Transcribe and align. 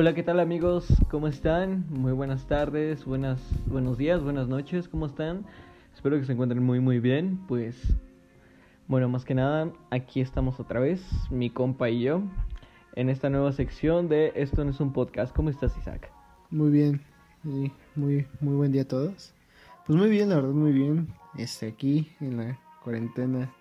Hola, 0.00 0.14
¿qué 0.14 0.22
tal 0.22 0.38
amigos? 0.38 0.86
¿Cómo 1.10 1.26
están? 1.26 1.84
Muy 1.90 2.12
buenas 2.12 2.46
tardes, 2.46 3.04
buenas, 3.04 3.42
buenos 3.66 3.98
días, 3.98 4.22
buenas 4.22 4.46
noches, 4.46 4.86
¿cómo 4.86 5.06
están? 5.06 5.44
Espero 5.92 6.16
que 6.16 6.24
se 6.24 6.34
encuentren 6.34 6.62
muy 6.62 6.78
muy 6.78 7.00
bien. 7.00 7.40
Pues 7.48 7.96
bueno, 8.86 9.08
más 9.08 9.24
que 9.24 9.34
nada, 9.34 9.72
aquí 9.90 10.20
estamos 10.20 10.60
otra 10.60 10.78
vez, 10.78 11.04
mi 11.32 11.50
compa 11.50 11.90
y 11.90 12.02
yo, 12.02 12.22
en 12.94 13.08
esta 13.08 13.28
nueva 13.28 13.50
sección 13.50 14.08
de 14.08 14.30
Esto 14.36 14.64
no 14.64 14.70
es 14.70 14.78
un 14.78 14.92
podcast. 14.92 15.34
¿Cómo 15.34 15.50
estás, 15.50 15.76
Isaac? 15.76 16.12
Muy 16.48 16.70
bien, 16.70 17.02
muy, 17.96 18.24
muy 18.40 18.54
buen 18.54 18.70
día 18.70 18.82
a 18.82 18.88
todos. 18.88 19.34
Pues 19.84 19.98
muy 19.98 20.10
bien, 20.10 20.28
la 20.28 20.36
verdad, 20.36 20.52
muy 20.52 20.70
bien. 20.70 21.08
Este, 21.36 21.66
aquí 21.66 22.08
en 22.20 22.36
la 22.36 22.60
cuarentena, 22.84 23.52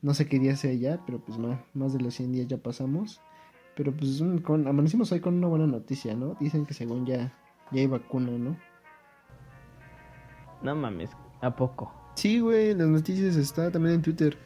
no 0.00 0.12
sé 0.12 0.26
qué 0.26 0.40
día 0.40 0.56
sea 0.56 0.74
ya, 0.74 0.98
pero 1.06 1.20
pues 1.20 1.38
más, 1.38 1.60
más 1.72 1.92
de 1.92 2.00
los 2.00 2.14
100 2.14 2.32
días 2.32 2.48
ya 2.48 2.58
pasamos. 2.58 3.20
Pero 3.76 3.92
pues 3.92 4.22
con, 4.44 4.66
amanecimos 4.66 5.10
hoy 5.12 5.20
con 5.20 5.34
una 5.34 5.46
buena 5.48 5.66
noticia, 5.66 6.14
¿no? 6.14 6.36
Dicen 6.40 6.66
que 6.66 6.74
según 6.74 7.06
ya, 7.06 7.32
ya 7.70 7.80
hay 7.80 7.86
vacuna, 7.86 8.30
¿no? 8.32 8.56
No 10.62 10.76
mames, 10.76 11.10
¿a 11.40 11.54
poco? 11.56 11.92
Sí, 12.14 12.40
güey, 12.40 12.74
las 12.74 12.88
noticias 12.88 13.36
está 13.36 13.70
también 13.70 13.96
en 13.96 14.02
Twitter. 14.02 14.36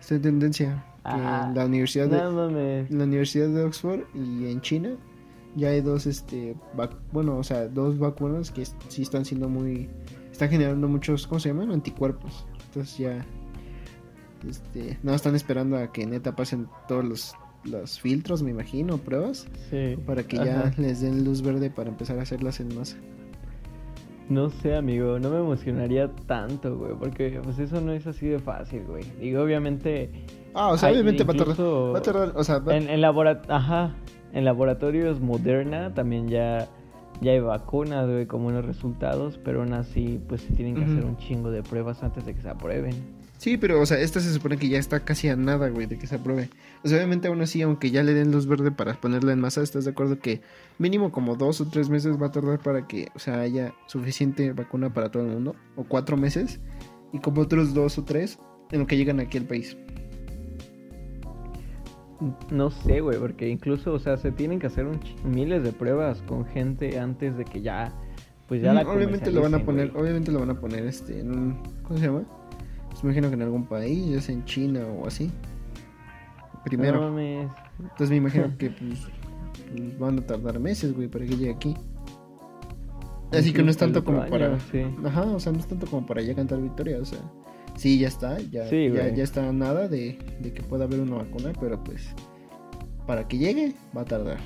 Está 0.00 0.16
en 0.16 0.22
tendencia. 0.22 0.84
Ah, 1.04 1.50
la 1.54 1.66
universidad 1.66 2.06
no 2.08 2.16
de 2.16 2.52
mames. 2.54 2.90
en 2.90 2.98
la 2.98 3.04
Universidad 3.04 3.48
de 3.48 3.64
Oxford 3.64 4.00
y 4.14 4.50
en 4.50 4.60
China 4.60 4.90
ya 5.56 5.68
hay 5.68 5.80
dos 5.80 6.06
este 6.06 6.56
vac- 6.76 6.96
bueno, 7.12 7.36
o 7.38 7.42
sea, 7.42 7.66
dos 7.68 7.98
vacunas 7.98 8.50
que 8.52 8.64
sí 8.64 9.02
están 9.02 9.24
siendo 9.24 9.48
muy 9.48 9.88
están 10.30 10.48
generando 10.50 10.86
muchos, 10.88 11.26
¿cómo 11.26 11.40
se 11.40 11.48
llaman? 11.48 11.72
anticuerpos. 11.72 12.46
Entonces 12.66 12.98
ya 12.98 13.24
este, 14.48 14.98
no 15.02 15.12
están 15.14 15.34
esperando 15.34 15.76
a 15.76 15.92
que 15.92 16.06
neta 16.06 16.34
pasen 16.36 16.68
todos 16.88 17.04
los 17.04 17.34
los 17.64 18.00
filtros, 18.00 18.42
me 18.42 18.50
imagino, 18.50 18.98
pruebas 18.98 19.46
Sí. 19.70 19.96
para 20.06 20.22
que 20.24 20.36
ya 20.36 20.60
Ajá. 20.66 20.72
les 20.78 21.00
den 21.00 21.24
luz 21.24 21.42
verde 21.42 21.70
para 21.70 21.90
empezar 21.90 22.18
a 22.18 22.22
hacerlas 22.22 22.60
en 22.60 22.74
masa. 22.76 22.96
No 24.28 24.48
sé, 24.50 24.76
amigo, 24.76 25.18
no 25.18 25.30
me 25.30 25.38
emocionaría 25.38 26.08
tanto, 26.26 26.76
güey, 26.78 26.92
porque 26.98 27.40
pues 27.42 27.58
eso 27.58 27.80
no 27.80 27.92
es 27.92 28.06
así 28.06 28.26
de 28.26 28.38
fácil, 28.38 28.84
güey. 28.84 29.04
Digo, 29.20 29.42
obviamente... 29.42 30.10
Ah, 30.54 30.68
o 30.68 30.78
sea, 30.78 30.88
hay 30.88 30.94
obviamente 30.94 31.24
va 31.24 31.34
a 31.34 31.36
tardar 31.36 31.56
va 31.60 31.98
a 31.98 32.02
tardar, 32.02 32.32
o 32.34 32.44
sea, 32.44 32.58
va- 32.58 32.76
En, 32.76 32.88
en, 32.88 33.00
labora- 33.00 33.42
Ajá, 33.48 33.94
en 34.32 34.44
laboratorios 34.44 35.20
Moderna 35.20 35.92
también 35.92 36.28
ya, 36.28 36.68
ya 37.20 37.32
hay 37.32 37.40
vacunas, 37.40 38.08
güey, 38.08 38.26
con 38.26 38.42
buenos 38.44 38.64
resultados, 38.64 39.38
pero 39.44 39.60
aún 39.62 39.72
así, 39.74 40.20
pues 40.28 40.40
se 40.42 40.52
tienen 40.54 40.76
que 40.76 40.84
hacer 40.84 41.04
un 41.04 41.16
chingo 41.18 41.50
de 41.50 41.62
pruebas 41.62 42.02
antes 42.02 42.24
de 42.24 42.34
que 42.34 42.40
se 42.42 42.48
aprueben. 42.48 42.94
Sí, 43.38 43.56
pero, 43.58 43.80
o 43.80 43.86
sea, 43.86 43.98
esta 43.98 44.20
se 44.20 44.32
supone 44.32 44.56
que 44.56 44.68
ya 44.68 44.78
está 44.78 45.00
casi 45.00 45.28
a 45.28 45.34
nada, 45.36 45.68
güey, 45.68 45.86
de 45.86 45.98
que 45.98 46.06
se 46.06 46.14
apruebe. 46.14 46.48
Sea, 46.84 46.98
obviamente, 46.98 47.28
aún 47.28 47.40
así, 47.40 47.62
aunque 47.62 47.90
ya 47.90 48.02
le 48.02 48.12
den 48.12 48.32
luz 48.32 48.46
verde 48.46 48.72
para 48.72 48.94
ponerla 49.00 49.32
en 49.32 49.40
masa, 49.40 49.62
¿estás 49.62 49.84
de 49.84 49.92
acuerdo 49.92 50.18
que 50.18 50.40
mínimo 50.78 51.12
como 51.12 51.36
dos 51.36 51.60
o 51.60 51.68
tres 51.68 51.88
meses 51.88 52.20
va 52.20 52.26
a 52.26 52.32
tardar 52.32 52.58
para 52.58 52.88
que, 52.88 53.08
o 53.14 53.20
sea, 53.20 53.40
haya 53.40 53.72
suficiente 53.86 54.52
vacuna 54.52 54.92
para 54.92 55.10
todo 55.10 55.22
el 55.22 55.28
mundo? 55.28 55.54
O 55.76 55.84
cuatro 55.84 56.16
meses. 56.16 56.60
Y 57.12 57.20
como 57.20 57.42
otros 57.42 57.72
dos 57.72 57.98
o 57.98 58.04
tres 58.04 58.38
en 58.72 58.80
lo 58.80 58.86
que 58.86 58.96
llegan 58.96 59.20
aquí 59.20 59.38
al 59.38 59.44
país. 59.44 59.76
No 62.50 62.70
sé, 62.70 63.00
güey, 63.00 63.18
porque 63.18 63.48
incluso, 63.48 63.92
o 63.92 63.98
sea, 63.98 64.16
se 64.16 64.32
tienen 64.32 64.58
que 64.58 64.66
hacer 64.66 64.86
un 64.86 65.00
miles 65.24 65.62
de 65.62 65.72
pruebas 65.72 66.22
con 66.22 66.44
gente 66.46 66.98
antes 66.98 67.36
de 67.36 67.44
que 67.44 67.62
ya, 67.62 67.92
pues 68.48 68.62
ya 68.62 68.72
la 68.72 68.84
Mm, 68.84 68.88
obviamente 68.88 69.30
lo 69.30 69.42
van 69.42 69.54
a 69.54 69.64
poner, 69.64 69.92
obviamente 69.96 70.30
lo 70.30 70.40
van 70.40 70.50
a 70.50 70.60
poner, 70.60 70.86
este, 70.86 71.20
en 71.20 71.30
un, 71.30 71.62
¿cómo 71.82 71.98
se 71.98 72.06
llama? 72.06 72.22
Pues 72.90 73.02
me 73.02 73.10
imagino 73.10 73.28
que 73.28 73.34
en 73.34 73.42
algún 73.42 73.66
país, 73.66 74.06
ya 74.10 74.20
sea 74.20 74.34
en 74.34 74.44
China 74.44 74.80
o 74.86 75.06
así. 75.06 75.30
Primero. 76.64 77.00
No 77.00 77.10
mames. 77.10 77.50
Entonces 77.78 78.10
me 78.10 78.16
imagino 78.16 78.52
que 78.58 78.70
pues, 78.70 79.00
pues, 79.74 79.98
van 79.98 80.18
a 80.18 80.22
tardar 80.22 80.58
meses, 80.60 80.94
güey, 80.94 81.08
para 81.08 81.24
que 81.24 81.36
llegue 81.36 81.50
aquí. 81.50 81.74
Así 83.32 83.52
que 83.52 83.62
no 83.62 83.70
es 83.70 83.78
tanto 83.78 84.04
como 84.04 84.20
año, 84.20 84.30
para... 84.30 84.60
sí. 84.60 84.82
Ajá, 85.04 85.22
o 85.22 85.40
sea, 85.40 85.52
no 85.52 85.58
es 85.58 85.66
tanto 85.66 85.86
como 85.86 86.06
para 86.06 86.20
ya 86.20 86.34
cantar 86.34 86.60
victoria, 86.60 86.98
o 87.00 87.04
sea... 87.04 87.18
Sí, 87.76 87.98
ya 87.98 88.08
está, 88.08 88.38
ya, 88.38 88.68
Sí, 88.68 88.90
ya, 88.90 89.08
ya 89.08 89.24
está 89.24 89.50
nada 89.52 89.88
de, 89.88 90.18
de 90.40 90.52
que 90.52 90.62
pueda 90.62 90.84
haber 90.84 91.00
una 91.00 91.16
vacuna, 91.16 91.52
pero 91.58 91.82
pues... 91.82 92.14
Para 93.06 93.26
que 93.26 93.38
llegue, 93.38 93.74
va 93.96 94.02
a 94.02 94.04
tardar. 94.04 94.38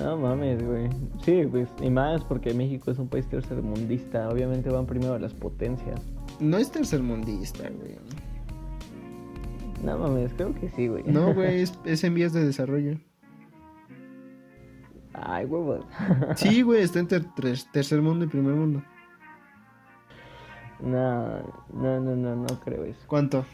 No 0.00 0.16
mames, 0.16 0.62
güey. 0.62 0.88
Sí, 1.24 1.42
pues, 1.50 1.68
y 1.82 1.90
más 1.90 2.24
porque 2.24 2.54
México 2.54 2.90
es 2.90 2.98
un 2.98 3.08
país 3.08 3.26
tercermundista. 3.26 4.28
Obviamente 4.28 4.70
van 4.70 4.86
primero 4.86 5.18
las 5.18 5.34
potencias. 5.34 6.00
No 6.40 6.58
es 6.58 6.70
tercermundista, 6.70 7.68
güey. 7.68 7.96
No 9.82 9.98
mames, 9.98 10.32
creo 10.34 10.54
que 10.54 10.68
sí, 10.70 10.88
güey. 10.88 11.02
No, 11.04 11.34
güey, 11.34 11.62
es, 11.62 11.78
es 11.84 12.04
en 12.04 12.14
vías 12.14 12.32
de 12.32 12.44
desarrollo. 12.44 12.98
Ay, 15.14 15.44
huevos. 15.44 15.84
Sí, 16.36 16.62
güey, 16.62 16.82
está 16.82 16.98
entre 17.00 17.20
ter- 17.20 17.58
tercer 17.72 18.00
mundo 18.00 18.24
y 18.24 18.28
primer 18.28 18.54
mundo. 18.54 18.82
No, 20.80 21.38
no, 21.72 22.00
no, 22.00 22.16
no, 22.16 22.34
no 22.36 22.60
creo 22.64 22.84
eso. 22.84 23.00
¿Cuánto? 23.06 23.44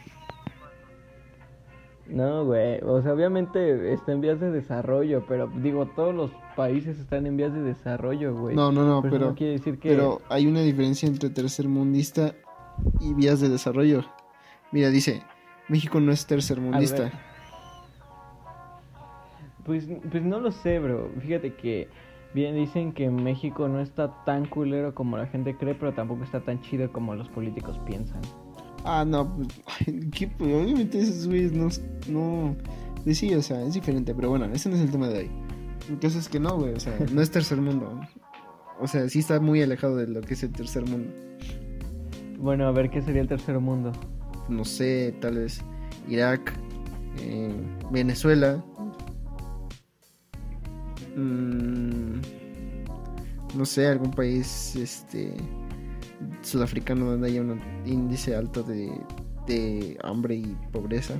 No, 2.07 2.43
güey. 2.45 2.79
O 2.83 3.01
sea, 3.03 3.13
obviamente 3.13 3.93
está 3.93 4.13
en 4.13 4.21
vías 4.21 4.39
de 4.39 4.49
desarrollo, 4.49 5.23
pero 5.27 5.47
digo, 5.61 5.85
todos 5.95 6.15
los 6.15 6.31
países 6.55 6.97
están 6.97 7.27
en 7.27 7.37
vías 7.37 7.53
de 7.53 7.61
desarrollo, 7.61 8.33
güey. 8.35 8.55
No, 8.55 8.71
no, 8.71 8.83
no, 8.83 9.01
Pero 9.03 9.13
pero... 9.13 9.25
no 9.27 9.35
quiere 9.35 9.53
decir 9.53 9.77
que. 9.79 9.89
Pero 9.89 10.21
hay 10.29 10.47
una 10.47 10.61
diferencia 10.61 11.07
entre 11.07 11.29
tercermundista 11.29 12.33
y 12.99 13.13
vías 13.13 13.41
de 13.41 13.49
desarrollo. 13.49 14.03
Mira, 14.71 14.89
dice, 14.89 15.21
México 15.69 15.99
no 15.99 16.11
es 16.11 16.25
tercermundista. 16.25 17.11
Pues, 19.65 19.87
pues 20.09 20.23
no 20.23 20.39
lo 20.39 20.51
sé, 20.51 20.79
bro. 20.79 21.11
Fíjate 21.21 21.53
que 21.53 21.87
bien 22.33 22.55
dicen 22.55 22.91
que 22.91 23.09
México 23.09 23.67
no 23.67 23.79
está 23.79 24.23
tan 24.25 24.45
culero 24.45 24.93
como 24.95 25.17
la 25.17 25.27
gente 25.27 25.55
cree, 25.55 25.75
pero 25.75 25.93
tampoco 25.93 26.23
está 26.23 26.41
tan 26.41 26.61
chido 26.61 26.91
como 26.91 27.15
los 27.15 27.29
políticos 27.29 27.79
piensan. 27.85 28.21
Ah, 28.83 29.05
no, 29.05 29.31
pues, 29.35 29.49
¿qué? 30.11 30.27
Pues, 30.27 30.53
obviamente 30.53 30.99
esos 30.99 31.27
güeyes 31.27 31.51
no, 31.51 31.67
no, 32.07 32.55
pues 33.03 33.17
sí, 33.17 33.33
o 33.35 33.41
sea, 33.41 33.61
es 33.61 33.73
diferente, 33.73 34.15
pero 34.15 34.29
bueno, 34.29 34.45
ese 34.45 34.69
no 34.69 34.75
es 34.75 34.81
el 34.81 34.91
tema 34.91 35.07
de 35.07 35.19
hoy. 35.19 35.31
El 35.89 35.99
caso 35.99 36.19
es 36.19 36.29
que 36.29 36.39
no, 36.39 36.57
güey, 36.57 36.73
o 36.73 36.79
sea, 36.79 36.97
no 37.13 37.21
es 37.21 37.29
tercer 37.29 37.59
mundo. 37.59 37.99
O 38.79 38.87
sea, 38.87 39.09
sí 39.09 39.19
está 39.19 39.39
muy 39.39 39.61
alejado 39.61 39.97
de 39.97 40.07
lo 40.07 40.21
que 40.21 40.33
es 40.33 40.43
el 40.43 40.51
tercer 40.51 40.87
mundo. 40.87 41.11
Bueno, 42.39 42.65
a 42.67 42.71
ver 42.71 42.89
qué 42.89 43.01
sería 43.01 43.21
el 43.21 43.27
tercer 43.27 43.59
mundo. 43.59 43.91
No 44.49 44.65
sé, 44.65 45.15
tal 45.21 45.35
vez 45.35 45.61
Irak, 46.07 46.53
eh, 47.19 47.53
Venezuela. 47.91 48.63
mm, 51.15 52.21
no 53.55 53.65
sé, 53.65 53.87
algún 53.87 54.11
país 54.11 54.75
este 54.75 55.33
sudafricano 56.41 57.05
donde 57.05 57.27
haya 57.27 57.41
un 57.41 57.59
índice 57.85 58.35
alto 58.35 58.63
de, 58.63 58.91
de 59.47 59.97
hambre 60.03 60.35
y 60.35 60.57
pobreza. 60.71 61.15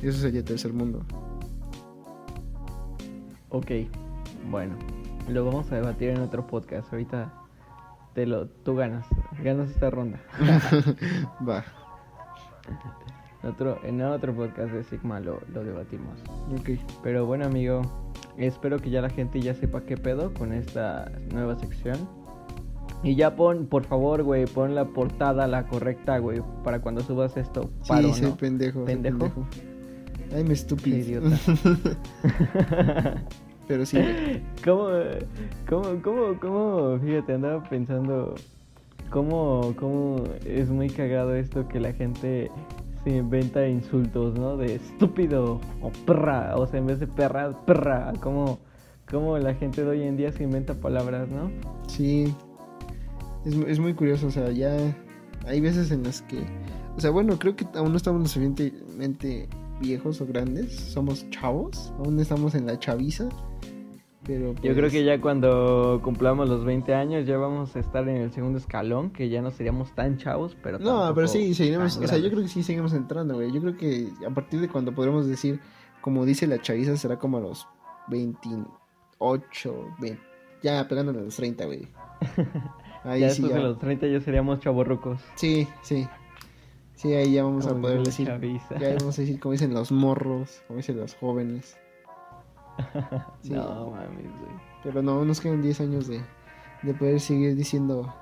Eso 0.00 0.18
sería 0.18 0.44
tercer 0.44 0.72
mundo. 0.72 1.04
Ok, 3.50 3.70
bueno, 4.50 4.74
lo 5.28 5.44
vamos 5.44 5.70
a 5.70 5.76
debatir 5.76 6.10
en 6.10 6.20
otro 6.20 6.46
podcast. 6.46 6.92
Ahorita 6.92 7.32
te 8.14 8.26
lo, 8.26 8.48
tú 8.48 8.74
ganas, 8.74 9.06
ganas 9.42 9.70
esta 9.70 9.90
ronda. 9.90 10.20
Va, 11.48 11.64
otro, 13.42 13.78
en 13.84 14.00
otro 14.02 14.34
podcast 14.34 14.72
de 14.72 14.84
Sigma 14.84 15.20
lo, 15.20 15.40
lo 15.52 15.64
debatimos. 15.64 16.18
Pero 17.02 17.26
bueno, 17.26 17.46
amigo, 17.46 17.82
espero 18.36 18.78
que 18.78 18.90
ya 18.90 19.00
la 19.00 19.10
gente 19.10 19.40
ya 19.40 19.54
sepa 19.54 19.82
qué 19.82 19.96
pedo 19.96 20.32
con 20.34 20.52
esta 20.52 21.10
nueva 21.32 21.56
sección. 21.58 21.96
Y 23.04 23.16
ya 23.16 23.34
pon, 23.34 23.66
por 23.66 23.84
favor, 23.84 24.22
güey, 24.22 24.46
pon 24.46 24.76
la 24.76 24.84
portada 24.84 25.48
la 25.48 25.66
correcta, 25.66 26.18
güey, 26.18 26.40
para 26.62 26.80
cuando 26.80 27.00
subas 27.00 27.36
esto. 27.36 27.68
Paro, 27.88 28.12
sí, 28.12 28.20
soy 28.20 28.30
¿no? 28.30 28.36
pendejo, 28.36 28.84
¿Pendejo? 28.84 29.18
pendejo. 29.18 29.46
Ay, 30.34 30.44
me 30.44 30.54
estúpido. 30.54 30.96
idiota. 30.98 31.36
Pero 33.68 33.86
sí. 33.86 33.98
¿Cómo, 34.64 34.88
cómo, 35.68 36.02
cómo, 36.02 36.40
cómo, 36.40 36.98
fíjate, 37.00 37.34
andaba 37.34 37.62
pensando, 37.68 38.34
cómo, 39.12 39.74
cómo 39.78 40.24
es 40.44 40.70
muy 40.70 40.88
cagado 40.88 41.34
esto 41.34 41.68
que 41.68 41.78
la 41.78 41.92
gente 41.92 42.50
se 43.04 43.10
inventa 43.10 43.68
insultos, 43.68 44.34
¿no? 44.34 44.56
De 44.56 44.76
estúpido 44.76 45.60
o 45.80 45.90
perra, 46.06 46.56
o 46.56 46.66
sea, 46.66 46.80
en 46.80 46.86
vez 46.86 46.98
de 46.98 47.06
perra, 47.06 47.52
perra, 47.64 48.12
como, 48.20 48.58
como 49.08 49.38
la 49.38 49.54
gente 49.54 49.84
de 49.84 49.90
hoy 49.90 50.02
en 50.02 50.16
día 50.16 50.32
se 50.32 50.42
inventa 50.42 50.74
palabras, 50.74 51.28
¿no? 51.28 51.50
Sí, 51.86 52.34
es, 53.44 53.54
es 53.54 53.78
muy 53.78 53.94
curioso, 53.94 54.28
o 54.28 54.30
sea, 54.30 54.50
ya 54.50 54.74
hay 55.46 55.60
veces 55.60 55.90
en 55.90 56.04
las 56.04 56.22
que, 56.22 56.42
o 56.96 57.00
sea, 57.00 57.10
bueno, 57.10 57.38
creo 57.38 57.54
que 57.54 57.66
aún 57.74 57.90
no 57.90 57.96
estamos 57.98 58.30
suficientemente 58.30 59.48
viejos 59.80 60.20
o 60.20 60.26
grandes, 60.26 60.74
somos 60.74 61.28
chavos, 61.30 61.92
aún 61.98 62.18
estamos 62.18 62.54
en 62.54 62.66
la 62.66 62.78
chaviza, 62.78 63.28
pero 64.24 64.54
Yo 64.54 64.72
creo 64.72 64.74
pues, 64.74 64.92
que 64.92 65.04
ya 65.04 65.20
cuando 65.20 66.00
cumplamos 66.02 66.48
los 66.48 66.64
20 66.64 66.94
años 66.94 67.26
ya 67.26 67.36
vamos 67.36 67.74
a 67.76 67.80
estar 67.80 68.08
en 68.08 68.16
el 68.16 68.32
segundo 68.32 68.58
escalón, 68.58 69.10
que 69.10 69.28
ya 69.28 69.42
no 69.42 69.50
seríamos 69.50 69.92
tan 69.94 70.18
chavos, 70.18 70.56
pero 70.62 70.78
No, 70.78 71.12
pero 71.14 71.28
sí, 71.28 71.54
seguiremos, 71.54 71.96
o 71.96 72.06
sea, 72.06 72.18
yo 72.18 72.30
creo 72.30 72.42
que 72.42 72.48
sí 72.48 72.62
seguimos 72.62 72.92
entrando, 72.92 73.34
güey, 73.34 73.52
yo 73.52 73.60
creo 73.60 73.76
que 73.76 74.08
a 74.26 74.30
partir 74.30 74.60
de 74.60 74.68
cuando 74.68 74.94
podremos 74.94 75.26
decir, 75.26 75.60
como 76.00 76.24
dice 76.24 76.46
la 76.46 76.60
chaviza, 76.60 76.96
será 76.96 77.18
como 77.18 77.38
a 77.38 77.40
los 77.40 77.66
28 78.08 78.82
28, 79.22 79.94
20, 80.00 80.22
ya 80.62 80.88
pegándole 80.88 81.20
a 81.20 81.22
los 81.22 81.36
30, 81.36 81.64
güey. 81.66 81.88
Ahí 83.04 83.20
ya 83.20 83.30
sí, 83.30 83.42
después 83.42 83.62
de 83.62 83.68
los 83.68 83.78
30 83.78 84.06
ya 84.06 84.20
seríamos 84.20 84.60
chavorrucos. 84.60 85.20
Sí, 85.34 85.66
sí. 85.82 86.06
Sí, 86.94 87.14
ahí 87.14 87.32
ya 87.32 87.42
vamos 87.42 87.66
a 87.66 87.74
poder 87.74 88.00
decir. 88.04 88.28
Ya 88.28 88.94
vamos 88.94 89.18
a 89.18 89.22
decir 89.22 89.40
como 89.40 89.52
dicen 89.52 89.74
los 89.74 89.90
morros, 89.90 90.62
como 90.68 90.76
dicen 90.76 90.98
los 90.98 91.16
jóvenes. 91.16 91.76
no 93.44 93.90
mames, 93.90 94.24
güey. 94.24 94.72
Pero 94.82 95.02
no, 95.02 95.24
nos 95.24 95.40
quedan 95.40 95.62
10 95.62 95.80
años 95.80 96.08
de, 96.08 96.20
de 96.82 96.94
poder 96.94 97.20
seguir 97.20 97.54
diciendo, 97.56 98.12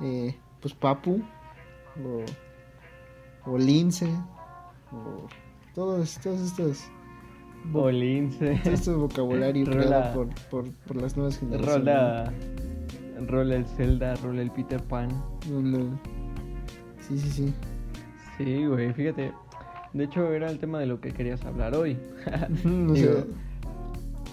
eh, 0.00 0.34
pues 0.60 0.74
papu, 0.74 1.22
o, 2.04 3.50
o 3.50 3.58
lince, 3.58 4.08
o 4.92 5.26
todos, 5.74 6.18
todos 6.18 6.40
estos. 6.40 6.90
O 7.72 7.90
lince. 7.90 8.60
Todo 8.64 8.74
este 8.74 8.92
vocabulario 8.92 9.64
creado 9.70 10.14
por, 10.14 10.34
por, 10.50 10.74
por, 10.86 10.96
las 10.96 11.16
nuevas 11.16 11.38
generaciones. 11.38 11.78
Rola, 11.78 12.32
rola 13.26 13.56
el 13.56 13.66
Zelda, 13.66 14.14
rola 14.16 14.42
el 14.42 14.50
Peter 14.50 14.82
Pan. 14.82 15.10
Sí, 17.00 17.18
sí, 17.18 17.30
sí. 17.30 17.54
Sí, 18.36 18.66
güey, 18.66 18.92
fíjate. 18.92 19.32
De 19.92 20.04
hecho, 20.04 20.32
era 20.32 20.50
el 20.50 20.58
tema 20.58 20.78
de 20.78 20.86
lo 20.86 21.00
que 21.00 21.12
querías 21.12 21.44
hablar 21.44 21.74
hoy. 21.74 21.98
no 22.64 22.94
sé. 22.94 23.26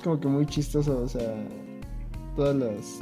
Como 0.06 0.19
que 0.19 0.28
muy 0.28 0.46
chistoso, 0.46 1.02
o 1.02 1.07
sea. 1.07 1.36
Todas 2.36 2.56
las. 2.56 3.00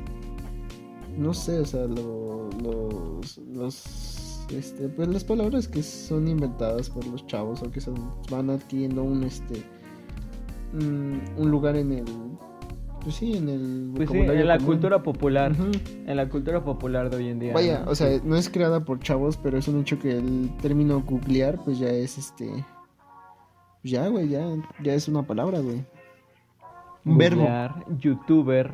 No 1.18 1.34
sé, 1.34 1.60
o 1.60 1.66
sea, 1.66 1.86
los. 1.86 3.38
Los. 3.54 4.48
Este, 4.50 4.88
pues 4.88 5.10
las 5.10 5.24
palabras 5.26 5.68
que 5.68 5.84
son 5.84 6.30
inventadas 6.30 6.90
por 6.90 7.06
los 7.08 7.28
chavos 7.28 7.62
o 7.62 7.72
que 7.72 7.82
son, 7.82 7.96
van 8.32 8.50
adquiriendo 8.50 9.04
un 9.04 9.24
este 9.24 9.64
un 10.74 11.52
lugar 11.52 11.76
en 11.76 11.92
el 11.92 12.06
pues 13.02 13.16
sí, 13.16 13.34
en 13.34 13.50
el 13.50 13.92
pues 13.96 14.10
sí, 14.10 14.18
en 14.18 14.48
la 14.48 14.58
cultura 14.58 15.04
popular, 15.04 15.54
en 16.08 16.16
la 16.16 16.30
cultura 16.30 16.64
popular 16.64 17.10
de 17.10 17.18
hoy 17.18 17.28
en 17.28 17.40
día. 17.40 17.54
Vaya, 17.54 17.84
o 17.86 17.96
sea, 17.96 18.22
no 18.24 18.38
es 18.38 18.50
creada 18.50 18.86
por 18.86 19.02
chavos, 19.02 19.36
pero 19.36 19.58
es 19.58 19.68
un 19.68 19.82
hecho 19.82 20.00
que 20.00 20.18
el 20.18 20.50
término 20.62 21.02
googlear, 21.02 21.60
pues 21.66 21.80
ya 21.80 21.90
es 21.90 22.18
este, 22.18 22.50
ya, 23.84 24.08
güey, 24.08 24.30
ya, 24.30 24.48
ya 24.82 24.94
es 24.94 25.10
una 25.10 25.24
palabra, 25.24 25.60
güey. 25.60 25.84
Un 27.06 27.18
verbo. 27.18 27.48
Youtuber. 28.00 28.72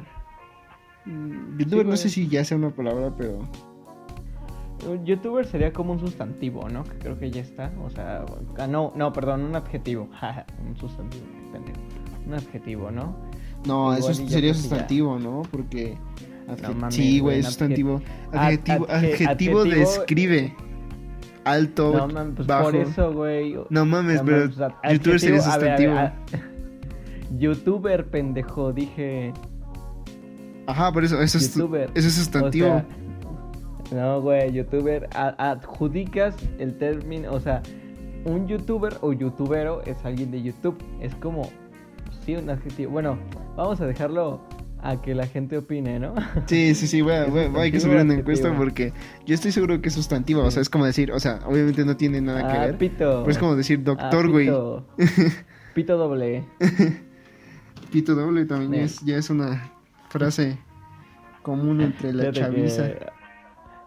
Mm, 1.06 1.58
youtuber 1.58 1.86
no 1.86 1.98
sé 1.98 2.10
si 2.10 2.28
ya 2.28 2.44
sea 2.46 2.58
una 2.58 2.70
palabra, 2.70 3.14
pero. 3.18 3.40
Youtuber 5.04 5.46
sería 5.46 5.74
como 5.74 5.94
un 5.94 6.00
sustantivo, 6.00 6.70
¿no? 6.70 6.84
Que 6.84 6.98
creo 7.00 7.20
que 7.20 7.32
ya 7.32 7.42
está. 7.42 7.72
O 7.84 7.90
sea, 7.90 8.26
ah, 8.58 8.68
no, 8.68 8.94
no, 8.96 9.12
perdón, 9.12 9.44
un 9.44 9.56
adjetivo. 9.56 10.10
un 10.68 10.78
sustantivo, 10.78 11.26
Un 12.26 12.34
adjetivo, 12.34 12.92
¿no? 12.92 13.16
No, 13.66 13.94
eso 13.94 14.14
sería 14.14 14.54
sustantivo, 14.54 15.20
¿no? 15.20 15.42
Porque. 15.52 15.98
sí, 16.90 17.20
güey, 17.20 17.44
sustantivo. 17.44 18.02
Adjetivo, 18.32 18.88
adjetivo, 18.90 19.64
describe. 19.66 20.56
Alto, 21.46 21.94
no, 21.94 22.08
mames, 22.08 22.34
pues 22.36 22.48
bajo. 22.48 22.64
Por 22.66 22.76
eso, 22.76 23.14
güey. 23.14 23.56
No 23.70 23.86
mames, 23.86 24.22
pero 24.24 24.50
pues, 24.52 24.94
youtuber 24.94 25.20
sería 25.20 25.42
sustantivo. 25.42 25.96
youtuber, 27.38 28.06
pendejo, 28.06 28.74
dije. 28.74 29.34
Ajá, 30.68 30.92
por 30.92 31.04
eso, 31.04 31.22
eso 31.22 31.38
es, 31.38 31.56
eso 31.56 31.90
es 31.96 32.14
sustantivo. 32.14 32.84
no, 33.92 34.22
güey, 34.22 34.52
youtuber, 34.52 35.10
adjudicas 35.14 36.36
el 36.60 36.78
término, 36.78 37.32
o 37.32 37.40
sea, 37.40 37.62
un 38.26 38.48
youtuber 38.48 38.98
o 39.02 39.14
youtubero 39.14 39.82
es 39.84 39.98
alguien 40.04 40.32
de 40.32 40.42
YouTube. 40.42 40.78
Es 41.02 41.16
como 41.16 41.50
sí, 42.26 42.36
un 42.36 42.50
adjetivo. 42.50 42.92
Bueno, 42.92 43.18
vamos 43.56 43.82
a 43.82 43.86
dejarlo 43.86 44.42
a 44.82 45.02
que 45.02 45.14
la 45.14 45.28
gente 45.28 45.58
opine, 45.58 46.00
¿no? 46.00 46.16
Sí, 46.46 46.74
sí, 46.76 46.88
sí, 46.88 47.02
bueno, 47.02 47.60
hay 47.60 47.72
que 47.72 47.80
subir 47.80 47.98
una 47.98 48.14
encuesta 48.14 48.56
porque 48.56 48.94
yo 49.26 49.36
estoy 49.36 49.52
seguro 49.52 49.82
que 49.82 49.90
es 49.90 49.96
sustantivo, 49.96 50.44
o 50.44 50.52
sea, 50.52 50.62
es 50.62 50.70
como 50.70 50.86
decir, 50.86 51.12
o 51.12 51.20
sea, 51.20 51.40
obviamente 51.46 51.84
no 51.84 51.98
tiene 51.98 52.22
nada 52.22 52.48
que 52.48 52.58
ah, 52.58 52.66
ver. 52.68 52.78
Pito. 52.78 53.28
Es 53.30 53.38
como 53.38 53.56
decir 53.56 53.84
doctor, 53.84 54.26
ah, 54.26 54.30
güey. 54.30 54.46
Pito. 54.46 54.86
pito 55.74 55.98
doble. 55.98 56.46
pito 57.92 58.16
doble 58.16 58.46
también 58.46 58.76
es, 58.76 59.02
ya 59.02 59.18
es 59.18 59.30
una 59.30 59.72
frase 60.10 60.58
común 61.42 61.82
entre 61.82 62.14
la 62.14 62.32
chaviza. 62.32 62.90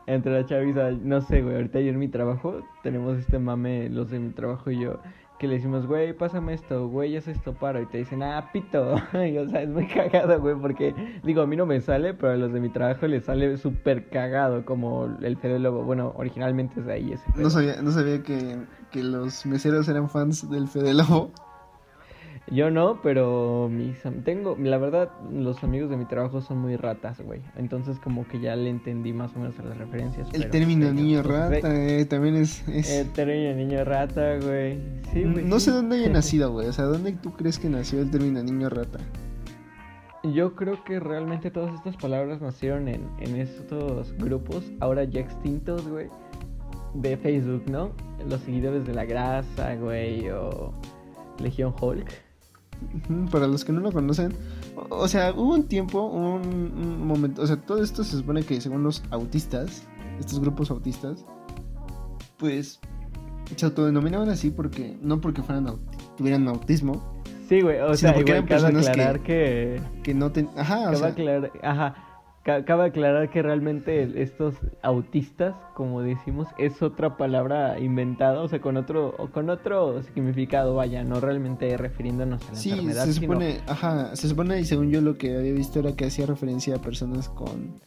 Entre 0.06 0.32
la 0.32 0.44
chaviza, 0.44 0.90
no 0.90 1.20
sé, 1.20 1.42
güey, 1.42 1.54
ahorita 1.56 1.80
yo 1.80 1.90
en 1.90 1.98
mi 1.98 2.08
trabajo 2.08 2.60
tenemos 2.82 3.18
este 3.18 3.38
mame, 3.38 3.88
los 3.88 4.10
de 4.10 4.18
mi 4.18 4.30
trabajo 4.30 4.70
y 4.70 4.80
yo, 4.80 4.98
que 5.38 5.46
le 5.46 5.54
decimos, 5.54 5.86
güey, 5.86 6.12
pásame 6.12 6.54
esto, 6.54 6.88
güey, 6.88 7.16
es 7.16 7.26
esto 7.26 7.52
paro. 7.52 7.82
Y 7.82 7.86
te 7.86 7.98
dicen, 7.98 8.22
ah, 8.22 8.50
pito. 8.52 8.94
y, 9.14 9.38
o 9.38 9.48
sea, 9.48 9.62
es 9.62 9.68
muy 9.68 9.86
cagado, 9.88 10.40
güey, 10.40 10.54
porque, 10.54 10.94
digo, 11.24 11.42
a 11.42 11.46
mí 11.46 11.56
no 11.56 11.66
me 11.66 11.80
sale, 11.80 12.14
pero 12.14 12.32
a 12.32 12.36
los 12.36 12.52
de 12.52 12.60
mi 12.60 12.68
trabajo 12.68 13.06
les 13.06 13.24
sale 13.24 13.56
súper 13.56 14.08
cagado, 14.08 14.64
como 14.64 15.06
el 15.20 15.36
Fede 15.36 15.58
Lobo. 15.58 15.82
Bueno, 15.82 16.12
originalmente 16.16 16.78
es 16.78 16.86
de 16.86 16.92
ahí 16.92 17.12
ese. 17.12 17.24
No 17.36 17.50
sabía, 17.50 17.82
no 17.82 17.90
sabía 17.90 18.22
que, 18.22 18.56
que 18.90 19.02
los 19.02 19.44
meseros 19.44 19.88
eran 19.88 20.08
fans 20.08 20.48
del 20.48 20.68
Fede 20.68 20.94
Lobo. 20.94 21.32
Yo 22.50 22.70
no, 22.70 23.00
pero 23.02 23.68
mis 23.70 23.96
tengo, 24.24 24.56
la 24.58 24.76
verdad, 24.76 25.10
los 25.32 25.62
amigos 25.62 25.90
de 25.90 25.96
mi 25.96 26.04
trabajo 26.06 26.40
son 26.40 26.58
muy 26.58 26.76
ratas, 26.76 27.20
güey. 27.20 27.40
Entonces 27.56 27.98
como 28.00 28.26
que 28.26 28.40
ya 28.40 28.56
le 28.56 28.68
entendí 28.68 29.12
más 29.12 29.34
o 29.36 29.38
menos 29.38 29.58
a 29.58 29.62
las 29.62 29.78
referencias. 29.78 30.28
El 30.32 30.50
término 30.50 30.92
niño 30.92 31.22
pues, 31.22 31.34
rata 31.34 31.74
eh, 31.74 32.04
también 32.04 32.36
es, 32.36 32.66
El 32.68 33.10
término 33.12 33.54
niño 33.54 33.84
rata, 33.84 34.38
güey. 34.38 34.78
Sí, 35.12 35.24
No 35.24 35.60
sé 35.60 35.70
dónde 35.70 35.96
haya 35.96 36.08
nacido, 36.12 36.50
güey. 36.50 36.66
O 36.66 36.72
sea, 36.72 36.86
¿dónde 36.86 37.12
tú 37.12 37.32
crees 37.32 37.58
que 37.58 37.68
nació 37.68 38.00
el 38.00 38.10
término 38.10 38.42
niño 38.42 38.68
rata? 38.68 38.98
Yo 40.24 40.54
creo 40.54 40.84
que 40.84 41.00
realmente 41.00 41.50
todas 41.50 41.74
estas 41.74 41.96
palabras 41.96 42.40
nacieron 42.40 42.88
en, 42.88 43.08
en 43.18 43.36
estos 43.36 44.16
grupos, 44.18 44.70
ahora 44.78 45.02
ya 45.04 45.20
extintos, 45.20 45.88
güey, 45.88 46.08
de 46.94 47.16
Facebook, 47.16 47.64
¿no? 47.68 47.90
Los 48.28 48.40
seguidores 48.42 48.86
de 48.86 48.94
la 48.94 49.04
grasa, 49.04 49.74
güey, 49.76 50.28
o 50.30 50.72
Legión 51.40 51.74
Hulk. 51.80 52.21
Para 53.30 53.46
los 53.46 53.64
que 53.64 53.72
no 53.72 53.80
lo 53.80 53.92
conocen, 53.92 54.34
o, 54.90 55.08
sea, 55.08 55.32
hubo 55.32 55.54
un 55.54 55.64
tiempo, 55.64 56.06
un, 56.06 57.06
momento, 57.06 57.42
o 57.42 57.46
sea, 57.46 57.56
todo 57.56 57.82
esto 57.82 58.04
se 58.04 58.16
supone 58.16 58.42
que 58.42 58.60
según 58.60 58.82
los 58.82 59.02
autistas, 59.10 59.84
estos 60.18 60.40
grupos 60.40 60.70
autistas, 60.70 61.24
pues 62.38 62.80
se 63.56 63.66
autodenominaban 63.66 64.28
así 64.28 64.50
porque, 64.50 64.96
no 65.02 65.20
porque 65.20 65.42
fueran 65.42 65.66
tuvieran 66.16 66.48
autismo. 66.48 67.22
Sí, 67.48 67.60
güey, 67.60 67.80
o 67.80 67.94
sea, 67.94 68.14
porque 68.14 68.32
eran 68.32 68.46
personas 68.46 68.88
que, 69.24 69.80
que, 70.02 70.14
no 70.14 70.32
ten, 70.32 70.48
ajá, 70.56 70.90
o 70.90 70.96
sea, 70.96 71.14
ajá 71.62 72.11
Cabe 72.44 72.86
aclarar 72.86 73.30
que 73.30 73.40
realmente 73.40 74.20
estos 74.20 74.56
autistas, 74.82 75.54
como 75.74 76.00
decimos, 76.02 76.48
es 76.58 76.82
otra 76.82 77.16
palabra 77.16 77.78
inventada, 77.78 78.40
o 78.40 78.48
sea, 78.48 78.60
con 78.60 78.76
otro, 78.76 79.14
con 79.32 79.48
otro 79.48 80.02
significado, 80.02 80.74
vaya, 80.74 81.04
no 81.04 81.20
realmente 81.20 81.76
refiriéndonos 81.76 82.42
a 82.48 82.52
la 82.52 82.58
sí, 82.58 82.70
enfermedad. 82.70 83.04
se 83.04 83.12
supone, 83.12 83.60
ajá, 83.68 84.16
se 84.16 84.28
supone 84.28 84.58
y 84.58 84.64
según 84.64 84.90
yo 84.90 85.00
lo 85.00 85.16
que 85.16 85.36
había 85.36 85.52
visto 85.52 85.78
era 85.78 85.94
que 85.94 86.06
hacía 86.06 86.26
referencia 86.26 86.74
a 86.74 86.78
personas 86.80 87.28
con 87.28 87.80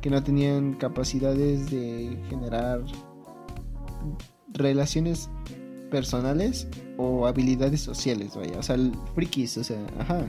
que 0.00 0.10
no 0.10 0.24
tenían 0.24 0.74
capacidades 0.74 1.70
de 1.70 2.18
generar 2.28 2.80
relaciones 4.54 5.30
personales 5.88 6.66
o 6.96 7.28
habilidades 7.28 7.80
sociales, 7.80 8.34
vaya, 8.34 8.58
o 8.58 8.62
sea, 8.64 8.76
frikis, 9.14 9.56
o 9.56 9.62
sea, 9.62 9.78
ajá. 10.00 10.26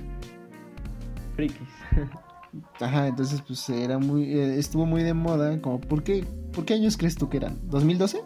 Frikis. 1.35 1.67
Ajá, 2.79 3.07
entonces 3.07 3.41
pues 3.47 3.69
era 3.69 3.97
muy, 3.97 4.23
eh, 4.23 4.59
estuvo 4.59 4.85
muy 4.85 5.03
de 5.03 5.13
moda, 5.13 5.59
como, 5.61 5.79
¿por 5.79 6.03
qué, 6.03 6.25
¿por 6.53 6.65
qué 6.65 6.73
años 6.73 6.97
crees 6.97 7.15
tú 7.15 7.29
que 7.29 7.37
eran? 7.37 7.59
¿2012? 7.69 8.21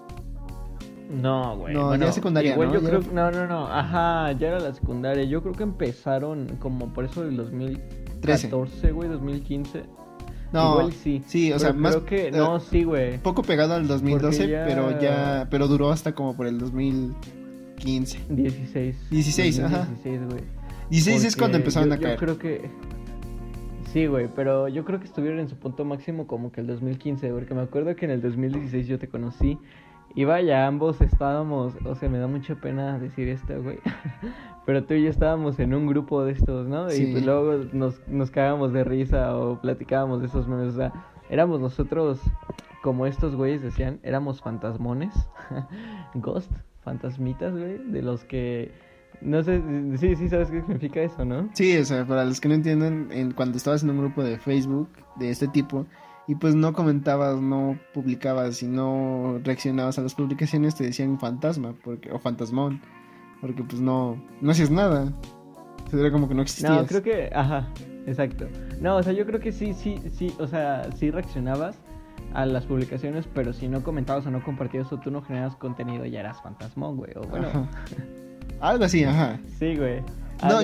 No, 1.09 1.57
güey. 1.57 1.73
No, 1.73 1.95
ya 1.95 2.11
secundaria, 2.11 2.53
igual 2.53 2.69
¿no? 2.69 2.73
Yo 2.75 2.81
creo, 2.81 3.01
no, 3.13 3.31
no, 3.31 3.45
no, 3.47 3.67
ajá, 3.67 4.31
ya 4.33 4.47
era 4.47 4.59
la 4.59 4.73
secundaria. 4.73 5.23
Yo 5.23 5.41
creo 5.41 5.53
que 5.53 5.63
empezaron 5.63 6.57
como 6.59 6.91
por 6.93 7.05
eso 7.05 7.23
del 7.23 7.37
2014, 7.37 8.91
güey, 8.91 9.09
2015. 9.09 9.83
No, 10.51 10.71
igual 10.71 10.93
sí. 10.93 11.21
Sí, 11.27 11.51
o 11.51 11.59
sea, 11.59 11.73
más. 11.73 11.95
Creo 11.95 12.05
que, 12.05 12.31
no, 12.31 12.59
sí, 12.59 12.83
güey. 12.83 13.17
Poco 13.19 13.43
pegado 13.43 13.75
al 13.75 13.87
2012, 13.87 14.47
pero 14.47 14.99
ya, 14.99 15.47
pero 15.49 15.67
duró 15.67 15.91
hasta 15.91 16.13
como 16.13 16.35
por 16.35 16.47
el 16.47 16.57
2015. 16.57 18.19
16. 18.29 19.09
16, 19.11 19.59
ajá. 19.59 19.87
16, 20.03 20.29
güey. 20.29 20.43
16 20.89 21.23
es 21.25 21.35
cuando 21.35 21.57
empezaron 21.57 21.91
a 21.91 21.97
caer. 21.97 22.13
Yo 22.13 22.19
creo 22.19 22.37
que 22.37 22.69
Sí, 23.95 24.07
güey, 24.07 24.27
pero 24.27 24.67
yo 24.67 24.83
creo 24.83 24.99
que 24.99 25.05
estuvieron 25.05 25.39
en 25.39 25.47
su 25.47 25.55
punto 25.55 25.85
máximo 25.85 26.27
como 26.27 26.51
que 26.51 26.59
el 26.59 26.67
2015, 26.67 27.31
porque 27.31 27.53
me 27.53 27.61
acuerdo 27.61 27.95
que 27.95 28.03
en 28.03 28.11
el 28.11 28.21
2016 28.21 28.87
yo 28.87 28.99
te 28.99 29.07
conocí 29.07 29.57
y 30.13 30.25
vaya, 30.25 30.67
ambos 30.67 30.99
estábamos, 30.99 31.75
o 31.85 31.95
sea, 31.95 32.09
me 32.09 32.17
da 32.17 32.27
mucha 32.27 32.55
pena 32.55 32.99
decir 32.99 33.29
esto, 33.29 33.63
güey, 33.63 33.79
pero 34.65 34.83
tú 34.83 34.95
y 34.95 35.03
yo 35.03 35.09
estábamos 35.09 35.59
en 35.59 35.73
un 35.73 35.87
grupo 35.87 36.25
de 36.25 36.33
estos, 36.33 36.67
¿no? 36.67 36.93
Y 36.93 37.13
pues 37.13 37.25
luego 37.25 37.63
nos, 37.71 38.05
nos 38.09 38.31
cagábamos 38.31 38.73
de 38.73 38.83
risa 38.83 39.37
o 39.37 39.61
platicábamos 39.61 40.19
de 40.19 40.27
esos 40.27 40.45
memes, 40.45 40.73
o 40.73 40.75
sea, 40.75 40.91
éramos 41.29 41.61
nosotros, 41.61 42.19
como 42.81 43.05
estos 43.05 43.33
güeyes 43.33 43.61
decían, 43.61 44.01
éramos 44.03 44.41
fantasmones, 44.41 45.13
ghost, 46.15 46.51
fantasmitas, 46.83 47.53
güey, 47.53 47.77
de 47.77 48.01
los 48.01 48.25
que 48.25 48.73
No 49.21 49.43
sé, 49.43 49.61
sí, 49.97 50.15
sí, 50.15 50.29
sabes 50.29 50.49
qué 50.49 50.61
significa 50.61 51.01
eso, 51.01 51.25
¿no? 51.25 51.49
Sí, 51.53 51.77
o 51.77 51.85
sea, 51.85 52.05
para 52.05 52.25
los 52.25 52.39
que 52.39 52.47
no 52.47 52.55
entienden, 52.55 53.09
en, 53.11 53.31
cuando 53.31 53.57
estabas 53.57 53.83
en 53.83 53.89
un 53.89 53.99
grupo 53.99 54.23
de 54.23 54.37
Facebook 54.37 54.89
de 55.17 55.29
este 55.29 55.47
tipo 55.47 55.85
y 56.27 56.35
pues 56.35 56.55
no 56.55 56.73
comentabas, 56.73 57.39
no 57.39 57.77
publicabas 57.93 58.63
y 58.63 58.67
no 58.67 59.39
reaccionabas 59.43 59.99
a 59.99 60.01
las 60.01 60.15
publicaciones, 60.15 60.75
te 60.75 60.85
decían 60.85 61.19
fantasma 61.19 61.75
porque, 61.83 62.11
o 62.11 62.19
fantasmón, 62.19 62.81
porque 63.41 63.63
pues 63.63 63.81
no, 63.81 64.21
no 64.41 64.51
hacías 64.51 64.71
nada. 64.71 65.13
Se 65.89 65.99
era 65.99 66.11
como 66.11 66.27
que 66.27 66.33
no 66.33 66.41
existías. 66.41 66.71
No, 66.71 66.85
creo 66.87 67.03
que, 67.03 67.29
ajá, 67.33 67.67
exacto. 68.07 68.47
No, 68.81 68.97
o 68.97 69.03
sea, 69.03 69.13
yo 69.13 69.25
creo 69.25 69.39
que 69.39 69.51
sí, 69.51 69.73
sí, 69.73 70.01
sí, 70.11 70.33
o 70.39 70.47
sea, 70.47 70.89
sí 70.95 71.11
reaccionabas 71.11 71.77
a 72.33 72.45
las 72.45 72.65
publicaciones, 72.65 73.27
pero 73.33 73.53
si 73.53 73.67
no 73.67 73.83
comentabas 73.83 74.25
o 74.25 74.31
no 74.31 74.43
compartías 74.43 74.91
o 74.91 74.99
tú 74.99 75.11
no 75.11 75.21
generabas 75.21 75.55
contenido, 75.55 76.05
ya 76.05 76.21
eras 76.21 76.41
fantasmón, 76.41 76.97
güey, 76.97 77.11
o 77.15 77.21
bueno. 77.21 77.67
Algo 78.59 78.85
así, 78.85 79.03
ajá. 79.03 79.39
Sí, 79.59 79.75
güey. 79.75 80.01
no, 80.43 80.61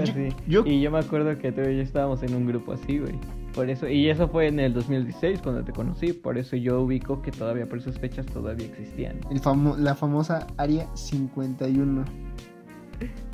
yo, 0.48 0.66
Y 0.66 0.82
yo 0.82 0.92
me 0.92 1.00
acuerdo 1.00 1.38
que 1.38 1.52
tú 1.52 1.62
y 1.62 1.78
yo 1.78 1.82
estábamos 1.82 2.24
en 2.24 2.36
un 2.36 2.48
grupo 2.48 2.74
así, 2.74 3.00
güey. 3.00 3.16
Por 3.54 3.70
eso, 3.70 3.88
y 3.88 4.10
eso 4.10 4.30
fue 4.30 4.48
en 4.48 4.60
el 4.60 4.74
2016 4.74 5.42
cuando 5.42 5.64
te 5.64 5.74
conocí, 5.74 6.14
por 6.14 6.38
eso 6.38 6.56
yo 6.56 6.82
ubico 6.82 7.22
que 7.22 7.32
todavía 7.32 7.68
por 7.68 7.80
esas 7.80 8.00
fechas 8.00 8.26
todavía 8.26 8.68
existían. 8.68 9.20
El 9.30 9.42
la 9.84 9.94
famosa 9.94 10.48
Área 10.58 10.88
51. 10.96 12.06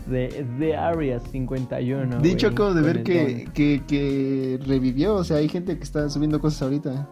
De, 0.07 0.45
de 0.57 0.75
Area 0.75 1.19
51. 1.19 2.19
Dicho 2.21 2.47
acabo 2.47 2.73
de 2.73 2.81
ver 2.81 3.03
que, 3.03 3.47
que, 3.53 3.83
que, 3.87 4.59
revivió, 4.65 5.15
o 5.15 5.23
sea, 5.23 5.37
hay 5.37 5.49
gente 5.49 5.77
que 5.77 5.83
está 5.83 6.09
subiendo 6.09 6.39
cosas 6.39 6.63
ahorita. 6.63 7.07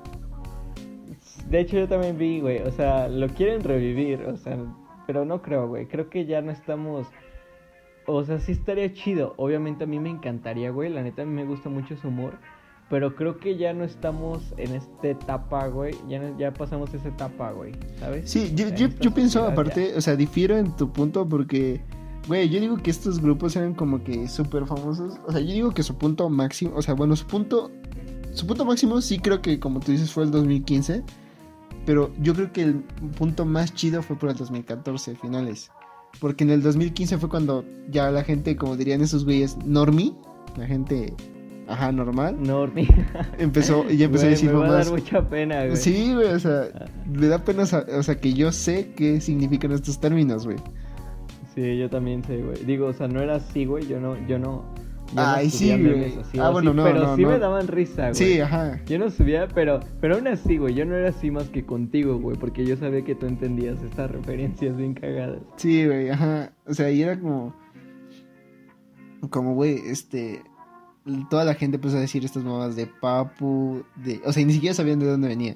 De 1.49 1.59
hecho 1.59 1.77
yo 1.77 1.87
también 1.87 2.17
vi, 2.17 2.39
güey, 2.39 2.61
o 2.61 2.71
sea, 2.71 3.07
lo 3.07 3.27
quieren 3.27 3.61
revivir, 3.61 4.21
o 4.21 4.37
sea, 4.37 4.57
pero 5.05 5.25
no 5.25 5.41
creo, 5.41 5.67
güey, 5.67 5.87
creo 5.87 6.09
que 6.09 6.25
ya 6.25 6.41
no 6.41 6.51
estamos 6.51 7.07
o 8.05 8.23
sea, 8.23 8.39
sí 8.39 8.51
estaría 8.51 8.93
chido. 8.93 9.33
Obviamente 9.37 9.83
a 9.83 9.87
mí 9.87 9.99
me 9.99 10.09
encantaría, 10.09 10.71
güey. 10.71 10.89
La 10.89 11.03
neta 11.03 11.23
a 11.23 11.25
mí 11.25 11.33
me 11.33 11.45
gusta 11.45 11.69
mucho 11.69 11.95
su 11.97 12.07
humor. 12.07 12.37
Pero 12.89 13.15
creo 13.15 13.39
que 13.39 13.57
ya 13.57 13.73
no 13.73 13.83
estamos 13.83 14.53
en 14.57 14.75
esta 14.75 15.07
etapa, 15.07 15.67
güey. 15.67 15.95
Ya, 16.07 16.21
ya 16.37 16.53
pasamos 16.53 16.93
esa 16.93 17.07
etapa, 17.07 17.51
güey. 17.51 17.73
¿Sabes? 17.99 18.29
Sí, 18.29 18.53
yo, 18.53 18.67
yo, 18.69 19.11
pienso 19.11 19.43
aparte, 19.43 19.95
o 19.95 20.01
sea, 20.01 20.15
difiero 20.15 20.55
en 20.55 20.75
tu 20.75 20.91
punto 20.91 21.27
porque, 21.27 21.81
güey, 22.27 22.47
yo 22.47 22.59
digo 22.59 22.77
que 22.77 22.91
estos 22.91 23.19
grupos 23.19 23.55
eran 23.55 23.73
como 23.73 24.03
que 24.03 24.27
súper 24.27 24.67
famosos. 24.67 25.19
O 25.25 25.31
sea, 25.31 25.41
yo 25.41 25.53
digo 25.53 25.71
que 25.71 25.81
su 25.81 25.97
punto 25.97 26.29
máximo, 26.29 26.75
o 26.75 26.81
sea, 26.83 26.93
bueno, 26.93 27.15
su 27.15 27.25
punto, 27.25 27.71
su 28.33 28.45
punto 28.45 28.65
máximo 28.65 29.01
sí 29.01 29.17
creo 29.17 29.41
que, 29.41 29.59
como 29.59 29.79
tú 29.79 29.91
dices, 29.91 30.11
fue 30.11 30.23
el 30.23 30.31
2015. 30.31 31.03
Pero 31.87 32.11
yo 32.19 32.33
creo 32.33 32.51
que 32.51 32.63
el 32.63 32.75
punto 33.17 33.45
más 33.45 33.73
chido 33.73 34.01
fue 34.01 34.15
por 34.15 34.29
el 34.29 34.35
2014, 34.35 35.15
finales. 35.15 35.71
Porque 36.19 36.43
en 36.43 36.51
el 36.51 36.61
2015 36.61 37.17
fue 37.17 37.29
cuando 37.29 37.65
ya 37.89 38.09
la 38.11 38.23
gente, 38.23 38.55
como 38.55 38.77
dirían 38.77 39.01
esos 39.01 39.25
güeyes, 39.25 39.57
normie, 39.65 40.13
la 40.57 40.65
gente, 40.65 41.13
ajá, 41.67 41.91
normal. 41.91 42.37
Normie. 42.41 42.87
Empezó, 43.37 43.85
y 43.89 43.97
ya 43.97 44.05
empezó 44.05 44.25
a 44.25 44.29
decir 44.29 44.51
me 44.51 44.59
va 44.59 44.67
a 44.67 44.71
dar 44.71 44.89
mucha 44.91 45.27
pena, 45.27 45.65
güey. 45.65 45.77
Sí, 45.77 46.13
güey, 46.13 46.27
o 46.27 46.39
sea, 46.39 46.67
me 47.11 47.27
da 47.27 47.43
pena, 47.43 47.63
o 47.63 48.03
sea, 48.03 48.19
que 48.19 48.33
yo 48.33 48.51
sé 48.51 48.93
qué 48.95 49.19
significan 49.21 49.71
estos 49.71 49.99
términos, 49.99 50.45
güey. 50.45 50.57
Sí, 51.53 51.77
yo 51.77 51.89
también 51.89 52.23
sé, 52.23 52.37
güey. 52.37 52.65
Digo, 52.65 52.87
o 52.87 52.93
sea, 52.93 53.07
no 53.07 53.21
era 53.21 53.35
así, 53.35 53.65
güey, 53.65 53.87
yo 53.87 53.99
no, 53.99 54.15
yo 54.27 54.37
no 54.37 54.74
Ay, 55.15 55.49
sí, 55.49 55.69
güey. 55.69 56.17
ah, 56.39 56.49
bueno, 56.49 56.73
no, 56.73 56.83
Pero 56.83 57.15
sí 57.15 57.25
me 57.25 57.39
daban 57.39 57.67
risa, 57.67 58.09
güey. 58.09 58.15
Sí, 58.15 58.39
ajá. 58.39 58.81
Yo 58.85 58.99
no 58.99 59.09
subía, 59.09 59.47
pero, 59.47 59.79
pero 60.01 60.15
aún 60.15 60.27
así, 60.27 60.57
güey, 60.57 60.73
yo 60.73 60.85
no 60.85 60.95
era 60.95 61.09
así 61.09 61.31
más 61.31 61.49
que 61.49 61.65
contigo, 61.65 62.17
güey, 62.17 62.37
porque 62.37 62.65
yo 62.65 62.75
sabía 62.75 63.03
que 63.03 63.15
tú 63.15 63.25
entendías 63.25 63.81
estas 63.81 64.11
referencias 64.11 64.75
bien 64.75 64.93
cagadas. 64.93 65.39
Sí, 65.57 65.85
güey, 65.85 66.09
ajá. 66.09 66.51
O 66.65 66.73
sea, 66.73 66.91
y 66.91 67.01
era 67.01 67.19
como, 67.19 67.55
como, 69.29 69.53
güey, 69.53 69.79
este, 69.85 70.41
toda 71.29 71.45
la 71.45 71.53
gente 71.53 71.75
empezó 71.75 71.97
a 71.97 72.01
decir 72.01 72.25
estas 72.25 72.43
mamadas 72.43 72.75
de 72.75 72.87
Papu, 72.87 73.83
de, 73.95 74.21
o 74.25 74.33
sea, 74.33 74.45
ni 74.45 74.53
siquiera 74.53 74.73
sabían 74.73 74.99
de 74.99 75.07
dónde 75.07 75.27
venía. 75.27 75.55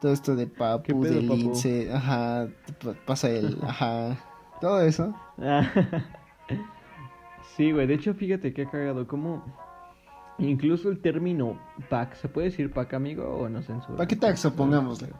Todo 0.00 0.12
esto 0.12 0.34
de 0.34 0.46
Papu, 0.46 1.04
de 1.04 1.22
Lince, 1.22 1.92
ajá, 1.92 2.48
pasa 3.06 3.30
el, 3.30 3.58
ajá, 3.62 4.18
todo 4.60 4.80
eso. 4.80 5.14
Sí, 7.56 7.72
güey, 7.72 7.86
de 7.86 7.94
hecho, 7.94 8.14
fíjate 8.14 8.52
que 8.52 8.62
ha 8.62 8.70
cagado 8.70 9.06
como... 9.06 9.44
Incluso 10.38 10.88
el 10.88 11.00
término 11.00 11.60
pack, 11.90 12.14
¿se 12.14 12.28
puede 12.28 12.48
decir 12.48 12.72
pack, 12.72 12.94
amigo, 12.94 13.24
o 13.24 13.48
no 13.48 13.60
censura? 13.60 13.98
Paquetaxo, 13.98 14.54
pongámosle. 14.54 15.10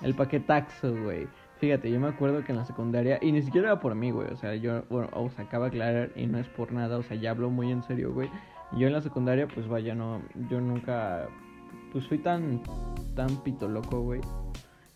El 0.00 0.14
paquetaxo, 0.14 0.94
güey. 1.02 1.26
Fíjate, 1.58 1.90
yo 1.90 1.98
me 1.98 2.08
acuerdo 2.08 2.44
que 2.44 2.52
en 2.52 2.58
la 2.58 2.64
secundaria, 2.64 3.18
y 3.20 3.32
ni 3.32 3.42
siquiera 3.42 3.68
era 3.68 3.80
por 3.80 3.94
mí, 3.94 4.10
güey, 4.10 4.28
o 4.28 4.36
sea, 4.36 4.54
yo, 4.54 4.82
bueno, 4.90 5.08
o 5.12 5.30
sea, 5.30 5.44
acaba 5.44 5.66
de 5.66 5.68
aclarar, 5.70 6.10
y 6.14 6.26
no 6.26 6.38
es 6.38 6.46
por 6.48 6.72
nada, 6.72 6.98
o 6.98 7.02
sea, 7.02 7.16
ya 7.16 7.30
hablo 7.30 7.50
muy 7.50 7.72
en 7.72 7.82
serio, 7.82 8.12
güey. 8.12 8.28
Yo 8.76 8.86
en 8.86 8.92
la 8.92 9.00
secundaria, 9.00 9.48
pues 9.48 9.68
vaya, 9.68 9.94
no, 9.94 10.22
yo 10.48 10.60
nunca, 10.60 11.28
pues 11.92 12.06
fui 12.06 12.18
tan, 12.18 12.62
tan 13.14 13.28
pito 13.42 13.68
loco, 13.68 14.00
güey, 14.02 14.20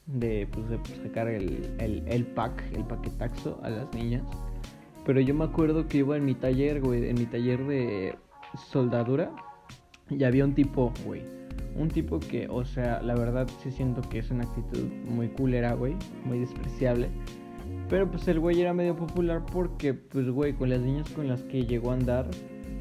de, 0.07 0.49
pues, 0.53 0.69
de 0.69 0.79
sacar 1.03 1.29
el, 1.29 1.75
el, 1.79 2.05
el 2.07 2.27
pack, 2.27 2.63
el 2.73 2.85
paquetaxo 2.85 3.61
a 3.63 3.71
las 3.71 3.93
niñas. 3.93 4.25
Pero 5.07 5.21
yo 5.21 5.35
me 5.35 5.45
acuerdo 5.45 5.87
que 5.87 5.99
iba 5.99 6.17
en 6.17 6.25
mi 6.25 6.35
taller, 6.35 6.81
güey, 6.81 7.09
en 7.09 7.15
mi 7.15 7.27
taller 7.27 7.65
de 7.65 8.17
soldadura. 8.71 9.31
Y 10.11 10.25
había 10.25 10.45
un 10.45 10.55
tipo, 10.55 10.93
güey. 11.05 11.23
Un 11.77 11.89
tipo 11.89 12.19
que, 12.19 12.49
o 12.51 12.65
sea, 12.65 13.01
la 13.03 13.15
verdad 13.15 13.49
sí 13.63 13.71
siento 13.71 14.03
que 14.03 14.19
es 14.19 14.31
una 14.31 14.45
actitud 14.45 14.89
muy 15.09 15.29
culera, 15.29 15.75
güey. 15.75 15.95
Muy 16.25 16.41
despreciable. 16.41 17.09
Pero 17.89 18.11
pues 18.11 18.27
el 18.27 18.41
güey 18.41 18.61
era 18.61 18.75
medio 18.75 18.97
popular 18.97 19.45
porque, 19.53 19.95
pues, 19.95 20.29
güey, 20.29 20.55
con 20.55 20.71
las 20.71 20.81
niñas 20.81 21.09
con 21.11 21.29
las 21.29 21.45
que 21.45 21.65
llegó 21.65 21.93
a 21.93 21.95
andar, 21.95 22.27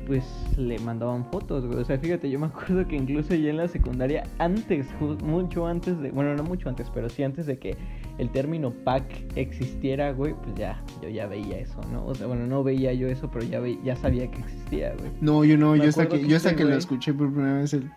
pues 0.08 0.26
le 0.58 0.80
mandaban 0.80 1.26
fotos, 1.32 1.66
güey. 1.68 1.80
O 1.80 1.86
sea, 1.86 2.00
fíjate, 2.00 2.30
yo 2.30 2.40
me 2.40 2.48
acuerdo 2.48 2.88
que 2.88 2.96
incluso 2.96 3.36
ya 3.36 3.52
en 3.52 3.58
la 3.58 3.68
secundaria, 3.68 4.24
antes, 4.40 4.88
mucho 5.00 5.68
antes 5.68 6.00
de, 6.00 6.10
bueno, 6.10 6.36
no 6.36 6.44
mucho 6.44 6.70
antes, 6.70 6.90
pero 6.92 7.08
sí 7.08 7.22
antes 7.22 7.46
de 7.46 7.58
que 7.60 7.78
el 8.18 8.30
término 8.30 8.72
pack 8.72 9.04
existiera, 9.36 10.12
güey, 10.14 10.34
pues 10.34 10.56
ya, 10.56 10.82
yo 11.02 11.10
ya 11.10 11.28
veía 11.28 11.60
eso, 11.60 11.80
¿no? 11.92 12.06
O 12.06 12.16
sea, 12.16 12.28
bueno, 12.28 12.48
no 12.48 12.64
veía 12.64 12.94
yo 12.94 13.08
eso, 13.08 13.30
pero 13.32 13.46
ya, 13.46 13.62
ya 13.84 13.96
sabía 13.96 14.30
que 14.30 14.40
existía, 14.40 14.94
güey. 14.98 15.12
No, 15.22 15.44
yo 15.44 15.58
no, 15.58 15.76
yo 15.76 15.90
hasta 15.90 16.08
que, 16.08 16.26
yo 16.26 16.38
hasta 16.38 16.56
que 16.56 16.64
lo 16.64 16.76
escuché 16.76 17.14
por 17.14 17.32
primera 17.32 17.56
vez 17.56 17.74
el... 17.74 17.92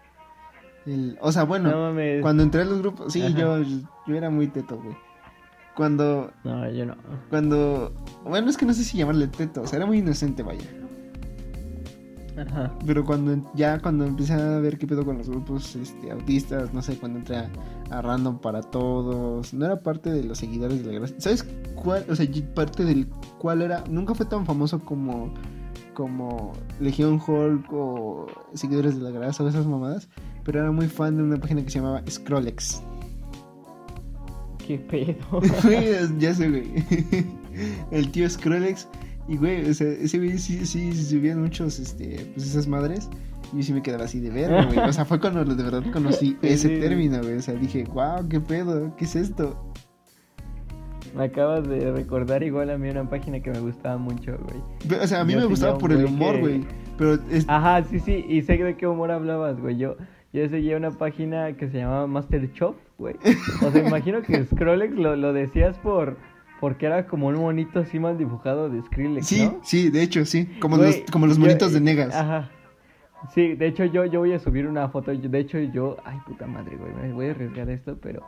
el 0.87 1.19
o 1.21 1.31
sea, 1.31 1.45
bueno, 1.45 1.95
cuando 2.23 2.43
entré 2.43 2.63
a 2.63 2.65
los 2.65 2.81
grupos, 2.81 3.13
sí, 3.13 3.23
yo, 3.35 3.63
yo 3.63 4.17
era 4.17 4.31
muy 4.31 4.49
teto, 4.49 4.77
güey. 4.77 4.97
Cuando... 5.77 6.33
No, 6.43 6.69
yo 6.73 6.87
no. 6.87 6.97
Cuando... 7.31 7.95
Bueno, 8.25 8.51
es 8.51 8.57
que 8.57 8.67
no 8.67 8.75
sé 8.75 8.83
si 8.83 8.99
llamarle 8.99 9.29
teto, 9.29 9.63
o 9.63 9.67
sea, 9.67 9.77
era 9.77 9.87
muy 9.87 9.99
inocente, 9.99 10.43
vaya. 10.43 10.67
Pero 12.87 13.05
cuando 13.05 13.51
ya 13.55 13.79
cuando 13.81 14.05
empecé 14.05 14.35
a 14.35 14.59
ver 14.59 14.79
qué 14.79 14.87
pedo 14.87 15.05
con 15.05 15.19
los 15.19 15.29
grupos 15.29 15.77
este, 15.77 16.11
autistas, 16.11 16.73
no 16.73 16.83
sé, 16.83 16.97
cuando 16.99 17.19
entré 17.19 17.37
a, 17.91 18.03
Random 18.03 18.39
para 18.39 18.63
Todos, 18.63 19.55
no 19.55 19.65
era 19.65 19.77
parte 19.77 20.11
de 20.11 20.25
los 20.25 20.39
seguidores 20.39 20.85
de 20.85 20.93
la 20.93 20.99
gracia. 20.99 21.17
¿Sabes 21.19 21.47
cuál? 21.75 22.05
O 22.11 22.15
sea, 22.15 22.27
parte 22.55 22.85
del 22.85 23.09
cuál 23.39 23.63
era, 23.63 23.83
nunca 23.89 24.15
fue 24.15 24.27
tan 24.27 24.45
famoso 24.45 24.81
como 24.81 25.33
como 25.95 26.53
Legión 26.79 27.21
Hulk 27.27 27.73
o 27.73 28.27
Seguidores 28.55 28.95
de 28.97 29.03
la 29.03 29.11
Grasa 29.11 29.43
o 29.43 29.49
esas 29.49 29.67
mamadas, 29.67 30.09
pero 30.45 30.61
era 30.61 30.71
muy 30.71 30.87
fan 30.87 31.17
de 31.17 31.25
una 31.25 31.39
página 31.39 31.65
que 31.65 31.71
se 31.71 31.81
llamaba 31.81 32.03
Scrollex. 32.09 32.81
¿Qué 34.65 34.79
pedo? 34.79 35.41
ya 36.21 36.35
sé, 36.35 36.49
güey. 36.49 36.85
El 37.91 38.13
tío 38.13 38.31
Scrollex 38.31 38.87
y 39.29 39.37
güey, 39.37 39.69
o 39.69 39.75
sea, 39.75 39.89
ese 39.89 40.19
güey 40.19 40.39
sí, 40.39 40.65
sí, 40.65 40.93
sí 40.93 41.05
subían 41.05 41.43
muchos, 41.43 41.79
este, 41.79 42.27
pues 42.35 42.47
esas 42.47 42.67
madres. 42.67 43.11
Y 43.53 43.59
yo 43.59 43.63
sí 43.63 43.73
me 43.73 43.83
quedaba 43.83 44.05
así 44.05 44.21
de 44.21 44.31
ver, 44.31 44.67
güey. 44.67 44.79
O 44.79 44.93
sea, 44.93 45.05
fue 45.05 45.21
cuando 45.21 45.45
de 45.45 45.63
verdad 45.63 45.83
conocí 45.93 46.37
ese 46.43 46.81
término, 46.81 47.19
güey. 47.23 47.37
O 47.37 47.43
sea, 47.43 47.55
dije, 47.55 47.85
wow, 47.93 48.27
qué 48.29 48.41
pedo, 48.41 48.95
¿qué 48.97 49.05
es 49.05 49.17
esto? 49.17 49.57
Me 51.15 51.25
acabas 51.25 51.67
de 51.69 51.91
recordar 51.93 52.43
igual 52.43 52.71
a 52.71 52.79
mí 52.79 52.89
una 52.89 53.09
página 53.09 53.41
que 53.41 53.51
me 53.51 53.61
gustaba 53.61 53.99
mucho, 53.99 54.37
güey. 54.39 55.01
O 55.01 55.07
sea, 55.07 55.21
a 55.21 55.25
mí 55.25 55.35
me 55.35 55.45
gustaba 55.45 55.79
por 55.79 55.93
el 55.93 56.05
humor, 56.05 56.39
güey. 56.41 56.65
Pero 56.97 57.19
Ajá, 57.47 57.85
sí, 57.85 58.01
sí, 58.01 58.25
y 58.29 58.43
sé 58.43 58.57
de 58.57 58.77
qué 58.77 58.87
humor 58.87 59.11
hablabas, 59.11 59.61
güey. 59.61 59.77
Yo, 59.77 59.97
yo 60.33 60.49
seguía 60.49 60.77
una 60.77 60.91
página 60.91 61.53
que 61.55 61.69
se 61.69 61.79
llamaba 61.79 62.07
Master 62.07 62.53
Chop, 62.53 62.77
güey. 62.99 63.15
O 63.65 63.71
sea, 63.71 63.87
imagino 63.87 64.23
que 64.23 64.45
Scrollex 64.45 64.95
lo, 64.95 65.17
lo 65.17 65.33
decías 65.33 65.79
por 65.79 66.17
porque 66.61 66.87
era 66.87 67.07
como 67.07 67.29
un 67.29 67.37
monito 67.37 67.81
así 67.81 67.99
mal 67.99 68.19
dibujado 68.19 68.69
de 68.69 68.83
Skrillex, 68.83 69.27
Sí, 69.27 69.51
sí, 69.63 69.91
de 69.91 70.03
hecho, 70.03 70.25
sí. 70.25 70.47
Como 70.61 70.77
los, 70.77 70.97
como 71.13 71.27
los 71.27 71.39
monitos 71.39 71.73
de 71.73 71.81
Negas. 71.81 72.15
Ajá. 72.15 72.51
Sí, 73.35 73.55
de 73.55 73.67
hecho 73.67 73.85
yo, 73.85 74.05
yo 74.05 74.21
voy 74.21 74.33
a 74.33 74.39
subir 74.39 74.67
una 74.67 74.89
foto. 74.89 75.13
De 75.13 75.39
hecho 75.39 75.59
yo... 75.59 75.97
Ay, 76.05 76.19
puta 76.27 76.47
madre, 76.47 76.77
güey. 76.77 76.93
Me 76.95 77.13
voy 77.13 77.27
a 77.27 77.31
arriesgar 77.33 77.69
esto, 77.69 77.97
pero... 78.01 78.27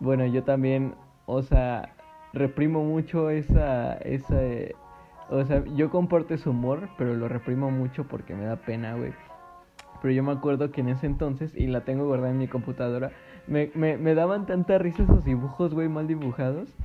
Bueno, 0.00 0.26
yo 0.26 0.42
también... 0.42 0.94
O 1.26 1.42
sea, 1.42 1.94
reprimo 2.32 2.84
mucho 2.84 3.30
esa... 3.30 3.94
esa 3.98 4.40
o 5.28 5.44
sea, 5.44 5.64
yo 5.74 5.90
comporto 5.90 6.34
ese 6.34 6.48
humor, 6.48 6.88
pero 6.96 7.14
lo 7.14 7.28
reprimo 7.28 7.70
mucho 7.70 8.04
porque 8.04 8.34
me 8.34 8.44
da 8.44 8.56
pena, 8.56 8.94
güey. 8.94 9.12
Pero 10.00 10.14
yo 10.14 10.22
me 10.22 10.32
acuerdo 10.32 10.70
que 10.70 10.82
en 10.82 10.90
ese 10.90 11.06
entonces, 11.06 11.52
y 11.56 11.66
la 11.66 11.84
tengo 11.84 12.06
guardada 12.06 12.30
en 12.30 12.38
mi 12.38 12.48
computadora, 12.48 13.10
me, 13.48 13.70
me, 13.74 13.96
me 13.96 14.14
daban 14.14 14.46
tanta 14.46 14.78
risa 14.78 15.02
esos 15.02 15.24
dibujos, 15.24 15.74
güey, 15.74 15.88
mal 15.88 16.06
dibujados 16.06 16.76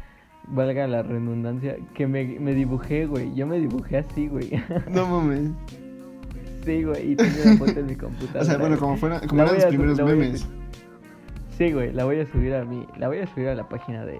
valga 0.48 0.88
la 0.88 1.04
redundancia, 1.04 1.78
que 1.94 2.08
me, 2.08 2.24
me 2.40 2.54
dibujé, 2.54 3.06
güey. 3.06 3.34
Yo 3.36 3.48
me 3.48 3.60
dibujé 3.60 3.98
así, 3.98 4.28
güey. 4.28 4.52
No 4.90 5.06
mames. 5.08 5.52
Sí, 6.66 6.84
güey, 6.84 7.14
y 7.14 7.16
tengo 7.16 7.32
la 7.44 7.58
foto 7.58 7.80
en 7.80 7.86
mi 7.88 7.96
computadora. 7.96 8.42
O 8.42 8.46
sea, 8.46 8.58
bueno, 8.58 8.78
como, 8.78 8.96
fuera, 8.98 9.20
como 9.28 9.42
eran 9.42 9.56
los 9.56 9.66
primeros 9.66 10.02
memes. 10.04 10.48
Sí, 11.58 11.72
güey, 11.72 11.92
la 11.94 12.06
voy 12.06 12.20
a 12.20 12.26
subir 12.32 12.54
a 12.54 12.64
mi, 12.66 12.86
la 12.98 13.08
voy 13.08 13.18
a 13.20 13.28
subir 13.28 13.48
a 13.48 13.56
la 13.56 13.68
página 13.68 14.06
de, 14.06 14.20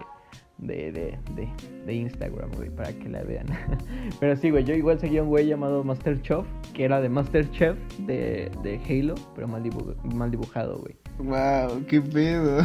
de, 0.58 0.92
de, 0.92 1.18
de, 1.36 1.50
de 1.86 1.94
Instagram, 1.94 2.50
güey, 2.56 2.70
para 2.70 2.94
que 2.94 3.10
la 3.10 3.22
vean. 3.24 3.46
Pero 4.20 4.36
sí, 4.36 4.50
güey, 4.50 4.64
yo 4.64 4.74
igual 4.74 5.00
seguía 5.00 5.22
un 5.24 5.30
güey 5.30 5.46
llamado 5.48 5.84
Master 5.84 6.20
Chef, 6.22 6.46
que 6.74 6.84
era 6.86 7.00
de 7.02 7.10
Master 7.10 7.50
Chef 7.52 7.78
de, 8.00 8.52
de 8.64 8.80
Halo, 8.90 9.16
pero 9.36 9.48
mal, 9.48 9.64
dibu- 9.64 9.96
mal 10.16 10.30
dibujado, 10.32 10.78
güey. 10.80 10.96
Wow, 11.18 11.86
qué 11.88 12.02
pedo. 12.02 12.64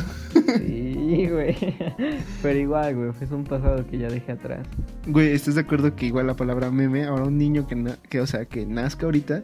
Sí, 0.59 1.29
güey. 1.31 1.57
Pero 2.43 2.59
igual, 2.59 2.95
güey, 2.97 3.11
es 3.21 3.31
un 3.31 3.45
pasado 3.45 3.87
que 3.87 3.99
ya 3.99 4.09
dejé 4.09 4.33
atrás. 4.33 4.67
Güey, 5.07 5.33
¿estás 5.33 5.57
de 5.57 5.61
acuerdo 5.61 5.95
que 5.95 6.07
igual 6.07 6.27
la 6.27 6.35
palabra 6.37 6.71
meme, 6.71 7.05
ahora 7.05 7.25
un 7.25 7.37
niño 7.37 7.67
que, 7.67 7.75
na- 7.77 7.99
que 8.09 8.21
o 8.21 8.27
sea, 8.27 8.47
que 8.47 8.65
nazca 8.65 9.05
ahorita, 9.07 9.43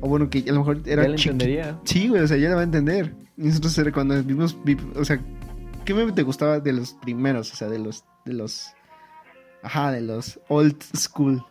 o 0.00 0.08
bueno, 0.08 0.28
que 0.28 0.40
a 0.48 0.52
lo 0.52 0.58
mejor 0.60 0.80
era 0.86 1.04
ya 1.06 1.14
chiqui- 1.14 1.30
entendería. 1.30 1.78
Sí, 1.84 2.08
güey, 2.08 2.22
o 2.22 2.26
sea, 2.28 2.36
ya 2.36 2.50
la 2.50 2.56
va 2.56 2.60
a 2.60 2.64
entender. 2.64 3.14
Y 3.38 3.44
nosotros 3.46 3.76
era 3.78 3.90
cuando 3.90 4.22
vimos, 4.22 4.56
vi- 4.64 4.76
o 4.96 5.04
sea, 5.04 5.18
¿qué 5.86 5.94
meme 5.94 6.12
te 6.12 6.22
gustaba 6.22 6.60
de 6.60 6.72
los 6.74 6.92
primeros? 6.94 7.52
O 7.52 7.56
sea, 7.56 7.68
de 7.68 7.78
los, 7.78 8.04
de 8.26 8.34
los, 8.34 8.66
ajá, 9.62 9.92
de 9.92 10.02
los 10.02 10.38
old 10.48 10.76
school. 10.94 11.42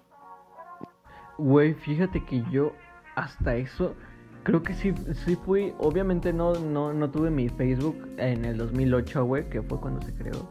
Güey, 1.39 1.73
fíjate 1.73 2.23
que 2.25 2.43
yo 2.51 2.73
hasta 3.15 3.55
eso 3.55 3.95
creo 4.43 4.63
que 4.63 4.73
sí, 4.73 4.93
sí 5.25 5.35
fui, 5.35 5.73
obviamente 5.79 6.33
no, 6.33 6.53
no, 6.55 6.93
no 6.93 7.09
tuve 7.09 7.29
mi 7.29 7.49
Facebook 7.49 7.97
en 8.17 8.45
el 8.45 8.57
2008, 8.57 9.25
güey, 9.25 9.49
que 9.49 9.61
fue 9.61 9.79
cuando 9.79 10.01
se 10.01 10.13
creó. 10.13 10.49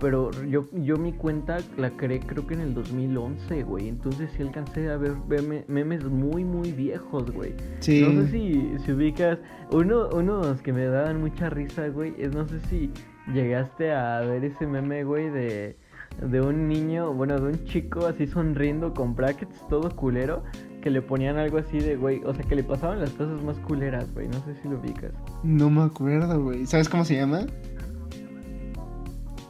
Pero 0.00 0.30
yo, 0.44 0.64
yo 0.72 0.96
mi 0.98 1.12
cuenta 1.12 1.58
la 1.78 1.88
creé 1.90 2.20
creo 2.20 2.46
que 2.46 2.54
en 2.54 2.60
el 2.60 2.74
2011, 2.74 3.62
güey. 3.62 3.88
Entonces 3.88 4.28
sí 4.36 4.42
alcancé 4.42 4.90
a 4.90 4.96
ver 4.96 5.12
meme- 5.28 5.64
memes 5.68 6.04
muy, 6.04 6.44
muy 6.44 6.72
viejos, 6.72 7.30
güey. 7.30 7.54
Sí. 7.80 8.02
No 8.02 8.22
sé 8.22 8.28
si, 8.32 8.74
si 8.84 8.92
ubicas. 8.92 9.38
Uno, 9.70 10.08
unos 10.12 10.60
que 10.60 10.72
me 10.72 10.84
daban 10.86 11.20
mucha 11.20 11.48
risa, 11.48 11.88
güey. 11.88 12.12
Es 12.18 12.34
no 12.34 12.46
sé 12.46 12.60
si 12.68 12.90
llegaste 13.32 13.92
a 13.92 14.20
ver 14.20 14.44
ese 14.44 14.66
meme, 14.66 15.04
güey, 15.04 15.30
de, 15.30 15.76
de 16.20 16.40
un 16.40 16.68
niño, 16.68 17.14
bueno, 17.14 17.38
de 17.40 17.46
un 17.52 17.64
chico 17.64 18.06
así 18.06 18.26
sonriendo 18.26 18.92
con 18.92 19.14
brackets 19.14 19.66
todo 19.68 19.88
culero. 19.94 20.42
Que 20.84 20.90
le 20.90 21.00
ponían 21.00 21.38
algo 21.38 21.56
así 21.56 21.78
de, 21.78 21.96
güey. 21.96 22.20
O 22.26 22.34
sea, 22.34 22.44
que 22.44 22.54
le 22.54 22.62
pasaban 22.62 23.00
las 23.00 23.08
cosas 23.10 23.42
más 23.42 23.56
culeras, 23.60 24.12
güey. 24.12 24.28
No 24.28 24.34
sé 24.44 24.54
si 24.60 24.68
lo 24.68 24.78
ubicas. 24.78 25.12
No 25.42 25.70
me 25.70 25.82
acuerdo, 25.82 26.42
güey. 26.42 26.66
¿Sabes 26.66 26.90
cómo 26.90 27.06
se 27.06 27.16
llama? 27.16 27.46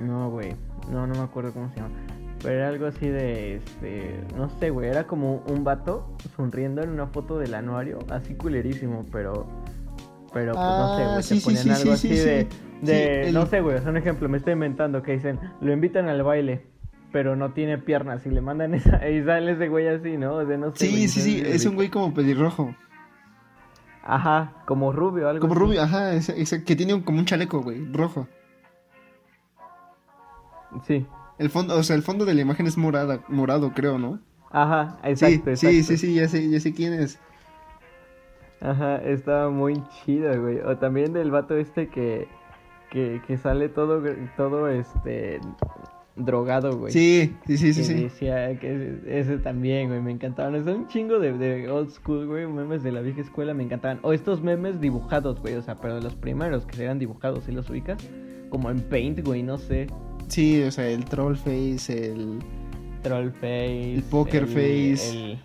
No, 0.00 0.30
güey. 0.30 0.54
No, 0.90 1.06
no 1.06 1.14
me 1.14 1.20
acuerdo 1.22 1.52
cómo 1.52 1.68
se 1.70 1.76
llama. 1.80 1.90
Pero 2.42 2.54
era 2.56 2.68
algo 2.68 2.86
así 2.86 3.08
de, 3.08 3.56
este, 3.56 4.20
no 4.36 4.48
sé, 4.60 4.70
güey. 4.70 4.88
Era 4.88 5.08
como 5.08 5.42
un 5.48 5.64
vato 5.64 6.06
sonriendo 6.36 6.82
en 6.82 6.90
una 6.90 7.06
foto 7.06 7.38
del 7.38 7.54
anuario, 7.54 7.98
así 8.10 8.34
culerísimo, 8.34 9.04
pero, 9.10 9.46
pero 10.32 10.52
pues 10.52 10.64
no 10.64 10.96
sé, 10.96 11.02
Ah, 11.04 11.10
güey. 11.12 11.22
sí, 11.22 11.34
te 11.34 11.40
sí, 11.40 11.44
ponían 11.44 11.62
sí, 11.64 11.70
algo 11.70 11.96
sí, 11.96 12.08
así 12.08 12.08
sí, 12.08 12.24
de, 12.28 12.48
de, 12.82 13.28
el- 13.28 13.34
no 13.34 13.46
sé, 13.46 13.60
güey. 13.62 13.78
Es 13.78 13.86
un 13.86 13.96
ejemplo, 13.96 14.28
me 14.28 14.36
estoy 14.36 14.52
inventando 14.52 15.02
que 15.02 15.12
dicen, 15.12 15.40
lo 15.62 15.72
invitan 15.72 16.06
al 16.08 16.22
baile, 16.22 16.66
pero 17.14 17.36
no 17.36 17.52
tiene 17.52 17.78
piernas 17.78 18.26
y 18.26 18.30
le 18.30 18.40
mandan 18.40 18.74
esa, 18.74 18.96
y 19.08 19.22
sale 19.22 19.52
ese 19.52 19.68
güey 19.68 19.86
así, 19.86 20.16
¿no? 20.16 20.34
O 20.34 20.44
sea, 20.46 20.56
no 20.58 20.72
sé. 20.74 20.86
Sí, 20.86 20.90
güey, 20.90 21.06
sí, 21.08 21.20
sí, 21.20 21.42
es 21.46 21.64
un 21.64 21.76
güey 21.76 21.88
como 21.88 22.12
pelirrojo. 22.12 22.74
Ajá, 24.02 24.52
como 24.66 24.90
rubio, 24.92 25.28
algo 25.28 25.40
Como 25.40 25.54
así. 25.54 25.60
rubio, 25.60 25.80
ajá, 25.82 26.12
ese 26.14 26.64
que 26.64 26.74
tiene 26.74 26.92
un- 26.92 27.02
como 27.02 27.20
un 27.20 27.24
chaleco, 27.24 27.62
güey, 27.62 27.86
rojo. 27.92 28.26
Sí. 30.86 31.06
El 31.38 31.50
fondo, 31.50 31.76
o 31.78 31.82
sea, 31.84 31.94
el 31.94 32.02
fondo 32.02 32.24
de 32.24 32.34
la 32.34 32.40
imagen 32.42 32.66
es 32.66 32.76
morada, 32.76 33.20
morado, 33.28 33.72
creo, 33.74 33.96
¿no? 33.98 34.18
Ajá, 34.50 34.98
Sí, 35.02 35.08
exacto, 35.10 35.56
sí, 35.56 35.66
exacto. 35.68 35.82
sí, 35.86 35.96
sí, 35.98 36.14
ya 36.14 36.28
sé, 36.28 36.50
ya 36.50 36.58
sé 36.60 36.74
quién 36.74 36.94
es. 36.94 37.20
Ajá, 38.60 38.96
estaba 38.96 39.50
muy 39.50 39.80
chida, 40.04 40.36
güey. 40.36 40.58
O 40.60 40.76
también 40.78 41.12
del 41.12 41.30
vato 41.30 41.56
este 41.56 41.88
que, 41.88 42.26
que, 42.90 43.22
que 43.26 43.36
sale 43.36 43.68
todo, 43.68 44.02
todo 44.36 44.68
este 44.68 45.40
drogado, 46.16 46.78
güey. 46.78 46.92
Sí, 46.92 47.34
sí, 47.46 47.56
sí, 47.58 47.74
sí, 47.74 47.80
Que 47.80 47.86
sí. 47.86 47.94
decía 47.94 48.58
que 48.58 48.98
ese, 49.06 49.38
también, 49.38 49.88
güey, 49.88 50.00
me 50.00 50.12
encantaban. 50.12 50.54
Es 50.54 50.66
un 50.66 50.86
chingo 50.88 51.18
de, 51.18 51.32
de 51.32 51.68
old 51.68 51.90
school, 51.90 52.26
güey, 52.26 52.46
memes 52.46 52.82
de 52.82 52.92
la 52.92 53.00
vieja 53.00 53.20
escuela 53.20 53.54
me 53.54 53.64
encantaban. 53.64 53.98
O 54.02 54.12
estos 54.12 54.42
memes 54.42 54.80
dibujados, 54.80 55.40
güey, 55.40 55.54
o 55.54 55.62
sea, 55.62 55.76
pero 55.76 55.96
de 55.96 56.02
los 56.02 56.14
primeros 56.14 56.66
que 56.66 56.82
eran 56.82 56.98
dibujados, 56.98 57.44
¿sí 57.44 57.52
los 57.52 57.68
ubicas? 57.68 57.98
Como 58.50 58.70
en 58.70 58.80
Paint, 58.80 59.24
güey, 59.24 59.42
no 59.42 59.58
sé. 59.58 59.88
Sí, 60.28 60.62
o 60.62 60.70
sea, 60.70 60.88
el 60.88 61.04
troll 61.04 61.36
face, 61.36 62.12
el... 62.12 62.38
Troll 63.02 63.30
face. 63.32 63.94
El 63.94 64.02
poker 64.04 64.46
face. 64.46 65.32
El, 65.32 65.38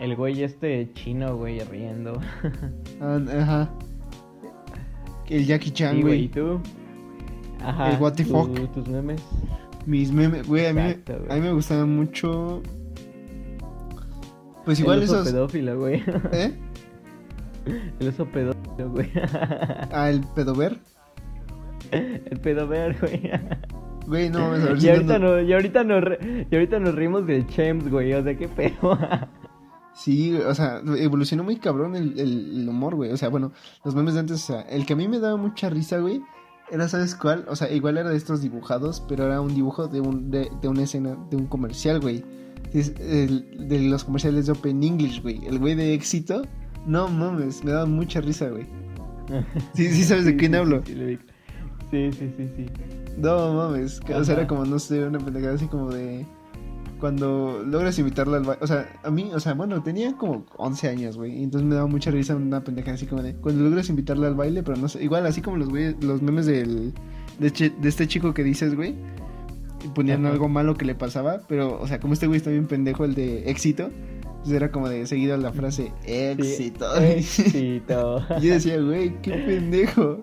el 0.00 0.16
güey 0.16 0.42
este 0.42 0.90
chino, 0.92 1.36
güey, 1.36 1.58
riendo. 1.60 2.20
ah, 3.00 3.18
Ajá. 3.40 3.70
El 5.28 5.46
Jackie 5.46 5.70
Chan, 5.70 5.96
Sí, 5.96 6.02
güey, 6.02 6.24
¿y 6.24 6.28
tú? 6.28 6.60
Ajá. 7.64 7.90
El 7.92 8.00
what 8.02 8.12
the 8.14 8.24
tu- 8.24 8.30
fuck. 8.30 8.72
Tus 8.72 8.88
memes. 8.88 9.22
Mis 9.86 10.10
memes, 10.12 10.46
güey, 10.46 10.66
a 10.66 10.72
mí, 10.72 10.80
Exacto, 10.80 11.18
güey. 11.18 11.30
a 11.30 11.34
mí 11.34 11.40
me 11.40 11.52
gustaban 11.52 11.94
mucho... 11.94 12.62
Pues 14.64 14.80
igual 14.80 14.98
el 14.98 15.04
oso 15.04 15.20
esos... 15.20 15.28
pedófilo, 15.32 15.78
güey. 15.78 16.02
¿Eh? 16.32 16.54
El 18.00 18.08
oso 18.08 18.24
pedófilo, 18.26 18.90
güey. 18.90 19.10
Ah, 19.92 20.08
el 20.10 20.20
pedover. 20.34 20.78
El 21.90 22.40
pedover, 22.40 22.96
güey. 23.00 23.30
Güey, 24.06 24.30
no, 24.30 24.56
Y 24.76 24.88
ahorita, 24.88 25.18
no- 25.18 25.32
no, 25.36 25.40
y, 25.42 25.52
ahorita 25.52 25.84
nos 25.84 26.04
y 26.50 26.54
ahorita 26.54 26.78
nos 26.78 26.94
rimos 26.94 27.26
del 27.26 27.46
Chems, 27.46 27.90
güey. 27.90 28.12
O 28.14 28.22
sea, 28.22 28.36
qué 28.36 28.48
pedo. 28.48 28.98
Sí, 29.94 30.34
o 30.36 30.54
sea, 30.54 30.80
evolucionó 30.98 31.44
muy 31.44 31.56
cabrón 31.56 31.94
el, 31.94 32.18
el- 32.18 32.60
el 32.62 32.68
humor, 32.68 32.94
güey. 32.96 33.12
O 33.12 33.16
sea, 33.16 33.28
bueno, 33.28 33.52
los 33.84 33.94
memes 33.94 34.14
de 34.14 34.20
antes, 34.20 34.42
o 34.42 34.46
sea, 34.46 34.62
el 34.62 34.84
que 34.86 34.94
a 34.94 34.96
mí 34.96 35.08
me 35.08 35.20
daba 35.20 35.36
mucha 35.36 35.70
risa, 35.70 35.98
güey, 35.98 36.20
era, 36.74 36.88
¿sabes 36.88 37.14
cuál? 37.14 37.44
O 37.48 37.56
sea, 37.56 37.70
igual 37.70 37.96
era 37.98 38.10
de 38.10 38.16
estos 38.16 38.42
dibujados, 38.42 39.02
pero 39.08 39.24
era 39.26 39.40
un 39.40 39.54
dibujo 39.54 39.86
de, 39.86 40.00
un, 40.00 40.30
de, 40.30 40.50
de 40.60 40.68
una 40.68 40.82
escena, 40.82 41.16
de 41.30 41.36
un 41.36 41.46
comercial, 41.46 42.00
güey. 42.00 42.24
Es 42.72 42.92
el, 42.98 43.68
de 43.68 43.80
los 43.80 44.02
comerciales 44.04 44.46
de 44.46 44.52
Open 44.52 44.82
English, 44.82 45.22
güey. 45.22 45.46
El 45.46 45.58
güey 45.60 45.74
de 45.76 45.94
éxito. 45.94 46.42
No 46.86 47.08
mames, 47.08 47.64
me 47.64 47.70
daba 47.70 47.86
mucha 47.86 48.20
risa, 48.20 48.48
güey. 48.48 48.66
Sí, 49.74 49.88
sí 49.88 50.04
sabes 50.04 50.24
de 50.24 50.36
quién 50.36 50.52
sí, 50.52 50.58
hablo. 50.58 50.82
Sí, 50.84 51.18
sí, 51.90 52.10
sí, 52.12 52.50
sí. 52.56 52.66
No 53.16 53.54
mames, 53.54 54.00
que, 54.00 54.14
o 54.14 54.24
sea, 54.24 54.34
era 54.34 54.46
como, 54.46 54.64
no 54.64 54.78
sé, 54.78 55.04
una 55.04 55.18
pendejada 55.18 55.54
así 55.54 55.66
como 55.66 55.90
de... 55.92 56.26
Cuando 57.04 57.62
logras 57.66 57.98
invitarla 57.98 58.38
al 58.38 58.44
baile, 58.44 58.64
o 58.64 58.66
sea, 58.66 58.90
a 59.02 59.10
mí, 59.10 59.30
o 59.34 59.38
sea, 59.38 59.52
bueno, 59.52 59.82
tenía 59.82 60.16
como 60.16 60.46
11 60.56 60.88
años, 60.88 61.18
güey, 61.18 61.38
y 61.38 61.42
entonces 61.42 61.68
me 61.68 61.74
daba 61.74 61.86
mucha 61.86 62.10
risa 62.10 62.34
una 62.34 62.64
pendejada 62.64 62.94
así 62.94 63.04
como 63.04 63.22
de, 63.22 63.34
cuando 63.34 63.62
logras 63.62 63.90
invitarla 63.90 64.28
al 64.28 64.34
baile, 64.34 64.62
pero 64.62 64.78
no 64.78 64.88
sé, 64.88 65.04
igual 65.04 65.26
así 65.26 65.42
como 65.42 65.58
los 65.58 65.68
güeyes, 65.68 66.02
los 66.02 66.22
memes 66.22 66.46
del, 66.46 66.94
de, 67.38 67.72
este 67.86 68.08
chico 68.08 68.32
que 68.32 68.42
dices, 68.42 68.74
güey, 68.74 68.94
y 69.84 69.88
ponían 69.88 70.24
Ajá. 70.24 70.32
algo 70.32 70.48
malo 70.48 70.76
que 70.78 70.86
le 70.86 70.94
pasaba, 70.94 71.42
pero, 71.46 71.78
o 71.78 71.86
sea, 71.86 72.00
como 72.00 72.14
este 72.14 72.26
güey 72.26 72.38
está 72.38 72.48
bien 72.48 72.66
pendejo, 72.66 73.04
el 73.04 73.14
de 73.14 73.50
éxito, 73.50 73.90
pues 74.42 74.56
era 74.56 74.70
como 74.72 74.88
de 74.88 75.06
seguido 75.06 75.36
la 75.36 75.52
frase, 75.52 75.92
éxito. 76.06 76.86
Sí, 76.96 77.04
éxito. 77.04 78.22
y 78.40 78.40
yo 78.46 78.54
decía, 78.54 78.80
güey, 78.80 79.20
qué 79.20 79.32
pendejo. 79.32 80.20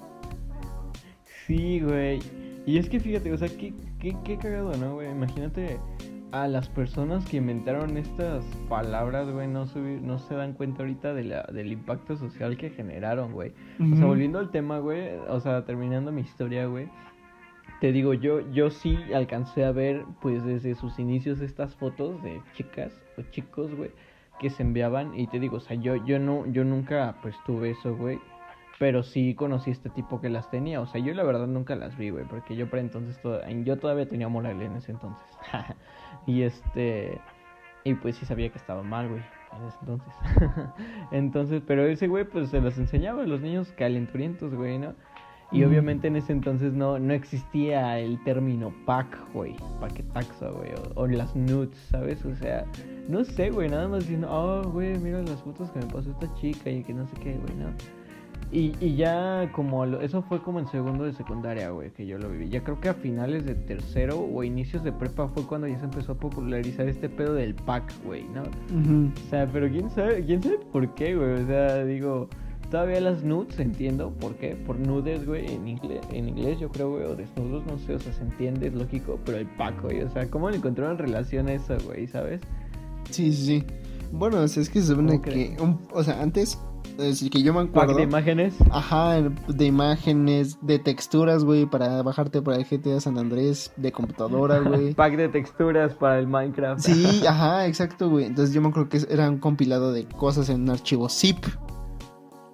Sí, 1.46 1.80
güey. 1.80 2.18
Y 2.66 2.80
es 2.80 2.90
que 2.90 3.00
fíjate, 3.00 3.32
o 3.32 3.38
sea, 3.38 3.50
qué, 3.50 3.72
qué, 4.00 4.16
qué 4.24 4.38
cagado, 4.40 4.76
¿no, 4.78 4.96
güey? 4.96 5.12
Imagínate 5.12 5.78
a 6.32 6.48
las 6.48 6.70
personas 6.70 7.26
que 7.26 7.38
inventaron 7.38 7.98
estas 7.98 8.46
palabras, 8.70 9.30
güey, 9.30 9.48
no, 9.48 9.66
subi- 9.66 10.00
no 10.00 10.18
se 10.18 10.34
dan 10.36 10.54
cuenta 10.54 10.84
ahorita 10.84 11.14
de 11.14 11.24
la, 11.26 11.44
del 11.44 11.72
impacto 11.72 12.16
social 12.16 12.56
que 12.58 12.70
generaron, 12.70 13.34
güey. 13.34 13.52
O 13.80 13.96
sea, 13.98 14.06
volviendo 14.06 14.40
al 14.40 14.50
tema, 14.50 14.80
güey, 14.80 15.16
o 15.28 15.40
sea, 15.42 15.66
terminando 15.66 16.12
mi 16.12 16.22
historia, 16.22 16.66
güey. 16.68 16.88
Te 17.82 17.92
digo, 17.92 18.14
yo, 18.14 18.40
yo 18.52 18.70
sí 18.70 18.98
alcancé 19.14 19.66
a 19.66 19.72
ver, 19.72 20.06
pues, 20.22 20.46
desde 20.46 20.76
sus 20.76 21.00
inicios 21.00 21.42
estas 21.42 21.76
fotos 21.76 22.22
de 22.24 22.42
chicas 22.54 22.94
o 23.18 23.24
chicos, 23.32 23.74
güey, 23.76 23.92
que 24.40 24.50
se 24.50 24.62
enviaban. 24.64 25.18
Y 25.20 25.28
te 25.28 25.40
digo, 25.40 25.58
o 25.58 25.62
sea, 25.62 25.76
yo, 25.76 25.96
yo 26.06 26.20
no, 26.20 26.46
yo 26.46 26.64
nunca, 26.64 27.16
pues, 27.22 27.36
tuve 27.46 27.72
eso, 27.72 27.96
güey. 27.98 28.20
Pero 28.80 29.04
sí 29.04 29.36
conocí 29.36 29.70
este 29.72 29.90
tipo 29.90 30.22
que 30.22 30.30
las 30.30 30.50
tenía. 30.50 30.80
O 30.82 30.88
sea, 30.88 31.02
yo 31.02 31.14
la 31.14 31.24
verdad 31.24 31.46
nunca 31.48 31.76
las 31.76 31.98
vi, 31.98 32.10
güey. 32.10 32.26
Porque 32.26 32.56
yo 32.56 32.70
para 32.70 32.82
entonces, 32.82 33.20
toda- 33.22 33.48
yo 33.50 33.78
todavía 33.78 34.08
tenía 34.08 34.28
moral 34.28 34.62
en 34.62 34.76
ese 34.78 34.92
entonces. 34.94 35.24
y 36.26 36.44
este... 36.44 37.20
Y 37.84 37.96
pues 37.96 38.16
sí 38.16 38.26
sabía 38.26 38.50
que 38.50 38.60
estaba 38.60 38.84
mal, 38.84 39.10
güey. 39.10 39.22
En 39.58 39.68
ese 39.68 39.78
entonces. 39.82 40.14
entonces, 41.12 41.62
pero 41.66 41.86
ese 41.86 42.08
güey 42.08 42.26
pues 42.26 42.50
se 42.50 42.62
los 42.62 42.78
enseñaba 42.78 43.24
a 43.24 43.26
los 43.26 43.42
niños 43.42 43.74
calenturientos, 43.76 44.54
güey, 44.54 44.78
¿no? 44.78 44.94
Y 45.52 45.66
obviamente 45.66 46.08
en 46.08 46.16
ese 46.16 46.32
entonces 46.32 46.72
no, 46.72 46.98
no 46.98 47.14
existía 47.14 48.00
el 48.00 48.24
término 48.24 48.74
pack, 48.86 49.18
güey. 49.34 49.54
Paquetaxo, 49.82 50.54
güey. 50.54 50.72
O, 50.96 51.02
o 51.02 51.08
las 51.08 51.36
nudes, 51.36 51.78
¿sabes? 51.90 52.24
O 52.24 52.34
sea, 52.36 52.66
no 53.10 53.26
sé, 53.26 53.50
güey. 53.50 53.68
Nada 53.68 53.90
más 53.90 54.04
diciendo, 54.04 54.30
oh, 54.32 54.64
güey, 54.70 54.98
mira 55.00 55.22
las 55.22 55.42
fotos 55.42 55.70
que 55.72 55.80
me 55.80 55.88
pasó 55.88 56.12
esta 56.12 56.34
chica 56.36 56.70
y 56.70 56.84
que 56.84 56.94
no 56.94 57.06
sé 57.06 57.16
qué, 57.18 57.34
güey, 57.34 57.54
¿no? 57.56 57.68
Y, 58.54 58.74
y 58.82 58.96
ya 58.98 59.50
como 59.54 59.86
lo- 59.86 60.02
eso 60.02 60.22
fue 60.24 60.42
como 60.42 60.60
en 60.60 60.68
segundo 60.68 61.06
de 61.06 61.14
secundaria, 61.14 61.70
güey, 61.70 61.92
que 61.92 62.06
yo 62.06 62.18
lo 62.18 62.30
viví. 62.30 62.50
Ya 62.50 62.62
creo 62.64 62.82
que 62.82 62.90
a 62.90 62.94
finales 62.94 63.46
de 63.46 63.56
tercero 63.56 64.20
o 64.20 64.44
inicios 64.44 64.84
de 64.84 64.92
prepa 64.92 65.30
fue 65.30 65.44
cuando 65.46 65.68
ya 65.68 65.80
se 65.80 65.86
empezó 65.86 66.12
a 66.12 66.16
popularizar 66.16 66.90
este 66.90 67.08
pedo 67.08 67.34
del 67.34 67.56
pack, 67.56 67.94
güey, 68.04 68.26
¿no? 68.26 68.42
O 68.44 69.30
sea, 69.30 69.48
pero 69.48 69.70
quién 69.70 69.90
sabe, 69.90 70.26
quién 70.26 70.44
sabe 70.44 70.60
por 70.72 70.94
qué, 70.96 71.16
güey. 71.16 71.44
O 71.44 71.48
sea, 71.48 71.86
digo, 71.86 72.28
todavía 72.70 73.00
las 73.00 73.24
nudes 73.24 73.58
entiendo 73.58 74.12
por 74.20 74.36
qué. 74.36 74.58
Por 74.58 74.78
nudes, 74.78 75.26
güey, 75.26 75.46
en 75.50 75.68
inglés, 75.70 76.02
en 76.12 76.28
inglés 76.28 76.60
yo 76.60 76.68
creo, 76.68 76.92
güey, 76.92 77.04
o 77.06 77.16
desnudos, 77.16 77.66
no 77.66 77.78
sé, 77.78 77.94
o 77.96 78.00
sea, 78.00 78.12
se 78.12 78.22
entiende, 78.22 78.68
es 78.68 78.74
lógico, 78.74 79.18
pero 79.26 79.38
el 79.38 79.48
pack, 79.48 79.82
güey, 79.82 80.02
o 80.02 80.10
sea, 80.10 80.30
¿cómo 80.30 80.50
le 80.50 80.58
encontraron 80.58 80.98
relación 80.98 81.48
a 81.48 81.54
eso, 81.54 81.78
güey, 81.86 82.06
sabes? 82.08 82.42
Sí, 83.10 83.32
sí, 83.32 83.46
sí. 83.46 83.64
Bueno, 84.12 84.40
o 84.42 84.48
sea, 84.50 84.62
es 84.62 84.70
que 84.70 84.82
se 84.82 84.88
supone 84.88 85.22
¿Cómo 85.22 85.22
que, 85.22 85.56
un- 85.62 85.80
o 85.94 86.04
sea, 86.04 86.22
antes, 86.22 86.60
es 87.00 87.30
que 87.30 87.42
yo 87.42 87.54
me 87.54 87.66
Pack 87.66 87.70
acuerdo. 87.84 87.96
de 87.98 88.04
imágenes. 88.04 88.54
Ajá, 88.72 89.22
de 89.22 89.66
imágenes, 89.66 90.58
de 90.62 90.80
texturas, 90.80 91.44
güey, 91.44 91.66
para 91.66 92.02
bajarte 92.04 92.42
para 92.42 92.58
el 92.58 92.66
GTA 92.66 93.00
San 93.00 93.18
Andrés, 93.18 93.72
de 93.78 93.92
computadora, 93.92 94.60
güey. 94.66 94.94
Pack 94.94 95.16
de 95.16 95.30
texturas 95.30 95.94
para 95.96 96.20
el 96.20 96.28
Minecraft. 96.28 96.82
Sí, 96.82 97.24
ajá, 97.28 97.68
exacto, 97.68 98.10
güey. 98.10 98.26
Entonces 98.26 98.54
yo 98.54 98.62
me 98.62 98.70
acuerdo 98.70 98.90
que 98.90 99.00
era 99.10 99.30
un 99.30 99.38
compilado 99.40 99.92
de 99.92 100.06
cosas 100.06 100.50
en 100.50 100.62
un 100.62 100.70
archivo 100.70 101.10
zip 101.10 101.46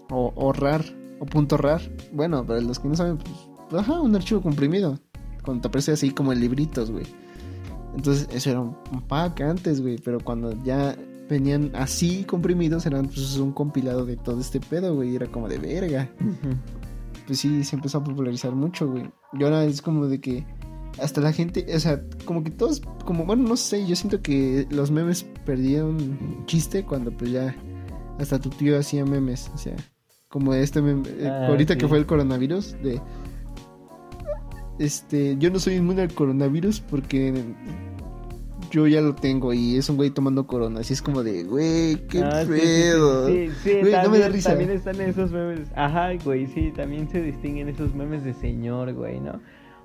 o, 0.09 0.31
o 0.35 0.53
RAR 0.53 0.83
o 1.19 1.25
punto 1.25 1.57
RAR. 1.57 1.81
Bueno, 2.13 2.45
para 2.45 2.61
los 2.61 2.79
que 2.79 2.87
no 2.87 2.95
saben, 2.95 3.17
pues, 3.17 3.81
ajá, 3.81 3.99
un 4.01 4.15
archivo 4.15 4.41
comprimido. 4.41 4.99
Cuando 5.43 5.61
te 5.61 5.67
aparece 5.69 5.93
así 5.93 6.11
como 6.11 6.33
en 6.33 6.41
libritos, 6.41 6.91
güey. 6.91 7.05
Entonces 7.95 8.27
eso 8.31 8.49
era 8.51 8.59
un 8.61 8.75
pack 9.07 9.41
antes, 9.41 9.81
güey, 9.81 9.97
pero 9.97 10.19
cuando 10.19 10.51
ya 10.63 10.95
venían 11.29 11.71
así 11.73 12.23
comprimidos 12.23 12.85
eran 12.85 13.07
pues 13.07 13.37
un 13.37 13.51
compilado 13.51 14.05
de 14.05 14.17
todo 14.17 14.39
este 14.39 14.59
pedo, 14.59 14.95
güey, 14.95 15.15
era 15.15 15.27
como 15.27 15.47
de 15.47 15.57
verga. 15.57 16.09
Pues 17.25 17.39
sí, 17.39 17.63
se 17.63 17.75
empezó 17.75 17.97
a 17.97 18.03
popularizar 18.03 18.53
mucho, 18.53 18.89
güey. 18.89 19.09
Y 19.33 19.43
ahora 19.43 19.65
es 19.65 19.81
como 19.81 20.07
de 20.07 20.21
que 20.21 20.45
hasta 21.01 21.21
la 21.21 21.31
gente, 21.33 21.65
o 21.75 21.79
sea, 21.79 22.01
como 22.25 22.43
que 22.43 22.51
todos, 22.51 22.81
como, 23.05 23.25
bueno, 23.25 23.47
no 23.47 23.57
sé, 23.57 23.85
yo 23.85 23.95
siento 23.95 24.21
que 24.21 24.65
los 24.71 24.89
memes 24.91 25.25
perdieron 25.45 26.17
chiste 26.45 26.83
cuando 26.83 27.11
pues 27.11 27.31
ya 27.31 27.55
hasta 28.19 28.39
tu 28.39 28.49
tío 28.49 28.79
hacía 28.79 29.05
memes, 29.05 29.51
o 29.53 29.57
sea, 29.57 29.75
como 30.29 30.53
este 30.53 30.81
meme, 30.81 31.07
eh, 31.19 31.27
Ah, 31.29 31.47
ahorita 31.47 31.73
sí. 31.73 31.79
que 31.79 31.87
fue 31.87 31.97
el 31.99 32.05
coronavirus, 32.05 32.77
de, 32.81 32.99
este, 34.79 35.35
yo 35.37 35.49
no 35.51 35.59
soy 35.59 35.75
inmune 35.75 36.01
al 36.03 36.13
coronavirus 36.13 36.79
porque 36.81 37.33
yo 38.69 38.87
ya 38.87 39.01
lo 39.01 39.15
tengo 39.15 39.53
y 39.53 39.77
es 39.77 39.89
un 39.89 39.95
güey 39.97 40.09
tomando 40.09 40.45
corona, 40.47 40.79
así 40.81 40.93
es 40.93 41.01
como 41.01 41.23
de, 41.23 41.43
güey, 41.43 42.07
qué 42.07 42.21
Ah, 42.23 42.43
sí, 42.45 42.47
sí, 42.47 42.53
sí, 42.53 42.59
pedo. 42.61 43.27
Sí, 43.27 43.49
sí, 43.63 43.69
Güey, 43.79 43.83
no 43.83 43.87
me 43.89 43.91
también, 44.03 44.21
da 44.21 44.29
risa. 44.29 44.49
también 44.51 44.71
están 44.71 45.01
esos 45.01 45.31
memes. 45.31 45.67
Ajá, 45.75 46.09
güey, 46.23 46.47
sí, 46.47 46.71
también 46.75 47.09
se 47.09 47.21
distinguen 47.21 47.69
esos 47.69 47.93
memes 47.95 48.23
de 48.23 48.33
señor, 48.33 48.93
güey, 48.93 49.19
¿no? 49.19 49.39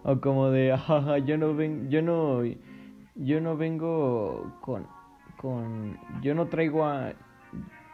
O 0.05 0.21
como 0.21 0.51
de, 0.51 0.73
ajá, 0.73 1.19
yo 1.19 1.37
no 1.39 1.55
ven, 1.55 1.89
yo 1.91 2.03
no, 2.03 2.43
yo 3.15 3.41
no 3.41 3.57
vengo 3.57 4.53
con, 4.61 4.87
con, 5.37 5.97
yo 6.23 6.35
no 6.35 6.47
traigo 6.47 6.85
a, 6.85 7.13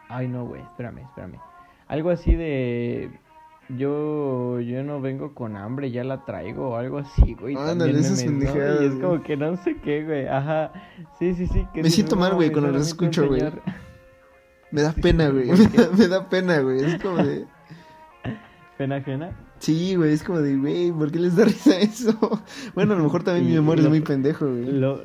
ay 0.09 0.27
no, 0.27 0.45
güey, 0.45 0.61
espérame, 0.63 0.99
espérame. 0.99 1.35
Algo 1.87 2.09
así 2.09 2.33
de, 2.35 3.11
yo, 3.77 4.59
yo 4.61 4.83
no 4.83 4.99
vengo 5.01 5.33
con 5.33 5.55
hambre, 5.55 5.91
ya 5.91 6.03
la 6.03 6.25
traigo 6.25 6.69
o 6.69 6.75
algo 6.75 6.99
así, 6.99 7.35
güey. 7.35 7.55
Ándale, 7.55 7.99
esas 7.99 8.23
pendejadas, 8.23 8.81
Y 8.81 8.85
es 8.85 8.93
como 8.95 9.21
que 9.21 9.37
no 9.37 9.55
sé 9.57 9.77
qué, 9.83 10.03
güey, 10.03 10.27
ajá, 10.27 10.71
sí, 11.19 11.33
sí, 11.35 11.47
sí. 11.47 11.67
que 11.73 11.83
Me 11.83 11.89
siento 11.89 12.15
mal, 12.15 12.31
"No 12.31 12.35
güey, 12.37 12.51
cuando 12.51 12.71
los 12.71 12.87
escucho, 12.87 13.27
güey. 13.27 13.41
señor". 13.41 13.61
Me 14.71 14.81
da 14.81 14.91
pena, 15.01 15.29
güey, 15.29 15.47
me 15.97 16.07
da, 16.07 16.29
pena, 16.29 16.59
güey, 16.59 16.83
es 16.83 17.01
como 17.01 17.17
de... 17.17 17.45
Pena 18.77 18.97
ajena. 18.97 19.31
Sí, 19.57 19.95
güey, 19.95 20.13
es 20.13 20.23
como 20.23 20.39
de, 20.39 20.55
güey, 20.55 20.91
¿por 20.91 21.11
qué 21.11 21.19
les 21.19 21.35
da 21.35 21.45
risa 21.45 21.77
eso? 21.79 22.13
Bueno, 22.75 22.93
a 22.93 22.97
lo 22.97 23.03
mejor 23.03 23.23
también 23.23 23.47
mi 23.47 23.53
memoria 23.55 23.83
es 23.83 23.89
muy 23.89 24.01
pendejo, 24.01 24.45
güey. 24.45 24.65
Lo, 24.71 25.03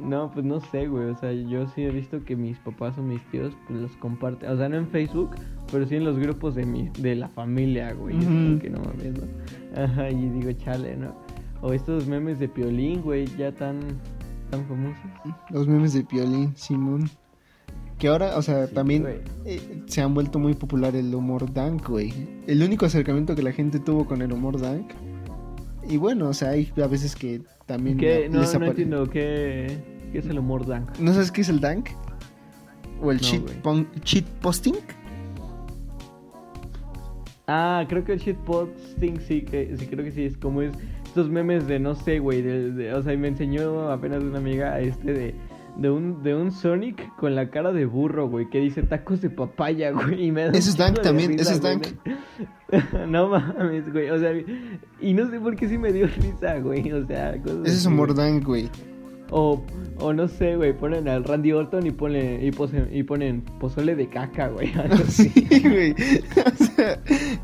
no, 0.00 0.30
pues 0.32 0.44
no 0.44 0.60
sé, 0.60 0.86
güey. 0.86 1.10
O 1.10 1.16
sea, 1.16 1.32
yo 1.32 1.66
sí 1.68 1.82
he 1.82 1.90
visto 1.90 2.24
que 2.24 2.36
mis 2.36 2.58
papás 2.58 2.96
o 2.98 3.02
mis 3.02 3.22
tíos 3.30 3.54
pues, 3.68 3.80
los 3.80 3.96
comparten. 3.96 4.50
O 4.50 4.56
sea, 4.56 4.68
no 4.68 4.76
en 4.76 4.88
Facebook, 4.88 5.30
pero 5.70 5.86
sí 5.86 5.96
en 5.96 6.04
los 6.04 6.18
grupos 6.18 6.54
de 6.54 6.64
mi, 6.66 6.88
de 6.98 7.14
la 7.16 7.28
familia, 7.28 7.92
güey. 7.92 8.16
Como 8.16 8.50
Ujú. 8.52 8.58
que 8.60 8.70
no 8.70 8.80
mames, 8.80 9.14
¿no? 9.20 9.82
Ajá, 9.82 10.10
y 10.10 10.28
digo, 10.30 10.52
chale, 10.52 10.96
¿no? 10.96 11.14
O 11.62 11.72
estos 11.72 12.06
memes 12.06 12.38
de 12.38 12.48
Piolín, 12.48 13.02
güey, 13.02 13.26
ya 13.36 13.52
tan, 13.52 13.80
tan 14.50 14.64
famosos. 14.66 15.04
Los 15.50 15.68
memes 15.68 15.92
de 15.92 16.02
Piolín, 16.04 16.56
Simón. 16.56 17.08
Que 17.98 18.08
ahora, 18.08 18.38
o 18.38 18.42
sea, 18.42 18.66
Sí, 18.66 18.74
también 18.74 19.06
eh, 19.44 19.82
se 19.86 20.00
han 20.00 20.14
vuelto 20.14 20.38
muy 20.38 20.54
popular 20.54 20.96
el 20.96 21.14
humor 21.14 21.52
dank, 21.52 21.86
güey. 21.86 22.12
El 22.46 22.62
único 22.62 22.86
acercamiento 22.86 23.34
que 23.34 23.42
la 23.42 23.52
gente 23.52 23.78
tuvo 23.78 24.06
con 24.06 24.22
el 24.22 24.32
humor 24.32 24.58
dank. 24.58 24.90
Y 25.88 25.96
bueno, 25.96 26.28
o 26.28 26.32
sea, 26.34 26.50
hay 26.50 26.72
a 26.82 26.86
veces 26.86 27.16
que 27.16 27.40
también 27.66 27.96
¿Qué? 27.98 28.28
No, 28.30 28.40
no 28.58 28.66
entiendo. 28.66 29.08
¿Qué, 29.08 29.78
¿Qué 30.12 30.18
es 30.18 30.26
el 30.26 30.38
humor 30.38 30.66
dank? 30.66 30.98
¿No 30.98 31.12
sabes 31.12 31.30
qué 31.32 31.40
es 31.40 31.48
el 31.48 31.60
dank? 31.60 31.88
¿O 33.02 33.10
el 33.10 33.16
No, 33.18 33.22
cheat, 33.22 33.42
cheat 34.04 34.24
posting? 34.42 34.74
Ah, 37.46 37.84
creo 37.88 38.04
que 38.04 38.12
el 38.12 38.20
shitposting 38.20 39.20
sí, 39.20 39.42
que, 39.42 39.76
sí, 39.76 39.86
creo 39.86 40.04
que 40.04 40.12
sí, 40.12 40.24
es 40.24 40.36
como 40.36 40.62
es 40.62 40.72
estos 41.04 41.28
memes 41.28 41.66
de 41.66 41.80
no 41.80 41.96
sé, 41.96 42.20
güey, 42.20 42.42
de, 42.42 42.70
de- 42.70 42.94
o 42.94 43.02
sea, 43.02 43.16
me 43.16 43.26
enseñó 43.26 43.90
apenas 43.90 44.22
una 44.22 44.38
amiga 44.38 44.78
este 44.78 45.12
de, 45.12 45.34
de 45.76 45.90
un, 45.90 46.22
de 46.22 46.34
un 46.34 46.52
Sonic 46.52 47.14
con 47.16 47.34
la 47.34 47.50
cara 47.50 47.72
de 47.72 47.86
burro, 47.86 48.28
güey, 48.28 48.48
que 48.50 48.58
dice 48.60 48.82
tacos 48.82 49.20
de 49.20 49.30
papaya, 49.30 49.90
güey, 49.92 50.26
y 50.26 50.32
me 50.32 50.44
da 50.44 50.50
Eso 50.52 50.70
es 50.70 50.76
dank 50.76 51.00
también, 51.02 51.32
risa, 51.32 51.42
eso 51.42 51.52
es 51.54 51.60
dank. 51.62 51.86
¿no? 53.08 53.28
Mames, 53.28 53.92
güey, 53.92 54.10
o 54.10 54.18
sea, 54.18 54.32
y 55.00 55.14
no 55.14 55.30
sé 55.30 55.40
por 55.40 55.56
qué 55.56 55.68
sí 55.68 55.78
me 55.78 55.92
dio 55.92 56.06
risa, 56.06 56.58
güey, 56.60 56.90
o 56.92 57.06
sea, 57.06 57.40
cosas 57.42 57.58
Ese 57.66 57.76
es 57.76 57.86
humor 57.86 58.14
güey. 58.14 58.30
dank, 58.32 58.44
güey. 58.46 58.68
O, 59.32 59.64
o 60.00 60.12
no 60.12 60.26
sé, 60.26 60.56
güey, 60.56 60.76
ponen 60.76 61.06
al 61.06 61.22
Randy 61.22 61.52
Orton 61.52 61.86
y, 61.86 61.92
ponen 61.92 62.40
y, 62.42 62.48
y 62.98 63.02
ponen 63.04 63.42
pozole 63.60 63.94
de 63.94 64.08
caca, 64.08 64.48
güey. 64.48 64.72
Sí. 65.08 65.30
O 65.54 66.64
sea, 66.64 66.98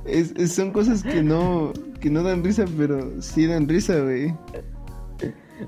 es- 0.05 0.33
es- 0.37 0.53
son 0.53 0.73
cosas 0.73 1.05
que 1.05 1.23
no, 1.23 1.73
que 2.01 2.11
no 2.11 2.25
dan 2.25 2.43
risa, 2.43 2.65
pero 2.77 3.23
sí 3.23 3.47
dan 3.47 3.69
risa, 3.69 4.01
güey. 4.01 4.35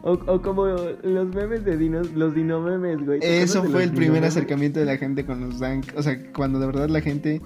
O, 0.02 0.12
o 0.12 0.42
como 0.42 0.66
los 0.66 1.28
memes 1.34 1.64
de 1.64 1.76
dinos, 1.76 2.12
los 2.12 2.34
dinomemes, 2.34 3.04
güey. 3.04 3.20
¿Te 3.20 3.42
Eso 3.42 3.62
fue 3.64 3.84
el 3.84 3.92
primer 3.92 4.24
acercamiento 4.24 4.78
de 4.80 4.86
la 4.86 4.96
gente 4.96 5.24
con 5.24 5.40
los 5.40 5.58
dank. 5.60 5.86
O 5.96 6.02
sea, 6.02 6.18
cuando 6.32 6.58
de 6.58 6.66
verdad 6.66 6.88
la 6.88 7.00
gente 7.00 7.40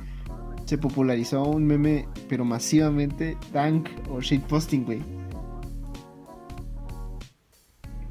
se 0.64 0.78
popularizó 0.78 1.44
un 1.44 1.66
meme, 1.66 2.08
pero 2.28 2.44
masivamente, 2.44 3.36
dank 3.52 3.88
o 4.10 4.20
shitposting, 4.20 4.84
güey. 4.84 5.00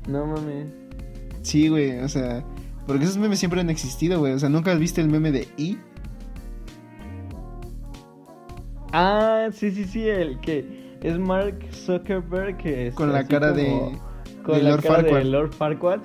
No 0.08 0.26
mames. 0.26 0.70
Sí, 1.42 1.68
güey, 1.70 2.00
o 2.00 2.10
sea, 2.10 2.44
porque 2.88 3.04
esos 3.04 3.18
memes 3.18 3.40
siempre 3.40 3.62
han 3.62 3.70
existido, 3.70 4.20
güey. 4.20 4.34
O 4.34 4.40
sea, 4.40 4.50
¿nunca 4.50 4.72
has 4.72 4.80
visto 4.80 5.02
el 5.02 5.10
meme 5.10 5.32
de 5.32 5.48
I? 5.58 5.78
Ah, 8.94 9.48
sí, 9.54 9.72
sí, 9.72 9.86
sí, 9.86 10.08
el 10.08 10.40
que 10.42 10.98
es 11.02 11.18
Mark 11.18 11.58
Zuckerberg 11.72 12.58
que 12.58 12.88
es 12.88 12.94
Con 12.96 13.12
la 13.12 13.26
cara 13.26 13.50
como- 13.54 13.92
de... 13.92 14.11
con 14.44 14.56
de 14.56 14.64
la 14.64 14.70
Lord 14.72 14.82
cara 14.84 14.96
Farquaad. 14.96 15.18
de 15.20 15.26
Lord 15.26 15.52
Farquaad. 15.54 16.00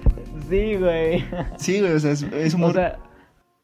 Sí, 0.49 0.77
güey. 0.77 1.25
Sí, 1.59 1.81
güey, 1.81 1.93
o 1.93 1.99
sea, 2.01 2.13
es, 2.13 2.23
es 2.23 2.55
O 2.55 2.57
humor 2.57 2.73
sea, 2.75 2.99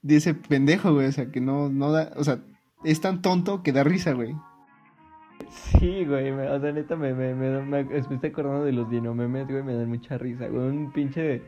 de 0.02 0.16
ese 0.16 0.34
pendejo, 0.34 0.92
güey. 0.94 1.06
O 1.06 1.12
sea, 1.12 1.30
que 1.30 1.40
no, 1.40 1.68
no 1.68 1.92
da... 1.92 2.12
O 2.16 2.24
sea, 2.24 2.38
es 2.84 3.00
tan 3.00 3.22
tonto 3.22 3.62
que 3.62 3.72
da 3.72 3.84
risa, 3.84 4.12
güey. 4.12 4.34
sí, 5.78 6.04
güey. 6.04 6.32
me- 6.32 6.48
o 6.48 6.60
sea, 6.60 6.72
neta, 6.72 6.96
me, 6.96 7.14
me, 7.14 7.34
me, 7.34 7.60
me, 7.62 7.84
me 7.84 7.98
estoy 7.98 8.30
acordando 8.30 8.64
de 8.64 8.72
los 8.72 8.90
dinomemes, 8.90 9.46
güey. 9.48 9.62
Me 9.62 9.74
dan 9.74 9.88
mucha 9.88 10.18
risa, 10.18 10.46
güey. 10.48 10.66
Un 10.66 10.92
pinche 10.92 11.42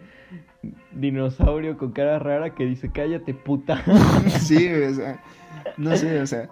dinosaurio 0.93 1.77
con 1.77 1.93
cara 1.93 2.19
rara 2.19 2.55
que 2.55 2.65
dice, 2.65 2.91
cállate, 2.93 3.35
puta. 3.35 3.83
Sí, 4.41 4.69
güey, 4.69 4.85
o 4.85 4.95
sea, 4.95 5.23
no 5.77 5.97
sé, 5.97 6.21
o 6.21 6.27
sea, 6.27 6.49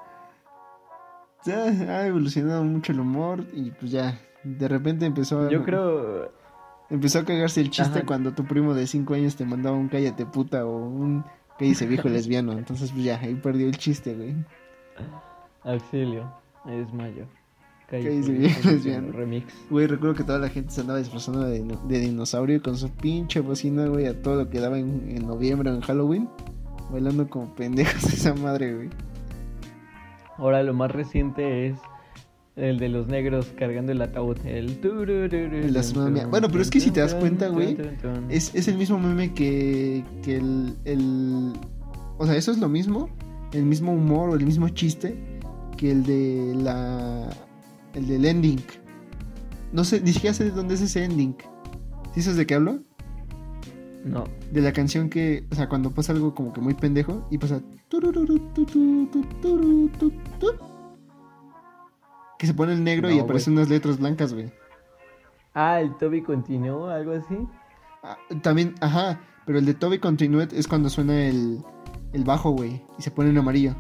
ya 1.45 1.65
ha 1.65 2.07
evolucionado 2.07 2.63
mucho 2.65 2.93
el 2.93 3.01
humor 3.01 3.45
y 3.53 3.71
pues 3.73 3.91
ya, 3.91 4.19
de 4.45 4.69
repente 4.69 5.07
empezó 5.07 5.41
a, 5.47 5.51
Yo 5.51 5.65
creo. 5.65 6.33
Empezó 6.93 7.21
a 7.21 7.25
cagarse 7.25 7.61
el 7.61 7.71
chiste 7.71 8.01
Ajá. 8.01 8.07
cuando 8.07 8.33
tu 8.33 8.45
primo 8.45 8.75
de 8.75 8.87
5 8.87 9.15
años 9.15 9.35
te 9.35 9.45
mandaba 9.47 9.77
un 9.77 9.89
cállate 9.89 10.27
puta 10.27 10.67
o 10.67 10.77
un 10.77 11.25
cállese 11.59 11.87
viejo 11.87 12.09
lesbiano, 12.11 12.53
entonces 12.53 12.93
pues 12.93 13.03
ya, 13.05 13.19
ahí 13.19 13.35
perdió 13.35 13.67
el 13.67 13.77
chiste, 13.79 14.15
güey. 14.15 14.35
Auxilio, 15.65 16.31
es 16.67 16.93
mayo. 16.93 17.27
Cállese, 17.89 18.33
viejo 18.33 18.69
lesbiano. 18.69 19.13
Remix. 19.13 19.53
Güey, 19.71 19.87
recuerdo 19.87 20.15
que 20.17 20.25
toda 20.25 20.39
la 20.39 20.51
gente 20.51 20.71
se 20.71 20.83
andaba 20.83 20.99
disfrazando 20.99 21.41
de, 21.41 21.63
de 21.63 21.99
dinosaurio 21.99 22.63
con 22.63 22.77
su 22.77 22.91
pinche 22.91 23.41
bocina, 23.41 23.87
güey, 23.87 24.07
a 24.07 24.21
todo 24.21 24.37
lo 24.37 24.51
que 24.51 24.61
daba 24.61 24.79
en, 24.79 25.17
en 25.17 25.27
noviembre 25.27 25.71
o 25.71 25.75
en 25.75 25.81
Halloween, 25.81 26.29
bailando 26.91 27.29
como 27.29 27.55
pendejos 27.55 28.05
esa 28.13 28.35
madre, 28.35 28.75
güey. 28.75 28.91
Ahora 30.37 30.63
lo 30.63 30.75
más 30.75 30.91
reciente 30.91 31.69
es 31.69 31.79
el 32.57 32.79
de 32.79 32.89
los 32.89 33.07
negros 33.07 33.53
cargando 33.57 33.93
el 33.93 34.03
ataúd. 34.03 34.37
El 34.45 35.77
astronomía. 35.77 36.27
Bueno, 36.27 36.49
pero 36.49 36.63
es 36.63 36.71
que 36.71 36.81
si 36.81 36.91
te 36.91 37.01
das 37.01 37.15
cuenta, 37.15 37.49
güey, 37.49 37.77
Es, 38.29 38.55
es 38.55 38.69
el 38.69 38.77
mismo 38.77 38.99
meme 38.99 39.33
que, 39.33 40.05
que 40.23 40.37
el, 40.37 40.75
el... 40.85 41.53
O 42.19 42.27
sea, 42.27 42.37
eso 42.37 42.53
es 42.53 42.59
lo 42.59 42.69
mismo, 42.69 43.09
el 43.53 43.65
mismo 43.65 43.93
humor 43.93 44.31
o 44.31 44.35
el 44.35 44.45
mismo 44.45 44.69
chiste 44.69 45.17
que 45.77 45.91
el 45.91 46.05
de 46.05 46.55
la. 46.57 47.29
El 47.95 48.07
del 48.07 48.25
ending. 48.25 48.61
No 49.73 49.85
sé, 49.85 50.01
ni 50.01 50.13
siquiera 50.13 50.35
sé 50.35 50.45
de 50.45 50.51
dónde 50.51 50.75
es 50.75 50.83
ese 50.83 51.05
ending. 51.05 51.35
¿Sí 52.15 52.23
sabes 52.23 52.37
de 52.37 52.47
qué 52.47 52.55
hablo? 52.55 52.83
No. 54.05 54.25
De 54.53 54.61
la 54.61 54.73
canción 54.73 55.09
que, 55.09 55.47
o 55.51 55.55
sea, 55.55 55.69
cuando 55.69 55.91
pasa 55.93 56.13
algo 56.13 56.35
como 56.35 56.53
que 56.53 56.61
muy 56.61 56.75
pendejo 56.75 57.27
y 57.31 57.39
pasa. 57.39 57.61
Que 62.43 62.49
se 62.49 62.55
pone 62.55 62.73
el 62.73 62.83
negro 62.83 63.09
y 63.09 63.21
aparecen 63.21 63.53
unas 63.53 63.69
letras 63.69 64.01
blancas, 64.01 64.35
güey. 64.35 64.51
Ah, 65.55 65.81
el 65.81 65.97
Toby 65.99 66.23
continuó, 66.23 66.89
algo 66.89 67.13
así. 67.13 67.37
Ah, 68.03 68.19
también, 68.43 68.75
ajá. 68.81 69.21
Pero 69.47 69.61
el 69.61 69.65
de 69.65 69.75
Toby 69.75 70.01
Continued 70.01 70.53
es 70.53 70.67
cuando 70.67 70.91
suena 70.91 71.25
el, 71.25 71.63
el 72.13 72.25
bajo, 72.25 72.51
güey. 72.51 72.83
Y 72.99 73.03
se 73.03 73.13
pone 73.13 73.31
en 73.31 73.39
amarillo. 73.39 73.77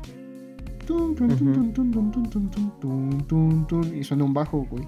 Y 3.93 4.05
suena 4.05 4.23
un 4.23 4.33
bajo, 4.33 4.65
güey. 4.71 4.87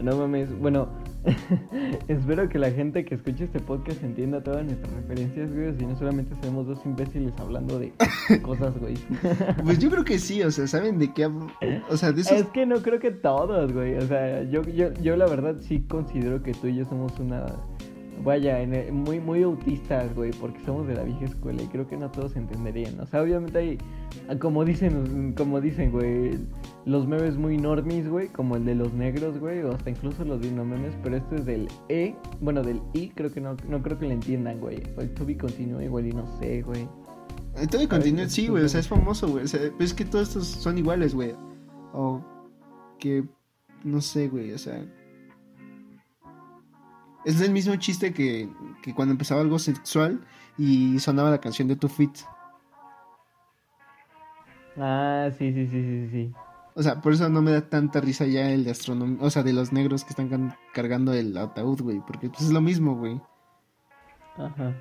No 0.00 0.16
mames. 0.16 0.56
Bueno, 0.60 0.90
espero 2.08 2.48
que 2.48 2.58
la 2.58 2.70
gente 2.70 3.04
que 3.04 3.14
escuche 3.16 3.44
este 3.44 3.60
podcast 3.60 4.02
entienda 4.02 4.42
todas 4.42 4.64
nuestras 4.64 4.92
referencias, 4.94 5.52
güey, 5.54 5.74
si 5.76 5.84
no 5.86 5.96
solamente 5.96 6.34
seremos 6.36 6.66
dos 6.66 6.80
imbéciles 6.84 7.32
hablando 7.38 7.78
de 7.78 7.92
cosas, 8.42 8.78
güey. 8.78 8.94
Pues 9.64 9.78
yo 9.78 9.90
creo 9.90 10.04
que 10.04 10.18
sí, 10.18 10.42
o 10.42 10.50
sea, 10.50 10.66
¿saben 10.66 10.98
de 10.98 11.12
qué 11.12 11.24
hablo? 11.24 11.46
O 11.90 11.96
sea, 11.96 12.12
de 12.12 12.22
Es 12.22 12.44
que 12.52 12.66
no 12.66 12.76
creo 12.82 12.98
que 13.00 13.10
todos, 13.10 13.72
güey, 13.72 13.94
o 13.96 14.02
sea, 14.06 14.42
yo, 14.44 14.62
yo, 14.62 14.92
yo 14.94 15.16
la 15.16 15.26
verdad 15.26 15.56
sí 15.60 15.80
considero 15.88 16.42
que 16.42 16.52
tú 16.52 16.68
y 16.68 16.76
yo 16.76 16.84
somos 16.84 17.18
una, 17.18 17.46
vaya, 18.24 18.60
en 18.60 18.74
el- 18.74 18.92
muy, 18.92 19.20
muy 19.20 19.42
autistas, 19.42 20.14
güey, 20.14 20.30
porque 20.32 20.60
somos 20.64 20.86
de 20.86 20.94
la 20.94 21.02
vieja 21.02 21.24
escuela 21.24 21.62
y 21.62 21.66
creo 21.66 21.86
que 21.88 21.96
no 21.96 22.10
todos 22.10 22.36
entenderían, 22.36 22.98
o 23.00 23.06
sea, 23.06 23.22
obviamente 23.22 23.58
hay, 23.58 23.78
como 24.38 24.64
dicen, 24.64 25.34
como 25.36 25.60
dicen, 25.60 25.90
güey, 25.90 26.38
los 26.88 27.06
memes 27.06 27.36
muy 27.36 27.58
normis, 27.58 28.08
güey, 28.08 28.28
como 28.28 28.56
el 28.56 28.64
de 28.64 28.74
los 28.74 28.94
negros, 28.94 29.38
güey, 29.38 29.60
o 29.60 29.72
hasta 29.72 29.90
incluso 29.90 30.24
los 30.24 30.40
memes, 30.40 30.94
pero 31.02 31.16
este 31.16 31.36
es 31.36 31.44
del 31.44 31.68
E, 31.90 32.16
bueno, 32.40 32.62
del 32.62 32.80
I, 32.94 33.10
creo 33.10 33.30
que 33.30 33.42
no, 33.42 33.56
no 33.68 33.82
creo 33.82 33.98
que 33.98 34.06
lo 34.06 34.12
entiendan, 34.12 34.58
güey, 34.58 34.82
o 34.96 35.02
el 35.02 35.12
to 35.12 35.26
be 35.26 35.36
continue 35.36 35.84
igual 35.84 36.06
y 36.06 36.12
no 36.12 36.26
sé, 36.38 36.62
güey. 36.62 36.88
El 37.56 37.68
Toby 37.68 37.86
Continuet 37.88 38.28
Ay, 38.28 38.30
sí, 38.30 38.48
güey, 38.48 38.64
o 38.64 38.68
sea, 38.68 38.80
es 38.80 38.88
famoso, 38.88 39.28
güey. 39.28 39.44
O 39.44 39.48
sea, 39.48 39.60
pero 39.60 39.84
es 39.84 39.92
que 39.92 40.04
todos 40.04 40.28
estos 40.28 40.46
son 40.46 40.78
iguales, 40.78 41.14
güey. 41.14 41.34
O 41.92 42.24
que, 42.98 43.24
no 43.84 44.00
sé, 44.00 44.28
güey, 44.28 44.52
o 44.52 44.58
sea... 44.58 44.82
Es 47.24 47.40
el 47.40 47.50
mismo 47.50 47.74
chiste 47.76 48.14
que, 48.14 48.48
que 48.82 48.94
cuando 48.94 49.12
empezaba 49.12 49.40
algo 49.40 49.58
sexual 49.58 50.20
y 50.56 50.98
sonaba 51.00 51.30
la 51.30 51.40
canción 51.40 51.68
de 51.68 51.76
Tu 51.76 51.88
Fit. 51.88 52.16
Ah, 54.76 55.28
sí, 55.36 55.52
sí, 55.52 55.66
sí, 55.66 55.82
sí, 55.82 56.08
sí. 56.10 56.32
O 56.78 56.82
sea, 56.84 57.00
por 57.00 57.12
eso 57.12 57.28
no 57.28 57.42
me 57.42 57.50
da 57.50 57.68
tanta 57.68 58.00
risa 58.00 58.24
ya 58.24 58.52
el 58.52 58.62
de 58.62 58.70
astronomía, 58.70 59.18
o 59.20 59.30
sea, 59.30 59.42
de 59.42 59.52
los 59.52 59.72
negros 59.72 60.04
que 60.04 60.10
están 60.10 60.54
cargando 60.72 61.12
el 61.12 61.36
ataúd, 61.36 61.82
güey, 61.82 62.00
porque 62.06 62.28
pues 62.28 62.42
es 62.42 62.52
lo 62.52 62.60
mismo, 62.60 62.94
güey. 62.94 63.20
Ajá. 64.36 64.72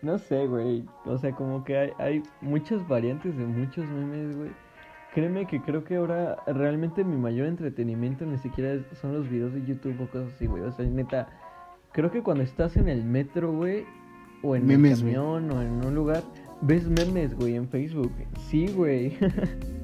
No 0.00 0.16
sé, 0.16 0.46
güey. 0.46 0.86
O 1.06 1.18
sea, 1.18 1.32
como 1.32 1.64
que 1.64 1.76
hay, 1.76 1.90
hay 1.98 2.22
muchas 2.40 2.86
variantes 2.86 3.36
de 3.36 3.46
muchos 3.46 3.84
memes, 3.84 4.36
güey. 4.36 4.50
Créeme 5.12 5.44
que 5.48 5.60
creo 5.60 5.82
que 5.82 5.96
ahora 5.96 6.36
realmente 6.46 7.02
mi 7.02 7.16
mayor 7.16 7.48
entretenimiento 7.48 8.24
ni 8.24 8.38
siquiera 8.38 8.80
son 9.00 9.12
los 9.12 9.28
videos 9.28 9.52
de 9.52 9.66
YouTube 9.66 10.00
o 10.00 10.08
cosas 10.08 10.32
así, 10.36 10.46
güey. 10.46 10.62
O 10.62 10.70
sea, 10.70 10.86
neta, 10.86 11.26
creo 11.90 12.12
que 12.12 12.22
cuando 12.22 12.44
estás 12.44 12.76
en 12.76 12.88
el 12.88 13.02
metro, 13.02 13.52
güey, 13.52 13.86
o 14.44 14.54
en 14.54 14.68
Memes, 14.68 15.00
el 15.00 15.06
camión, 15.06 15.50
o 15.50 15.62
en 15.62 15.84
un 15.84 15.96
lugar, 15.96 16.22
ves 16.60 16.88
memes, 16.88 17.34
güey, 17.34 17.56
en 17.56 17.68
Facebook. 17.68 18.12
Sí, 18.48 18.68
güey. 18.68 19.18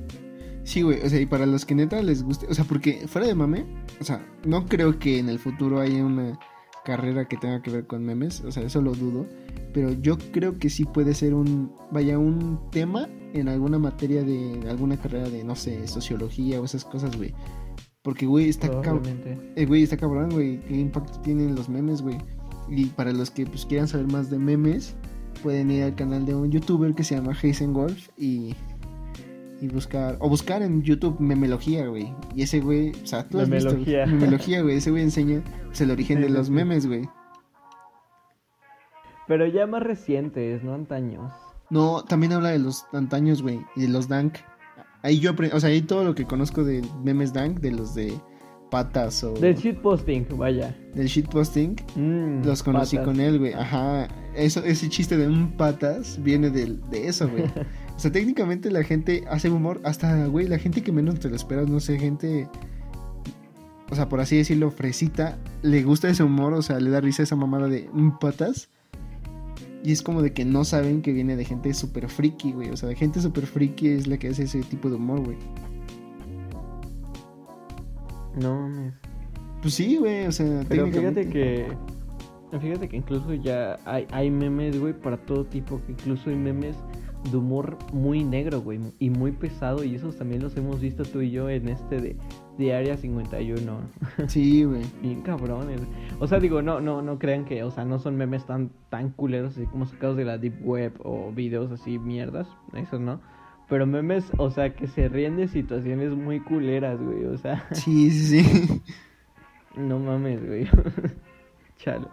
Sí, 0.66 0.82
güey, 0.82 1.00
o 1.00 1.08
sea, 1.08 1.20
y 1.20 1.26
para 1.26 1.46
los 1.46 1.64
que 1.64 1.76
neta 1.76 2.02
les 2.02 2.24
guste, 2.24 2.48
o 2.48 2.52
sea, 2.52 2.64
porque 2.64 3.06
fuera 3.06 3.28
de 3.28 3.36
mame, 3.36 3.64
o 4.00 4.04
sea, 4.04 4.26
no 4.44 4.66
creo 4.66 4.98
que 4.98 5.20
en 5.20 5.28
el 5.28 5.38
futuro 5.38 5.78
haya 5.78 6.04
una 6.04 6.40
carrera 6.84 7.28
que 7.28 7.36
tenga 7.36 7.62
que 7.62 7.70
ver 7.70 7.86
con 7.86 8.04
memes, 8.04 8.40
o 8.40 8.50
sea, 8.50 8.64
eso 8.64 8.82
lo 8.82 8.92
dudo, 8.92 9.26
pero 9.72 9.92
yo 9.92 10.18
creo 10.32 10.58
que 10.58 10.68
sí 10.68 10.84
puede 10.84 11.14
ser 11.14 11.34
un, 11.34 11.72
vaya, 11.92 12.18
un 12.18 12.58
tema 12.72 13.08
en 13.32 13.48
alguna 13.48 13.78
materia 13.78 14.24
de 14.24 14.60
alguna 14.68 14.96
carrera 14.96 15.30
de, 15.30 15.44
no 15.44 15.54
sé, 15.54 15.86
sociología 15.86 16.60
o 16.60 16.64
esas 16.64 16.84
cosas, 16.84 17.16
güey. 17.16 17.32
Porque, 18.02 18.26
güey, 18.26 18.48
está. 18.48 18.68
Eh, 19.54 19.66
güey, 19.66 19.84
está 19.84 19.96
cabrón, 19.96 20.30
güey. 20.30 20.60
¿Qué 20.62 20.78
impacto 20.78 21.20
tienen 21.20 21.54
los 21.54 21.68
memes, 21.68 22.02
güey? 22.02 22.18
Y 22.68 22.86
para 22.86 23.12
los 23.12 23.30
que 23.30 23.46
pues 23.46 23.66
quieran 23.66 23.86
saber 23.86 24.06
más 24.08 24.30
de 24.30 24.38
memes, 24.38 24.96
pueden 25.42 25.70
ir 25.70 25.84
al 25.84 25.94
canal 25.94 26.26
de 26.26 26.34
un 26.34 26.50
youtuber 26.50 26.94
que 26.94 27.04
se 27.04 27.14
llama 27.14 27.34
Jason 27.34 27.72
Wolf 27.72 28.08
y, 28.16 28.54
y 29.60 29.68
buscar, 29.68 30.16
o 30.20 30.28
buscar 30.28 30.62
en 30.62 30.82
YouTube 30.82 31.18
memelogía, 31.20 31.86
güey. 31.86 32.14
Y 32.34 32.42
ese 32.42 32.60
güey, 32.60 32.92
o 33.02 33.06
sea, 33.06 33.26
tú 33.26 33.40
has 33.40 33.48
visto 33.48 33.70
Memelogía. 33.70 34.06
memelogía, 34.06 34.62
güey. 34.62 34.76
Ese 34.76 34.90
güey 34.90 35.02
enseña 35.02 35.42
pues, 35.66 35.80
el 35.80 35.90
origen 35.90 36.18
Sí, 36.18 36.22
de 36.24 36.30
los 36.30 36.50
memes, 36.50 36.86
güey. 36.86 37.08
Pero 39.26 39.46
ya 39.46 39.66
más 39.66 39.82
recientes, 39.82 40.62
no 40.62 40.74
antaños. 40.74 41.32
No, 41.70 42.04
también 42.04 42.32
habla 42.32 42.50
de 42.50 42.60
los 42.60 42.84
antaños, 42.92 43.42
güey, 43.42 43.60
y 43.74 43.82
de 43.82 43.88
los 43.88 44.08
dank. 44.08 44.34
Ahí 45.02 45.18
yo 45.18 45.30
aprendí, 45.30 45.56
o 45.56 45.60
sea, 45.60 45.70
ahí 45.70 45.82
todo 45.82 46.04
lo 46.04 46.14
que 46.14 46.24
conozco 46.24 46.62
de 46.64 46.84
memes 47.02 47.32
dank, 47.32 47.58
de 47.58 47.72
los 47.72 47.94
de 47.94 48.12
patas 48.70 49.22
o 49.24 49.32
Del 49.34 49.56
shitposting, 49.56 50.26
vaya. 50.36 50.76
del 50.94 51.06
shitposting. 51.06 51.76
Mm, 51.96 52.44
Los 52.44 52.62
conocí 52.62 52.96
patas. 52.96 53.12
con 53.12 53.20
él, 53.20 53.38
güey. 53.38 53.52
Ajá. 53.52 54.06
Eso, 54.34 54.62
ese 54.64 54.88
chiste 54.88 55.16
de 55.16 55.26
un 55.26 55.56
patas 55.56 56.20
viene 56.22 56.50
del- 56.50 56.80
de 56.90 57.08
eso, 57.08 57.28
güey. 57.28 57.44
O 57.96 57.98
sea, 57.98 58.12
técnicamente 58.12 58.70
la 58.70 58.84
gente 58.84 59.24
hace 59.30 59.48
humor. 59.48 59.80
Hasta, 59.84 60.26
güey, 60.26 60.46
la 60.46 60.58
gente 60.58 60.82
que 60.82 60.92
menos 60.92 61.18
te 61.18 61.30
lo 61.30 61.36
esperas, 61.36 61.68
no 61.68 61.80
sé, 61.80 61.98
gente. 61.98 62.48
O 63.90 63.94
sea, 63.94 64.08
por 64.08 64.20
así 64.20 64.36
decirlo, 64.36 64.70
fresita. 64.70 65.38
Le 65.62 65.82
gusta 65.82 66.08
ese 66.08 66.22
humor, 66.22 66.52
o 66.52 66.62
sea, 66.62 66.78
le 66.78 66.90
da 66.90 67.00
risa 67.00 67.22
esa 67.22 67.36
mamada 67.36 67.68
de 67.68 67.88
patas. 68.20 68.68
Y 69.82 69.92
es 69.92 70.02
como 70.02 70.20
de 70.20 70.32
que 70.32 70.44
no 70.44 70.64
saben 70.64 71.00
que 71.00 71.12
viene 71.12 71.36
de 71.36 71.44
gente 71.44 71.72
súper 71.72 72.08
friki, 72.08 72.52
güey. 72.52 72.70
O 72.70 72.76
sea, 72.76 72.88
de 72.88 72.96
gente 72.96 73.20
súper 73.20 73.46
friki 73.46 73.88
es 73.88 74.06
la 74.06 74.18
que 74.18 74.28
hace 74.28 74.42
ese 74.42 74.60
tipo 74.62 74.90
de 74.90 74.96
humor, 74.96 75.24
güey. 75.24 75.38
No 78.40 78.60
mames. 78.60 78.92
Pues 79.62 79.74
sí, 79.74 79.96
güey, 79.96 80.26
o 80.26 80.32
sea, 80.32 80.64
Pero 80.68 80.86
fíjate 80.88 81.28
que. 81.28 81.66
Fíjate 82.60 82.88
que 82.88 82.96
incluso 82.96 83.34
ya 83.34 83.78
hay, 83.84 84.06
hay 84.10 84.30
memes, 84.30 84.78
güey, 84.78 84.92
para 84.92 85.16
todo 85.16 85.44
tipo. 85.44 85.80
Que 85.86 85.92
incluso 85.92 86.30
hay 86.30 86.36
memes 86.36 86.76
de 87.30 87.36
humor 87.36 87.78
muy 87.92 88.24
negro, 88.24 88.60
güey. 88.60 88.80
Y 88.98 89.10
muy 89.10 89.32
pesado. 89.32 89.84
Y 89.84 89.94
esos 89.94 90.16
también 90.16 90.42
los 90.42 90.56
hemos 90.56 90.80
visto 90.80 91.04
tú 91.04 91.20
y 91.20 91.30
yo 91.30 91.48
en 91.48 91.68
este 91.68 92.00
de, 92.00 92.16
de 92.58 92.74
Área 92.74 92.96
51. 92.96 93.80
Sí, 94.28 94.64
güey. 94.64 94.82
Bien 95.02 95.22
cabrones. 95.22 95.80
O 96.20 96.26
sea, 96.26 96.40
digo, 96.40 96.62
no, 96.62 96.80
no, 96.80 97.02
no 97.02 97.18
crean 97.18 97.44
que, 97.44 97.62
o 97.64 97.70
sea, 97.70 97.84
no 97.84 97.98
son 97.98 98.16
memes 98.16 98.46
tan, 98.46 98.70
tan 98.88 99.10
culeros 99.10 99.56
así 99.56 99.66
como 99.66 99.86
sacados 99.86 100.16
de 100.16 100.24
la 100.24 100.38
Deep 100.38 100.66
Web 100.66 100.94
o 101.02 101.32
videos 101.32 101.70
así 101.70 101.98
mierdas. 101.98 102.48
Eso 102.74 102.98
no. 102.98 103.20
Pero 103.68 103.86
memes, 103.86 104.30
o 104.38 104.50
sea, 104.50 104.74
que 104.74 104.86
se 104.86 105.08
ríen 105.08 105.36
de 105.36 105.48
situaciones 105.48 106.12
muy 106.12 106.40
culeras, 106.40 107.00
güey. 107.00 107.24
O 107.26 107.36
sea. 107.38 107.66
Sí, 107.72 108.10
sí, 108.10 108.42
sí. 108.42 108.82
No 109.76 109.98
mames, 109.98 110.46
güey. 110.46 110.68
Chale. 111.78 112.06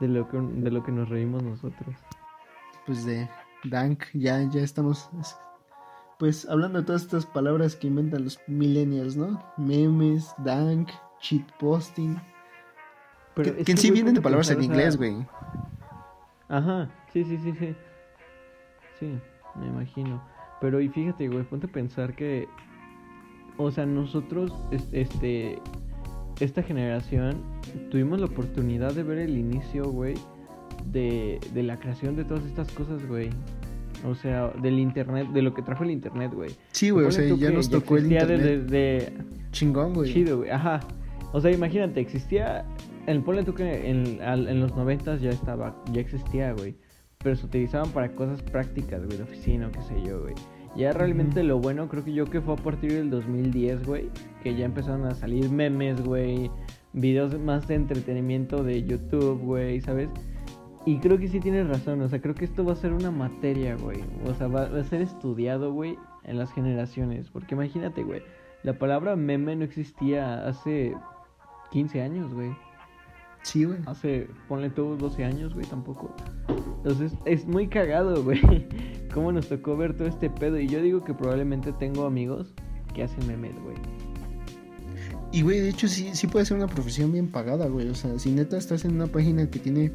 De 0.00 0.06
lo, 0.06 0.28
que, 0.28 0.38
de 0.38 0.70
lo 0.70 0.84
que 0.84 0.92
nos 0.92 1.08
reímos 1.08 1.42
nosotros. 1.42 1.96
pues 2.86 3.04
de 3.04 3.28
Dank, 3.64 4.04
ya, 4.14 4.42
ya 4.50 4.62
estamos, 4.62 5.08
es- 5.20 5.36
pues 6.18 6.48
hablando 6.48 6.80
de 6.80 6.84
todas 6.86 7.02
estas 7.02 7.26
palabras 7.26 7.76
que 7.76 7.86
inventan 7.86 8.24
los 8.24 8.40
millennials, 8.48 9.16
¿no? 9.16 9.40
Memes, 9.56 10.34
Dank, 10.38 10.88
cheatposting, 11.20 12.20
Pero 13.34 13.54
que, 13.64 13.70
en 13.72 13.78
sí 13.78 13.90
vienen 13.90 14.14
de 14.14 14.20
palabras 14.20 14.50
en 14.50 14.62
inglés, 14.62 14.96
güey. 14.96 15.24
Ajá, 16.48 16.90
sí, 17.12 17.24
sí, 17.24 17.38
sí, 17.38 17.52
sí. 17.58 17.76
Sí, 18.98 19.18
me 19.54 19.66
imagino. 19.68 20.20
Pero 20.60 20.80
y 20.80 20.88
fíjate, 20.88 21.28
güey, 21.28 21.44
ponte 21.44 21.66
a 21.68 21.70
pensar 21.70 22.16
que, 22.16 22.48
o 23.56 23.70
sea, 23.70 23.86
nosotros, 23.86 24.52
es- 24.72 24.88
este, 24.92 25.60
esta 26.40 26.62
generación, 26.64 27.40
tuvimos 27.90 28.18
la 28.18 28.26
oportunidad 28.26 28.92
de 28.92 29.04
ver 29.04 29.18
el 29.18 29.38
inicio, 29.38 29.84
güey, 29.90 30.14
de, 30.92 31.38
de 31.54 31.62
la 31.62 31.76
creación 31.78 32.16
de 32.16 32.24
todas 32.24 32.44
estas 32.44 32.70
cosas, 32.72 33.06
güey. 33.06 33.30
O 34.06 34.14
sea, 34.14 34.48
del 34.62 34.78
internet, 34.78 35.28
de 35.32 35.42
lo 35.42 35.54
que 35.54 35.62
trajo 35.62 35.82
el 35.84 35.90
internet, 35.90 36.32
güey. 36.32 36.50
Sí, 36.72 36.90
güey, 36.90 37.06
o 37.06 37.10
sea, 37.10 37.24
ya 37.34 37.50
nos 37.50 37.68
tocó 37.68 37.96
el 37.96 38.04
internet 38.12 38.40
desde- 38.40 38.64
de- 38.66 39.12
chingón, 39.50 39.92
güey. 39.94 40.12
Chido, 40.12 40.38
güey, 40.38 40.50
ajá. 40.50 40.80
O 41.32 41.40
sea, 41.40 41.50
imagínate, 41.50 42.00
existía. 42.00 42.64
El 43.06 43.22
ponle 43.22 43.42
tú 43.42 43.54
que 43.54 43.88
en, 43.90 44.20
al- 44.22 44.48
en 44.48 44.60
los 44.60 44.76
noventas 44.76 45.20
ya 45.20 45.30
estaba, 45.30 45.74
ya 45.92 46.00
existía, 46.00 46.52
güey. 46.52 46.76
Pero 47.24 47.34
se 47.34 47.46
utilizaban 47.46 47.90
para 47.90 48.12
cosas 48.12 48.40
prácticas, 48.42 49.04
güey, 49.04 49.16
de 49.18 49.24
oficina 49.24 49.66
o 49.66 49.72
qué 49.72 49.82
sé 49.82 49.94
yo, 50.06 50.20
güey. 50.20 50.34
Ya 50.76 50.92
realmente 50.92 51.42
lo 51.42 51.58
bueno 51.58 51.88
creo 51.88 52.04
que 52.04 52.12
yo 52.12 52.26
que 52.26 52.40
fue 52.40 52.54
a 52.54 52.56
partir 52.56 52.92
del 52.92 53.10
2010, 53.10 53.84
güey. 53.84 54.10
Que 54.44 54.54
ya 54.54 54.64
empezaron 54.66 55.06
a 55.06 55.14
salir 55.16 55.50
memes, 55.50 56.00
güey. 56.04 56.50
Videos 56.92 57.36
más 57.40 57.66
de 57.66 57.74
entretenimiento 57.74 58.62
de 58.62 58.84
YouTube, 58.84 59.40
güey, 59.40 59.80
¿sabes? 59.80 60.08
Y 60.86 60.98
creo 60.98 61.18
que 61.18 61.28
sí 61.28 61.40
tienes 61.40 61.68
razón, 61.68 62.00
o 62.00 62.08
sea, 62.08 62.20
creo 62.20 62.34
que 62.34 62.44
esto 62.44 62.64
va 62.64 62.72
a 62.72 62.76
ser 62.76 62.92
una 62.92 63.10
materia, 63.10 63.76
güey. 63.76 64.02
O 64.26 64.34
sea, 64.34 64.46
va, 64.46 64.68
va 64.68 64.80
a 64.80 64.84
ser 64.84 65.02
estudiado, 65.02 65.72
güey, 65.72 65.98
en 66.24 66.38
las 66.38 66.52
generaciones. 66.52 67.28
Porque 67.30 67.54
imagínate, 67.54 68.04
güey, 68.04 68.22
la 68.62 68.78
palabra 68.78 69.16
meme 69.16 69.54
no 69.56 69.64
existía 69.64 70.46
hace 70.46 70.94
15 71.70 72.02
años, 72.02 72.32
güey. 72.32 72.50
Sí, 73.42 73.64
güey. 73.64 73.78
Hace, 73.86 74.28
ponle 74.48 74.70
tú 74.70 74.96
12 74.96 75.24
años, 75.24 75.54
güey, 75.54 75.66
tampoco. 75.66 76.14
Entonces, 76.78 77.12
es 77.24 77.46
muy 77.46 77.68
cagado, 77.68 78.22
güey. 78.24 78.40
Cómo 79.12 79.32
nos 79.32 79.48
tocó 79.48 79.76
ver 79.76 79.96
todo 79.96 80.08
este 80.08 80.30
pedo. 80.30 80.58
Y 80.58 80.68
yo 80.68 80.82
digo 80.82 81.04
que 81.04 81.14
probablemente 81.14 81.72
tengo 81.72 82.04
amigos 82.04 82.52
que 82.94 83.02
hacen 83.02 83.26
memes, 83.26 83.54
güey. 83.62 83.76
Y, 85.30 85.42
güey, 85.42 85.60
de 85.60 85.68
hecho, 85.68 85.88
sí, 85.88 86.10
sí 86.14 86.26
puede 86.26 86.46
ser 86.46 86.56
una 86.56 86.66
profesión 86.66 87.12
bien 87.12 87.28
pagada, 87.28 87.68
güey. 87.68 87.88
O 87.88 87.94
sea, 87.94 88.18
si 88.18 88.30
neta 88.30 88.56
estás 88.56 88.84
en 88.84 88.94
una 88.94 89.06
página 89.06 89.48
que 89.48 89.58
tiene 89.58 89.92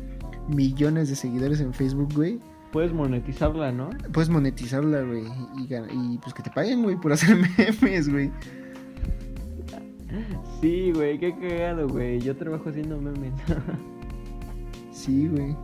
millones 0.47 1.09
de 1.09 1.15
seguidores 1.15 1.59
en 1.61 1.73
Facebook, 1.73 2.13
güey. 2.13 2.39
Puedes 2.71 2.91
monetizarla, 2.91 3.71
¿no? 3.71 3.89
Puedes 4.11 4.29
monetizarla, 4.29 5.01
güey. 5.01 5.25
Y, 5.91 6.17
pues 6.17 6.33
que 6.33 6.41
te 6.41 6.49
paguen, 6.49 6.83
güey, 6.83 6.95
por 6.95 7.13
hacer 7.13 7.35
memes, 7.81 8.09
güey. 8.09 8.31
Sí, 10.59 10.91
güey, 10.93 11.19
qué 11.19 11.35
cagado, 11.35 11.87
güey. 11.87 12.19
Yo 12.19 12.35
trabajo 12.35 12.69
haciendo 12.69 12.99
memes. 12.99 13.33
Sí, 14.93 15.27
güey. 15.27 15.55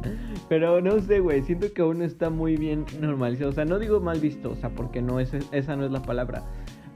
Pero 0.49 0.81
no 0.81 0.99
sé, 0.99 1.19
güey, 1.19 1.43
siento 1.43 1.71
que 1.71 1.83
aún 1.83 2.01
está 2.01 2.31
muy 2.31 2.57
bien 2.57 2.83
normalizado. 2.99 3.51
O 3.51 3.53
sea, 3.53 3.63
no 3.63 3.77
digo 3.77 4.01
mal 4.01 4.19
visto, 4.19 4.51
o 4.51 4.55
sea, 4.55 4.71
porque 4.71 5.03
no 5.03 5.19
es, 5.19 5.31
esa 5.51 5.75
no 5.75 5.85
es 5.85 5.91
la 5.91 6.01
palabra. 6.01 6.43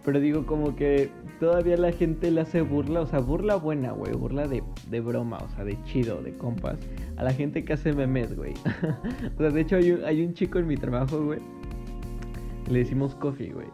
Pero 0.04 0.20
digo 0.20 0.46
como 0.46 0.76
que 0.76 1.12
todavía 1.44 1.76
la 1.76 1.92
gente 1.92 2.32
le 2.32 2.40
hace 2.40 2.62
burla, 2.62 3.02
o 3.02 3.06
sea, 3.06 3.20
burla 3.20 3.58
buena, 3.58 3.92
güey, 3.92 4.14
burla 4.14 4.48
de, 4.48 4.64
de 4.90 5.02
broma, 5.02 5.40
o 5.40 5.50
sea, 5.50 5.66
de 5.66 5.78
chido, 5.84 6.22
de 6.24 6.38
compas, 6.38 6.80
a 7.18 7.24
la 7.24 7.34
gente 7.34 7.66
que 7.66 7.74
hace 7.74 7.92
memes, 7.92 8.34
güey. 8.34 8.54
o 9.36 9.38
sea, 9.38 9.50
de 9.50 9.60
hecho 9.60 9.76
hay 9.76 10.24
un, 10.24 10.34
chico 10.34 10.60
en 10.60 10.68
mi 10.68 10.78
trabajo, 10.78 11.22
güey, 11.22 11.40
le 12.72 12.80
decimos 12.80 13.14
Coffee, 13.16 13.52
güey. 13.52 13.68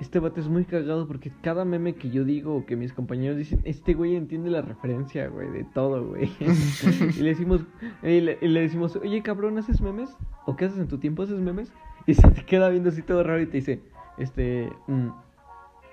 Este 0.00 0.18
vato 0.18 0.40
es 0.40 0.48
muy 0.48 0.64
cagado 0.64 1.06
porque 1.06 1.30
cada 1.42 1.64
meme 1.64 1.94
que 1.94 2.10
yo 2.10 2.24
digo 2.24 2.56
o 2.56 2.66
que 2.66 2.74
mis 2.74 2.92
compañeros 2.92 3.36
dicen, 3.36 3.60
este 3.62 3.94
güey 3.94 4.16
entiende 4.16 4.50
la 4.50 4.60
referencia, 4.60 5.28
güey, 5.28 5.48
de 5.52 5.62
todo, 5.62 6.04
güey. 6.04 6.28
y 7.16 7.22
le 7.22 7.28
decimos, 7.28 7.60
y 8.02 8.20
le 8.20 8.60
decimos, 8.60 8.96
oye 8.96 9.22
cabrón, 9.22 9.58
¿haces 9.58 9.80
memes? 9.80 10.10
¿O 10.44 10.56
qué 10.56 10.64
haces 10.64 10.80
en 10.80 10.88
tu 10.88 10.98
tiempo? 10.98 11.22
¿Haces 11.22 11.38
memes? 11.38 11.72
Y 12.04 12.14
se 12.14 12.28
te 12.32 12.44
queda 12.44 12.68
viendo 12.68 12.88
así 12.88 13.00
todo 13.00 13.22
raro 13.22 13.40
y 13.40 13.46
te 13.46 13.58
dice, 13.58 13.80
este, 14.18 14.72
mm, 14.88 15.10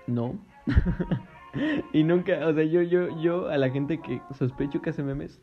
no. 0.08 0.49
y 1.94 2.04
nunca, 2.04 2.48
o 2.48 2.54
sea, 2.54 2.64
yo, 2.64 2.82
yo, 2.82 3.20
yo 3.22 3.50
a 3.50 3.58
la 3.58 3.70
gente 3.70 4.00
que 4.02 4.22
sospecho 4.38 4.82
que 4.82 4.92
hace 4.92 5.04
memes, 5.04 5.40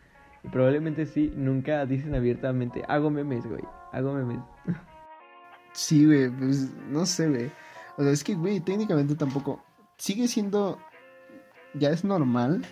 probablemente 0.52 1.06
sí, 1.06 1.32
nunca 1.36 1.84
dicen 1.86 2.14
abiertamente, 2.14 2.84
hago 2.88 3.10
memes, 3.10 3.46
güey, 3.46 3.62
hago 3.92 4.14
memes. 4.14 4.40
Sí, 5.76 6.06
güey, 6.06 6.30
pues 6.30 6.70
no 6.88 7.04
sé, 7.04 7.28
güey. 7.28 7.50
O 7.98 8.02
sea, 8.02 8.10
es 8.10 8.24
que, 8.24 8.34
güey, 8.34 8.60
técnicamente 8.60 9.14
tampoco. 9.14 9.62
Sigue 9.98 10.26
siendo. 10.26 10.78
Ya 11.74 11.90
es 11.90 12.02
normal. 12.02 12.64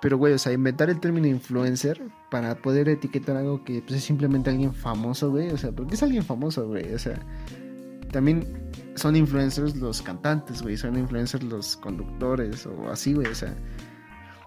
Pero, 0.00 0.16
güey, 0.16 0.32
o 0.32 0.38
sea, 0.38 0.52
inventar 0.52 0.88
el 0.88 1.00
término 1.00 1.26
influencer 1.26 2.00
para 2.30 2.54
poder 2.56 2.88
etiquetar 2.88 3.36
algo 3.36 3.62
que 3.62 3.82
pues, 3.82 3.98
es 3.98 4.04
simplemente 4.04 4.48
alguien 4.48 4.72
famoso, 4.72 5.30
güey. 5.30 5.50
O 5.50 5.58
sea, 5.58 5.72
porque 5.72 5.96
es 5.96 6.02
alguien 6.02 6.24
famoso, 6.24 6.66
güey. 6.66 6.94
O 6.94 6.98
sea, 6.98 7.18
también 8.10 8.63
son 8.94 9.16
influencers 9.16 9.76
los 9.76 10.02
cantantes, 10.02 10.62
güey. 10.62 10.76
Son 10.76 10.96
influencers 10.98 11.44
los 11.44 11.76
conductores 11.76 12.66
o 12.66 12.90
así, 12.90 13.14
güey. 13.14 13.26
O 13.26 13.34
sea, 13.34 13.54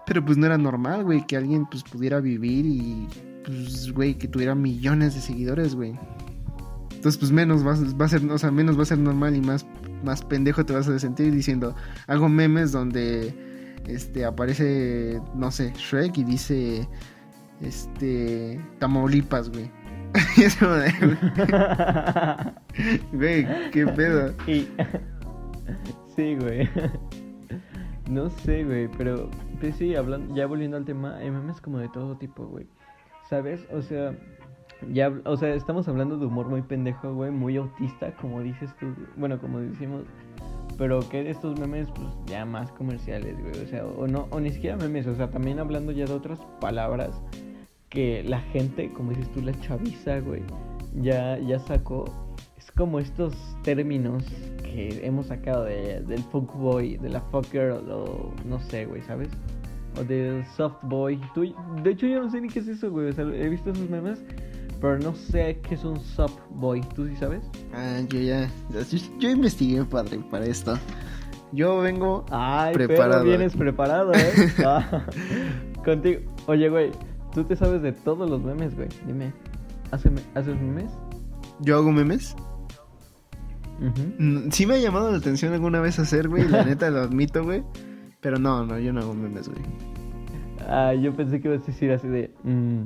pero 0.06 0.24
pues 0.24 0.38
no 0.38 0.46
era 0.46 0.58
normal, 0.58 1.04
güey, 1.04 1.26
que 1.26 1.36
alguien 1.36 1.66
pues 1.66 1.82
pudiera 1.82 2.20
vivir 2.20 2.64
y, 2.64 3.06
pues, 3.44 3.92
güey, 3.92 4.14
que 4.16 4.28
tuviera 4.28 4.54
millones 4.54 5.14
de 5.14 5.20
seguidores, 5.20 5.74
güey. 5.74 5.94
Entonces, 6.94 7.18
pues 7.18 7.30
menos 7.30 7.64
va, 7.64 7.76
va 8.00 8.06
a 8.06 8.08
ser, 8.08 8.24
o 8.30 8.38
sea, 8.38 8.50
menos 8.50 8.76
va 8.76 8.82
a 8.82 8.86
ser 8.86 8.98
normal 8.98 9.36
y 9.36 9.40
más, 9.40 9.66
más 10.02 10.22
pendejo 10.24 10.64
te 10.64 10.72
vas 10.72 10.88
a 10.88 10.98
sentir 10.98 11.32
diciendo, 11.32 11.74
hago 12.06 12.28
memes 12.28 12.72
donde 12.72 13.34
este 13.86 14.24
aparece, 14.24 15.20
no 15.34 15.50
sé, 15.50 15.72
Shrek 15.76 16.18
y 16.18 16.24
dice 16.24 16.88
este 17.60 18.60
Tamaulipas, 18.78 19.50
güey. 19.50 19.70
Y 22.78 23.16
güey, 23.16 23.46
qué 23.72 23.86
pedo. 23.86 24.32
Y... 24.46 24.68
sí, 26.14 26.36
güey. 26.36 26.68
No 28.08 28.30
sé, 28.30 28.64
güey, 28.64 28.88
pero 28.96 29.28
pues 29.60 29.76
sí, 29.76 29.94
hablando, 29.94 30.34
ya 30.34 30.46
volviendo 30.46 30.76
al 30.76 30.84
tema, 30.84 31.16
hay 31.16 31.30
memes 31.30 31.60
como 31.60 31.78
de 31.78 31.88
todo 31.88 32.16
tipo, 32.16 32.46
güey. 32.46 32.66
¿Sabes? 33.28 33.66
O 33.70 33.82
sea, 33.82 34.14
ya, 34.92 35.12
o 35.24 35.36
sea, 35.36 35.54
estamos 35.54 35.88
hablando 35.88 36.16
de 36.16 36.26
humor 36.26 36.48
muy 36.48 36.62
pendejo, 36.62 37.12
güey, 37.12 37.30
muy 37.30 37.56
autista, 37.56 38.14
como 38.16 38.40
dices 38.40 38.74
tú, 38.80 38.86
bueno, 39.16 39.38
como 39.38 39.58
decimos, 39.58 40.04
pero 40.78 41.00
que 41.08 41.24
de 41.24 41.30
estos 41.30 41.58
memes, 41.58 41.88
pues 41.90 42.08
ya 42.26 42.46
más 42.46 42.72
comerciales, 42.72 43.38
güey, 43.40 43.64
o 43.64 43.66
sea, 43.66 43.84
o 43.84 44.06
no, 44.06 44.28
o 44.30 44.40
ni 44.40 44.50
siquiera 44.50 44.76
memes, 44.76 45.06
o 45.06 45.14
sea, 45.14 45.30
también 45.30 45.58
hablando 45.58 45.92
ya 45.92 46.06
de 46.06 46.12
otras 46.12 46.40
palabras 46.60 47.20
que 47.88 48.22
la 48.24 48.40
gente, 48.40 48.90
como 48.92 49.10
dices 49.10 49.30
tú, 49.32 49.40
la 49.42 49.58
chaviza, 49.60 50.20
güey, 50.20 50.42
ya, 51.00 51.38
ya 51.38 51.58
sacó. 51.60 52.04
Es 52.56 52.70
como 52.72 52.98
estos 52.98 53.34
términos 53.62 54.24
que 54.62 55.00
hemos 55.04 55.26
sacado 55.26 55.64
de, 55.64 56.00
del 56.02 56.22
fuckboy, 56.24 56.96
de 56.98 57.08
la 57.08 57.20
fucker, 57.20 57.70
o 57.72 58.32
no 58.44 58.60
sé, 58.60 58.86
güey, 58.86 59.02
¿sabes? 59.02 59.28
O 59.98 60.04
del 60.04 60.44
softboy. 60.56 61.18
Tú, 61.34 61.54
de 61.82 61.90
hecho, 61.90 62.06
yo 62.06 62.22
no 62.22 62.30
sé 62.30 62.40
ni 62.40 62.48
qué 62.48 62.60
es 62.60 62.68
eso, 62.68 62.90
güey. 62.90 63.08
O 63.08 63.12
sea, 63.12 63.24
he 63.24 63.48
visto 63.48 63.70
esos 63.70 63.88
memes, 63.88 64.22
pero 64.80 64.98
no 64.98 65.14
sé 65.14 65.58
qué 65.66 65.74
es 65.74 65.84
un 65.84 65.98
softboy. 65.98 66.80
¿Tú 66.94 67.06
sí 67.06 67.16
sabes? 67.16 67.42
Ah, 67.72 68.00
yo 68.08 68.20
ya, 68.20 68.50
yo, 68.70 68.98
yo 69.18 69.30
investigué, 69.30 69.84
padre, 69.84 70.18
para 70.30 70.44
esto. 70.44 70.78
Yo 71.52 71.78
vengo 71.80 72.26
Ay, 72.30 72.74
preparado. 72.74 73.22
pero 73.22 73.24
vienes 73.24 73.56
preparado, 73.56 74.12
¿eh? 74.12 74.32
Ah, 74.66 75.06
contigo. 75.82 76.20
Oye, 76.46 76.68
güey, 76.68 76.90
tú 77.34 77.44
te 77.44 77.56
sabes 77.56 77.82
de 77.82 77.92
todos 77.92 78.28
los 78.28 78.42
memes, 78.42 78.74
güey. 78.76 78.88
Dime, 79.06 79.32
¿hace- 79.90 80.10
¿haces 80.34 80.56
memes? 80.60 80.90
¿Yo 81.60 81.76
hago 81.76 81.90
memes? 81.92 82.36
Mm, 84.18 84.50
Sí 84.50 84.66
me 84.66 84.74
ha 84.74 84.78
llamado 84.78 85.10
la 85.10 85.18
atención 85.18 85.52
alguna 85.52 85.80
vez 85.80 85.98
hacer, 85.98 86.28
güey, 86.28 86.48
la 86.48 86.64
neta 86.64 86.90
lo 86.90 87.00
admito, 87.00 87.44
güey. 87.44 87.62
Pero 88.20 88.38
no, 88.38 88.64
no, 88.66 88.78
yo 88.78 88.92
no 88.92 89.00
hago 89.00 89.14
memes, 89.14 89.48
güey. 89.48 89.62
Ah, 90.68 90.92
yo 90.94 91.14
pensé 91.14 91.40
que 91.40 91.48
ibas 91.48 91.62
a 91.62 91.66
decir 91.66 91.92
así 91.92 92.08
de. 92.08 92.34
mm, 92.42 92.82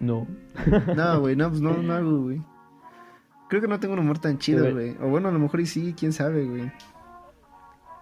no. 0.00 0.26
No, 0.96 1.20
güey, 1.20 1.36
no, 1.36 1.48
pues 1.50 1.60
no, 1.60 1.74
no 1.76 1.92
hago, 1.94 2.22
güey. 2.22 2.40
Creo 3.48 3.60
que 3.62 3.68
no 3.68 3.78
tengo 3.80 3.94
un 3.94 4.00
humor 4.00 4.18
tan 4.18 4.38
chido, 4.38 4.70
güey. 4.72 4.96
O 5.02 5.08
bueno, 5.08 5.28
a 5.28 5.32
lo 5.32 5.38
mejor 5.38 5.60
y 5.60 5.66
sí, 5.66 5.94
quién 5.98 6.12
sabe, 6.12 6.44
güey. 6.46 6.70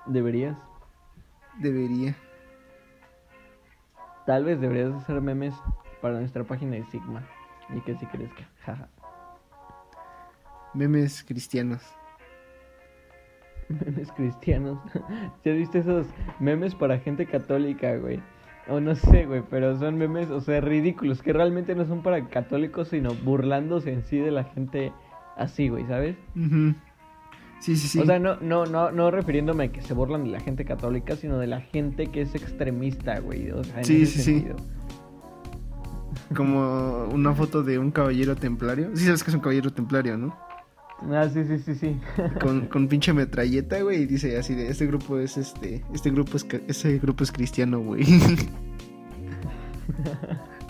Deberías. 0.07 0.57
Debería. 1.61 2.17
Tal 4.27 4.45
vez 4.45 4.61
deberías 4.61 4.93
hacer 4.93 5.21
memes 5.21 5.55
para 6.03 6.19
nuestra 6.19 6.45
página 6.45 6.77
de 6.77 6.85
Sigma. 6.87 7.23
Y 7.75 7.81
que 7.81 7.97
sí 7.97 8.07
crezca. 8.07 8.49
Jaja. 8.65 8.89
Memes 10.75 11.25
cristianos. 11.25 11.83
memes 13.69 14.13
cristianos. 14.13 14.79
¿Sí 15.43 15.51
has 15.51 15.57
visto 15.57 15.79
esos 15.79 16.07
memes 16.39 16.75
para 16.75 16.99
gente 16.99 17.27
católica, 17.27 17.97
güey? 17.97 18.21
O 18.69 18.81
no 18.81 18.97
sé, 18.97 19.27
güey, 19.27 19.43
pero 19.49 19.77
son 19.79 19.97
memes, 19.97 20.29
o 20.31 20.41
sea, 20.41 20.61
ridículos, 20.61 21.23
que 21.23 21.33
realmente 21.33 21.77
no 21.77 21.85
son 21.85 22.03
para 22.03 22.29
católicos, 22.29 22.89
sino 22.89 23.15
burlándose 23.15 23.93
en 23.93 24.03
sí 24.03 24.19
de 24.19 24.33
la 24.33 24.43
gente 24.43 24.93
así, 25.37 25.69
güey, 25.69 25.87
¿sabes? 25.87 26.17
Ujú. 26.35 26.75
Sí, 27.61 27.77
sí, 27.77 27.89
sí. 27.89 27.99
O 28.01 28.07
sea, 28.07 28.19
no, 28.19 28.37
no, 28.41 28.67
no, 28.67 28.91
no 28.93 29.11
refiriéndome 29.11 29.65
a 29.65 29.73
que 29.73 29.83
se 29.83 29.95
burlan 29.95 30.25
de 30.25 30.31
la 30.31 30.41
gente 30.41 30.65
católica, 30.65 31.17
sino 31.17 31.39
de 31.39 31.47
la 31.47 31.61
gente 31.61 32.07
que 32.09 32.23
es 32.23 32.35
extremista, 32.35 33.19
güey. 33.21 33.51
O 33.51 33.65
sea, 33.65 33.79
en 33.79 33.85
Sí, 33.85 34.03
ese 34.03 34.13
sí, 34.13 34.19
sí. 34.19 34.25
sentido. 34.35 34.57
Como 36.35 37.05
una 37.13 37.35
foto 37.35 37.63
de 37.63 37.79
un 37.79 37.91
caballero 37.91 38.37
templario. 38.37 38.91
Sí 38.95 39.05
sabes 39.05 39.23
que 39.23 39.31
es 39.31 39.35
un 39.35 39.41
caballero 39.41 39.73
templario, 39.73 40.17
¿no? 40.17 40.37
Ah, 41.13 41.29
sí, 41.33 41.45
sí, 41.45 41.59
sí, 41.59 41.75
sí. 41.75 41.97
Con, 42.41 42.69
con 42.69 42.89
pinche 42.89 43.13
metralleta, 43.13 43.81
güey, 43.83 44.03
y 44.03 44.07
dice 44.07 44.39
así 44.39 44.55
de 44.55 44.71
este 44.71 44.87
grupo 44.87 45.19
es 45.19 45.37
este, 45.37 45.85
este 45.93 46.11
grupo 46.11 46.39
es 46.39 46.47
ese 46.69 46.99
grupo 46.99 47.23
es 47.23 47.33
cristiano, 47.33 47.81
güey. 47.81 48.03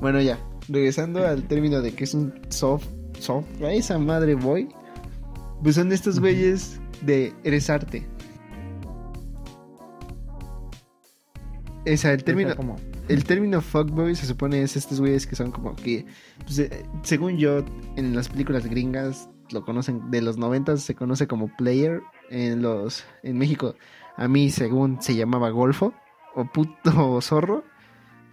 bueno, 0.01 0.21
ya, 0.21 0.39
regresando 0.69 1.25
al 1.25 1.45
término 1.45 1.81
de 1.81 1.95
que 1.95 2.05
es 2.05 2.15
un 2.15 2.35
soft, 2.49 2.87
soft, 3.21 3.47
a 3.63 3.73
esa 3.73 3.99
madre 3.99 4.35
boy, 4.35 4.69
pues 5.63 5.75
son 5.75 5.93
estos 5.93 6.21
güeyes 6.21 6.81
de 7.03 7.33
eres 7.45 7.71
arte. 7.71 8.07
O 11.93 11.97
sea, 11.97 12.13
el 12.13 12.25
término, 12.25 12.57
como... 12.57 12.77
el 13.09 13.25
término 13.25 13.61
fuckboy 13.61 14.17
se 14.17 14.27
supone 14.27 14.63
es 14.63 14.77
estos 14.77 15.01
güeyes 15.01 15.27
que 15.27 15.37
son 15.37 15.53
como 15.53 15.77
que, 15.77 16.05
pues, 16.45 16.59
eh, 16.59 16.85
según 17.03 17.37
yo, 17.39 17.65
en 17.95 18.15
las 18.17 18.29
películas 18.29 18.67
gringas 18.67 19.29
lo 19.51 19.65
conocen, 19.65 20.11
de 20.11 20.21
los 20.21 20.37
90 20.37 20.79
se 20.79 20.97
conoce 20.97 21.29
como 21.29 21.55
player, 21.57 22.03
en 22.31 22.61
los, 22.61 23.05
en 23.23 23.39
México, 23.39 23.77
a 24.17 24.27
mí 24.27 24.51
según 24.51 25.01
se 25.01 25.15
llamaba 25.15 25.51
golfo, 25.51 25.95
o 26.35 26.45
puto 26.45 26.75
o 26.97 27.21
zorro, 27.21 27.65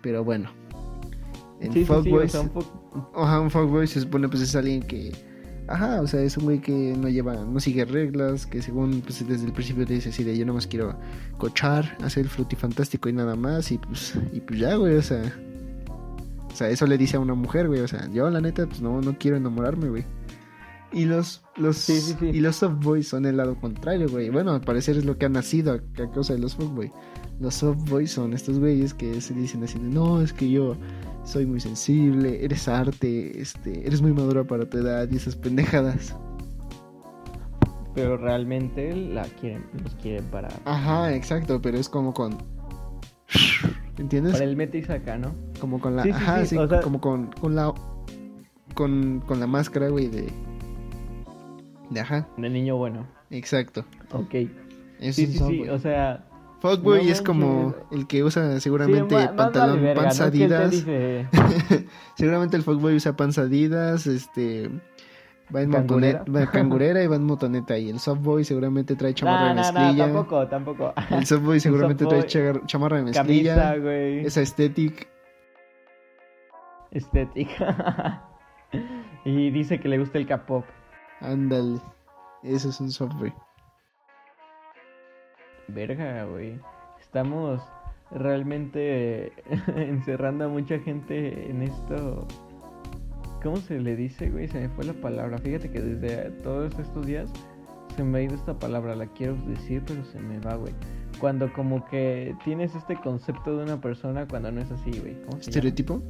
pero 0.02 0.24
bueno. 0.24 0.52
En 1.60 1.72
Sí, 1.72 1.86
sí, 1.86 1.94
sí, 2.04 2.12
o 2.12 2.28
sea, 2.28 2.42
un 2.42 2.52
ajá, 3.16 3.40
un 3.40 3.52
fuckboy 3.52 3.88
se 3.88 4.02
supone 4.02 4.28
pues 4.28 4.42
es 4.42 4.56
alguien 4.56 4.82
que 4.82 5.12
Ajá, 5.74 6.02
o 6.02 6.08
sea, 6.08 6.22
es 6.22 6.38
un 6.38 6.44
güey 6.44 6.60
que 6.60 6.96
no 6.96 7.10
lleva, 7.10 7.34
no 7.34 7.60
sigue 7.60 7.84
reglas, 7.84 8.46
que 8.46 8.62
según 8.62 9.02
pues 9.02 9.28
desde 9.28 9.48
el 9.48 9.54
principio 9.54 9.88
te 9.88 9.96
dice 9.96 10.10
así 10.10 10.24
de 10.24 10.38
yo 10.38 10.46
nomás 10.46 10.68
quiero 10.68 10.96
cochar, 11.40 11.98
hacer 12.04 12.26
el 12.26 12.30
frutifantástico 12.30 13.10
y 13.10 13.14
nada 13.14 13.36
más, 13.36 13.72
y 13.72 13.80
pues, 13.80 14.14
y 14.32 14.40
pues 14.42 14.60
ya, 14.60 14.76
güey, 14.76 14.96
o 14.96 15.02
sea. 15.02 15.24
O 16.52 16.56
sea, 16.56 16.70
eso 16.70 16.86
le 16.86 17.00
dice 17.00 17.18
a 17.18 17.20
una 17.20 17.34
mujer, 17.34 17.68
güey. 17.68 17.80
O 17.80 17.88
sea, 17.88 18.08
yo 18.12 18.30
la 18.30 18.40
neta, 18.40 18.68
pues 18.68 18.82
no, 18.82 19.02
no 19.02 19.18
quiero 19.18 19.36
enamorarme, 19.36 19.90
güey. 19.90 20.06
Y 20.92 21.06
los, 21.06 21.42
los, 21.58 21.78
Sí, 21.78 22.00
sí, 22.00 22.16
sí. 22.20 22.28
y 22.28 22.40
los 22.40 22.58
softboys 22.58 23.08
son 23.08 23.26
el 23.26 23.38
lado 23.38 23.56
contrario, 23.56 24.08
güey. 24.08 24.30
Bueno, 24.30 24.52
al 24.52 24.62
parecer 24.62 24.96
es 24.98 25.06
lo 25.06 25.18
que 25.18 25.26
ha 25.26 25.30
nacido 25.30 25.72
a, 25.72 26.04
a 26.04 26.12
causa 26.12 26.34
de 26.34 26.40
los 26.40 26.54
fuckboys. 26.54 26.92
Los 27.44 27.56
softboys 27.56 28.10
son 28.10 28.32
estos 28.32 28.58
güeyes 28.58 28.94
que 28.94 29.20
se 29.20 29.34
dicen 29.34 29.66
así 29.66 29.78
de, 29.78 29.90
no, 29.90 30.22
es 30.22 30.32
que 30.32 30.50
yo 30.50 30.78
soy 31.26 31.46
muy 31.46 31.60
sensible, 31.60 32.42
eres 32.42 32.70
arte, 32.70 33.38
este, 33.42 33.86
eres 33.86 34.02
muy 34.02 34.14
madura 34.14 34.46
para 34.46 34.64
tu 34.66 34.78
edad 34.78 35.10
y 35.12 35.18
esas 35.18 35.36
pendejadas. 35.36 36.16
Pero 37.96 38.16
realmente 38.16 38.96
la 38.96 39.24
quieren, 39.24 39.66
los 39.84 39.94
quieren 39.96 40.24
para, 40.28 40.48
Ajá, 40.64 41.14
exacto, 41.14 41.62
pero 41.62 41.78
es 41.78 41.90
como 41.90 42.14
con... 42.14 42.38
¿Entiendes? 43.98 44.32
para 44.34 44.46
el 44.46 44.56
mete 44.56 44.78
y 44.78 44.84
saca, 44.84 45.18
¿no? 45.18 45.36
Como 45.60 45.82
con 45.82 45.98
la... 45.98 46.04
Sí, 46.04 46.12
sí, 46.12 46.16
ajá, 46.16 46.40
sí, 46.40 46.48
sí, 46.48 46.58
o 46.58 46.68
sea- 46.70 46.80
como 46.80 47.02
con, 47.02 47.28
con 47.42 47.56
la... 47.56 47.74
Con, 48.74 49.22
con 49.28 49.42
la 49.42 49.48
máscara, 49.48 49.90
güey, 49.90 50.08
de... 50.08 50.30
De 51.90 52.00
ajá, 52.00 52.26
De 52.38 52.50
niño 52.50 52.78
bueno. 52.78 53.06
exacto. 53.32 53.84
Ok. 54.14 54.34
Es 55.02 55.18
Sí, 55.18 55.28
sí, 55.28 55.38
sí, 55.38 55.68
o 55.68 55.78
sea... 55.78 56.26
Fuckboy 56.64 57.04
no 57.06 57.12
es 57.12 57.22
como 57.22 57.64
manches. 57.66 57.84
el 57.92 58.08
que 58.08 58.24
usa 58.24 58.58
seguramente 58.62 59.16
pantalón 59.36 59.82
vale 59.82 59.82
verga, 59.82 60.12
seguramente 62.16 62.56
el 62.56 62.64
fuckboy 62.64 62.96
usa 62.96 63.18
panza 63.18 63.42
Adidas, 63.42 64.08
este 64.08 64.70
va 65.54 65.62
en 65.62 65.72
Cangurera. 65.72 66.20
motoneta, 66.20 66.46
va 66.46 66.52
cangurera 66.52 67.04
y 67.04 67.08
va 67.08 67.18
en 67.18 67.24
motoneta 67.26 67.78
y 67.78 67.90
el 67.90 68.00
softboy 68.00 68.46
seguramente 68.46 68.96
trae 68.96 69.14
chamarra 69.14 69.50
de 69.50 69.56
no, 69.56 69.62
no, 69.62 69.74
mezclilla. 69.74 70.06
tampoco, 70.06 70.48
tampoco. 70.48 70.94
el 71.10 71.26
softboy 71.26 71.60
seguramente 71.60 72.06
trae 72.06 72.26
chamarra 72.26 73.02
de 73.02 73.12
Camisa, 73.12 73.24
mezclilla. 73.24 73.76
güey. 73.78 74.26
Esa 74.26 74.40
estética. 74.42 75.06
Estética. 76.92 78.24
y 79.26 79.52
dice 79.52 79.82
que 79.82 79.90
le 79.90 80.00
gusta 80.00 80.18
el 80.18 80.28
K-pop. 80.28 80.64
Ándale. 81.20 81.82
Eso 82.42 82.70
es 82.70 82.80
un 82.80 82.90
softboy. 82.90 83.34
Verga, 85.68 86.26
güey. 86.26 86.60
Estamos 87.02 87.62
realmente 88.12 89.32
encerrando 89.76 90.46
a 90.46 90.48
mucha 90.48 90.80
gente 90.80 91.50
en 91.50 91.62
esto. 91.64 92.28
¿Cómo 93.44 93.58
se 93.58 93.80
le 93.80 93.96
dice, 93.96 94.30
güey? 94.30 94.48
Se 94.48 94.60
me 94.60 94.70
fue 94.70 94.86
la 94.86 94.94
palabra. 94.94 95.38
Fíjate 95.38 95.70
que 95.70 95.82
desde 95.82 96.32
todos 96.42 96.78
estos 96.80 97.06
días 97.06 97.30
se 97.96 98.04
me 98.04 98.20
ha 98.20 98.22
ido 98.24 98.36
esta 98.36 98.58
palabra. 98.58 98.96
La 98.96 99.08
quiero 99.08 99.36
decir, 99.48 99.84
pero 99.86 100.04
se 100.06 100.20
me 100.20 100.40
va, 100.40 100.56
güey. 100.56 100.74
Cuando 101.20 101.52
como 101.54 101.86
que 101.86 102.36
tienes 102.44 102.74
este 102.76 102.96
concepto 102.96 103.58
de 103.58 103.64
una 103.64 103.80
persona 103.82 104.28
cuando 104.28 104.52
no 104.52 104.62
es 104.62 104.72
así, 104.72 104.92
güey. 105.00 105.14
¿Cómo 105.26 105.32
se 105.32 105.38
llama? 105.38 105.40
¿Estereotipo? 105.42 106.02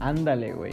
Ándale, 0.00 0.52
güey. 0.52 0.72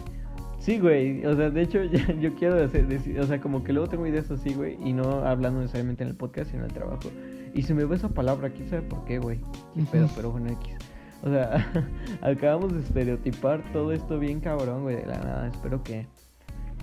Sí, 0.60 0.80
güey. 0.80 1.26
O 1.26 1.36
sea, 1.36 1.50
de 1.50 1.62
hecho, 1.62 1.84
ya- 1.92 2.14
yo 2.20 2.36
quiero 2.36 2.56
decir, 2.68 3.20
o 3.20 3.24
sea, 3.26 3.40
como 3.42 3.64
que 3.64 3.74
luego 3.74 3.88
tengo 3.90 4.06
ideas 4.08 4.30
así, 4.32 4.54
güey, 4.54 4.78
y 4.84 4.94
no 4.94 5.04
hablando 5.26 5.60
necesariamente 5.60 6.04
en 6.04 6.10
el 6.10 6.16
podcast, 6.16 6.52
sino 6.52 6.64
en 6.64 6.70
el 6.70 6.74
trabajo. 6.76 7.10
Y 7.54 7.64
se 7.64 7.74
me 7.74 7.84
va 7.84 7.96
esa 7.96 8.10
palabra, 8.10 8.50
quién 8.50 8.70
sabe 8.70 8.82
por 8.84 9.04
qué, 9.06 9.20
güey. 9.20 9.40
Qué 9.76 9.84
pedo, 9.92 10.08
pero 10.16 10.32
bueno, 10.32 10.50
X. 10.52 10.76
O 11.24 11.30
sea, 11.30 11.72
acabamos 12.22 12.74
de 12.74 12.80
estereotipar 12.80 13.62
todo 13.74 13.92
esto 13.92 14.18
bien 14.20 14.40
cabrón, 14.40 14.84
güey, 14.84 14.96
de 14.98 15.06
la 15.06 15.18
nada. 15.20 15.48
Espero 15.48 15.84
que 15.84 16.08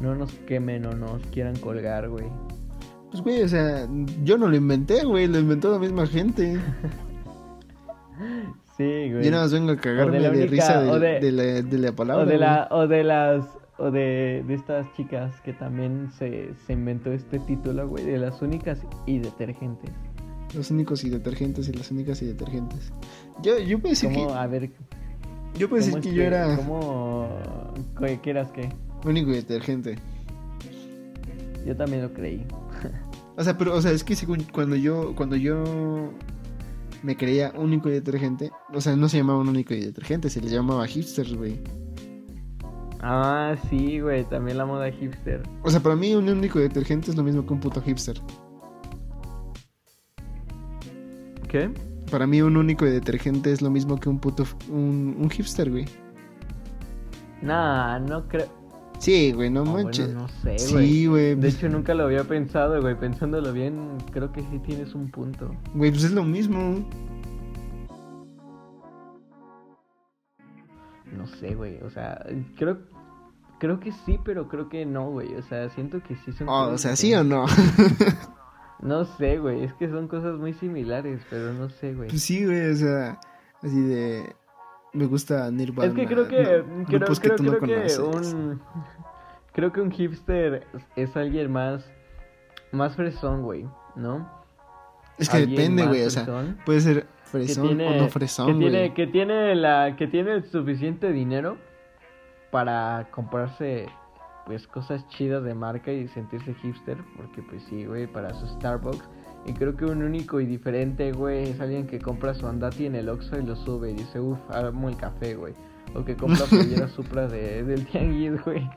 no 0.01 0.15
nos 0.15 0.33
quemen 0.47 0.87
o 0.87 0.93
nos 0.93 1.23
quieran 1.29 1.57
colgar, 1.57 2.09
güey. 2.09 2.27
Pues 3.11 3.23
güey, 3.23 3.43
o 3.43 3.49
sea, 3.49 3.89
yo 4.23 4.37
no 4.37 4.49
lo 4.49 4.57
inventé, 4.57 5.05
güey, 5.05 5.27
lo 5.27 5.39
inventó 5.39 5.73
la 5.73 5.79
misma 5.79 6.07
gente. 6.07 6.59
Sí, 8.77 8.85
güey. 9.13 9.25
Yo 9.25 9.31
nada 9.31 9.45
más 9.45 9.53
vengo 9.53 9.73
a 9.73 9.77
cagarme 9.77 10.21
de, 10.21 10.29
única- 10.29 10.47
risa 10.47 10.83
de, 10.83 10.91
o 10.91 10.99
de- 11.01 11.21
de 11.21 11.33
la, 11.33 11.43
de 11.63 11.79
la 11.79 11.93
palabra. 11.93 12.25
O 12.25 12.27
de, 12.27 12.39
la, 12.39 12.69
o 12.71 12.87
de 12.87 13.05
las 13.05 13.45
o 13.77 13.91
de, 13.93 14.45
de 14.47 14.55
estas 14.55 14.93
chicas 14.95 15.41
que 15.43 15.53
también 15.53 16.11
se, 16.13 16.53
se 16.67 16.73
inventó 16.73 17.13
este 17.13 17.39
título, 17.41 17.89
güey, 17.89 18.05
de 18.05 18.19
las 18.19 18.43
únicas 18.43 18.81
y 19.07 19.19
detergentes. 19.21 19.91
Los 20.55 20.71
únicos 20.71 21.05
y 21.05 21.11
detergentes 21.11 21.69
y 21.69 21.73
las 21.73 21.91
únicas 21.91 22.23
y 22.23 22.27
detergentes. 22.27 22.93
Yo, 23.43 23.59
yo 23.59 23.79
puedo 23.79 23.91
decir 23.91 24.11
¿Cómo? 24.13 24.29
que, 24.29 24.35
A 24.35 24.47
ver, 24.47 24.71
yo 25.59 25.69
puedo 25.69 25.81
decir 25.81 25.93
¿cómo 25.93 26.03
que 26.03 26.09
es 26.09 26.15
yo 26.15 26.23
era 26.23 26.57
¿Cómo? 26.57 27.29
¿Qué, 27.99 28.31
eras 28.31 28.51
qué? 28.53 28.69
único 29.05 29.31
y 29.31 29.35
detergente. 29.35 29.97
Yo 31.67 31.77
también 31.77 32.03
lo 32.03 32.13
creí. 32.13 32.47
O 33.37 33.45
sea, 33.45 33.57
pero, 33.57 33.77
o 33.77 33.83
sea, 33.83 33.93
es 33.93 34.03
que 34.03 34.17
según 34.17 34.45
cuando 34.53 34.75
yo, 34.75 35.15
cuando 35.15 35.37
yo 35.37 36.13
me 37.03 37.17
creía 37.17 37.53
único 37.57 37.89
y 37.89 37.93
detergente, 37.93 38.51
o 38.73 38.81
sea, 38.81 38.97
no 38.97 39.09
se 39.09 39.19
llamaba 39.19 39.39
un 39.39 39.49
único 39.49 39.75
y 39.75 39.81
detergente, 39.81 40.31
se 40.31 40.41
le 40.41 40.49
llamaba 40.49 40.87
hipsters, 40.87 41.35
güey. 41.35 41.61
Ah, 43.01 43.55
sí, 43.71 44.01
güey, 44.01 44.25
también 44.25 44.59
la 44.59 44.67
moda 44.67 44.91
hipster. 44.91 45.43
O 45.63 45.71
sea, 45.71 45.81
para 45.81 45.95
mí 45.95 46.15
un 46.15 46.29
único 46.29 46.59
detergente 46.59 47.11
es 47.11 47.17
lo 47.17 47.23
mismo 47.23 47.47
que 47.47 47.53
un 47.53 47.61
puto 47.61 47.81
hipster. 47.81 48.21
¿Qué? 51.49 51.71
Para 52.11 52.27
mí 52.27 52.41
un 52.43 52.57
único 52.57 52.87
y 52.87 52.91
detergente 52.91 53.53
es 53.53 53.61
lo 53.63 53.71
mismo 53.71 53.99
que 53.99 54.09
un 54.09 54.19
puto, 54.19 54.45
un, 54.71 55.17
un 55.19 55.31
hipster, 55.31 55.71
güey. 55.71 55.87
Nah, 57.43 57.99
no 57.99 58.27
creo. 58.29 58.47
Sí, 58.99 59.33
güey, 59.33 59.49
no 59.51 59.61
Ah, 59.61 59.65
bueno, 59.65 59.85
manches. 59.85 60.13
no 60.15 60.27
sé, 60.29 60.57
güey. 60.73 60.87
sí, 60.89 61.07
güey. 61.07 61.35
De 61.37 61.49
hecho, 61.49 61.69
nunca 61.69 61.95
lo 61.95 62.05
había 62.05 62.25
pensado, 62.25 62.81
güey. 62.81 62.99
Pensándolo 62.99 63.53
bien, 63.53 63.97
creo 64.11 64.33
que 64.33 64.41
sí 64.43 64.59
tienes 64.67 64.95
un 64.95 65.11
punto. 65.11 65.55
Güey, 65.75 65.91
pues 65.93 66.05
es 66.05 66.13
lo 66.13 66.25
mismo. 66.25 66.85
No 71.17 71.27
sé, 71.27 71.55
güey. 71.55 71.79
O 71.83 71.91
sea, 71.91 72.25
creo 72.57 72.79
creo 73.59 73.81
que 73.81 73.93
sí, 73.93 74.19
pero 74.25 74.49
creo 74.49 74.69
que 74.69 74.85
no, 74.87 75.11
güey. 75.11 75.35
O 75.35 75.43
sea, 75.43 75.69
siento 75.71 76.03
que 76.03 76.17
sí 76.17 76.33
son 76.33 76.49
Oh, 76.49 76.71
o 76.73 76.79
sea, 76.79 76.97
sí 76.97 77.15
o 77.15 77.23
no. 77.25 77.45
No 78.81 79.05
sé, 79.05 79.39
güey. 79.39 79.65
Es 79.65 79.75
que 79.75 79.89
son 79.89 80.09
cosas 80.09 80.37
muy 80.37 80.53
similares, 80.53 81.21
pero 81.31 81.53
no 81.53 81.69
sé, 81.69 81.95
güey. 81.95 82.09
Pues 82.09 82.23
sí, 82.23 82.45
güey, 82.45 82.71
o 82.71 82.77
sea, 82.77 83.19
así 83.63 83.81
de. 83.81 84.35
Me 84.93 85.07
gusta 85.07 85.51
Nirvana. 85.51 85.89
Es 85.89 85.95
que 85.95 86.07
creo 86.07 86.29
que 86.29 86.43
no, 86.43 86.85
creo, 86.85 86.87
que 86.87 86.87
creo, 86.87 87.39
no 87.39 87.59
que 87.59 88.01
un 88.01 88.61
creo 89.53 89.73
que 89.73 89.81
un 89.81 89.91
hipster 89.91 90.67
es 90.97 91.17
alguien 91.17 91.53
más 91.53 91.91
más 92.73 92.97
fresón, 92.97 93.43
güey, 93.43 93.67
¿no? 93.97 94.29
Es 95.19 95.29
que 95.29 95.47
depende, 95.47 95.87
güey, 95.87 96.05
o 96.05 96.11
sea, 96.11 96.27
puede 96.65 96.81
ser 96.81 97.03
que 97.03 97.09
fresón 97.25 97.67
tiene, 97.67 97.89
o 97.89 98.03
no 98.03 98.09
fresón, 98.09 98.47
que 98.47 98.55
tiene, 98.55 98.95
que 98.95 99.07
tiene 99.07 99.55
la, 99.57 99.97
que 99.97 100.07
tiene 100.07 100.33
el 100.33 100.45
suficiente 100.45 101.13
dinero 101.13 101.59
para 102.51 103.09
comprarse 103.11 103.89
pues 104.49 104.67
cosas 104.67 105.07
chidas 105.11 105.45
de 105.45 105.55
marca 105.55 105.93
y 105.93 106.09
sentirse 106.09 106.55
hipster, 106.55 106.97
porque 107.19 107.43
pues 107.43 107.63
sí, 107.69 107.85
güey, 107.85 108.07
para 108.07 108.33
su 108.33 108.47
Starbucks. 108.47 109.07
Y 109.45 109.53
creo 109.53 109.77
que 109.77 109.85
un 109.85 110.03
único 110.03 110.41
y 110.41 110.47
diferente, 110.47 111.13
güey, 111.13 111.51
es 111.51 111.61
alguien 111.61 111.87
que 111.87 111.99
compra 111.99 112.33
su 112.33 112.47
andati 112.47 112.87
en 112.87 112.95
el 112.95 113.11
Oxxo 113.11 113.39
y 113.39 113.45
lo 113.45 113.57
sube 113.57 113.91
y 113.91 113.95
dice, 113.95 114.19
uff, 114.19 114.39
amo 114.51 114.89
el 114.89 114.97
café, 114.97 115.35
güey. 115.35 115.53
O 115.95 116.03
que 116.03 116.17
compra 116.17 116.47
playera 116.51 116.89
Supra 116.89 117.29
de, 117.29 117.63
del 117.63 117.87
tianguis, 117.87 118.43
güey. 118.43 118.69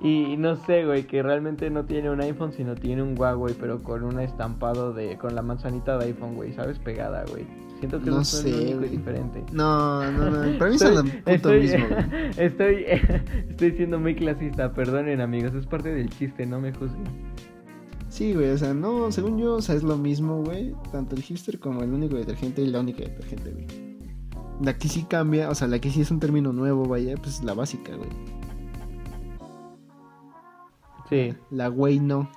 Y 0.00 0.36
no 0.36 0.56
sé, 0.66 0.84
güey, 0.84 1.04
que 1.04 1.22
realmente 1.22 1.70
no 1.70 1.84
tiene 1.84 2.10
un 2.10 2.20
iPhone, 2.20 2.52
sino 2.52 2.74
tiene 2.74 3.02
un 3.02 3.16
Huawei, 3.16 3.54
pero 3.54 3.84
con 3.84 4.02
un 4.02 4.18
estampado 4.18 4.92
de, 4.92 5.16
con 5.16 5.36
la 5.36 5.42
manzanita 5.42 5.96
de 5.96 6.06
iPhone, 6.06 6.34
güey, 6.34 6.52
¿sabes? 6.54 6.80
Pegada, 6.80 7.24
güey. 7.30 7.46
Siento 7.88 8.00
que 8.02 8.10
No 8.10 8.20
eso 8.20 8.36
es 8.38 8.42
sé, 8.42 8.48
un 8.48 8.54
único 8.54 8.70
y 8.70 8.78
güey. 8.78 8.90
diferente. 8.90 9.44
No, 9.52 10.10
no, 10.10 10.30
no, 10.30 10.58
para 10.58 10.70
mí 10.70 10.78
son 10.78 10.94
Estoy, 10.94 10.96
lo 10.96 11.04
puto 11.04 11.30
estoy, 11.30 11.60
mismo, 11.60 11.86
estoy, 12.36 12.84
estoy 13.50 13.72
siendo 13.72 14.00
muy 14.00 14.14
clasista, 14.14 14.72
perdonen 14.72 15.20
amigos, 15.20 15.54
es 15.54 15.66
parte 15.66 15.92
del 15.94 16.08
chiste, 16.10 16.46
no 16.46 16.60
me 16.60 16.72
juzguen. 16.72 17.04
Sí, 18.08 18.32
güey, 18.32 18.50
o 18.50 18.58
sea, 18.58 18.72
no, 18.72 19.10
según 19.12 19.38
yo, 19.38 19.56
o 19.56 19.62
sea, 19.62 19.74
es 19.74 19.82
lo 19.82 19.98
mismo, 19.98 20.42
güey. 20.44 20.74
Tanto 20.92 21.16
el 21.16 21.22
hipster 21.22 21.58
como 21.58 21.82
el 21.82 21.92
único 21.92 22.16
detergente 22.16 22.62
y 22.62 22.66
la 22.68 22.80
única 22.80 23.02
detergente, 23.02 23.50
güey. 23.50 23.66
La 24.62 24.78
que 24.78 24.88
sí 24.88 25.02
cambia, 25.02 25.50
o 25.50 25.54
sea, 25.54 25.66
la 25.68 25.80
que 25.80 25.90
sí 25.90 26.00
es 26.00 26.10
un 26.10 26.20
término 26.20 26.52
nuevo, 26.52 26.86
vaya, 26.86 27.16
pues 27.16 27.42
la 27.42 27.54
básica, 27.54 27.94
güey. 27.96 28.08
Sí, 31.10 31.34
La 31.50 31.68
güey 31.68 32.00
no. 32.00 32.30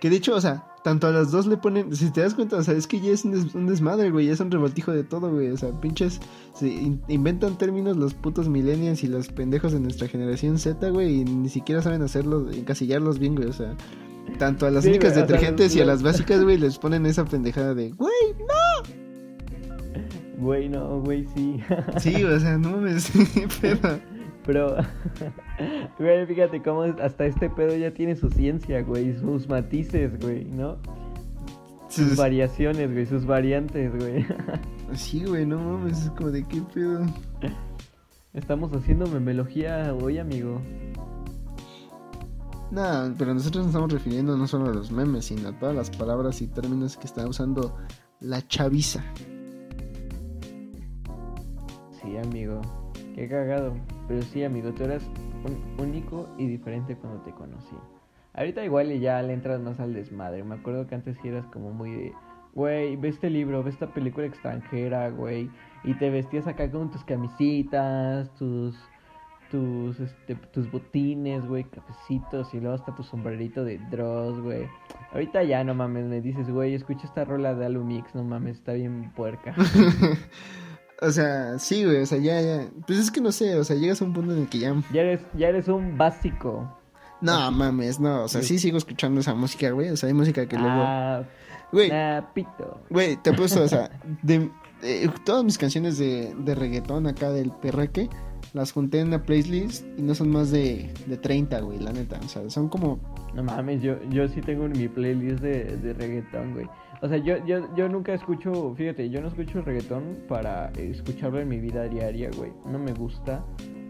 Que 0.00 0.10
de 0.10 0.16
hecho, 0.16 0.34
o 0.34 0.40
sea, 0.40 0.73
tanto 0.84 1.06
a 1.06 1.10
las 1.10 1.32
dos 1.32 1.46
le 1.46 1.56
ponen, 1.56 1.96
si 1.96 2.10
te 2.12 2.20
das 2.20 2.34
cuenta, 2.34 2.56
o 2.58 2.62
sea, 2.62 2.74
es 2.74 2.86
que 2.86 3.00
ya 3.00 3.10
es 3.10 3.24
un, 3.24 3.32
des- 3.32 3.54
un 3.54 3.66
desmadre, 3.66 4.10
güey, 4.10 4.26
ya 4.26 4.34
es 4.34 4.40
un 4.40 4.50
revoltijo 4.50 4.92
de 4.92 5.02
todo, 5.02 5.30
güey. 5.32 5.48
O 5.50 5.56
sea, 5.56 5.70
pinches, 5.80 6.20
se 6.54 6.68
in- 6.68 7.00
inventan 7.08 7.56
términos 7.58 7.96
los 7.96 8.12
putos 8.14 8.48
millennials 8.48 9.02
y 9.02 9.08
los 9.08 9.28
pendejos 9.28 9.72
de 9.72 9.80
nuestra 9.80 10.06
generación 10.08 10.58
Z, 10.58 10.88
güey, 10.90 11.22
y 11.22 11.24
ni 11.24 11.48
siquiera 11.48 11.80
saben 11.82 12.02
hacerlo, 12.02 12.50
encasillarlos 12.52 13.18
bien, 13.18 13.34
güey, 13.34 13.48
o 13.48 13.52
sea. 13.52 13.74
Tanto 14.38 14.66
a 14.66 14.70
las 14.70 14.84
Sí, 14.84 14.90
únicas 14.90 15.12
güey, 15.12 15.22
o 15.24 15.26
sea, 15.26 15.34
detergentes 15.36 15.74
y 15.76 15.80
a 15.80 15.84
las 15.86 16.02
básicas, 16.02 16.42
güey, 16.44 16.58
les 16.58 16.78
ponen 16.78 17.06
esa 17.06 17.24
pendejada 17.24 17.74
de, 17.74 17.90
güey, 17.92 18.12
güey, 20.38 20.68
no, 20.68 21.00
güey, 21.00 21.26
sí. 21.34 21.60
sí, 21.98 22.24
o 22.24 22.38
sea, 22.40 22.58
no 22.58 22.70
mames, 22.72 23.10
pedo. 23.60 23.98
Pero, 24.46 24.76
güey, 25.98 26.26
fíjate 26.26 26.62
cómo 26.62 26.82
hasta 26.82 27.26
este 27.26 27.50
pedo 27.50 27.76
ya 27.76 27.92
tiene 27.92 28.16
su 28.16 28.30
ciencia, 28.30 28.82
güey, 28.82 29.16
sus 29.18 29.48
matices, 29.48 30.18
güey, 30.20 30.44
¿no? 30.44 30.76
Sus 31.88 32.16
variaciones, 32.16 32.92
güey, 32.92 33.06
sus 33.06 33.24
variantes, 33.24 33.96
güey. 33.96 34.26
Sí, 34.94 35.24
güey, 35.24 35.46
no 35.46 35.58
mames, 35.58 36.04
es 36.04 36.10
como 36.10 36.30
de 36.30 36.44
qué 36.44 36.60
pedo. 36.72 37.04
Estamos 38.32 38.72
haciendo 38.72 39.06
memelogía 39.06 39.94
hoy, 39.94 40.18
amigo. 40.18 40.60
Nah, 42.70 43.10
pero 43.16 43.34
nosotros 43.34 43.64
nos 43.64 43.74
estamos 43.74 43.92
refiriendo 43.92 44.36
no 44.36 44.46
solo 44.46 44.70
a 44.70 44.74
los 44.74 44.90
memes, 44.90 45.26
sino 45.26 45.48
a 45.48 45.58
todas 45.58 45.74
las 45.74 45.90
palabras 45.90 46.42
y 46.42 46.48
términos 46.48 46.96
que 46.96 47.06
está 47.06 47.26
usando 47.26 47.76
la 48.20 48.46
chaviza. 48.46 49.02
Sí, 52.02 52.16
amigo. 52.18 52.60
Qué 53.14 53.28
cagado. 53.28 53.74
Pero 54.08 54.22
sí, 54.22 54.44
amigo, 54.44 54.72
tú 54.72 54.84
eras 54.84 55.08
único 55.78 56.28
y 56.38 56.46
diferente 56.46 56.96
cuando 56.96 57.20
te 57.22 57.32
conocí. 57.32 57.76
Ahorita 58.34 58.64
igual 58.64 58.98
ya 59.00 59.22
le 59.22 59.32
entras 59.32 59.60
más 59.60 59.80
al 59.80 59.94
desmadre. 59.94 60.42
Me 60.42 60.56
acuerdo 60.56 60.86
que 60.86 60.94
antes 60.94 61.16
sí 61.22 61.28
eras 61.28 61.46
como 61.46 61.70
muy 61.70 61.90
de, 61.92 62.12
güey, 62.54 62.96
ve 62.96 63.08
este 63.08 63.30
libro, 63.30 63.62
ve 63.62 63.70
esta 63.70 63.86
película 63.94 64.26
extranjera, 64.26 65.08
güey. 65.10 65.50
Y 65.84 65.94
te 65.94 66.10
vestías 66.10 66.46
acá 66.46 66.70
con 66.70 66.90
tus 66.90 67.04
camisitas, 67.04 68.34
tus 68.34 68.76
tus 69.50 70.00
este, 70.00 70.34
tus 70.34 70.68
botines, 70.70 71.46
güey, 71.46 71.62
cafecitos 71.64 72.52
y 72.54 72.60
luego 72.60 72.74
hasta 72.74 72.94
tu 72.94 73.04
sombrerito 73.04 73.64
de 73.64 73.78
Dross, 73.90 74.40
güey. 74.40 74.66
Ahorita 75.12 75.44
ya 75.44 75.62
no 75.62 75.74
mames, 75.74 76.06
me 76.06 76.20
dices, 76.20 76.50
güey, 76.50 76.74
escucha 76.74 77.06
esta 77.06 77.24
rola 77.24 77.54
de 77.54 77.66
Alumix, 77.66 78.14
no 78.16 78.24
mames, 78.24 78.56
está 78.56 78.72
bien 78.72 79.12
puerca. 79.14 79.54
O 81.00 81.10
sea, 81.10 81.58
sí, 81.58 81.84
güey, 81.84 82.02
o 82.02 82.06
sea, 82.06 82.18
ya, 82.18 82.40
ya. 82.40 82.68
Pues 82.86 82.98
es 82.98 83.10
que 83.10 83.20
no 83.20 83.32
sé, 83.32 83.56
o 83.56 83.64
sea, 83.64 83.76
llegas 83.76 84.00
a 84.00 84.04
un 84.04 84.12
punto 84.12 84.32
en 84.32 84.42
el 84.42 84.48
que 84.48 84.58
ya. 84.58 84.74
Ya 84.92 85.02
eres, 85.02 85.20
ya 85.34 85.48
eres 85.48 85.68
un 85.68 85.98
básico. 85.98 86.78
No, 87.20 87.50
mames, 87.50 88.00
no, 88.00 88.24
o 88.24 88.28
sea, 88.28 88.42
sí. 88.42 88.58
sigo 88.58 88.76
escuchando 88.76 89.20
esa 89.20 89.34
música, 89.34 89.70
güey. 89.70 89.90
O 89.90 89.96
sea, 89.96 90.08
hay 90.08 90.14
música 90.14 90.46
que 90.46 90.56
luego. 90.56 90.76
Ah, 90.78 91.24
güey. 91.72 91.90
pito. 92.34 92.80
Güey, 92.90 93.16
te 93.16 93.30
he 93.30 93.32
puesto, 93.32 93.62
o 93.62 93.68
sea, 93.68 93.90
de, 94.22 94.50
todas 95.24 95.42
mis 95.44 95.56
canciones 95.58 95.98
de, 95.98 96.34
de 96.36 96.54
reggaetón 96.54 97.06
acá 97.06 97.30
del 97.30 97.50
perreque, 97.50 98.10
las 98.54 98.72
junté 98.72 99.00
en 99.00 99.08
una 99.08 99.22
playlist 99.22 99.84
y 99.98 100.02
no 100.02 100.14
son 100.14 100.30
más 100.30 100.50
de, 100.50 100.90
de 101.06 101.16
30, 101.16 101.60
güey, 101.60 101.80
la 101.80 101.92
neta. 101.92 102.18
O 102.24 102.28
sea, 102.28 102.48
son 102.48 102.68
como. 102.68 102.98
No 103.34 103.42
mames, 103.42 103.82
yo, 103.82 103.96
yo 104.10 104.28
sí 104.28 104.40
tengo 104.40 104.68
mi 104.68 104.88
playlist 104.88 105.42
de, 105.42 105.76
de 105.76 105.92
reggaetón, 105.92 106.54
güey. 106.54 106.66
O 107.02 107.08
sea, 107.08 107.18
yo, 107.18 107.44
yo, 107.44 107.74
yo 107.74 107.88
nunca 107.88 108.14
escucho, 108.14 108.74
fíjate, 108.76 109.10
yo 109.10 109.20
no 109.20 109.28
escucho 109.28 109.60
reggaetón 109.60 110.18
para 110.28 110.70
escucharlo 110.78 111.40
en 111.40 111.48
mi 111.48 111.58
vida 111.58 111.88
diaria, 111.88 112.30
güey. 112.36 112.52
No 112.64 112.78
me 112.78 112.92
gusta, 112.92 113.44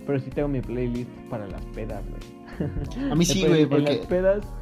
pero 0.07 0.19
sí 0.19 0.31
tengo 0.31 0.49
mi 0.49 0.62
playlist 0.62 1.11
para 1.29 1.47
las 1.47 1.65
pedas, 1.67 2.03
güey. 2.09 3.11
A 3.12 3.15
mí 3.15 3.25
sí, 3.25 3.47
güey, 3.47 3.67
porque... 3.67 3.93
En 3.93 3.99
las 3.99 4.07
pedas, 4.07 4.55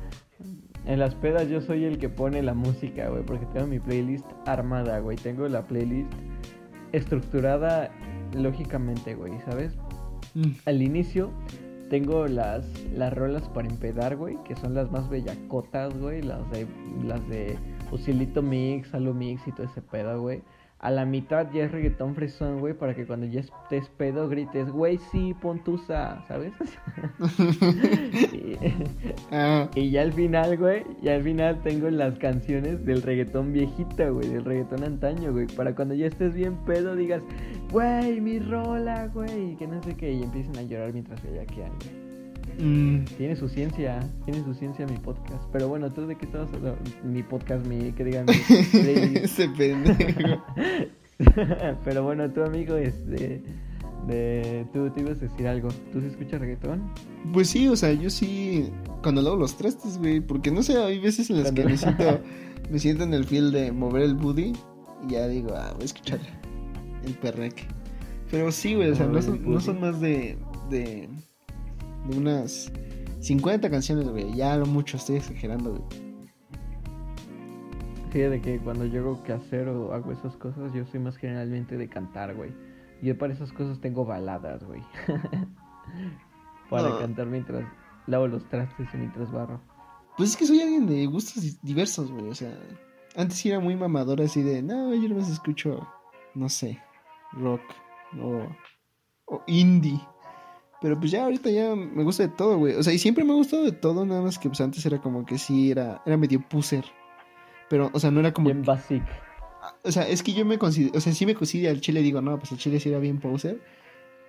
en 0.85 0.99
las 0.99 1.15
pedas 1.15 1.49
yo 1.49 1.61
soy 1.61 1.85
el 1.85 1.99
que 1.99 2.09
pone 2.09 2.43
la 2.43 2.55
música, 2.55 3.09
güey, 3.09 3.23
porque 3.25 3.47
tengo 3.47 3.69
mi 3.69 3.79
playlist 3.79 4.27
armada, 4.47 4.99
güey. 4.99 5.17
Tengo 5.17 5.47
la 5.49 5.65
playlist 5.65 6.13
estructurada 6.91 7.91
lógicamente, 8.35 9.15
güey, 9.15 9.33
¿sabes? 9.45 9.73
Mm. 10.35 10.51
Al 10.67 10.83
inicio 10.83 11.31
tengo 11.91 12.27
las, 12.27 12.65
las 12.95 13.13
rolas 13.13 13.49
para 13.51 13.69
empedar, 13.69 14.17
güey, 14.17 14.37
que 14.45 14.57
son 14.57 14.75
las 14.75 14.91
más 14.91 15.11
bellacotas, 15.11 15.95
güey, 15.99 16.23
las 16.23 16.51
de, 16.51 16.67
las 17.05 17.29
de 17.29 17.59
Usilito 17.91 18.41
Mix, 18.41 18.95
Halo 18.95 19.13
Mix 19.13 19.47
y 19.47 19.53
todo 19.53 19.67
ese 19.67 19.83
pedo, 19.83 20.21
güey. 20.21 20.43
A 20.83 20.91
la 20.91 21.05
mitad 21.05 21.47
ya 21.53 21.63
es 21.63 21.71
reggaetón 21.71 22.17
fresón, 22.17 22.59
güey, 22.59 22.75
para 22.75 22.93
que 22.93 23.07
cuando 23.07 23.25
ya 23.27 23.39
estés 23.39 23.89
pedo 23.97 24.29
grites, 24.29 24.69
güey, 24.69 24.99
sí, 25.13 25.33
pon 25.41 25.63
tusa, 25.63 26.25
¿sabes? 26.27 26.53
Ah. 29.31 29.69
y, 29.75 29.91
ya 29.91 30.03
al 30.03 30.13
final, 30.13 30.59
güey, 30.59 30.85
ya 31.01 31.15
al 31.15 31.23
final 31.23 31.63
tengo 31.63 31.89
las 31.89 32.19
canciones 32.19 32.85
del 32.85 33.01
reggaetón 33.03 33.53
viejita, 33.53 34.11
güey, 34.11 34.29
del 34.29 34.45
reggaetón 34.45 34.85
antaño, 34.85 35.33
güey, 35.33 35.47
para 35.47 35.75
cuando 35.75 35.95
ya 35.95 36.07
estés 36.07 36.35
bien 36.35 36.57
pedo 36.67 36.97
digas, 36.97 37.23
güey, 37.71 38.21
mi 38.21 38.41
rola, 38.41 39.07
güey, 39.09 39.57
que 39.57 39.67
no 39.67 39.81
sé 39.83 39.95
qué, 39.95 40.13
y 40.13 40.23
empiecen 40.23 40.57
a 40.59 40.63
llorar 40.63 40.93
mientras 40.93 41.23
bellaquean, 41.23 41.73
güey. 41.79 42.02
Mm. 42.59 43.05
Tiene 43.17 43.37
su 43.37 43.49
ciencia, 43.49 44.01
tiene 44.25 44.45
su 44.45 44.55
ciencia 44.55 44.87
mi 44.87 44.97
podcast. 44.97 45.43
Pero 45.53 45.69
bueno, 45.69 45.91
¿tú 45.91 46.07
de 46.07 46.17
qué 46.17 46.27
estabas 46.27 46.53
hablando? 46.53 46.79
Mi 47.05 47.23
podcast, 47.23 47.67
mi, 47.67 47.93
que 47.93 48.05
digan, 48.05 48.27
Ese 48.75 49.49
pendejo. 49.49 50.45
Pero 51.85 52.03
bueno, 52.03 52.31
tu 52.31 52.43
amigo, 52.43 52.77
este, 52.77 53.43
de, 54.07 54.67
tú 54.73 54.91
te 54.91 55.01
ibas 55.01 55.19
a 55.19 55.27
decir 55.27 55.47
algo. 55.47 55.69
¿Tú 55.93 56.01
sí 56.01 56.07
escuchas 56.07 56.41
reggaetón? 56.41 56.83
Pues 57.33 57.49
sí, 57.49 57.69
o 57.69 57.77
sea, 57.77 57.93
yo 57.93 58.11
sí, 58.11 58.71
cuando 59.03 59.23
lavo 59.23 59.37
los 59.37 59.57
trastes, 59.57 59.99
güey, 59.99 60.21
porque 60.21 60.51
no 60.51 60.63
sé, 60.63 60.77
hay 60.77 60.99
veces 60.99 61.31
en 61.31 61.43
las 61.43 61.53
que 61.53 61.65
me 61.65 61.77
siento, 61.77 62.21
me 62.71 62.79
siento 62.79 63.05
en 63.05 63.15
el 63.15 63.25
feel 63.25 63.53
de 63.53 63.73
mover 63.73 64.03
el 64.03 64.15
booty 64.15 64.53
y 65.07 65.13
ya 65.13 65.29
digo, 65.29 65.55
ah, 65.55 65.73
voy 65.75 65.83
a 65.83 65.87
escuchar 65.87 66.21
el 67.05 67.15
perreque. 67.15 67.65
Pero 68.31 68.51
sí, 68.51 68.75
güey, 68.75 68.91
o 68.91 68.95
sea, 68.95 69.07
no 69.07 69.21
son, 69.21 69.51
no 69.51 69.61
son 69.61 69.81
más 69.81 70.01
de, 70.01 70.39
de 70.71 71.09
de 72.09 72.19
unas 72.19 72.73
50 73.21 73.71
canciones, 73.71 74.09
güey. 74.09 74.35
Ya 74.35 74.57
lo 74.57 74.67
mucho, 74.67 74.97
estoy 74.97 75.17
exagerando, 75.17 75.71
güey. 75.71 75.83
Fíjate 78.11 78.43
que 78.43 78.59
cuando 78.59 78.85
llego 78.85 79.23
que 79.23 79.33
hacer 79.33 79.69
o 79.69 79.95
hago 79.95 80.13
esas 80.13 80.37
cosas, 80.37 80.73
yo 80.75 80.85
soy 80.87 81.01
más 81.01 81.17
generalmente 81.17 81.79
de 81.79 81.89
cantar, 81.89 82.35
güey. 82.35 82.53
Yo 83.01 83.17
para 83.17 83.33
esas 83.33 83.53
cosas 83.53 83.81
tengo 83.81 84.05
baladas, 84.05 84.63
güey. 84.65 84.83
para 86.71 86.99
cantar 86.99 87.27
mientras 87.27 87.65
lavo 88.07 88.29
los 88.29 88.47
trastes 88.49 88.89
y 88.93 88.97
mientras 88.97 89.33
barro. 89.33 89.61
Pues 90.17 90.31
es 90.31 90.37
que 90.37 90.47
soy 90.47 90.61
alguien 90.61 90.87
de 90.87 91.07
gustos 91.07 91.61
diversos, 91.63 92.11
güey. 92.11 92.29
O 92.29 92.35
sea, 92.35 92.55
antes 93.17 93.45
era 93.47 93.61
muy 93.61 93.77
mamador 93.77 94.21
así 94.21 94.43
de, 94.43 94.63
no, 94.63 94.95
yo 94.95 95.09
no 95.09 95.17
más 95.17 95.31
escucho, 95.31 95.87
no 96.35 96.49
sé, 96.49 96.81
rock 97.33 97.63
o, 98.21 98.47
o 99.27 99.43
indie. 99.47 100.01
Pero 100.83 100.99
pues 100.99 101.13
ya 101.13 101.25
ahorita 101.25 101.49
ya 101.49 101.77
me 101.77 102.03
gusta 102.03 102.25
de 102.25 102.29
todo, 102.31 102.59
güey. 102.59 102.75
O 102.75 102.83
sea, 102.83 102.93
y 102.93 102.99
siempre 102.99 103.25
me 103.25 103.33
ha 103.33 103.37
gustado 103.37 103.63
de 103.63 103.73
todo, 103.73 104.05
nada 104.05 104.21
más 104.21 104.39
que 104.39 104.49
pues 104.49 104.61
antes 104.61 104.85
era 104.85 105.01
como 105.01 105.25
que 105.25 105.39
sí, 105.39 105.71
era, 105.71 106.03
era 106.05 106.17
medio 106.17 106.41
puser. 106.47 106.85
Pero, 107.71 107.89
o 107.93 108.01
sea, 108.01 108.11
no 108.11 108.21
era 108.21 108.33
como... 108.33 108.47
Bien 108.47 108.65
basic. 108.65 109.03
O 109.85 109.93
sea, 109.93 110.09
es 110.09 110.23
que 110.25 110.33
yo 110.33 110.45
me 110.45 110.59
considero, 110.59 110.99
o 110.99 111.01
sea, 111.01 111.13
sí 111.13 111.25
me 111.25 111.37
considero 111.37 111.71
al 111.71 111.81
chile, 111.81 112.03
digo, 112.03 112.21
no, 112.21 112.37
pues 112.37 112.51
el 112.51 112.59
chile 112.59 112.81
sí 112.81 112.89
era 112.89 112.99
bien 112.99 113.21
poser. 113.21 113.61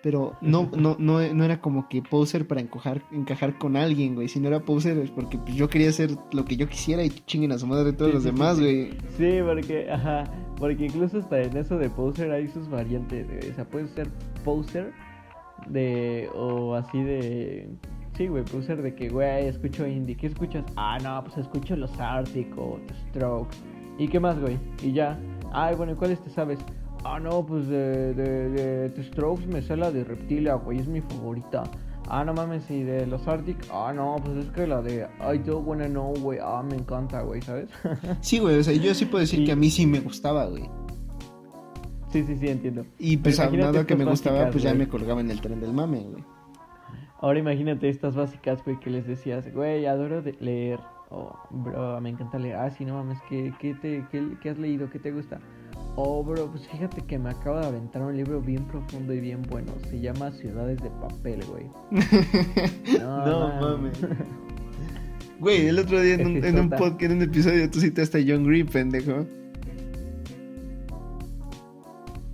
Pero 0.03 0.35
no, 0.41 0.69
no, 0.75 0.97
no, 0.99 1.21
no 1.21 1.43
era 1.45 1.61
como 1.61 1.87
que 1.87 2.01
poser 2.01 2.45
para 2.45 2.59
encajar, 2.59 3.01
encajar 3.11 3.57
con 3.57 3.77
alguien, 3.77 4.15
güey. 4.15 4.27
Sino 4.27 4.49
era 4.49 4.59
poser 4.59 5.09
porque 5.15 5.37
pues, 5.37 5.55
yo 5.55 5.69
quería 5.69 5.89
hacer 5.89 6.11
lo 6.33 6.43
que 6.43 6.57
yo 6.57 6.67
quisiera 6.67 7.05
y 7.05 7.09
chinguen 7.09 7.53
a 7.53 7.57
su 7.57 7.67
madre 7.67 7.93
todos 7.93 8.13
los 8.13 8.25
demás, 8.25 8.59
güey. 8.59 8.91
Sí, 9.17 9.39
porque, 9.45 9.89
ajá, 9.89 10.25
porque 10.57 10.85
incluso 10.85 11.19
hasta 11.19 11.41
en 11.41 11.55
eso 11.55 11.77
de 11.77 11.89
poser 11.89 12.31
hay 12.31 12.49
sus 12.49 12.69
variantes, 12.69 13.25
O 13.49 13.55
sea, 13.55 13.63
puedes 13.63 13.91
ser 13.91 14.09
poser 14.43 14.91
de 15.70 16.30
o 16.36 16.76
así 16.76 17.01
de 17.01 17.70
sí, 18.16 18.28
güey, 18.28 18.43
puede 18.43 18.66
ser 18.66 18.82
de 18.82 18.93
que, 18.95 19.09
güey, 19.09 19.47
escucho 19.47 19.88
indie, 19.88 20.16
¿qué 20.16 20.28
escuchas? 20.28 20.64
Ah, 20.76 20.97
no, 21.01 21.24
pues 21.24 21.38
escucho 21.38 21.76
los 21.76 21.91
Arctic 21.99 22.57
o 22.57 22.80
The 22.88 22.93
Strokes. 23.09 23.57
¿Y 23.97 24.07
qué 24.07 24.20
más, 24.20 24.39
güey? 24.39 24.57
Y 24.82 24.91
ya. 24.93 25.20
Ay, 25.51 25.76
bueno, 25.76 25.93
¿y 25.93 25.95
cuáles 25.95 26.20
te 26.22 26.30
sabes? 26.30 26.59
Ah, 27.03 27.20
no, 27.20 27.45
pues 27.45 27.68
de, 27.68 28.14
de, 28.14 28.89
The 28.89 29.03
Strokes 29.03 29.45
me 29.47 29.61
sé 29.61 29.76
la 29.76 29.91
de 29.91 30.03
Reptilia, 30.03 30.55
güey, 30.55 30.80
es 30.80 30.88
mi 30.88 31.01
favorita. 31.01 31.64
Ah, 32.09 32.24
no 32.24 32.34
mames, 32.34 32.70
y 32.70 32.84
de 32.84 33.05
los 33.07 33.28
Arctic, 33.28 33.57
ah, 33.72 33.93
no, 33.95 34.18
pues 34.24 34.45
es 34.45 34.51
que 34.51 34.68
la 34.68 34.82
de 34.82 35.07
I 35.22 35.38
don't 35.38 35.66
wanna 35.66 35.88
know, 35.88 36.14
güey, 36.20 36.39
ah, 36.41 36.61
me 36.61 36.76
encanta, 36.76 37.22
güey, 37.22 37.41
¿sabes? 37.41 37.70
sí, 38.22 38.39
güey, 38.39 38.59
o 38.59 38.64
sea, 38.64 38.74
yo 38.74 38.93
sí 38.93 39.05
puedo 39.05 39.22
decir 39.22 39.43
que 39.45 39.53
a 39.53 39.55
mí 39.55 39.70
sí 39.70 39.86
me 39.86 39.99
gustaba, 39.99 40.45
güey. 40.45 40.70
Sí, 42.14 42.24
sí, 42.28 42.38
sí, 42.39 42.47
entiendo. 42.47 42.86
Y 42.99 43.18
pues 43.18 43.39
nada 43.39 43.88
que 43.88 43.95
me 43.95 44.05
gustaba, 44.05 44.51
pues 44.51 44.64
ya 44.64 44.76
me 44.76 44.88
colgaba 44.88 45.20
en 45.20 45.32
el 45.32 45.41
tren 45.41 45.59
del 45.59 45.74
mame, 45.74 46.01
güey. 46.01 46.24
Ahora 47.20 47.39
imagínate 47.39 47.89
estas 47.89 48.16
básicas, 48.16 48.64
güey, 48.64 48.80
que 48.80 48.91
les 48.91 49.07
decías, 49.07 49.51
güey, 49.51 49.88
adoro 49.88 50.22
de 50.22 50.34
leer. 50.39 50.80
Oh, 51.09 51.36
bro, 51.49 51.99
me 52.01 52.09
encanta 52.09 52.38
leer. 52.38 52.57
Ah, 52.57 52.70
sí, 52.70 52.86
no 52.86 52.93
mames, 52.93 53.18
¿qué, 53.28 53.51
qué, 53.59 53.74
te, 53.74 54.05
qué, 54.11 54.49
has 54.49 54.59
leído? 54.59 54.91
¿Qué 54.91 54.99
te 54.99 55.11
gusta? 55.11 55.39
Oh, 55.95 56.24
bro, 56.24 56.51
pues 56.51 56.68
fíjate 56.68 57.01
que 57.01 57.18
me 57.18 57.32
acabo 57.32 57.59
de 57.59 57.66
aventar 57.66 58.03
un 58.03 58.16
libro 58.16 58.39
bien 58.41 58.64
profundo 58.66 59.11
y 59.11 59.20
bien 59.20 59.41
bueno. 59.49 59.72
Se 59.89 59.99
llama 59.99 60.32
Ciudades 60.34 60.84
de 60.84 60.91
Papel, 60.91 61.43
güey. 61.45 61.66
no, 62.99 63.59
mames. 63.59 63.97
Güey, 65.39 65.68
el 65.68 65.80
otro 65.80 65.99
día 65.99 66.14
en 66.14 66.26
un, 66.26 66.45
en 66.45 66.57
un 66.57 66.70
podcast, 66.70 67.01
en 67.01 67.14
un 67.14 67.22
episodio, 67.24 67.70
tú 67.70 67.82
citaste 67.82 68.20
a 68.20 68.24
John 68.26 68.45
Green, 68.45 68.66
pendejo. 68.66 69.26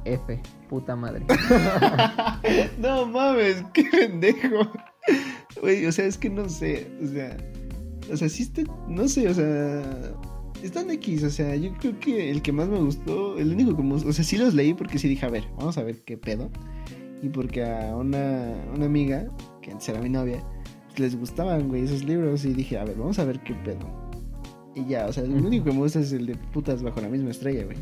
F, 0.09 0.41
puta 0.69 0.95
madre. 0.95 1.25
no 2.79 3.05
mames, 3.05 3.63
qué 3.73 3.83
pendejo. 3.83 4.71
Güey, 5.61 5.85
o 5.85 5.91
sea, 5.91 6.05
es 6.05 6.17
que 6.17 6.29
no 6.29 6.47
sé, 6.49 6.87
o 7.03 7.07
sea, 7.07 7.37
o 8.11 8.17
sea, 8.17 8.29
sí 8.29 8.43
está, 8.43 8.63
no 8.87 9.07
sé, 9.07 9.27
o 9.27 9.33
sea, 9.33 10.13
están 10.63 10.89
X, 10.91 11.23
o 11.23 11.29
sea, 11.29 11.55
yo 11.55 11.73
creo 11.79 11.99
que 11.99 12.29
el 12.29 12.41
que 12.41 12.51
más 12.51 12.67
me 12.67 12.79
gustó, 12.79 13.37
el 13.37 13.51
único 13.53 13.75
que, 13.75 13.81
o 13.81 14.13
sea, 14.13 14.23
sí 14.23 14.37
los 14.37 14.53
leí 14.53 14.73
porque 14.73 14.99
sí 14.99 15.07
dije, 15.07 15.25
a 15.25 15.29
ver, 15.29 15.45
vamos 15.57 15.77
a 15.77 15.83
ver 15.83 16.03
qué 16.03 16.17
pedo. 16.17 16.49
y 17.21 17.29
porque 17.29 17.65
a 17.65 17.95
una, 17.95 18.53
una 18.75 18.85
amiga, 18.85 19.29
que 19.61 19.71
antes 19.71 19.89
era 19.89 20.01
mi 20.01 20.09
novia, 20.09 20.43
les 20.99 21.17
gustaban, 21.17 21.67
güey, 21.69 21.83
esos 21.83 22.03
libros. 22.03 22.45
Y 22.45 22.53
dije, 22.53 22.77
a 22.77 22.85
ver, 22.85 22.97
vamos 22.97 23.19
a 23.19 23.25
ver 23.25 23.39
qué 23.41 23.53
pedo. 23.55 24.11
Y 24.75 24.85
ya, 24.85 25.07
o 25.07 25.13
sea, 25.13 25.23
el 25.23 25.31
único 25.33 25.65
que 25.65 25.71
me 25.71 25.79
gusta 25.79 25.99
es 25.99 26.11
el 26.11 26.27
de 26.27 26.35
putas 26.35 26.83
bajo 26.83 27.01
la 27.01 27.09
misma 27.09 27.31
estrella, 27.31 27.65
güey. 27.65 27.77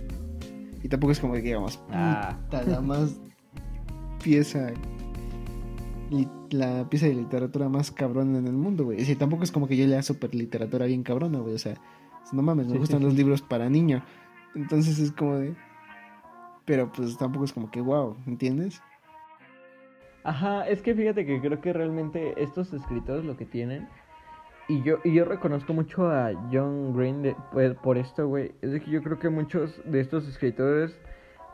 Y 0.83 0.89
tampoco 0.89 1.11
es 1.11 1.19
como 1.19 1.33
que 1.33 1.41
digamos, 1.41 1.79
Ah. 1.91 2.37
la 2.65 2.81
más 2.81 3.19
pieza. 4.23 4.71
li- 6.09 6.29
La 6.51 6.87
pieza 6.89 7.07
de 7.07 7.13
literatura 7.15 7.67
más 7.67 7.91
cabrona 7.91 8.37
en 8.39 8.47
el 8.47 8.53
mundo, 8.53 8.85
güey. 8.85 9.01
Y 9.01 9.15
tampoco 9.15 9.43
es 9.43 9.51
como 9.51 9.67
que 9.67 9.75
yo 9.75 9.85
lea 9.85 10.01
super 10.01 10.33
literatura 10.33 10.85
bien 10.85 11.03
cabrona, 11.03 11.39
güey. 11.39 11.55
O 11.55 11.59
sea, 11.59 11.73
no 12.31 12.41
mames, 12.41 12.67
me 12.67 12.73
Sí, 12.73 12.77
gustan 12.79 12.99
sí, 12.99 13.03
los 13.03 13.13
sí. 13.13 13.17
libros 13.17 13.41
para 13.41 13.69
niño. 13.69 14.01
Entonces 14.55 14.97
es 14.99 15.11
como 15.11 15.35
de. 15.35 15.55
Pero 16.63 16.89
pues 16.93 17.17
tampoco 17.17 17.43
es 17.43 17.51
como 17.51 17.69
que 17.69 17.81
wow, 17.81 18.15
¿entiendes? 18.27 18.81
Ajá, 20.23 20.67
es 20.67 20.81
que 20.81 20.93
fíjate 20.95 21.25
que 21.25 21.39
creo 21.41 21.59
que 21.61 21.73
realmente 21.73 22.41
estos 22.41 22.73
escritores 22.73 23.23
lo 23.25 23.35
que 23.37 23.45
tienen, 23.45 23.87
y 24.67 24.81
yo, 24.83 24.97
y 25.03 25.13
yo 25.13 25.25
reconozco 25.25 25.73
mucho 25.73 26.09
a 26.09 26.31
John 26.51 26.93
Green 26.95 27.21
de- 27.21 27.35
pues, 27.51 27.73
por 27.75 27.97
esto, 27.97 28.27
güey, 28.27 28.51
es 28.61 28.71
de 28.71 28.81
que 28.81 28.91
yo 28.91 29.01
creo 29.01 29.17
que 29.19 29.29
muchos 29.29 29.79
de 29.85 29.99
estos 30.01 30.27
escritores, 30.27 30.97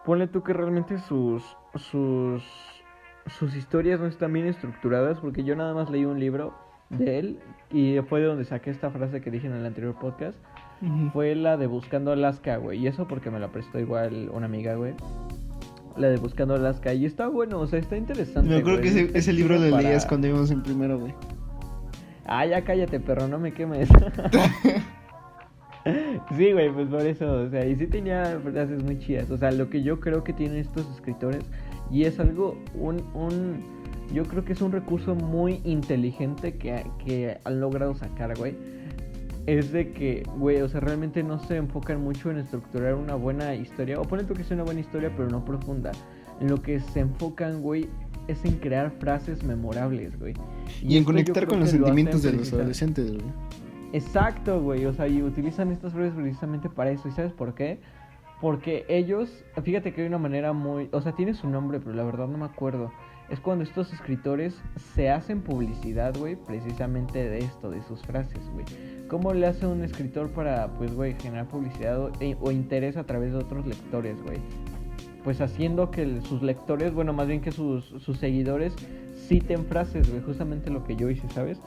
ponle 0.05 0.27
tú 0.27 0.43
que 0.43 0.53
realmente 0.53 0.97
sus, 0.99 1.43
sus, 1.75 2.43
sus 3.37 3.55
historias 3.55 3.99
no 3.99 4.07
están 4.07 4.33
bien 4.33 4.47
estructuradas, 4.47 5.19
porque 5.19 5.43
yo 5.43 5.55
nada 5.55 5.73
más 5.73 5.89
leí 5.89 6.05
un 6.05 6.19
libro 6.19 6.53
de 6.89 7.19
él, 7.19 7.39
y 7.71 7.97
fue 8.09 8.19
de 8.19 8.27
donde 8.27 8.45
saqué 8.45 8.69
esta 8.71 8.89
frase 8.91 9.21
que 9.21 9.31
dije 9.31 9.47
en 9.47 9.53
el 9.53 9.65
anterior 9.65 9.95
podcast, 9.99 10.37
fue 11.13 11.33
la 11.35 11.55
de 11.55 11.65
Buscando 11.67 12.11
Alaska, 12.11 12.57
güey. 12.57 12.79
Y 12.79 12.87
eso 12.87 13.07
porque 13.07 13.31
me 13.31 13.39
la 13.39 13.47
prestó 13.47 13.79
igual 13.79 14.29
una 14.33 14.47
amiga, 14.47 14.75
güey. 14.75 14.93
La 15.95 16.09
de 16.09 16.17
Buscando 16.17 16.55
Alaska. 16.55 16.93
Y 16.93 17.05
está 17.05 17.29
bueno, 17.29 17.59
o 17.59 17.67
sea, 17.67 17.79
está 17.79 17.95
interesante. 17.95 18.49
Me 18.49 18.57
acuerdo 18.57 18.81
que 18.81 19.09
ese, 19.13 19.31
libro 19.31 19.55
lo 19.57 19.69
para- 19.71 19.81
leías 19.83 20.05
cuando 20.05 20.27
íbamos 20.27 20.51
en 20.51 20.61
primero, 20.61 20.99
güey. 20.99 21.13
Ah, 22.25 22.45
ya 22.45 22.63
cállate, 22.63 22.99
perro, 22.99 23.27
no 23.27 23.39
me 23.39 23.53
quemes. 23.53 23.89
sí, 26.37 26.53
güey, 26.53 26.71
pues 26.71 26.87
por 26.87 27.01
eso, 27.01 27.43
o 27.43 27.49
sea, 27.49 27.65
y 27.65 27.75
sí 27.75 27.87
tenía 27.87 28.39
frases 28.43 28.83
muy 28.83 28.99
chidas. 28.99 29.29
O 29.29 29.37
sea, 29.37 29.51
lo 29.51 29.69
que 29.69 29.83
yo 29.83 29.99
creo 29.99 30.23
que 30.23 30.33
tienen 30.33 30.57
estos 30.57 30.89
escritores, 30.95 31.43
y 31.91 32.05
es 32.05 32.19
algo, 32.19 32.57
un, 32.75 33.03
un, 33.13 33.59
yo 34.13 34.23
creo 34.23 34.45
que 34.45 34.53
es 34.53 34.61
un 34.61 34.71
recurso 34.71 35.15
muy 35.15 35.61
inteligente 35.65 36.55
que, 36.55 36.85
que 37.05 37.37
han 37.43 37.59
logrado 37.59 37.93
sacar, 37.95 38.37
güey. 38.37 38.55
Es 39.45 39.73
de 39.73 39.91
que, 39.91 40.23
güey, 40.37 40.61
o 40.61 40.69
sea, 40.69 40.79
realmente 40.79 41.21
no 41.21 41.37
se 41.37 41.57
enfocan 41.57 42.01
mucho 42.01 42.31
en 42.31 42.37
estructurar 42.37 42.95
una 42.95 43.15
buena 43.15 43.53
historia. 43.55 43.99
O 43.99 44.03
ponen 44.03 44.25
tú 44.25 44.33
que 44.33 44.45
sea 44.45 44.55
una 44.55 44.63
buena 44.63 44.79
historia, 44.79 45.11
pero 45.17 45.29
no 45.29 45.43
profunda. 45.43 45.91
En 46.39 46.49
lo 46.49 46.61
que 46.61 46.79
se 46.79 47.01
enfocan, 47.01 47.61
güey, 47.61 47.89
es 48.27 48.43
en 48.45 48.57
crear 48.57 48.91
frases 48.99 49.43
memorables, 49.43 50.17
güey. 50.19 50.33
Y, 50.81 50.97
en 50.97 51.03
conectar 51.03 51.47
con 51.47 51.59
los 51.59 51.73
lo 51.73 51.79
sentimientos 51.79 52.23
de 52.23 52.33
los 52.33 52.51
adolescentes, 52.53 53.11
güey. 53.11 53.25
Exacto, 53.93 54.61
güey. 54.61 54.85
O 54.85 54.93
sea, 54.93 55.07
y 55.07 55.21
utilizan 55.21 55.71
estas 55.71 55.93
frases 55.93 56.13
precisamente 56.13 56.69
para 56.69 56.91
eso. 56.91 57.07
¿Y 57.07 57.11
sabes 57.11 57.31
por 57.31 57.53
qué? 57.53 57.79
Porque 58.41 58.85
ellos, 58.89 59.29
fíjate 59.63 59.93
que 59.93 60.01
hay 60.01 60.07
una 60.07 60.17
manera 60.17 60.51
muy, 60.51 60.89
o 60.91 61.01
sea, 61.01 61.13
tiene 61.13 61.33
su 61.33 61.47
nombre, 61.49 61.79
pero 61.79 61.95
la 61.95 62.03
verdad 62.03 62.27
no 62.27 62.37
me 62.37 62.45
acuerdo. 62.45 62.91
Es 63.29 63.39
cuando 63.39 63.63
estos 63.63 63.93
escritores 63.93 64.61
se 64.95 65.09
hacen 65.09 65.41
publicidad, 65.41 66.13
güey, 66.17 66.35
precisamente 66.35 67.23
de 67.23 67.39
esto, 67.39 67.71
de 67.71 67.81
sus 67.83 68.01
frases, 68.01 68.41
güey. 68.53 68.65
¿Cómo 69.07 69.33
le 69.33 69.47
hace 69.47 69.65
un 69.65 69.83
escritor 69.83 70.29
para, 70.31 70.67
pues, 70.77 70.93
güey, 70.93 71.15
generar 71.21 71.47
publicidad 71.47 71.99
o, 72.01 72.11
e- 72.19 72.35
o 72.41 72.51
interés 72.51 72.97
a 72.97 73.05
través 73.05 73.31
de 73.31 73.37
otros 73.37 73.65
lectores, 73.65 74.21
güey? 74.23 74.39
Pues 75.23 75.39
haciendo 75.41 75.89
que 75.89 76.21
sus 76.21 76.41
lectores, 76.41 76.93
bueno, 76.93 77.13
más 77.13 77.27
bien 77.27 77.41
que 77.41 77.51
sus, 77.51 77.85
sus 77.85 78.17
seguidores 78.17 78.75
citen 79.27 79.65
frases, 79.65 80.09
güey, 80.09 80.21
justamente 80.21 80.69
lo 80.69 80.83
que 80.83 80.95
yo 80.95 81.09
hice, 81.09 81.27
¿sabes? 81.29 81.59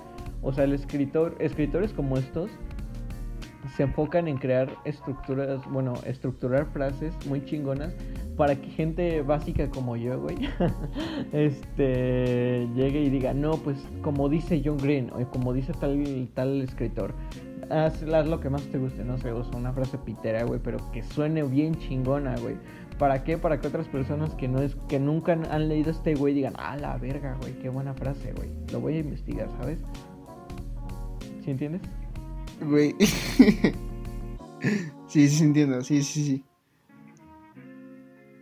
O 0.42 0.52
sea, 0.52 0.64
el 0.64 0.72
escritor, 0.72 1.34
escritores 1.38 1.92
como 1.92 2.18
estos 2.18 2.50
se 3.76 3.82
enfocan 3.82 4.28
en 4.28 4.36
crear 4.38 4.70
estructuras, 4.84 5.61
bueno, 5.70 5.94
estructurar 6.07 6.66
frases 6.66 7.14
muy 7.26 7.44
chingonas 7.44 7.94
para 8.36 8.54
que 8.54 8.68
gente 8.70 9.22
básica 9.22 9.68
como 9.70 9.96
yo, 9.96 10.20
güey, 10.20 10.36
este, 11.32 12.68
llegue 12.74 13.02
y 13.02 13.11
diga, 13.11 13.34
no, 13.34 13.52
pues 13.52 13.76
como 14.02 14.28
dice 14.28 14.62
John 14.64 14.76
Green 14.78 15.11
o 15.12 15.24
como 15.30 15.52
dice 15.52 15.72
tal, 15.80 16.28
tal 16.34 16.62
escritor, 16.62 17.14
haz, 17.70 18.02
haz 18.02 18.26
lo 18.26 18.40
que 18.40 18.50
más 18.50 18.62
te 18.68 18.78
guste, 18.78 19.04
no 19.04 19.18
sé, 19.18 19.32
o 19.32 19.42
sea, 19.42 19.59
una 19.59 19.72
frase 19.72 19.98
pitera, 19.98 20.44
güey, 20.44 20.61
pero 20.62 20.78
que 20.92 21.02
suene 21.02 21.42
bien 21.42 21.74
chingona, 21.76 22.36
güey. 22.38 22.57
¿Para 22.99 23.24
qué? 23.24 23.36
Para 23.36 23.61
que 23.61 23.68
otras 23.68 23.88
personas 23.88 24.34
que 24.34 24.49
no 24.49 24.62
es 24.62 24.74
que 24.88 24.99
nunca 24.99 25.32
han, 25.32 25.68
leído 25.68 25.90
este 25.90 26.14
güey 26.14 26.32
digan, 26.32 26.55
ah, 26.57 26.76
la 26.76 26.97
verga, 26.97 27.36
güey, 27.40 27.53
qué 27.59 27.68
buena 27.68 27.92
frase, 27.94 28.32
güey. 28.32 28.49
Lo 28.72 28.80
voy 28.80 28.97
a 28.97 29.01
investigar, 29.01 29.51
¿sabes? 29.61 29.80
¿Sí 31.44 31.51
entiendes? 31.51 31.82
Güey. 32.62 32.94
sí, 35.09 35.28
sí, 35.28 35.44
entiendo. 35.44 35.82
Sí, 35.82 36.03
sí, 36.03 36.24
sí. 36.24 36.42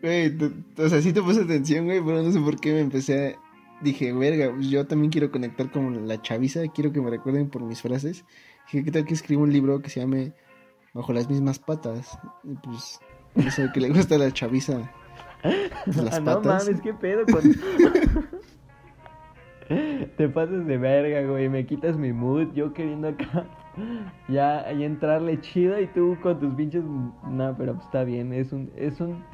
Güey, 0.03 0.37
o 0.79 0.89
sea, 0.89 1.03
sí 1.03 1.13
te 1.13 1.23
puse 1.23 1.43
atención, 1.43 1.87
güey, 1.87 2.01
pero 2.05 2.23
no 2.23 2.31
sé 2.31 2.39
por 2.39 2.61
qué 2.61 2.73
me 2.73 2.81
empecé 2.81 3.29
a... 3.29 3.35
Dije, 3.83 4.13
verga, 4.13 4.53
pues 4.55 4.69
yo 4.69 4.87
también 4.87 5.11
quiero 5.11 5.33
conectar 5.33 5.73
con 5.73 6.07
la 6.07 6.23
chaviza, 6.23 6.61
quiero 6.69 6.93
que 6.93 7.01
me 7.01 7.11
recuerden 7.11 7.51
por 7.51 7.63
mis 7.63 7.83
frases. 7.83 8.25
Dije, 8.67 8.85
¿qué 8.85 8.93
tal 8.93 9.05
que 9.05 9.15
escribo 9.15 9.43
un 9.43 9.53
libro 9.53 9.83
que 9.83 9.91
se 9.91 9.99
llame 10.01 10.33
Bajo 10.95 11.13
las 11.13 11.29
mismas 11.29 11.59
patas? 11.59 12.17
Y 12.45 12.55
pues, 12.55 13.01
que 13.73 13.81
le 13.81 13.89
gusta 13.91 14.19
la 14.19 14.31
chaviza. 14.33 14.91
las 15.87 16.15
Ah, 16.15 16.21
no 16.21 16.25
patas. 16.43 16.67
mames, 16.67 16.81
qué 16.81 16.95
pedo 16.95 17.25
con... 17.27 17.43
Te 20.17 20.29
pasas 20.29 20.67
de 20.67 20.77
verga, 20.79 21.23
güey, 21.31 21.49
me 21.49 21.65
quitas 21.67 21.97
mi 21.97 22.13
mood, 22.13 22.53
yo 22.55 22.73
queriendo 22.75 23.09
acá 23.09 23.47
ya 24.29 24.61
ahí 24.61 24.85
entrarle 24.85 25.41
chido 25.41 25.81
y 25.81 25.87
tú 25.89 26.17
con 26.23 26.39
tus 26.39 26.55
pinches... 26.55 26.85
No, 26.85 27.55
pero 27.57 27.75
pues 27.75 27.87
está 27.87 28.05
bien, 28.05 28.33
es 28.33 28.53
un... 28.53 28.71
Es 28.77 29.01
un... 29.01 29.25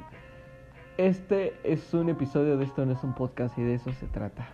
Este 0.96 1.54
es 1.64 1.92
un 1.94 2.08
episodio 2.10 2.56
de 2.58 2.64
esto, 2.64 2.84
no 2.84 2.92
es 2.92 3.02
un 3.02 3.14
podcast 3.14 3.56
y 3.58 3.62
de 3.62 3.74
eso 3.74 3.92
se 3.92 4.06
trata. 4.06 4.48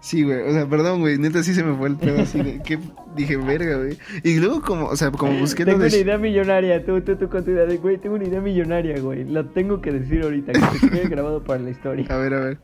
Sí, 0.00 0.22
güey, 0.22 0.40
o 0.42 0.52
sea, 0.52 0.68
perdón, 0.68 1.00
güey, 1.00 1.18
neta 1.18 1.42
sí 1.42 1.54
se 1.54 1.64
me 1.64 1.76
fue 1.76 1.88
el 1.88 1.96
pedo 1.96 2.22
así 2.22 2.40
de 2.40 2.62
que 2.62 2.78
dije, 3.16 3.36
verga, 3.36 3.78
güey. 3.78 3.98
Y 4.22 4.38
luego 4.38 4.62
como, 4.62 4.86
o 4.86 4.96
sea, 4.96 5.10
como 5.10 5.38
busqué 5.40 5.64
Tengo 5.64 5.78
de... 5.78 5.88
una 5.88 5.96
idea 5.96 6.18
millonaria, 6.18 6.84
tú, 6.84 7.00
tú, 7.00 7.16
tú 7.16 7.28
con 7.28 7.44
tu 7.44 7.50
idea 7.50 7.66
de, 7.66 7.78
güey, 7.78 7.98
tengo 7.98 8.14
una 8.14 8.24
idea 8.24 8.40
millonaria, 8.40 9.00
güey. 9.00 9.24
Lo 9.24 9.46
tengo 9.46 9.80
que 9.80 9.90
decir 9.90 10.22
ahorita, 10.22 10.52
que 10.52 10.78
se 10.78 10.88
quede 10.88 11.08
grabado 11.08 11.42
para 11.42 11.60
la 11.62 11.70
historia. 11.70 12.06
A 12.10 12.16
ver, 12.16 12.34
a 12.34 12.40
ver. 12.40 12.58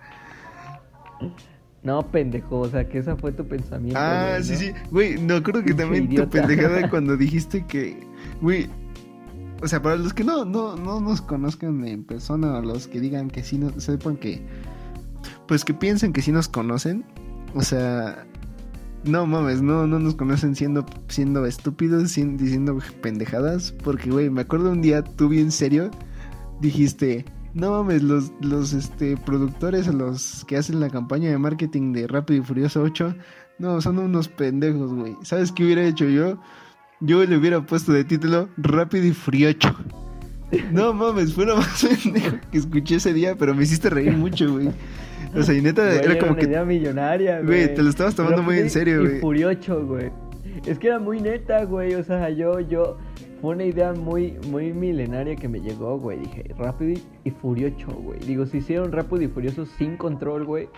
No, 1.83 2.07
pendejo, 2.11 2.61
o 2.61 2.69
sea, 2.69 2.89
que 2.89 2.99
ese 2.99 3.15
fue 3.17 3.33
tu 3.33 3.47
pensamiento. 3.47 3.99
Ah, 4.01 4.37
güey, 4.39 4.45
sí, 4.45 4.53
¿no? 4.53 4.59
sí. 4.59 4.73
Güey, 4.91 5.21
no, 5.21 5.43
creo 5.43 5.65
que 5.65 5.75
también 5.75 6.15
tu 6.15 6.29
pendejada 6.31 6.89
cuando 6.91 7.17
dijiste 7.17 7.67
que, 7.67 7.99
güey, 8.41 8.69
o 9.61 9.67
sea, 9.67 9.83
para 9.83 9.97
los 9.97 10.15
que 10.15 10.25
no, 10.25 10.45
no, 10.45 10.77
no 10.77 11.01
nos 11.01 11.21
conozcan 11.21 11.87
en 11.87 12.05
persona 12.05 12.59
o 12.59 12.63
los 12.63 12.87
que 12.87 13.01
digan 13.01 13.29
que 13.29 13.43
sí, 13.43 13.59
nos, 13.59 13.83
sepan 13.83 14.17
que, 14.17 14.41
pues 15.49 15.65
que 15.65 15.75
piensen 15.75 16.13
que 16.13 16.23
sí 16.23 16.33
nos 16.33 16.49
conocen, 16.49 17.05
o 17.55 17.63
sea, 17.63 18.27
no 19.05 19.27
mames, 19.27 19.63
no, 19.63 19.87
no 19.87 19.99
nos 19.99 20.15
conocen 20.15 20.55
siendo, 20.55 20.85
siendo 21.09 21.45
estúpidos, 21.47 22.15
diciendo 22.15 22.79
pendejadas, 23.01 23.73
porque, 23.83 24.11
güey, 24.11 24.31
me 24.31 24.43
acuerdo 24.43 24.71
un 24.71 24.83
día 24.83 25.03
tú 25.03 25.29
bien 25.29 25.51
serio 25.51 25.91
dijiste, 26.61 27.25
no 27.53 27.71
mames, 27.71 28.03
los, 28.03 28.33
los 28.41 28.73
este, 28.73 29.17
productores 29.17 29.87
los 29.87 30.45
que 30.47 30.57
hacen 30.57 30.81
la 30.81 30.91
campaña 30.91 31.31
de 31.31 31.39
marketing 31.39 31.93
de 31.93 32.07
Rápido 32.07 32.41
y 32.41 32.45
Furioso 32.45 32.83
8, 32.83 33.15
no, 33.59 33.81
son 33.81 33.99
unos 33.99 34.29
pendejos, 34.29 34.93
güey. 34.93 35.17
¿Sabes 35.23 35.53
qué 35.53 35.65
hubiera 35.65 35.85
hecho 35.85 36.09
yo? 36.09 36.39
Yo 37.01 37.25
le 37.25 37.37
hubiera 37.37 37.65
puesto 37.65 37.93
de 37.93 38.05
título 38.05 38.49
Rápido 38.57 39.07
y 39.07 39.13
Furiocho. 39.13 39.77
No 40.73 40.93
mames, 40.93 41.35
fue 41.35 41.47
lo 41.47 41.57
más 41.57 41.85
pendejo 42.03 42.37
que 42.51 42.59
escuché 42.59 42.97
ese 42.97 43.13
día, 43.13 43.37
pero 43.37 43.55
me 43.55 43.65
hiciste 43.65 43.91
reír 43.91 44.17
mucho, 44.17 44.53
güey. 44.53 44.71
O 45.37 45.43
sea, 45.43 45.55
y 45.55 45.61
neta, 45.61 45.85
Güey, 45.85 45.99
era 45.99 46.19
como 46.19 46.33
una 46.33 46.41
que... 46.41 46.47
idea 46.47 46.65
millonaria, 46.65 47.41
güey. 47.41 47.65
Güey, 47.65 47.75
te 47.75 47.83
lo 47.83 47.91
estabas 47.91 48.15
tomando 48.15 48.43
muy 48.43 48.59
en 48.59 48.71
serio, 48.71 49.01
güey. 49.03 49.21
Furiocho, 49.21 49.85
güey. 49.87 50.11
Es 50.67 50.79
que 50.79 50.87
era 50.89 50.99
muy 50.99 51.21
neta, 51.21 51.65
güey. 51.65 51.95
O 51.95 52.05
sea, 52.05 52.31
yo, 52.31 52.61
yo. 52.61 52.97
Fue 53.41 53.55
una 53.55 53.65
idea 53.65 53.93
muy, 53.93 54.39
muy 54.51 54.73
milenaria 54.73 55.37
que 55.37 55.49
me 55.49 55.61
llegó, 55.61 55.99
güey. 55.99 56.21
Dije, 56.21 56.45
rápido 56.57 56.99
y- 57.25 57.31
furioso, 57.31 57.93
güey. 57.93 58.19
Digo, 58.21 58.47
si 58.47 58.59
hicieron 58.59 58.91
rápido 58.91 59.21
y 59.23 59.29
furioso 59.29 59.67
sin 59.67 59.97
control, 59.99 60.45
güey. 60.47 60.69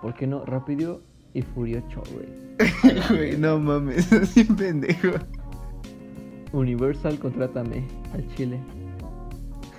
¿Por 0.00 0.14
qué 0.14 0.26
no? 0.28 0.44
Rápido 0.44 1.00
y 1.34 1.42
furioso, 1.42 2.02
güey. 2.12 2.28
Güey, 3.08 3.36
no 3.38 3.58
mames, 3.58 4.12
así 4.12 4.44
pendejo. 4.44 5.08
Universal, 6.52 7.18
contrátame 7.18 7.82
al 8.14 8.28
Chile. 8.36 8.60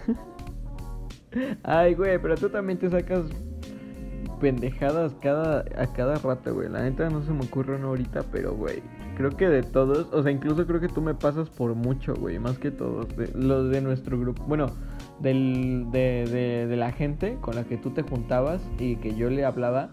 Ay, 1.64 1.94
güey, 1.94 2.20
pero 2.22 2.36
tú 2.36 2.50
también 2.50 2.78
te 2.80 2.90
sacas 2.90 3.24
pendejadas 4.40 5.14
cada, 5.22 5.66
a 5.78 5.94
cada 5.94 6.16
rato, 6.16 6.54
güey. 6.54 6.70
La 6.70 6.84
neta 6.84 7.10
no 7.10 7.24
se 7.24 7.32
me 7.32 7.46
ocurre 7.46 7.76
una 7.76 7.88
ahorita, 7.88 8.24
pero, 8.32 8.54
güey. 8.54 8.82
Creo 9.18 9.32
que 9.32 9.48
de 9.48 9.64
todos, 9.64 10.12
o 10.12 10.24
sea, 10.24 10.32
incluso 10.32 10.66
creo 10.66 10.80
que 10.80 10.88
tú 10.88 11.02
me 11.02 11.14
pasas 11.14 11.50
por 11.50 11.76
mucho, 11.76 12.16
güey. 12.16 12.40
Más 12.40 12.58
que 12.58 12.72
todos. 12.72 13.16
De, 13.16 13.32
los 13.36 13.70
de 13.70 13.82
nuestro 13.82 14.20
grupo. 14.20 14.44
Bueno, 14.46 14.68
del, 15.20 15.88
de, 15.92 16.26
de, 16.30 16.68
de 16.68 16.76
la 16.76 16.92
gente 16.92 17.38
con 17.42 17.56
la 17.56 17.64
que 17.64 17.78
tú 17.78 17.92
te 17.92 18.02
juntabas 18.02 18.62
y 18.80 18.96
que 18.98 19.16
yo 19.16 19.30
le 19.30 19.46
hablaba, 19.46 19.92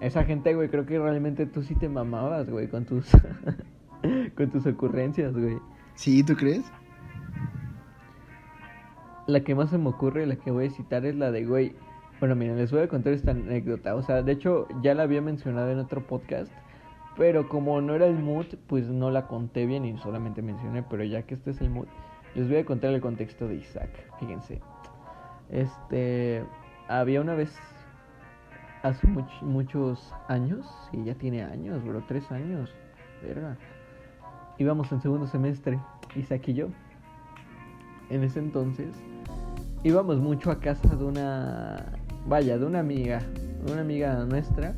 esa 0.00 0.24
gente, 0.24 0.54
güey, 0.54 0.68
creo 0.68 0.86
que 0.86 0.98
realmente 0.98 1.46
tú 1.46 1.62
sí 1.62 1.74
te 1.74 1.88
mamabas, 1.88 2.50
güey, 2.50 2.68
con 2.68 2.84
tus 2.84 3.06
con 4.36 4.50
tus 4.50 4.66
ocurrencias, 4.66 5.32
güey. 5.32 5.58
Sí, 5.94 6.22
¿tú 6.22 6.34
crees? 6.34 6.64
La 9.26 9.40
que 9.40 9.54
más 9.54 9.70
se 9.70 9.78
me 9.78 9.88
ocurre, 9.88 10.26
la 10.26 10.36
que 10.36 10.50
voy 10.50 10.66
a 10.66 10.70
citar 10.70 11.06
es 11.06 11.14
la 11.14 11.30
de, 11.30 11.46
güey. 11.46 11.74
Bueno, 12.24 12.36
miren, 12.36 12.56
les 12.56 12.72
voy 12.72 12.80
a 12.80 12.88
contar 12.88 13.12
esta 13.12 13.32
anécdota. 13.32 13.94
O 13.94 14.02
sea, 14.02 14.22
de 14.22 14.32
hecho, 14.32 14.66
ya 14.80 14.94
la 14.94 15.02
había 15.02 15.20
mencionado 15.20 15.70
en 15.70 15.78
otro 15.78 16.06
podcast. 16.06 16.50
Pero 17.18 17.50
como 17.50 17.82
no 17.82 17.94
era 17.94 18.06
el 18.06 18.18
mood, 18.18 18.46
pues 18.66 18.88
no 18.88 19.10
la 19.10 19.26
conté 19.26 19.66
bien 19.66 19.84
y 19.84 19.98
solamente 19.98 20.40
mencioné. 20.40 20.82
Pero 20.84 21.04
ya 21.04 21.24
que 21.24 21.34
este 21.34 21.50
es 21.50 21.60
el 21.60 21.68
mood, 21.68 21.84
les 22.34 22.48
voy 22.48 22.56
a 22.56 22.64
contar 22.64 22.94
el 22.94 23.02
contexto 23.02 23.46
de 23.46 23.56
Isaac. 23.56 23.90
Fíjense. 24.20 24.62
Este. 25.50 26.42
Había 26.88 27.20
una 27.20 27.34
vez. 27.34 27.54
Hace 28.82 29.06
muchos 29.42 30.10
años. 30.26 30.64
Sí, 30.90 31.04
ya 31.04 31.16
tiene 31.16 31.42
años, 31.42 31.84
bro. 31.84 32.02
Tres 32.08 32.32
años. 32.32 32.74
Verga. 33.22 33.58
Íbamos 34.56 34.90
en 34.92 35.02
segundo 35.02 35.26
semestre. 35.26 35.78
Isaac 36.16 36.48
y 36.48 36.54
yo. 36.54 36.68
En 38.08 38.24
ese 38.24 38.38
entonces. 38.38 38.94
Íbamos 39.82 40.16
mucho 40.16 40.50
a 40.50 40.58
casa 40.58 40.96
de 40.96 41.04
una. 41.04 41.84
Vaya, 42.26 42.58
de 42.58 42.66
una 42.66 42.80
amiga. 42.80 43.20
Una 43.70 43.80
amiga 43.80 44.24
nuestra 44.24 44.74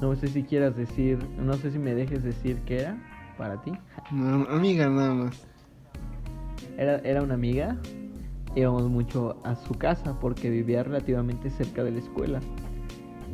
no 0.00 0.16
sé 0.16 0.28
si 0.28 0.42
quieras 0.42 0.76
decir, 0.76 1.18
no 1.38 1.54
sé 1.54 1.70
si 1.70 1.78
me 1.78 1.94
dejes 1.94 2.22
decir 2.22 2.58
qué 2.64 2.80
era 2.80 2.96
para 3.36 3.60
ti. 3.60 3.72
No, 4.10 4.46
amiga 4.48 4.88
nada 4.88 5.12
más. 5.14 5.46
Era, 6.78 6.96
era 6.98 7.22
una 7.22 7.34
amiga. 7.34 7.76
Íbamos 8.56 8.88
mucho 8.88 9.36
a 9.44 9.54
su 9.54 9.74
casa 9.74 10.18
porque 10.18 10.50
vivía 10.50 10.82
relativamente 10.82 11.50
cerca 11.50 11.84
de 11.84 11.92
la 11.92 11.98
escuela. 11.98 12.40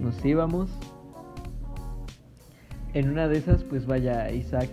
Nos 0.01 0.23
íbamos. 0.25 0.69
En 2.95 3.11
una 3.11 3.29
de 3.29 3.39
esas, 3.39 3.63
pues 3.63 3.87
vaya 3.87 4.31
Isaac 4.31 4.71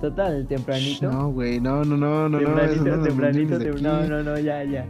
Total, 0.00 0.46
tempranito. 0.46 1.10
No, 1.10 1.32
güey, 1.32 1.58
no, 1.58 1.82
no, 1.82 1.96
no, 1.96 2.28
no, 2.28 2.38
tempranito, 2.38 2.84
no. 2.84 3.02
Tempranito, 3.02 3.58
tempranito, 3.58 3.82
no, 3.82 4.06
no, 4.06 4.22
no, 4.22 4.38
ya, 4.38 4.62
ya. 4.64 4.84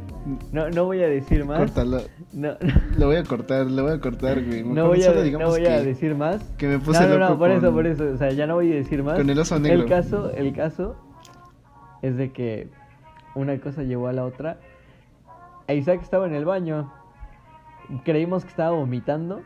No, 0.53 0.69
no 0.71 0.85
voy 0.85 1.03
a 1.03 1.09
decir 1.09 1.45
más. 1.45 1.59
Córtalo. 1.59 2.01
No. 2.33 2.57
Lo 2.99 3.07
voy 3.07 3.17
a 3.17 3.25
cortar, 3.25 3.67
lo 3.67 3.85
voy 3.85 3.93
a 3.93 4.01
cortar, 4.01 4.45
güey. 4.45 4.65
no 4.65 4.89
voy 4.89 5.03
a, 5.03 5.13
no 5.13 5.49
voy 5.49 5.67
a 5.67 5.83
decir 5.83 6.15
más. 6.15 6.43
Que 6.59 6.67
me 6.67 6.79
puse 6.79 7.01
No, 7.01 7.19
no, 7.19 7.31
no, 7.31 7.39
por 7.39 7.51
eso, 7.51 7.73
por 7.73 7.87
eso. 7.87 8.05
O 8.13 8.17
sea, 8.17 8.31
ya 8.31 8.47
no 8.47 8.55
voy 8.55 8.73
a 8.73 8.77
decir 8.77 9.03
más. 9.03 9.19
Con 9.19 9.31
el 9.31 9.39
oso 9.39 9.59
negro. 9.59 9.83
El 9.83 9.89
caso, 9.89 10.31
el 10.33 10.53
caso 10.53 10.97
es 12.03 12.17
de 12.17 12.33
que 12.33 12.69
una 13.35 13.59
cosa 13.61 13.83
llevó 13.83 14.09
a 14.09 14.13
la 14.13 14.25
otra. 14.25 14.59
Isaac 15.69 16.01
estaba 16.03 16.27
en 16.27 16.35
el 16.35 16.45
baño. 16.45 16.93
Creímos 18.05 18.45
que 18.45 18.51
estaba 18.51 18.71
vomitando, 18.71 19.43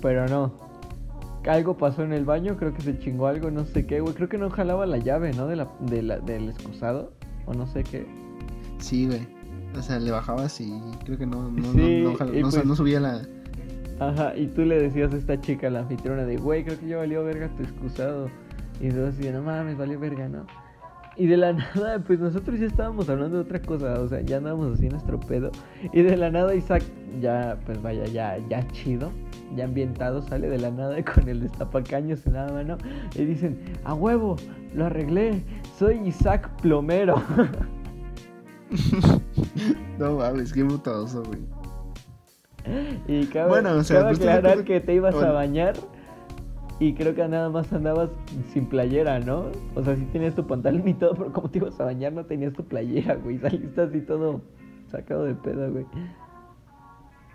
pero 0.00 0.26
no 0.26 0.70
algo 1.48 1.76
pasó 1.76 2.02
en 2.02 2.12
el 2.12 2.24
baño, 2.24 2.56
creo 2.56 2.74
que 2.74 2.82
se 2.82 2.98
chingó 2.98 3.26
algo, 3.26 3.50
no 3.50 3.64
sé 3.64 3.86
qué, 3.86 4.00
güey. 4.00 4.14
Creo 4.14 4.28
que 4.28 4.38
no 4.38 4.50
jalaba 4.50 4.84
la 4.86 4.98
llave, 4.98 5.32
¿no? 5.32 5.46
De 5.46 5.56
la, 5.56 5.68
de 5.80 6.02
la, 6.02 6.18
del 6.18 6.50
excusado, 6.50 7.12
o 7.46 7.54
no 7.54 7.66
sé 7.66 7.82
qué. 7.82 8.06
Sí, 8.78 9.06
güey. 9.06 9.39
O 9.76 9.82
sea, 9.82 9.98
le 9.98 10.10
bajabas 10.10 10.60
y 10.60 10.72
creo 11.04 11.18
que 11.18 11.26
no, 11.26 11.50
no, 11.50 11.72
no, 11.72 12.14
pues 12.16 12.64
no, 12.64 12.74
subía 12.74 13.00
la... 13.00 13.22
Ajá, 14.00 14.34
y 14.34 14.46
tú 14.46 14.64
le 14.64 14.80
decías 14.80 15.12
a 15.12 15.16
esta 15.16 15.40
chica, 15.40 15.68
la 15.70 15.80
anfitriona, 15.80 16.24
de, 16.24 16.36
güey, 16.38 16.64
creo 16.64 16.78
que 16.80 16.86
ya 16.86 16.96
valió 16.96 17.22
verga 17.22 17.48
tu 17.56 17.62
excusado. 17.62 18.28
Y 18.80 18.86
entonces 18.86 19.20
así, 19.20 19.30
no 19.30 19.42
mames, 19.42 19.76
valió 19.76 20.00
verga, 20.00 20.28
¿no? 20.28 20.46
Y 21.16 21.26
de 21.26 21.36
la 21.36 21.52
nada, 21.74 21.98
pues 21.98 22.18
nosotros 22.18 22.58
ya 22.58 22.66
estábamos 22.66 23.08
hablando 23.10 23.36
de 23.36 23.42
otra 23.42 23.60
cosa, 23.60 24.00
o 24.00 24.08
sea, 24.08 24.22
ya 24.22 24.38
andábamos 24.38 24.78
así 24.78 24.88
nuestro 24.88 25.20
pedo. 25.20 25.50
Y 25.92 26.02
de 26.02 26.16
la 26.16 26.30
nada 26.30 26.54
Isaac, 26.54 26.82
ya, 27.20 27.58
pues 27.66 27.80
vaya, 27.82 28.06
ya, 28.06 28.38
ya 28.48 28.66
chido, 28.68 29.12
ya 29.54 29.64
ambientado, 29.64 30.22
sale 30.22 30.48
de 30.48 30.58
la 30.58 30.70
nada 30.70 31.02
con 31.14 31.28
el 31.28 31.40
destapacaños 31.40 32.26
en 32.26 32.32
la 32.32 32.46
mano. 32.48 32.78
Y 33.14 33.24
dicen, 33.24 33.58
a 33.84 33.94
huevo, 33.94 34.36
lo 34.74 34.86
arreglé, 34.86 35.42
soy 35.78 36.00
Isaac 36.06 36.48
Plomero. 36.62 37.22
no 39.98 40.16
mames, 40.16 40.52
qué 40.52 40.64
mutadoso, 40.64 41.22
güey. 41.24 41.40
Y 43.08 43.26
cabe, 43.26 43.48
bueno, 43.48 43.72
o 43.74 43.82
sea, 43.82 44.02
pues, 44.02 44.18
aclarar 44.18 44.64
que 44.64 44.80
te 44.80 44.94
ibas 44.94 45.14
a 45.14 45.32
bañar 45.32 45.74
y 46.78 46.94
creo 46.94 47.14
que 47.14 47.26
nada 47.26 47.50
más 47.50 47.72
andabas 47.72 48.10
sin 48.52 48.66
playera, 48.66 49.18
¿no? 49.20 49.46
O 49.74 49.84
sea, 49.84 49.96
sí 49.96 50.06
tenías 50.12 50.34
tu 50.34 50.46
pantalón 50.46 50.86
y 50.88 50.94
todo, 50.94 51.14
pero 51.14 51.32
como 51.32 51.50
te 51.50 51.58
ibas 51.58 51.78
a 51.80 51.84
bañar 51.84 52.12
no 52.12 52.24
tenías 52.24 52.52
tu 52.52 52.64
playera, 52.64 53.16
güey. 53.16 53.38
Saliste 53.38 53.80
así 53.80 54.00
todo 54.00 54.40
sacado 54.90 55.24
de 55.24 55.34
pedo, 55.34 55.70
güey. 55.70 55.86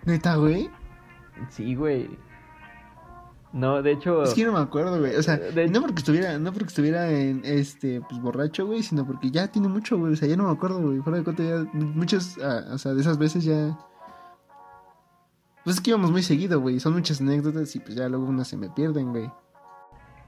¿Neta, 0.04 0.36
güey? 0.36 0.70
Sí, 1.48 1.74
güey. 1.74 2.08
No, 3.52 3.82
de 3.82 3.92
hecho. 3.92 4.22
Es 4.22 4.34
que 4.34 4.44
no 4.44 4.52
me 4.52 4.58
acuerdo, 4.58 4.98
güey. 4.98 5.16
O 5.16 5.22
sea, 5.22 5.40
no 5.70 5.80
porque 5.80 6.00
estuviera, 6.00 6.38
no 6.38 6.52
porque 6.52 6.68
estuviera 6.68 7.10
en 7.10 7.42
este, 7.44 8.00
pues 8.02 8.20
borracho, 8.20 8.66
güey, 8.66 8.82
sino 8.82 9.06
porque 9.06 9.30
ya 9.30 9.48
tiene 9.48 9.68
mucho, 9.68 9.98
güey. 9.98 10.12
O 10.12 10.16
sea, 10.16 10.28
ya 10.28 10.36
no 10.36 10.44
me 10.44 10.50
acuerdo, 10.50 10.80
güey. 10.80 10.98
Fuera 11.00 11.18
de 11.18 11.24
cuenta 11.24 11.42
ya. 11.42 11.66
Muchas, 11.72 12.36
ah, 12.42 12.64
o 12.72 12.78
sea, 12.78 12.92
de 12.92 13.00
esas 13.00 13.18
veces 13.18 13.44
ya. 13.44 13.78
Pues 15.64 15.76
es 15.76 15.82
que 15.82 15.90
íbamos 15.90 16.10
muy 16.10 16.22
seguido, 16.22 16.60
güey. 16.60 16.80
Son 16.80 16.92
muchas 16.92 17.20
anécdotas 17.20 17.74
y 17.74 17.80
pues 17.80 17.94
ya 17.96 18.08
luego 18.08 18.26
unas 18.26 18.48
se 18.48 18.56
me 18.56 18.68
pierden, 18.68 19.10
güey. 19.10 19.30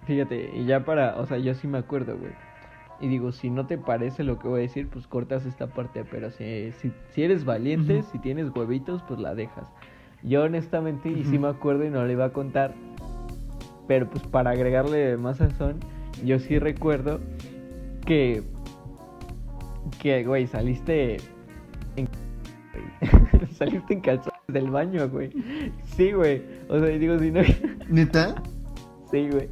Fíjate, 0.07 0.51
y 0.57 0.65
ya 0.65 0.85
para, 0.85 1.17
o 1.19 1.27
sea, 1.27 1.39
yo 1.39 1.55
sí 1.55 1.69
me 1.69 1.79
acuerdo, 1.79 2.17
güey. 2.17 2.33
Y 3.01 3.09
digo, 3.09 3.31
si 3.31 3.51
no 3.51 3.67
te 3.67 3.79
parece 3.79 4.25
lo 4.25 4.39
que 4.39 4.49
voy 4.49 4.61
a 4.61 4.63
decir, 4.63 4.89
pues 4.89 5.07
cortas 5.07 5.45
esta 5.47 5.69
parte. 5.69 6.05
Pero 6.11 6.31
si, 6.31 6.73
si, 7.13 7.23
eres 7.23 7.45
valiente, 7.45 8.03
si 8.11 8.19
tienes 8.19 8.51
huevitos, 8.55 9.03
pues 9.07 9.21
la 9.21 9.35
dejas. 9.35 9.69
Yo 10.23 10.43
honestamente, 10.43 11.09
y 11.09 11.25
sí 11.25 11.39
me 11.39 11.49
acuerdo 11.49 11.85
y 11.85 11.91
no 11.91 12.05
le 12.05 12.15
iba 12.15 12.25
a 12.25 12.33
contar, 12.33 12.75
pero 13.89 14.09
pues 14.09 14.23
para 14.25 14.51
agregarle 14.51 15.17
más 15.17 15.39
sazón, 15.39 15.81
yo 16.25 16.39
sí 16.39 16.59
recuerdo 16.59 17.19
que, 18.07 18.43
que, 20.01 20.25
güey, 20.25 20.47
saliste 20.47 21.17
en... 21.97 22.09
saliste 23.53 23.95
en 23.95 24.01
calzones 24.01 24.41
del 24.49 24.71
baño, 24.71 25.09
güey. 25.09 25.31
Sí, 25.97 26.13
güey. 26.13 26.43
O 26.69 26.79
sea, 26.79 26.89
digo, 26.89 27.19
si 27.19 27.31
no... 27.31 27.41
¿Neta? 27.89 28.41
Sí, 29.11 29.29
güey. 29.31 29.49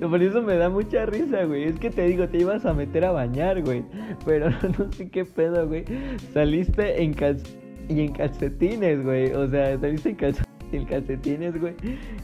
Por 0.00 0.22
eso 0.22 0.42
me 0.42 0.56
da 0.56 0.68
mucha 0.68 1.06
risa, 1.06 1.44
güey. 1.44 1.64
Es 1.64 1.78
que 1.78 1.90
te 1.90 2.06
digo, 2.06 2.28
te 2.28 2.38
ibas 2.38 2.66
a 2.66 2.74
meter 2.74 3.04
a 3.04 3.12
bañar, 3.12 3.62
güey. 3.62 3.84
Pero 4.24 4.50
no 4.78 4.92
sé 4.92 5.08
qué 5.08 5.24
pedo, 5.24 5.66
güey. 5.66 5.84
Saliste 6.32 7.02
en 7.02 7.14
calzones 7.14 7.56
y 7.88 8.00
en 8.00 8.12
calcetines, 8.12 9.04
güey. 9.04 9.32
O 9.32 9.48
sea, 9.48 9.78
saliste 9.78 10.10
en 10.10 10.16
calcetines, 10.80 10.88
calcetines, 10.88 11.60
güey. 11.60 11.74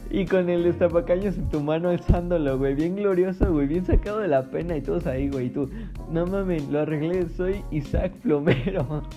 Y 0.09 0.25
con 0.25 0.49
el 0.49 0.65
estapacaños 0.65 1.37
en 1.37 1.49
tu 1.49 1.61
mano 1.61 1.89
alzándolo, 1.89 2.57
güey. 2.57 2.75
Bien 2.75 2.95
glorioso, 2.95 3.51
güey. 3.51 3.67
Bien 3.67 3.85
sacado 3.85 4.19
de 4.19 4.27
la 4.27 4.43
pena 4.49 4.75
y 4.77 4.81
todos 4.81 5.05
ahí, 5.07 5.29
güey. 5.29 5.47
Y 5.47 5.49
tú, 5.49 5.69
no 6.11 6.25
mames, 6.25 6.67
lo 6.69 6.79
arreglé. 6.79 7.27
Soy 7.29 7.63
Isaac 7.71 8.13
Plomero. 8.23 9.03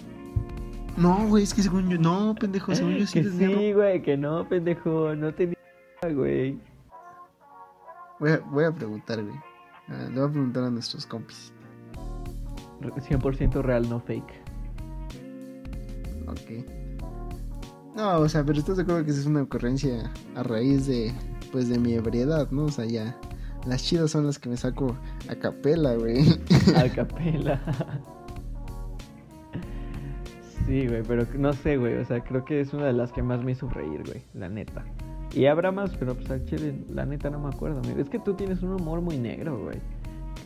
No, 0.94 1.26
güey, 1.26 1.44
es 1.44 1.54
que 1.54 1.62
según 1.62 1.88
yo, 1.88 1.96
no, 1.96 2.34
pendejo, 2.38 2.74
según 2.74 2.96
yo 2.96 3.06
sí. 3.06 3.22
Que 3.22 3.30
sí, 3.30 3.72
güey, 3.72 4.02
que 4.02 4.14
no, 4.14 4.46
pendejo, 4.46 5.14
no 5.16 5.32
tenía, 5.32 5.56
güey. 6.14 6.58
Voy 8.20 8.30
a, 8.32 8.38
voy 8.40 8.64
a 8.64 8.72
preguntar, 8.72 9.22
güey. 9.22 9.34
Ah, 9.88 10.08
le 10.10 10.20
voy 10.20 10.28
a 10.28 10.30
preguntar 10.30 10.64
a 10.64 10.70
nuestros 10.70 11.06
compis. 11.06 11.50
100% 12.82 13.62
real, 13.62 13.88
no 13.88 14.00
fake. 14.00 14.34
Ok. 16.26 16.81
No, 17.94 18.20
o 18.20 18.28
sea, 18.28 18.44
pero 18.44 18.58
estás 18.58 18.78
de 18.78 18.84
acuerdo 18.84 19.04
que 19.04 19.10
es 19.10 19.26
una 19.26 19.42
ocurrencia 19.42 20.10
a 20.34 20.42
raíz 20.42 20.86
de, 20.86 21.12
pues, 21.50 21.68
de 21.68 21.78
mi 21.78 21.92
ebriedad, 21.92 22.50
¿no? 22.50 22.64
O 22.64 22.70
sea, 22.70 22.86
ya, 22.86 23.16
las 23.66 23.82
chidas 23.82 24.10
son 24.10 24.26
las 24.26 24.38
que 24.38 24.48
me 24.48 24.56
saco 24.56 24.96
a 25.28 25.34
capela, 25.34 25.94
güey. 25.94 26.24
A 26.76 26.88
capela. 26.94 27.60
Sí, 30.66 30.86
güey, 30.86 31.02
pero 31.02 31.26
no 31.36 31.52
sé, 31.52 31.76
güey, 31.76 31.96
o 31.96 32.04
sea, 32.04 32.22
creo 32.22 32.44
que 32.44 32.60
es 32.60 32.72
una 32.72 32.86
de 32.86 32.92
las 32.92 33.12
que 33.12 33.22
más 33.22 33.42
me 33.44 33.52
hizo 33.52 33.68
reír, 33.68 34.02
güey, 34.06 34.22
la 34.32 34.48
neta. 34.48 34.84
Y 35.34 35.46
habrá 35.46 35.72
más, 35.72 35.90
pero 35.96 36.14
pues 36.14 36.30
al 36.30 36.44
chile, 36.44 36.74
la 36.88 37.04
neta 37.04 37.30
no 37.30 37.40
me 37.40 37.48
acuerdo, 37.48 37.80
amigo. 37.80 38.00
Es 38.00 38.08
que 38.08 38.18
tú 38.18 38.34
tienes 38.34 38.62
un 38.62 38.72
humor 38.74 39.00
muy 39.00 39.18
negro, 39.18 39.58
güey. 39.58 39.78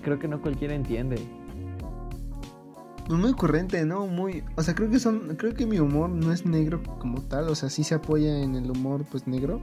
Creo 0.02 0.18
que 0.18 0.28
no 0.28 0.40
cualquiera 0.40 0.74
entiende. 0.74 1.16
Pues 3.06 3.20
muy 3.20 3.34
corriente, 3.34 3.84
¿no? 3.84 4.06
Muy, 4.06 4.42
o 4.56 4.62
sea, 4.62 4.74
creo 4.74 4.90
que 4.90 4.98
son, 4.98 5.36
creo 5.36 5.54
que 5.54 5.64
mi 5.64 5.78
humor 5.78 6.10
no 6.10 6.32
es 6.32 6.44
negro 6.44 6.82
como 6.98 7.22
tal, 7.22 7.48
o 7.48 7.54
sea, 7.54 7.70
sí 7.70 7.84
se 7.84 7.94
apoya 7.94 8.42
en 8.42 8.56
el 8.56 8.68
humor, 8.68 9.04
pues 9.08 9.28
negro, 9.28 9.60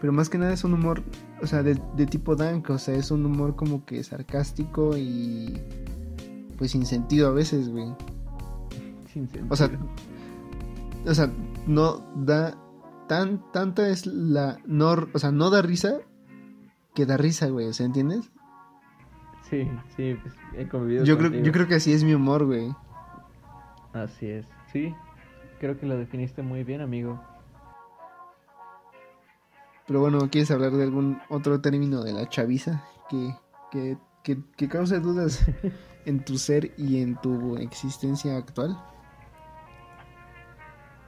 pero 0.00 0.12
más 0.12 0.28
que 0.28 0.36
nada 0.36 0.52
es 0.52 0.62
un 0.62 0.74
humor, 0.74 1.02
o 1.40 1.46
sea, 1.46 1.62
de, 1.62 1.74
tipo 2.06 2.36
dank, 2.36 2.68
o 2.68 2.78
sea, 2.78 2.94
es 2.94 3.10
un 3.10 3.24
humor 3.24 3.56
como 3.56 3.86
que 3.86 4.04
sarcástico 4.04 4.96
y, 4.96 5.58
pues 6.58 6.72
sin 6.72 6.84
sentido 6.84 7.28
a 7.28 7.32
veces, 7.32 7.70
güey. 7.70 7.94
Sin 9.10 9.26
sentido. 9.28 9.46
O 9.48 9.56
sea, 9.56 9.70
o 11.06 11.14
sea, 11.14 11.32
no 11.66 12.04
da 12.14 12.58
tan, 13.08 13.50
tanta 13.52 13.88
es 13.88 14.04
la, 14.04 14.58
no, 14.66 15.08
o 15.14 15.18
sea, 15.18 15.32
no 15.32 15.48
da 15.48 15.62
risa 15.62 16.00
que 16.94 17.06
da 17.06 17.16
risa, 17.16 17.48
güey, 17.48 17.68
o 17.68 17.72
sea, 17.72 17.86
¿entiendes? 17.86 18.30
Sí, 19.52 19.68
sí, 19.94 20.16
pues 20.22 20.34
he 20.56 20.66
convivido 20.66 21.04
yo 21.04 21.18
creo, 21.18 21.30
yo 21.30 21.52
creo 21.52 21.68
que 21.68 21.74
así 21.74 21.92
es 21.92 22.02
mi 22.04 22.14
humor, 22.14 22.46
güey. 22.46 22.74
Así 23.92 24.26
es, 24.26 24.46
sí. 24.72 24.94
creo 25.60 25.78
que 25.78 25.84
lo 25.84 25.98
definiste 25.98 26.40
muy 26.40 26.64
bien, 26.64 26.80
amigo. 26.80 27.22
Pero 29.86 30.00
bueno, 30.00 30.20
¿quieres 30.30 30.50
hablar 30.50 30.72
de 30.72 30.84
algún 30.84 31.20
otro 31.28 31.60
término 31.60 32.02
de 32.02 32.14
la 32.14 32.26
chaviza 32.30 32.82
que, 33.10 33.34
que, 33.70 33.98
que, 34.22 34.38
que 34.56 34.68
cause 34.70 34.98
dudas 35.00 35.46
en 36.06 36.24
tu 36.24 36.38
ser 36.38 36.72
y 36.78 37.02
en 37.02 37.16
tu 37.16 37.58
existencia 37.58 38.38
actual? 38.38 38.74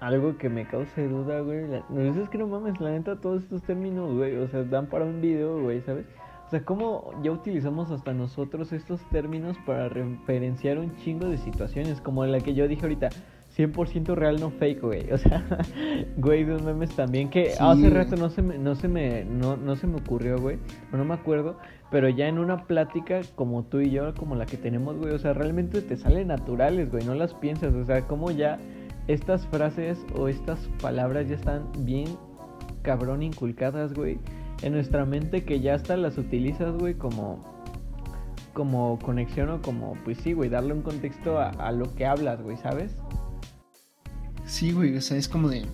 Algo 0.01 0.37
que 0.37 0.51
me 0.51 0.69
cause 0.69 1.09
duda, 1.09 1.41
güey. 1.41 1.67
La... 1.67 1.83
No, 1.89 2.03
es 2.03 2.29
que 2.29 2.37
no 2.37 2.47
mames, 2.47 2.79
la 2.79 2.91
neta, 2.91 3.19
todos 3.19 3.45
estos 3.45 3.63
términos, 3.63 4.13
güey, 4.13 4.37
o 4.37 4.47
sea, 4.49 4.65
dan 4.65 4.87
para 4.89 5.07
un 5.07 5.23
video, 5.23 5.63
güey, 5.63 5.81
¿sabes? 5.81 6.05
O 6.47 6.51
sea, 6.51 6.65
¿cómo 6.65 7.11
ya 7.23 7.33
utilizamos 7.33 7.91
hasta 7.91 8.13
nosotros 8.13 8.73
estos 8.73 9.01
términos 9.11 9.57
para 9.67 9.89
referenciar 9.89 10.79
un 10.79 10.95
chingo 10.99 11.27
de 11.27 11.39
situaciones? 11.39 12.01
Como 12.01 12.25
la 12.27 12.39
que 12.41 12.55
yo 12.55 12.69
dije 12.69 12.83
ahorita, 12.83 13.09
100% 13.57 14.15
real, 14.15 14.41
no 14.41 14.51
fake, 14.51 14.81
güey. 14.83 15.11
O 15.13 15.19
sea, 15.19 15.45
güey, 16.19 16.45
de 16.45 16.59
memes 16.61 16.95
también 16.95 17.31
que 17.31 17.51
Sí. 17.51 17.57
hace 17.61 17.89
rato 17.91 18.17
no 18.17 18.29
se 18.29 18.43
me, 18.43 18.59
no 18.59 18.75
se 18.75 18.89
me, 18.89 19.25
no, 19.25 19.57
no 19.57 19.75
se 19.77 19.87
me 19.87 19.97
ocurrió, 19.97 20.39
güey. 20.39 20.59
O 20.93 20.97
no 20.97 21.05
me 21.05 21.15
acuerdo. 21.15 21.57
Pero 21.91 22.09
ya 22.09 22.29
en 22.29 22.39
una 22.39 22.67
plática 22.67 23.21
como 23.37 23.63
tú 23.65 23.81
y 23.81 23.91
yo, 23.91 24.15
como 24.15 24.35
la 24.35 24.47
que 24.47 24.57
tenemos, 24.57 24.97
güey. 24.99 25.13
O 25.15 25.19
sea, 25.19 25.33
realmente 25.33 25.81
te 25.83 25.97
salen 25.97 26.29
naturales, 26.29 26.91
güey. 26.91 27.05
No 27.05 27.15
las 27.15 27.33
piensas. 27.35 27.75
O 27.75 27.85
sea, 27.85 28.03
como 28.07 28.31
ya 28.33 28.59
estas 29.07 29.47
frases 29.47 30.05
o 30.17 30.29
estas 30.29 30.59
palabras 30.83 31.29
ya 31.29 31.37
están 31.37 31.63
bien 31.81 32.09
cabrón 32.83 33.23
inculcadas, 33.23 33.95
güey. 33.95 34.19
En 34.63 34.73
nuestra 34.73 35.05
mente 35.05 35.45
que 35.45 35.61
ya 35.61 35.75
hasta 35.75 35.97
las 35.97 36.17
utilizas, 36.19 36.75
güey, 36.79 36.95
como 36.95 37.53
como 38.55 39.01
conexión 39.01 39.51
o 39.51 39.61
como, 39.61 39.95
pues 40.05 40.19
sí, 40.19 40.33
güey, 40.33 40.49
darle 40.49 40.75
un 40.75 40.83
contexto 40.83 41.39
a, 41.41 41.49
a 41.51 41.73
lo 41.73 41.93
que 41.97 42.07
hablas, 42.07 42.41
güey, 42.41 42.57
¿sabes? 42.57 42.93
Sí, 44.47 44.71
güey, 44.71 44.97
o 44.97 45.01
sea, 45.01 45.17
es 45.17 45.29
como 45.29 45.49
de. 45.49 45.67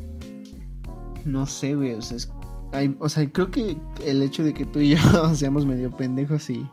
No 1.26 1.44
sé, 1.46 1.74
güey, 1.74 1.92
o 1.92 2.00
sea, 2.00 2.16
es- 2.16 2.32
hay- 2.72 2.96
o 2.98 3.08
sea, 3.10 3.28
creo 3.30 3.50
que 3.50 3.76
el 4.06 4.22
hecho 4.22 4.42
de 4.44 4.54
que 4.54 4.64
tú 4.64 4.78
y 4.78 4.96
yo 4.96 4.96
seamos 5.34 5.66
medio 5.66 5.90
pendejos 5.94 6.48
y. 6.50 6.66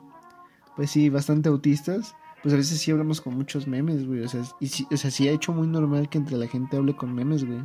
Pues 0.77 0.91
sí, 0.91 1.09
bastante 1.09 1.49
autistas. 1.49 2.15
Pues 2.41 2.53
a 2.53 2.57
veces 2.57 2.79
sí 2.79 2.91
hablamos 2.91 3.19
con 3.19 3.35
muchos 3.35 3.67
memes, 3.67 4.05
güey. 4.07 4.21
O 4.23 4.27
sea, 4.29 4.41
y 4.61 4.67
sí, 4.67 4.87
o 4.91 4.95
sea, 4.95 5.11
sí 5.11 5.27
ha 5.27 5.31
hecho 5.33 5.51
muy 5.51 5.67
normal 5.67 6.07
que 6.07 6.19
entre 6.19 6.37
la 6.37 6.47
gente 6.47 6.77
hable 6.77 6.95
con 6.95 7.13
memes, 7.13 7.43
güey. 7.43 7.59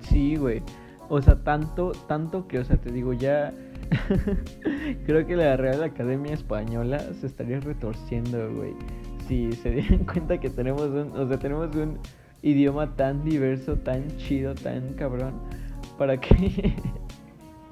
Sí, 0.00 0.36
güey. 0.36 0.62
O 1.08 1.20
sea, 1.20 1.36
tanto, 1.42 1.92
tanto 2.08 2.46
que, 2.46 2.58
o 2.58 2.64
sea, 2.64 2.76
te 2.76 2.90
digo, 2.90 3.12
ya 3.12 3.52
creo 5.06 5.26
que 5.26 5.36
la 5.36 5.56
Real 5.56 5.82
Academia 5.82 6.32
Española 6.32 6.98
se 7.20 7.26
estaría 7.26 7.60
retorciendo, 7.60 8.52
güey. 8.54 8.72
Si 9.26 9.52
se 9.52 9.70
dieran 9.70 10.04
cuenta 10.12 10.38
que 10.38 10.50
tenemos 10.50 10.88
un, 10.88 11.12
o 11.12 11.28
sea, 11.28 11.38
tenemos 11.38 11.74
un 11.76 11.98
idioma 12.42 12.94
tan 12.96 13.24
diverso, 13.24 13.76
tan 13.76 14.16
chido, 14.16 14.54
tan 14.54 14.92
cabrón, 14.94 15.34
para 15.98 16.18
que 16.18 16.74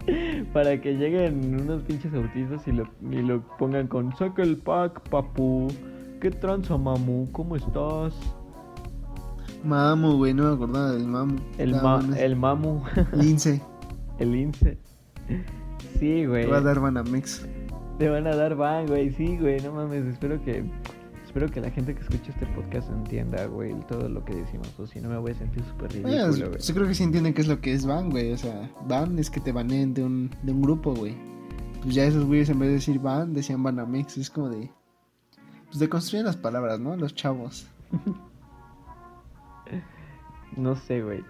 para 0.52 0.80
que 0.80 0.94
lleguen 0.94 1.60
unos 1.60 1.82
pinches 1.82 2.12
autistas 2.14 2.66
y 2.66 2.72
lo, 2.72 2.88
y 3.10 3.22
lo 3.22 3.42
pongan 3.58 3.86
con 3.86 4.14
saca 4.16 4.42
el 4.42 4.56
pack, 4.56 5.08
papu. 5.08 5.68
¿Qué 6.20 6.30
tranza, 6.30 6.76
mamu? 6.76 7.30
¿Cómo 7.32 7.56
estás? 7.56 8.14
Mamu, 9.64 10.16
güey, 10.16 10.34
no 10.34 10.44
me 10.48 10.54
acordaba 10.54 10.92
del 10.92 11.06
mamu. 11.06 11.36
El, 11.58 11.72
ma- 11.72 11.96
bueno, 11.98 12.16
el 12.16 12.36
mamu. 12.36 12.82
Lince. 13.12 13.60
El 14.18 14.34
INSE. 14.36 14.78
Sí, 15.98 16.26
güey. 16.26 16.44
Te 16.44 16.50
va 16.50 16.58
a 16.58 16.60
dar 16.60 16.78
Banamex. 16.80 17.46
Te 17.98 18.08
van 18.08 18.26
a 18.26 18.36
dar 18.36 18.54
ban, 18.54 18.86
güey. 18.86 19.10
Sí, 19.12 19.36
güey. 19.38 19.60
No 19.60 19.72
mames. 19.72 20.04
Espero 20.06 20.42
que. 20.44 20.64
Espero 21.24 21.48
que 21.48 21.60
la 21.60 21.70
gente 21.70 21.94
que 21.94 22.02
escucha 22.02 22.30
este 22.30 22.46
podcast 22.48 22.90
entienda, 22.90 23.46
güey, 23.46 23.74
todo 23.88 24.08
lo 24.08 24.22
que 24.24 24.34
decimos. 24.34 24.68
O 24.78 24.86
si 24.86 25.00
no, 25.00 25.08
me 25.08 25.16
voy 25.16 25.32
a 25.32 25.34
sentir 25.34 25.64
súper 25.64 25.90
ridículo, 25.92 26.50
güey. 26.50 26.60
yo 26.60 26.74
creo 26.74 26.86
que 26.86 26.94
sí 26.94 27.02
entienden 27.04 27.32
qué 27.32 27.40
es 27.40 27.48
lo 27.48 27.60
que 27.60 27.72
es 27.72 27.86
ban, 27.86 28.10
güey. 28.10 28.32
O 28.32 28.36
sea, 28.38 28.70
ban 28.86 29.18
es 29.18 29.30
que 29.30 29.40
te 29.40 29.50
baneen 29.50 29.94
de 29.94 30.04
un, 30.04 30.30
de 30.42 30.52
un 30.52 30.60
grupo, 30.62 30.94
güey. 30.94 31.16
Pues 31.82 31.94
ya 31.94 32.04
esos 32.04 32.24
güeyes 32.26 32.50
en 32.50 32.58
vez 32.58 32.68
de 32.68 32.74
decir 32.74 32.98
ban, 33.00 33.32
decían 33.32 33.62
Banamex. 33.62 34.18
Es 34.18 34.28
como 34.30 34.50
de. 34.50 34.70
Pues 35.66 35.78
de 35.78 35.88
construir 35.88 36.24
las 36.26 36.36
palabras, 36.36 36.78
¿no? 36.78 36.94
Los 36.96 37.14
chavos. 37.14 37.66
No 40.56 40.74
sé, 40.76 41.02
güey. 41.02 41.24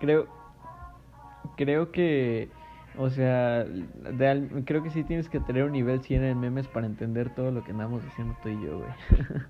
Creo. 0.00 0.26
Creo 1.56 1.90
que. 1.92 2.48
O 2.96 3.10
sea, 3.10 3.64
de 3.64 4.62
creo 4.64 4.82
que 4.82 4.90
sí 4.90 5.02
tienes 5.02 5.28
que 5.28 5.40
tener 5.40 5.64
un 5.64 5.72
nivel 5.72 6.00
100 6.00 6.22
en 6.22 6.38
memes 6.38 6.68
para 6.68 6.86
entender 6.86 7.34
todo 7.34 7.50
lo 7.50 7.64
que 7.64 7.72
andamos 7.72 8.04
diciendo 8.04 8.36
tú 8.42 8.48
y 8.50 8.62
yo, 8.64 8.78
güey. 8.78 8.90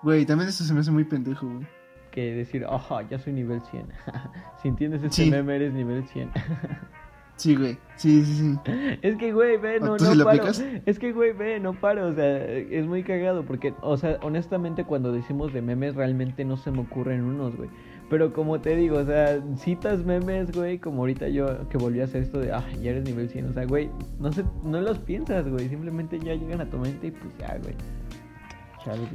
Güey, 0.00 0.24
también 0.26 0.48
eso 0.48 0.62
se 0.62 0.72
me 0.72 0.78
hace 0.80 0.92
muy 0.92 1.02
pendejo, 1.02 1.44
güey. 1.48 1.66
Que 2.12 2.32
decir, 2.32 2.64
ajá, 2.70 3.02
ya 3.08 3.18
soy 3.18 3.32
nivel 3.32 3.60
100. 3.62 3.88
si 4.62 4.68
entiendes 4.68 5.02
este 5.02 5.24
Sí. 5.24 5.30
meme, 5.30 5.56
eres 5.56 5.72
nivel 5.74 6.04
100. 6.06 6.30
Sí, 7.38 7.54
güey. 7.56 7.78
Sí, 7.96 8.24
sí, 8.24 8.34
sí. 8.34 8.58
Es 9.00 9.16
que, 9.16 9.32
güey, 9.32 9.56
ve, 9.56 9.80
no, 9.80 9.96
¿Tú 9.96 10.04
no 10.04 10.12
sí 10.12 10.18
paro. 10.18 10.28
aplicas? 10.28 10.62
Es 10.86 10.98
que, 10.98 11.12
güey, 11.12 11.32
ve, 11.32 11.58
no 11.60 11.72
paro. 11.72 12.08
O 12.08 12.14
sea, 12.14 12.44
es 12.46 12.86
muy 12.86 13.02
cagado 13.04 13.44
porque, 13.44 13.72
o 13.80 13.96
sea, 13.96 14.18
honestamente, 14.22 14.84
cuando 14.84 15.12
decimos 15.12 15.52
de 15.52 15.62
memes, 15.62 15.94
realmente 15.94 16.44
no 16.44 16.56
se 16.56 16.70
me 16.72 16.80
ocurren 16.80 17.22
unos, 17.24 17.56
güey. 17.56 17.70
Pero 18.10 18.32
como 18.32 18.60
te 18.60 18.74
digo, 18.74 18.98
o 18.98 19.04
sea, 19.04 19.40
citas 19.56 20.04
memes, 20.04 20.50
güey, 20.52 20.78
como 20.78 21.00
ahorita 21.02 21.28
yo 21.28 21.68
que 21.68 21.78
volví 21.78 22.00
a 22.00 22.04
hacer 22.04 22.22
esto 22.22 22.38
de, 22.40 22.52
ah, 22.52 22.64
ya 22.82 22.90
eres 22.90 23.04
nivel 23.04 23.28
100. 23.30 23.50
O 23.50 23.52
sea, 23.52 23.64
güey, 23.66 23.88
no, 24.18 24.32
se, 24.32 24.44
no 24.64 24.80
los 24.80 24.98
piensas, 24.98 25.48
güey. 25.48 25.68
Simplemente 25.68 26.18
ya 26.18 26.34
llegan 26.34 26.60
a 26.60 26.68
tu 26.68 26.78
mente 26.78 27.06
y 27.08 27.10
pues 27.12 27.32
ya, 27.38 27.56
güey. 27.62 27.74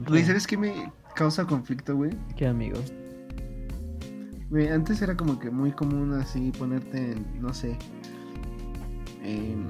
Güey, 0.08 0.22
¿qué- 0.22 0.28
¿sabes 0.28 0.48
qué 0.48 0.58
me 0.58 0.72
causa 1.16 1.46
conflicto, 1.46 1.96
güey? 1.96 2.12
¿Qué, 2.38 2.48
amigo? 2.48 2.80
Güey, 4.50 4.68
antes 4.68 5.02
era 5.02 5.16
como 5.18 5.40
que 5.40 5.50
muy 5.50 5.72
común 5.72 6.14
así 6.14 6.52
ponerte, 6.58 7.14
en, 7.14 7.26
no 7.42 7.54
sé, 7.54 7.76
em, 9.24 9.68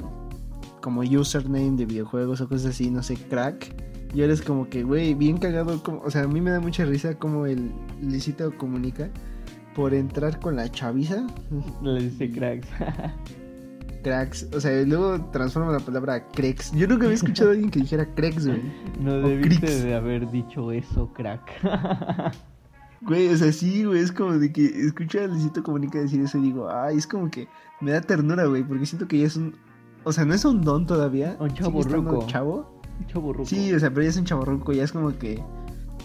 como 0.82 1.02
username 1.02 1.78
de 1.78 1.86
videojuegos 1.86 2.42
o 2.42 2.50
cosas 2.50 2.72
así, 2.72 2.90
no 2.90 3.04
sé, 3.04 3.16
crack. 3.16 3.74
Y 4.14 4.22
ahora 4.22 4.34
es 4.34 4.42
como 4.42 4.70
que, 4.70 4.84
güey, 4.84 5.14
bien 5.16 5.38
cagado, 5.38 5.82
como, 5.82 6.02
o 6.02 6.12
sea, 6.12 6.24
a 6.24 6.28
mí 6.28 6.40
me 6.42 6.52
da 6.52 6.60
mucha 6.60 6.86
risa 6.86 7.16
como 7.16 7.46
el 7.46 7.72
Licito 8.02 8.56
comunica 8.58 9.10
por 9.76 9.94
entrar 9.94 10.40
con 10.40 10.56
la 10.56 10.70
chaviza, 10.70 11.26
Le 11.82 12.04
dice 12.04 12.32
cracks. 12.32 12.68
cracks, 14.04 14.48
o 14.54 14.60
sea, 14.60 14.84
luego 14.84 15.20
transforma 15.32 15.72
la 15.72 15.80
palabra 15.80 16.16
a 16.16 16.28
cracks. 16.28 16.72
Yo 16.74 16.88
nunca 16.88 17.06
había 17.06 17.16
escuchado 17.16 17.50
a 17.50 17.54
alguien 17.54 17.72
que 17.72 17.80
dijera 17.80 18.06
cracks, 18.14 18.46
güey. 18.46 18.62
no 19.00 19.14
O 19.16 19.22
debiste 19.22 19.66
cricks. 19.66 19.84
de 19.84 19.96
haber 19.96 20.30
dicho 20.30 20.72
eso, 20.72 21.12
crack. 21.14 21.42
Güey, 23.06 23.28
o 23.30 23.38
sea, 23.38 23.52
sí, 23.52 23.84
güey, 23.84 24.00
es 24.00 24.12
como 24.12 24.34
de 24.34 24.52
que 24.52 24.66
escucho 24.66 25.20
a 25.20 25.28
Luisito 25.28 25.62
Comunica 25.62 26.00
decir 26.00 26.22
eso 26.22 26.38
y 26.38 26.44
digo, 26.44 26.70
ay, 26.70 26.98
es 26.98 27.08
como 27.08 27.30
que 27.30 27.48
me 27.82 27.92
da 27.92 28.02
ternura, 28.02 28.46
güey, 28.46 28.64
porque 28.64 28.86
siento 28.86 29.08
que 29.08 29.20
ya 29.20 29.28
es 29.28 29.36
un, 29.36 29.56
o 30.04 30.12
sea, 30.12 30.26
no 30.26 30.34
es 30.34 30.46
un 30.46 30.62
don 30.62 30.86
todavía. 30.86 31.36
Un 31.40 31.48
estando 31.48 31.82
chavorruco. 31.82 32.28
chavo. 32.28 32.82
Chaburruco. 33.08 33.46
Sí, 33.46 33.74
o 33.74 33.80
sea, 33.80 33.90
pero 33.90 34.04
ya 34.04 34.10
es 34.10 34.18
un 34.18 34.26
chavorruco, 34.26 34.72
ya 34.72 34.84
es 34.84 34.92
como 34.92 35.18
que, 35.18 35.44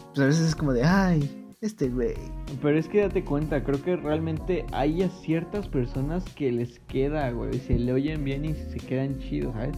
pues 0.08 0.20
a 0.20 0.26
veces 0.26 0.48
es 0.48 0.56
como 0.56 0.72
de, 0.72 0.84
ay, 0.84 1.46
este 1.60 1.88
güey. 1.88 2.14
Pero 2.62 2.78
es 2.78 2.88
que 2.88 3.02
date 3.02 3.24
cuenta, 3.24 3.62
creo 3.62 3.82
que 3.82 3.96
realmente 3.96 4.64
hay 4.72 5.02
a 5.02 5.08
ciertas 5.08 5.68
personas 5.68 6.24
que 6.34 6.50
les 6.50 6.78
queda, 6.80 7.30
güey, 7.30 7.54
se 7.60 7.78
le 7.78 7.92
oyen 7.92 8.24
bien 8.24 8.44
y 8.44 8.54
se 8.54 8.78
quedan 8.78 9.18
chidos, 9.18 9.52
¿sabes? 9.54 9.76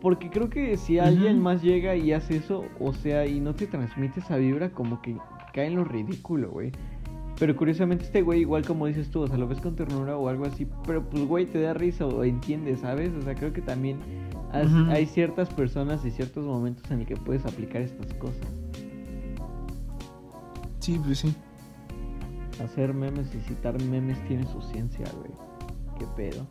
Porque 0.00 0.30
creo 0.30 0.50
que 0.50 0.76
si 0.76 0.98
alguien 0.98 1.40
más 1.40 1.62
llega 1.62 1.94
y 1.94 2.12
hace 2.12 2.36
eso, 2.36 2.64
o 2.80 2.92
sea, 2.92 3.24
y 3.26 3.40
no 3.40 3.54
te 3.54 3.66
transmite 3.66 4.20
esa 4.20 4.36
vibra, 4.36 4.72
como 4.72 5.00
que 5.00 5.16
cae 5.52 5.66
en 5.66 5.76
lo 5.76 5.84
ridículo, 5.84 6.50
güey. 6.50 6.72
Pero 7.38 7.56
curiosamente 7.56 8.04
este 8.04 8.22
güey, 8.22 8.40
igual 8.40 8.64
como 8.64 8.86
dices 8.86 9.10
tú, 9.10 9.22
o 9.22 9.26
sea, 9.26 9.36
lo 9.36 9.48
ves 9.48 9.60
con 9.60 9.74
ternura 9.74 10.16
o 10.16 10.28
algo 10.28 10.44
así, 10.46 10.66
pero 10.86 11.02
pues 11.08 11.24
güey, 11.26 11.46
te 11.46 11.60
da 11.60 11.74
risa 11.74 12.06
o 12.06 12.22
entiendes, 12.24 12.80
¿sabes? 12.80 13.10
O 13.14 13.22
sea, 13.22 13.34
creo 13.34 13.52
que 13.52 13.62
también 13.62 13.98
has- 14.52 14.72
hay 14.90 15.06
ciertas 15.06 15.48
personas 15.52 16.04
y 16.04 16.10
ciertos 16.10 16.44
momentos 16.44 16.88
en 16.90 17.00
el 17.00 17.06
que 17.06 17.16
puedes 17.16 17.44
aplicar 17.46 17.82
estas 17.82 18.12
cosas. 18.14 18.46
Sí, 20.78 21.00
pues 21.04 21.18
sí. 21.18 21.34
Hacer 22.62 22.92
memes 22.94 23.34
y 23.34 23.40
citar 23.40 23.80
memes 23.82 24.22
tiene 24.28 24.44
su 24.46 24.60
ciencia, 24.62 25.06
güey. 25.18 25.32
¿Qué 25.98 26.06
pedo? 26.16 26.46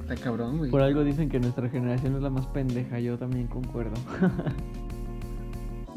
Está 0.00 0.14
cabrón, 0.16 0.58
güey. 0.58 0.70
Por 0.70 0.82
algo 0.82 1.04
dicen 1.04 1.28
que 1.28 1.38
nuestra 1.38 1.68
generación 1.68 2.16
es 2.16 2.22
la 2.22 2.30
más 2.30 2.46
pendeja, 2.48 2.98
yo 2.98 3.18
también 3.18 3.46
concuerdo. 3.46 3.94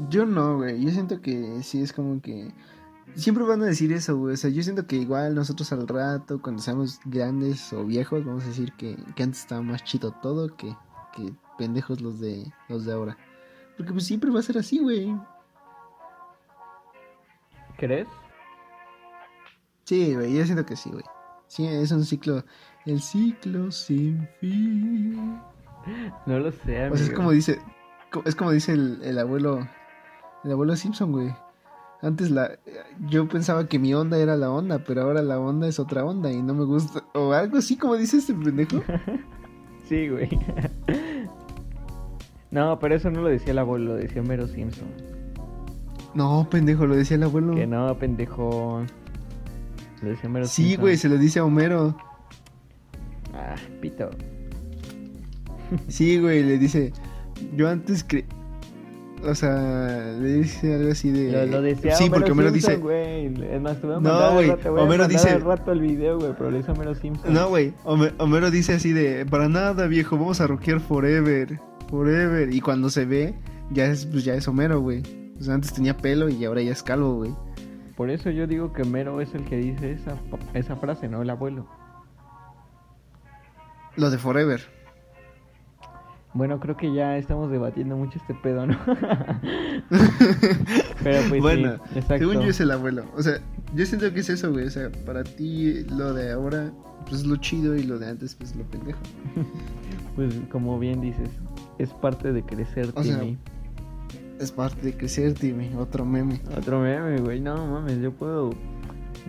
Yo 0.09 0.25
no, 0.25 0.57
güey, 0.57 0.83
yo 0.83 0.89
siento 0.91 1.21
que 1.21 1.61
sí 1.63 1.81
es 1.81 1.93
como 1.93 2.21
que... 2.21 2.53
Siempre 3.15 3.43
van 3.43 3.63
a 3.63 3.65
decir 3.65 3.91
eso, 3.93 4.15
güey. 4.15 4.35
O 4.35 4.37
sea, 4.37 4.49
yo 4.51 4.61
siento 4.61 4.85
que 4.85 4.95
igual 4.97 5.33
nosotros 5.33 5.71
al 5.71 5.87
rato, 5.87 6.39
cuando 6.41 6.61
seamos 6.61 6.99
grandes 7.05 7.73
o 7.73 7.83
viejos, 7.83 8.23
vamos 8.23 8.43
a 8.43 8.47
decir 8.47 8.73
que, 8.73 8.95
que 9.15 9.23
antes 9.23 9.41
estaba 9.41 9.61
más 9.61 9.83
chido 9.83 10.11
todo 10.21 10.55
que, 10.55 10.75
que 11.15 11.33
pendejos 11.57 12.01
los 12.01 12.19
de 12.19 12.51
los 12.69 12.85
de 12.85 12.93
ahora. 12.93 13.17
Porque 13.75 13.91
pues 13.91 14.05
siempre 14.05 14.29
va 14.29 14.39
a 14.39 14.43
ser 14.43 14.57
así, 14.57 14.79
güey. 14.79 15.15
¿Crees? 17.77 18.07
Sí, 19.85 20.13
güey, 20.13 20.35
yo 20.35 20.45
siento 20.45 20.65
que 20.65 20.75
sí, 20.75 20.89
güey. 20.91 21.03
Sí, 21.47 21.65
es 21.65 21.91
un 21.91 22.03
ciclo. 22.03 22.43
El 22.85 23.01
ciclo 23.01 23.71
sin 23.71 24.27
fin. 24.39 25.39
No 26.25 26.37
lo 26.37 26.51
sé, 26.51 26.81
amigo. 26.81 26.95
O 26.95 26.97
sea, 26.97 27.07
es 27.07 27.13
como 27.13 27.31
dice. 27.31 27.61
Es 28.25 28.35
como 28.35 28.51
dice 28.51 28.73
el, 28.73 28.99
el 29.03 29.17
abuelo. 29.17 29.65
El 30.47 30.53
abuelo 30.53 30.77
Simpson, 30.77 31.11
güey. 31.11 31.35
Antes 32.01 32.31
la 32.31 32.57
yo 33.09 33.27
pensaba 33.27 33.67
que 33.67 33.79
mi 33.79 33.93
onda 33.93 34.17
era 34.17 34.37
la 34.37 34.49
onda, 34.49 34.79
pero 34.79 35.01
ahora 35.01 35.21
la 35.21 35.41
onda 35.41 35.67
es 35.67 35.77
otra 35.77 36.05
onda 36.05 36.31
y 36.31 36.41
no 36.41 36.53
me 36.53 36.63
gusta. 36.63 37.03
O 37.15 37.33
algo 37.33 37.57
así 37.57 37.75
como 37.75 37.97
dice 37.97 38.19
este 38.19 38.33
pendejo. 38.33 38.81
sí, 39.89 40.07
güey. 40.07 40.29
no, 42.51 42.79
pero 42.79 42.95
eso 42.95 43.11
no 43.11 43.23
lo 43.23 43.27
decía 43.27 43.51
el 43.51 43.57
abuelo, 43.57 43.87
lo 43.87 43.95
decía 43.95 44.23
Mero 44.23 44.47
Simpson. 44.47 44.87
No, 46.13 46.47
pendejo, 46.49 46.85
lo 46.85 46.95
decía 46.95 47.17
el 47.17 47.23
abuelo. 47.23 47.53
Que 47.53 47.67
no, 47.67 47.93
pendejo. 47.99 48.85
Lo 50.01 50.09
decía 50.09 50.29
Mero 50.29 50.45
Sí, 50.45 50.77
güey, 50.77 50.95
se 50.95 51.09
lo 51.09 51.17
dice 51.17 51.39
a 51.39 51.43
Homero. 51.43 51.97
Ah, 53.33 53.55
pito. 53.81 54.11
Sí, 55.89 56.21
güey, 56.21 56.41
le 56.41 56.57
dice. 56.57 56.93
Yo 57.53 57.67
antes 57.67 58.05
cre... 58.05 58.25
O 59.25 59.33
sea, 59.35 60.13
le 60.19 60.27
dice 60.35 60.75
algo 60.75 60.91
así 60.91 61.09
de. 61.11 61.31
Lo, 61.31 61.45
lo 61.53 61.61
decía 61.61 61.95
sí, 61.95 62.03
Homero 62.03 62.13
porque 62.19 62.31
Homero 62.31 62.49
Simpson, 62.51 62.73
dice. 62.75 62.81
güey. 62.83 63.25
Es 63.55 63.61
más, 63.61 63.77
te 63.81 63.87
voy 63.87 63.95
a 63.95 63.99
No, 63.99 64.09
mandar 64.09 64.27
al 64.27 64.33
güey, 64.33 64.83
Homero 64.83 65.07
dice- 65.07 65.29
al 65.31 65.41
rato 65.41 65.71
el 65.71 65.81
video, 65.81 66.19
güey, 66.19 66.33
pero 66.37 66.51
lo 66.51 66.59
hizo 66.59 66.71
Homero 66.73 66.93
Simpson. 66.95 67.33
No, 67.33 67.49
güey. 67.49 67.73
Home- 67.83 68.13
Homero 68.19 68.51
dice 68.51 68.73
así 68.75 68.93
de. 68.93 69.25
Para 69.25 69.49
nada, 69.49 69.87
viejo, 69.87 70.17
vamos 70.17 70.39
a 70.39 70.47
rockear 70.47 70.79
forever. 70.79 71.59
Forever. 71.89 72.53
Y 72.53 72.61
cuando 72.61 72.89
se 72.89 73.05
ve, 73.05 73.33
ya 73.71 73.85
es, 73.87 74.05
pues 74.05 74.23
ya 74.23 74.35
es 74.35 74.47
Homero, 74.47 74.81
güey. 74.81 75.01
O 75.39 75.43
sea, 75.43 75.55
antes 75.55 75.73
tenía 75.73 75.97
pelo 75.97 76.29
y 76.29 76.45
ahora 76.45 76.61
ya 76.61 76.71
es 76.71 76.83
calvo, 76.83 77.15
güey. 77.15 77.31
Por 77.95 78.11
eso 78.11 78.29
yo 78.29 78.45
digo 78.45 78.73
que 78.73 78.83
Mero 78.83 79.19
es 79.21 79.33
el 79.33 79.43
que 79.45 79.57
dice 79.57 79.91
esa, 79.93 80.15
esa 80.53 80.75
frase, 80.75 81.07
no 81.07 81.23
el 81.23 81.29
abuelo. 81.31 81.67
Lo 83.95 84.11
de 84.11 84.17
forever. 84.19 84.61
Bueno, 86.37 86.59
creo 86.59 86.77
que 86.77 86.93
ya 86.93 87.17
estamos 87.17 87.49
debatiendo 87.49 87.97
mucho 87.97 88.19
este 88.19 88.35
pedo, 88.35 88.67
¿no? 88.67 88.77
Pero 91.03 91.29
pues 91.29 91.41
bueno, 91.41 91.77
sí, 91.95 92.01
según 92.07 92.41
yo 92.41 92.49
es 92.49 92.59
el 92.59 92.69
abuelo. 92.69 93.05
O 93.15 93.23
sea, 93.23 93.39
yo 93.73 93.83
siento 93.87 94.13
que 94.13 94.19
es 94.19 94.29
eso, 94.29 94.51
güey. 94.51 94.67
O 94.67 94.69
sea, 94.69 94.91
para 95.03 95.23
ti 95.23 95.83
lo 95.85 96.13
de 96.13 96.31
ahora, 96.31 96.71
pues 97.07 97.21
es 97.21 97.25
lo 97.25 97.37
chido 97.37 97.75
y 97.75 97.81
lo 97.81 97.97
de 97.97 98.09
antes, 98.09 98.35
pues 98.35 98.55
lo 98.55 98.63
pendejo. 98.65 98.99
Pues 100.15 100.33
como 100.51 100.79
bien 100.79 100.99
dices, 100.99 101.29
es 101.77 101.91
parte 101.91 102.33
de 102.33 102.41
crecer, 102.41 102.91
O 102.95 103.03
sea, 103.03 103.19
Timmy. 103.19 103.37
Es 104.39 104.51
parte 104.51 104.81
de 104.81 104.97
crecer, 104.97 105.35
Timmy. 105.35 105.69
Otro 105.77 106.05
meme. 106.05 106.41
Otro 106.57 106.79
meme, 106.79 107.19
güey, 107.19 107.39
no 107.39 107.67
mames, 107.67 107.99
yo 107.99 108.11
puedo... 108.11 108.49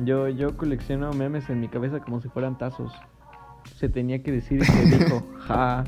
Yo, 0.03 0.31
yo 0.31 0.57
colecciono 0.57 1.13
memes 1.13 1.51
en 1.51 1.61
mi 1.61 1.69
cabeza 1.69 2.01
como 2.01 2.23
si 2.23 2.31
fueran 2.31 2.57
tazos. 2.57 2.91
Se 3.77 3.91
tenía 3.91 4.23
que 4.23 4.33
decir 4.33 4.65
se 4.65 4.85
dijo, 4.87 5.23
ja. 5.41 5.85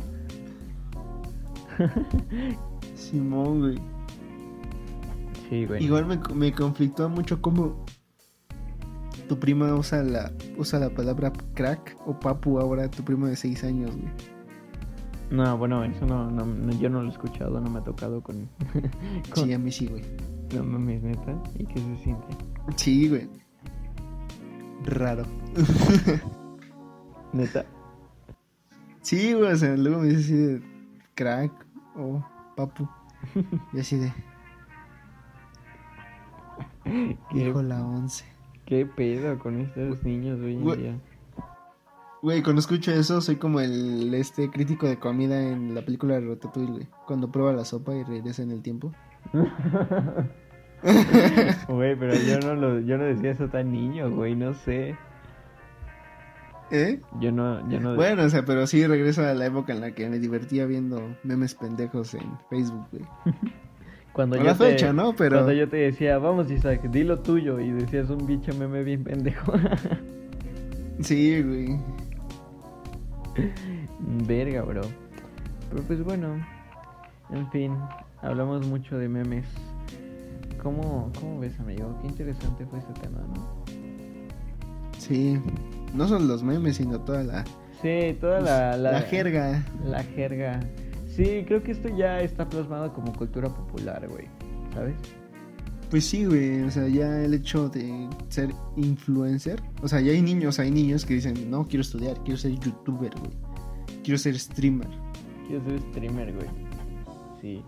Simón, 2.95 3.61
güey. 3.61 3.79
Sí, 5.49 5.67
güey. 5.67 5.85
Igual 5.85 6.07
me, 6.07 6.19
me 6.35 6.53
conflictó 6.53 7.09
mucho 7.09 7.41
cómo 7.41 7.85
tu 9.29 9.39
prima 9.39 9.73
usa 9.75 10.03
la, 10.03 10.33
usa 10.59 10.79
la 10.81 10.91
palabra 10.91 11.33
crack 11.55 11.97
o 12.07 12.19
papu 12.19 12.59
ahora, 12.59 12.91
tu 12.91 13.05
primo 13.05 13.27
de 13.27 13.37
6 13.37 13.65
años, 13.65 13.93
güey. 13.97 14.13
No, 15.31 15.57
bueno, 15.57 15.85
eso 15.85 16.05
no, 16.07 16.29
no, 16.31 16.45
no- 16.45 16.73
yo 16.81 16.91
no 16.91 17.03
lo 17.03 17.09
he 17.09 17.13
escuchado, 17.13 17.61
no 17.61 17.71
me 17.71 17.79
ha 17.79 17.85
tocado 17.85 18.21
con... 18.23 18.49
con... 19.33 19.45
Sí, 19.45 19.53
a 19.53 19.59
mí 19.59 19.71
sí, 19.71 19.87
güey. 19.87 20.03
No 20.55 20.65
mames, 20.65 21.03
neta. 21.03 21.41
¿Y 21.59 21.65
qué 21.65 21.79
se 21.79 21.97
siente? 22.03 22.27
Sí, 22.77 23.09
güey. 23.09 23.29
Raro. 24.85 25.25
Neta. 27.33 27.65
Sí, 29.03 29.33
güey, 29.35 29.53
o 29.53 29.57
sea, 29.57 29.77
luego 29.77 30.01
me 30.01 30.09
dice 30.09 30.21
así 30.21 30.35
de 30.35 30.63
crack 31.15 31.53
o 31.97 32.25
papu. 32.57 32.89
Y 33.73 33.81
así 33.81 33.97
de, 33.97 34.13
¿Qué, 37.31 37.49
hijo 37.49 37.63
la 37.63 37.85
once. 37.85 38.25
qué 38.65 38.87
pedo 38.87 39.39
con 39.39 39.61
estos 39.61 40.03
niños 40.03 40.41
hoy 40.41 40.55
en 40.55 40.65
día? 40.65 41.01
Güey, 42.23 42.43
cuando 42.43 42.61
escucho 42.61 42.93
eso, 42.93 43.21
soy 43.21 43.37
como 43.37 43.61
el 43.61 44.13
este 44.15 44.51
crítico 44.51 44.87
de 44.87 44.99
comida 44.99 45.41
en 45.41 45.75
la 45.75 45.83
película 45.83 46.15
de 46.15 46.29
Ratatouille, 46.29 46.73
güey. 46.73 46.89
Cuando 47.07 47.31
prueba 47.31 47.53
la 47.53 47.65
sopa 47.65 47.95
y 47.95 48.03
regresa 48.03 48.43
en 48.43 48.51
el 48.51 48.63
tiempo. 48.63 48.93
Güey, 51.69 51.95
pero 51.95 52.15
yo 52.15 52.41
no 52.41 52.55
lo, 52.55 52.81
yo 52.81 52.97
no 52.97 53.05
decía 53.05 53.33
eso 53.33 53.49
tan 53.49 53.71
niño, 53.71 54.11
güey, 54.11 54.35
no 54.35 54.55
sé. 54.55 54.97
¿Eh? 56.71 57.01
Yo 57.21 57.33
no, 57.33 57.69
yo 57.69 57.81
no 57.81 57.95
Bueno, 57.97 58.23
o 58.25 58.29
sea, 58.31 58.45
pero 58.45 58.67
sí 58.67 58.87
regreso 58.87 59.25
a 59.27 59.35
la 59.35 59.47
época 59.47 59.73
en 59.73 59.81
la 59.81 59.91
que 59.93 60.09
me 60.09 60.19
divertía 60.19 60.67
viendo 60.67 61.17
memes 61.25 61.55
pendejos 61.55 62.15
en 62.15 62.23
Facebook, 62.49 62.87
güey. 62.93 63.05
cuando 64.13 64.37
A 64.37 64.39
yo 64.39 64.45
la 64.45 64.55
te- 64.57 64.65
fecha, 64.71 64.93
¿no? 64.93 65.15
Pero 65.17 65.37
Cuando 65.39 65.53
yo 65.53 65.69
te 65.69 65.77
decía, 65.79 66.19
vamos 66.19 66.51
Isaac, 66.51 66.83
di 66.91 67.03
lo 67.05 67.19
tuyo 67.21 67.59
y 67.61 67.71
decías 67.73 68.09
un 68.11 68.25
bicho 68.27 68.55
meme 68.55 68.83
bien 68.85 69.03
pendejo. 69.05 69.53
sí, 71.01 71.43
güey. 71.43 71.79
Verga, 74.27 74.63
bro. 74.63 74.83
Pero 75.71 75.83
pues 75.85 76.03
bueno, 76.03 76.35
en 77.31 77.51
fin, 77.51 77.73
hablamos 78.23 78.67
mucho 78.67 78.97
de 78.99 79.09
memes. 79.09 79.47
¿Cómo, 80.63 81.11
cómo 81.19 81.39
ves, 81.41 81.59
amigo? 81.61 81.97
Qué 82.03 82.09
interesante 82.09 82.67
fue 82.67 82.79
este 82.81 82.93
tema, 82.95 83.19
¿no? 83.35 83.65
Sí. 84.99 85.41
No 85.95 86.07
son 86.09 86.29
los 86.29 86.43
memes, 86.43 86.77
sino 86.77 87.01
toda 87.01 87.23
la, 87.25 87.45
Sí, 87.83 88.17
toda 88.21 88.41
la, 88.41 88.77
la, 88.77 88.93
la 88.93 89.01
jerga. 89.03 89.65
La 89.85 90.03
jerga. 90.03 90.61
Sí, 91.09 91.45
creo 91.47 91.63
que 91.63 91.73
esto 91.73 91.89
ya 91.89 92.21
está 92.21 92.49
plasmado 92.49 92.93
como 92.93 93.13
cultura 93.13 93.49
popular, 93.49 94.07
güey. 94.09 94.27
¿Sabes? 94.75 94.95
Pues 95.91 96.05
sí, 96.05 96.25
güey, 96.25 96.63
o 96.63 96.71
sea, 96.71 96.87
ya 96.87 97.21
el 97.23 97.35
hecho 97.35 97.69
de 97.69 98.09
ser 98.29 98.51
influencer, 98.77 99.61
o 99.83 99.89
sea, 99.89 100.01
ya 100.01 100.13
hay 100.13 100.23
niños, 100.23 100.61
hay 100.61 100.71
niños 100.71 101.05
que 101.05 101.15
dicen, 101.15 101.51
no, 101.51 101.67
quiero 101.67 101.81
estudiar, 101.81 102.17
quiero 102.23 102.39
ser 102.39 102.53
youtuber, 102.53 103.11
güey, 103.19 103.33
quiero 104.05 104.17
ser 104.17 104.39
streamer. 104.39 104.87
Quiero 105.49 105.65
ser 105.65 105.81
streamer, 105.81 106.33
güey. 106.33 106.47
Sí. 107.41 107.65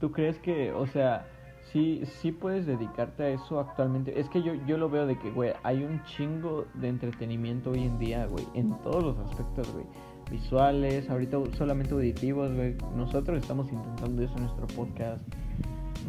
¿Tú 0.00 0.10
crees 0.10 0.38
que, 0.38 0.72
o 0.72 0.88
sea, 0.88 1.24
sí, 1.72 2.02
sí 2.20 2.32
puedes 2.32 2.66
dedicarte 2.66 3.22
a 3.24 3.28
eso 3.30 3.60
actualmente? 3.60 4.18
Es 4.18 4.28
que 4.28 4.42
yo, 4.42 4.54
yo 4.66 4.76
lo 4.78 4.88
veo 4.90 5.06
de 5.06 5.18
que, 5.18 5.30
güey, 5.30 5.52
hay 5.62 5.82
un 5.82 6.02
chingo 6.04 6.66
de 6.74 6.88
entretenimiento 6.88 7.70
hoy 7.70 7.84
en 7.84 7.98
día, 7.98 8.26
güey, 8.26 8.44
en 8.54 8.70
todos 8.82 9.02
los 9.02 9.18
aspectos, 9.18 9.72
güey. 9.72 9.84
Visuales, 10.30 11.10
ahorita 11.10 11.38
solamente 11.58 11.92
auditivos, 11.92 12.54
güey. 12.54 12.76
Nosotros 12.96 13.38
estamos 13.40 13.70
intentando 13.72 14.22
eso 14.22 14.34
en 14.36 14.44
nuestro 14.44 14.66
podcast. 14.68 15.20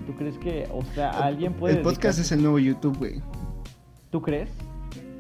¿Tú 0.06 0.14
crees 0.16 0.38
que, 0.38 0.68
o 0.72 0.84
sea, 0.94 1.10
alguien 1.10 1.54
puede... 1.54 1.78
El 1.78 1.82
podcast 1.82 2.18
dedicarse- 2.18 2.22
es 2.22 2.32
el 2.32 2.42
nuevo 2.44 2.60
YouTube, 2.60 2.98
güey. 2.98 3.22
¿Tú 4.12 4.22
crees? 4.22 4.50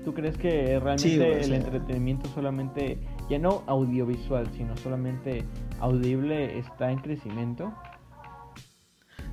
¿Tú 0.05 0.13
crees 0.13 0.37
que 0.37 0.79
realmente 0.79 0.99
Sí, 1.09 1.17
güey, 1.17 1.31
o 1.31 1.37
el 1.37 1.53
entretenimiento 1.53 2.27
solamente, 2.29 2.97
ya 3.29 3.37
no 3.39 3.63
audiovisual, 3.67 4.47
sino 4.55 4.75
solamente 4.77 5.43
audible 5.79 6.57
está 6.57 6.91
en 6.91 6.99
crecimiento? 6.99 7.71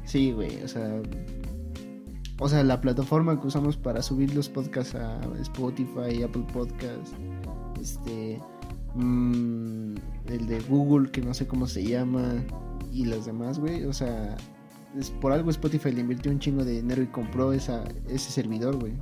Sí, 0.09 0.33
güey, 0.33 0.63
o 0.63 0.69
sea, 0.69 1.03
o 2.41 2.49
sea, 2.49 2.65
la 2.65 2.81
plataforma 2.81 3.39
que 3.39 3.47
usamos 3.47 3.77
para 3.77 4.01
subir 4.01 4.35
los 4.35 4.49
podcasts 4.49 4.95
a 4.95 5.21
Spotify, 5.43 6.23
Apple 6.23 6.47
Podcasts, 6.53 7.13
este, 7.79 8.41
mm, 8.95 9.95
el 10.29 10.47
de 10.47 10.61
Google, 10.69 11.11
que 11.11 11.21
no 11.21 11.35
sé 11.35 11.47
cómo 11.47 11.67
se 11.67 11.85
llama, 11.85 12.23
y 12.91 13.05
las 13.05 13.27
demás, 13.27 13.59
güey, 13.59 13.85
o 13.85 13.93
sea, 13.93 14.35
es, 14.99 15.11
por 15.11 15.33
algo 15.33 15.51
Spotify 15.51 15.93
le 15.93 16.01
invirtió 16.01 16.33
un 16.33 16.39
chingo 16.39 16.65
de 16.65 16.73
dinero 16.81 17.03
y 17.03 17.07
compró 17.09 17.53
esa, 17.53 17.85
ese 18.09 18.31
servidor, 18.33 18.79
güey. 18.79 18.95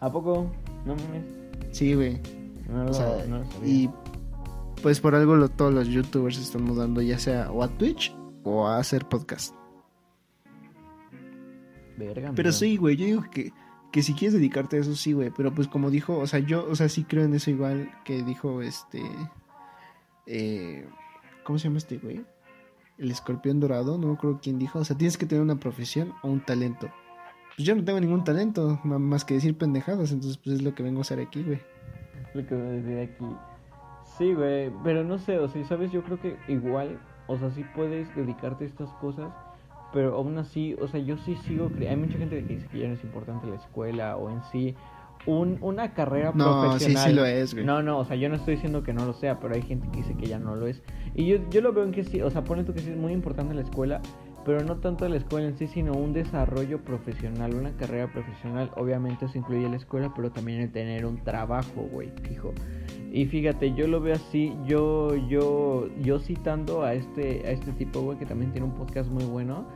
¿A 0.00 0.12
poco? 0.12 0.50
No 0.84 0.94
mames. 0.96 1.24
Sí, 1.70 1.94
güey. 1.94 2.20
No 2.68 2.84
O 2.90 2.92
sea, 2.92 3.24
no 3.26 3.42
y 3.64 3.88
pues 4.82 5.00
por 5.00 5.14
algo 5.14 5.36
lo- 5.36 5.48
todos 5.48 5.72
los 5.72 5.88
youtubers 5.88 6.36
están 6.38 6.64
mudando 6.64 7.00
ya 7.00 7.18
sea 7.18 7.50
o 7.50 7.62
a 7.62 7.68
Twitch 7.68 8.14
o 8.44 8.66
a 8.66 8.78
hacer 8.78 9.08
podcast. 9.08 9.54
Verga, 11.96 12.32
Pero 12.34 12.52
sí, 12.52 12.76
güey, 12.76 12.96
yo 12.96 13.06
digo 13.06 13.24
que, 13.30 13.52
que 13.92 14.02
si 14.02 14.14
quieres 14.14 14.34
dedicarte 14.34 14.76
a 14.76 14.80
eso, 14.80 14.94
sí, 14.94 15.12
güey. 15.12 15.30
Pero 15.36 15.52
pues 15.54 15.68
como 15.68 15.90
dijo, 15.90 16.18
o 16.18 16.26
sea, 16.26 16.40
yo, 16.40 16.66
o 16.68 16.74
sea, 16.74 16.88
sí 16.88 17.04
creo 17.04 17.24
en 17.24 17.34
eso 17.34 17.50
igual 17.50 17.90
que 18.04 18.22
dijo 18.22 18.62
este... 18.62 19.02
eh, 20.26 20.86
¿Cómo 21.44 21.58
se 21.58 21.68
llama 21.68 21.78
este 21.78 21.98
güey? 21.98 22.24
El 22.98 23.10
escorpión 23.10 23.60
dorado, 23.60 23.98
no 23.98 24.08
me 24.08 24.14
acuerdo 24.14 24.40
quién 24.42 24.58
dijo. 24.58 24.78
O 24.78 24.84
sea, 24.84 24.96
tienes 24.96 25.16
que 25.16 25.26
tener 25.26 25.42
una 25.42 25.60
profesión 25.60 26.12
o 26.22 26.28
un 26.28 26.40
talento. 26.40 26.88
Pues 27.54 27.66
yo 27.66 27.74
no 27.74 27.84
tengo 27.84 28.00
ningún 28.00 28.24
talento, 28.24 28.80
más 28.84 29.24
que 29.24 29.34
decir 29.34 29.56
pendejadas. 29.56 30.12
Entonces, 30.12 30.38
pues 30.38 30.56
es 30.56 30.62
lo 30.62 30.74
que 30.74 30.82
vengo 30.82 30.98
a 30.98 31.02
hacer 31.02 31.20
aquí, 31.20 31.42
güey. 31.42 31.60
lo 32.34 32.46
que 32.46 32.54
voy 32.54 32.66
a 32.66 32.70
decir 32.70 32.98
aquí. 32.98 33.36
Sí, 34.18 34.32
güey, 34.34 34.72
pero 34.82 35.04
no 35.04 35.18
sé, 35.18 35.38
o 35.38 35.48
sea, 35.48 35.64
¿sabes? 35.64 35.92
Yo 35.92 36.02
creo 36.02 36.20
que 36.20 36.36
igual, 36.48 36.98
o 37.26 37.36
sea, 37.38 37.50
sí 37.50 37.64
puedes 37.74 38.14
dedicarte 38.14 38.64
a 38.64 38.66
estas 38.66 38.90
cosas, 38.94 39.32
pero 39.92 40.14
aún 40.16 40.36
así, 40.38 40.74
o 40.80 40.88
sea, 40.88 41.00
yo 41.00 41.16
sí 41.18 41.36
sigo 41.46 41.70
cre- 41.70 41.88
Hay 41.88 41.96
mucha 41.96 42.18
gente 42.18 42.42
que 42.44 42.54
dice 42.54 42.66
que 42.68 42.78
ya 42.80 42.88
no 42.88 42.94
es 42.94 43.04
importante 43.04 43.46
la 43.46 43.56
escuela 43.56 44.16
o 44.16 44.30
en 44.30 44.42
sí 44.52 44.74
un, 45.26 45.58
una 45.60 45.92
carrera 45.94 46.32
No, 46.34 46.62
sí, 46.62 46.68
profesional. 46.68 47.08
sí 47.10 47.12
lo 47.16 47.24
es, 47.24 47.54
güey. 47.54 47.64
No, 47.66 47.82
no, 47.82 47.98
o 47.98 48.04
sea, 48.04 48.14
yo 48.16 48.28
no 48.28 48.36
estoy 48.36 48.54
diciendo 48.54 48.82
que 48.82 48.92
no 48.92 49.06
lo 49.06 49.12
sea, 49.12 49.40
pero 49.40 49.54
hay 49.54 49.62
gente 49.62 49.88
que 49.90 49.98
dice 49.98 50.14
que 50.16 50.26
ya 50.26 50.38
no 50.38 50.54
lo 50.54 50.66
es. 50.66 50.82
Y 51.14 51.26
yo, 51.26 51.38
yo 51.50 51.60
lo 51.62 51.72
veo 51.72 51.84
en 51.84 51.92
que 51.92 52.04
sí, 52.04 52.20
o 52.20 52.30
sea, 52.30 52.44
pone 52.44 52.62
tú 52.64 52.74
que 52.74 52.80
sí 52.80 52.90
es 52.90 52.96
muy 52.96 53.12
importante 53.12 53.54
la 53.54 53.62
escuela, 53.62 54.00
pero 54.46 54.62
no 54.62 54.76
tanto 54.76 55.08
la 55.08 55.16
escuela 55.16 55.48
en 55.48 55.58
sí, 55.58 55.66
sino 55.66 55.92
un 55.92 56.12
desarrollo 56.12 56.78
profesional, 56.78 57.52
una 57.56 57.72
carrera 57.72 58.06
profesional. 58.12 58.70
Obviamente 58.76 59.24
eso 59.24 59.36
incluye 59.36 59.68
la 59.68 59.74
escuela, 59.74 60.12
pero 60.14 60.30
también 60.30 60.60
el 60.60 60.70
tener 60.70 61.04
un 61.04 61.16
trabajo, 61.24 61.88
güey, 61.90 62.12
fijo. 62.22 62.52
Y 63.10 63.26
fíjate, 63.26 63.74
yo 63.74 63.88
lo 63.88 64.00
veo 64.00 64.14
así, 64.14 64.54
yo, 64.64 65.16
yo, 65.16 65.88
yo 66.00 66.20
citando 66.20 66.84
a 66.84 66.94
este, 66.94 67.42
a 67.44 67.50
este 67.50 67.72
tipo, 67.72 68.02
güey, 68.02 68.18
que 68.18 68.26
también 68.26 68.52
tiene 68.52 68.68
un 68.68 68.74
podcast 68.74 69.10
muy 69.10 69.24
bueno, 69.24 69.66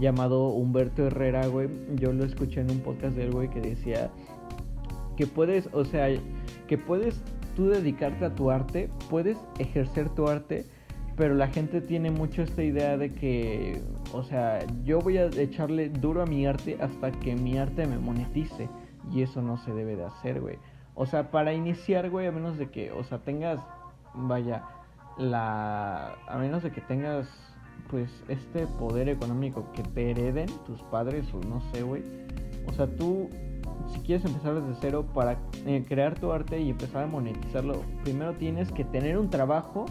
llamado 0.00 0.48
Humberto 0.48 1.06
Herrera, 1.06 1.46
güey. 1.48 1.68
Yo 1.96 2.14
lo 2.14 2.24
escuché 2.24 2.62
en 2.62 2.70
un 2.70 2.80
podcast 2.80 3.14
de 3.16 3.24
él, 3.24 3.32
güey, 3.32 3.50
que 3.50 3.60
decía 3.60 4.10
que 5.18 5.26
puedes, 5.26 5.68
o 5.74 5.84
sea, 5.84 6.08
que 6.66 6.78
puedes 6.78 7.20
tú 7.54 7.68
dedicarte 7.68 8.24
a 8.24 8.34
tu 8.34 8.50
arte, 8.50 8.88
puedes 9.10 9.36
ejercer 9.58 10.08
tu 10.08 10.26
arte, 10.26 10.64
pero 11.16 11.34
la 11.34 11.48
gente 11.48 11.80
tiene 11.80 12.10
mucho 12.10 12.42
esta 12.42 12.62
idea 12.62 12.98
de 12.98 13.10
que, 13.10 13.80
o 14.12 14.22
sea, 14.22 14.66
yo 14.84 15.00
voy 15.00 15.16
a 15.16 15.26
echarle 15.26 15.88
duro 15.88 16.22
a 16.22 16.26
mi 16.26 16.46
arte 16.46 16.76
hasta 16.80 17.10
que 17.10 17.34
mi 17.34 17.56
arte 17.56 17.86
me 17.86 17.98
monetice. 17.98 18.68
Y 19.12 19.22
eso 19.22 19.40
no 19.40 19.56
se 19.58 19.72
debe 19.72 19.96
de 19.96 20.04
hacer, 20.04 20.40
güey. 20.40 20.58
O 20.94 21.06
sea, 21.06 21.30
para 21.30 21.54
iniciar, 21.54 22.10
güey, 22.10 22.26
a 22.26 22.32
menos 22.32 22.58
de 22.58 22.70
que, 22.70 22.90
o 22.90 23.04
sea, 23.04 23.18
tengas, 23.18 23.60
vaya, 24.14 24.64
la... 25.16 26.14
A 26.26 26.38
menos 26.38 26.62
de 26.62 26.70
que 26.70 26.80
tengas, 26.80 27.28
pues, 27.88 28.10
este 28.28 28.66
poder 28.66 29.08
económico 29.08 29.70
que 29.72 29.82
te 29.82 30.10
hereden 30.10 30.48
tus 30.66 30.82
padres 30.84 31.26
o 31.32 31.40
no 31.46 31.60
sé, 31.72 31.82
güey. 31.82 32.02
O 32.66 32.72
sea, 32.72 32.86
tú, 32.88 33.30
si 33.92 34.00
quieres 34.00 34.24
empezar 34.24 34.54
desde 34.54 34.74
cero 34.80 35.06
para 35.14 35.38
eh, 35.66 35.84
crear 35.86 36.18
tu 36.18 36.32
arte 36.32 36.60
y 36.60 36.70
empezar 36.70 37.04
a 37.04 37.06
monetizarlo, 37.06 37.82
primero 38.02 38.34
tienes 38.34 38.72
que 38.72 38.84
tener 38.84 39.18
un 39.18 39.30
trabajo 39.30 39.86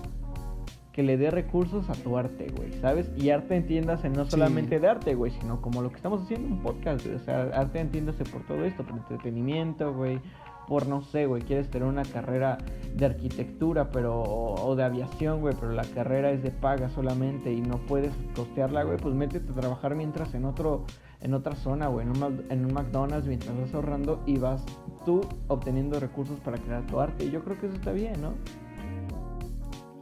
que 0.96 1.04
le 1.04 1.18
dé 1.18 1.30
recursos 1.30 1.90
a 1.90 1.94
tu 1.94 2.18
arte, 2.18 2.48
güey, 2.56 2.72
¿sabes? 2.80 3.12
Y 3.18 3.30
arte 3.30 3.58
entiéndase 3.58 4.10
no 4.10 4.24
solamente 4.24 4.80
de 4.80 4.88
arte, 4.88 5.14
güey, 5.14 5.30
sino 5.30 5.62
como 5.62 5.82
lo 5.82 5.90
que 5.90 5.98
estamos 5.98 6.22
haciendo 6.22 6.48
en 6.48 6.54
un 6.54 6.60
podcast, 6.62 7.06
güey. 7.06 7.18
O 7.18 7.20
sea, 7.20 7.50
arte 7.54 7.82
entiéndase 7.82 8.24
por 8.24 8.44
todo 8.44 8.64
esto, 8.64 8.86
por 8.86 9.00
entretenimiento, 9.00 9.94
güey, 9.94 10.22
por 10.70 10.88
no 10.88 11.02
sé, 11.02 11.26
güey, 11.26 11.42
quieres 11.42 11.70
tener 11.70 11.86
una 11.86 12.06
carrera 12.06 12.60
de 12.96 13.06
arquitectura, 13.06 13.92
pero 13.92 14.24
o 14.24 14.74
de 14.78 14.86
aviación, 14.86 15.42
güey, 15.42 15.54
pero 15.60 15.74
la 15.74 15.84
carrera 15.84 16.32
es 16.32 16.42
de 16.42 16.52
paga 16.52 16.88
solamente 16.88 17.52
y 17.52 17.60
no 17.60 17.78
puedes 17.80 18.14
costearla, 18.34 18.84
güey, 18.84 18.98
pues 18.98 19.14
métete 19.14 19.52
a 19.52 19.56
trabajar 19.56 19.96
mientras 19.96 20.34
en 20.34 20.46
otro 20.46 20.86
en 21.20 21.34
otra 21.34 21.56
zona, 21.56 21.88
güey, 21.88 22.08
en 22.08 22.24
un, 22.24 22.46
en 22.50 22.66
un 22.66 22.74
McDonald's 22.74 23.28
mientras 23.28 23.58
vas 23.60 23.74
ahorrando 23.74 24.24
y 24.26 24.38
vas 24.38 24.64
tú 25.06 25.20
obteniendo 25.50 26.00
recursos 26.00 26.40
para 26.40 26.58
crear 26.58 26.86
tu 26.88 27.02
arte. 27.02 27.26
Y 27.26 27.32
yo 27.32 27.44
creo 27.44 27.60
que 27.60 27.66
eso 27.66 27.76
está 27.76 27.92
bien, 27.92 28.22
¿no? 28.22 28.34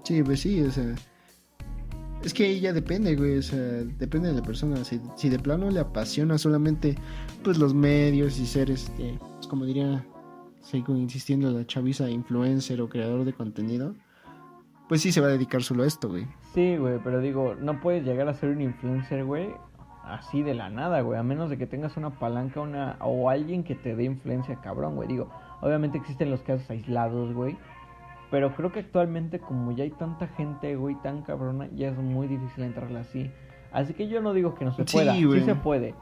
Sí, 0.04 0.22
pues 0.24 0.42
sí, 0.42 0.62
o 0.62 0.72
sea. 0.72 0.94
Es 2.24 2.34
que 2.34 2.60
ya 2.60 2.72
depende, 2.72 3.16
güey, 3.18 3.38
o 3.38 3.42
sea, 3.42 3.60
depende 3.60 4.30
de 4.30 4.36
la 4.36 4.44
persona. 4.44 4.84
Si, 4.86 5.02
si 5.18 5.28
de 5.28 5.40
plano 5.40 5.70
le 5.70 5.82
apasiona 5.82 6.38
solamente, 6.38 6.96
pues 7.44 7.58
los 7.58 7.74
medios 7.74 8.40
y 8.40 8.46
ser, 8.46 8.72
este, 8.72 9.18
pues, 9.20 9.48
como 9.48 9.66
diría, 9.66 10.06
sigo 10.62 10.96
insistiendo, 10.96 11.52
la 11.52 11.68
chaviza 11.68 12.10
influencer 12.10 12.80
o 12.82 12.88
creador 12.88 13.26
de 13.26 13.34
contenido, 13.34 13.94
pues 14.88 15.02
sí 15.02 15.12
se 15.12 15.20
va 15.20 15.28
a 15.28 15.32
dedicar 15.32 15.64
solo 15.64 15.84
a 15.84 15.88
esto, 15.88 16.08
güey. 16.08 16.26
Sí, 16.54 16.78
güey, 16.78 17.00
pero 17.04 17.20
digo, 17.20 17.56
no 17.56 17.82
puedes 17.82 18.06
llegar 18.06 18.30
a 18.30 18.34
ser 18.34 18.50
un 18.50 18.62
influencer, 18.62 19.26
güey, 19.26 19.50
así 20.04 20.44
de 20.44 20.54
la 20.54 20.70
nada, 20.70 21.02
güey, 21.02 21.20
a 21.20 21.24
menos 21.24 21.50
de 21.50 21.58
que 21.58 21.68
tengas 21.68 21.98
una 21.98 22.20
palanca 22.20 22.62
una 22.62 22.98
o 23.02 23.30
alguien 23.30 23.64
que 23.64 23.76
te 23.76 23.96
dé 23.96 24.06
influencia 24.06 24.62
cabrón, 24.62 24.96
güey. 24.96 25.08
Digo, 25.08 25.30
obviamente 25.62 25.98
existen 25.98 26.30
los 26.30 26.42
casos 26.42 26.70
aislados, 26.70 27.34
güey, 27.34 27.58
pero 28.34 28.56
creo 28.56 28.72
que 28.72 28.80
actualmente 28.80 29.38
como 29.38 29.74
ya 29.74 29.84
hay 29.84 29.92
tanta 29.92 30.26
gente, 30.26 30.76
güey, 30.76 30.96
tan 31.04 31.22
cabrona, 31.22 31.70
ya 31.76 31.90
es 31.90 31.98
muy 32.00 32.26
difícil 32.26 32.64
entrarle 32.64 32.98
así. 32.98 33.30
Así 33.72 33.94
que 33.94 34.08
yo 34.08 34.22
no 34.22 34.34
digo 34.34 34.56
que 34.56 34.66
no 34.66 34.72
se 34.74 34.86
pueda, 34.86 35.14
sí, 35.14 35.42
se 35.42 35.54
puede. 35.54 35.94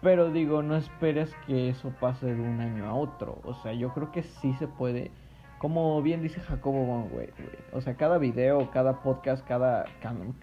Pero 0.00 0.30
digo, 0.30 0.62
no 0.62 0.76
esperes 0.76 1.34
que 1.48 1.70
eso 1.70 1.92
pase 1.98 2.32
de 2.32 2.40
un 2.40 2.60
año 2.60 2.86
a 2.86 2.94
otro. 2.94 3.40
O 3.42 3.54
sea, 3.54 3.72
yo 3.72 3.92
creo 3.92 4.12
que 4.12 4.22
sí 4.22 4.54
se 4.60 4.68
puede. 4.68 5.10
Como 5.58 6.00
bien 6.00 6.22
dice 6.22 6.38
Jacobo 6.38 7.08
güey, 7.10 7.30
O 7.72 7.80
sea, 7.80 7.96
cada 7.96 8.18
video, 8.18 8.70
cada 8.70 9.02
podcast, 9.02 9.44
cada 9.44 9.86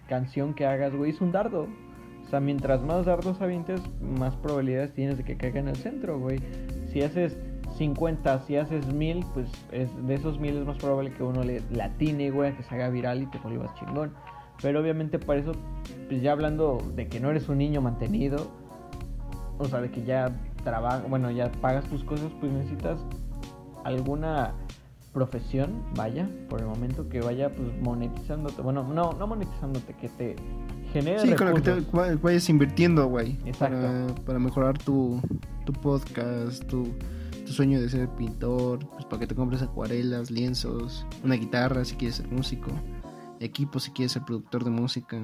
canción 0.10 0.54
que 0.54 0.66
hagas, 0.66 0.94
güey, 0.94 1.12
es 1.12 1.22
un 1.22 1.32
dardo. 1.32 1.70
O 2.26 2.30
sea, 2.30 2.42
mientras 2.42 2.84
más 2.84 3.06
dardos 3.06 3.40
avientes, 3.40 3.82
más 4.02 4.36
probabilidades 4.36 4.94
tienes 4.94 5.18
de 5.18 5.24
que 5.24 5.38
caiga 5.38 5.62
en 5.62 5.70
el 5.70 5.78
centro, 5.78 6.20
güey. 6.20 6.40
Si 6.88 7.02
haces 7.02 7.38
50, 7.82 8.42
si 8.46 8.58
haces 8.58 8.86
1000, 8.94 9.26
pues 9.34 9.50
es, 9.72 9.90
de 10.06 10.14
esos 10.14 10.40
1000 10.40 10.58
es 10.58 10.66
más 10.68 10.78
probable 10.78 11.12
que 11.12 11.24
uno 11.24 11.44
le 11.44 11.64
latine, 11.72 12.30
güey, 12.30 12.56
que 12.56 12.62
se 12.62 12.76
haga 12.76 12.90
viral 12.90 13.24
y 13.24 13.26
te 13.26 13.40
vuelvas 13.40 13.74
chingón. 13.74 14.14
Pero 14.62 14.82
obviamente 14.82 15.18
para 15.18 15.40
eso, 15.40 15.54
pues 16.08 16.22
ya 16.22 16.34
hablando 16.34 16.78
de 16.96 17.08
que 17.08 17.20
no 17.20 17.32
eres 17.32 17.50
un 17.50 17.58
niño 17.58 17.82
mantenido, 17.82 18.52
o 19.58 19.66
sea, 19.66 19.82
de 19.82 19.90
que 19.90 20.04
ya 20.04 20.32
trabajas, 20.64 21.10
bueno, 21.10 21.32
ya 21.32 21.52
pagas 21.54 21.84
tus 21.86 22.04
cosas, 22.04 22.32
pues 22.40 22.52
necesitas 22.52 23.00
alguna 23.84 24.54
profesión, 25.12 25.82
vaya, 25.96 26.30
por 26.50 26.60
el 26.60 26.68
momento 26.68 27.10
que 27.10 27.20
vaya 27.20 27.50
pues 27.50 27.68
monetizándote, 27.82 28.62
bueno, 28.62 28.84
no, 28.84 29.14
no 29.14 29.26
monetizándote, 29.26 29.96
que 29.96 30.08
te 30.08 30.36
genere 30.94 31.20
Sí, 31.20 31.34
con 31.34 31.50
lo 31.50 31.56
que 31.56 31.62
te 31.62 31.82
vayas 32.22 32.48
invirtiendo, 32.48 33.08
güey. 33.08 33.40
Exacto. 33.44 33.76
Para, 33.76 34.16
para 34.24 34.38
mejorar 34.38 34.78
tu, 34.78 35.20
tu 35.66 35.74
podcast, 35.74 36.64
tu 36.68 36.88
sueño 37.52 37.82
de 37.82 37.90
ser 37.90 38.10
pintor, 38.10 38.80
pues 38.90 39.06
para 39.06 39.20
que 39.20 39.28
te 39.28 39.36
compres 39.36 39.62
acuarelas, 39.62 40.32
lienzos, 40.32 41.06
una 41.24 41.36
guitarra 41.36 41.86
si 41.86 41.96
quieres 41.96 42.18
ser 42.18 42.28
músico, 42.32 42.72
equipo 43.40 43.80
si 43.80 43.92
quieres 43.92 44.14
ser 44.14 44.24
productor 44.24 44.64
de 44.64 44.72
música. 44.72 45.18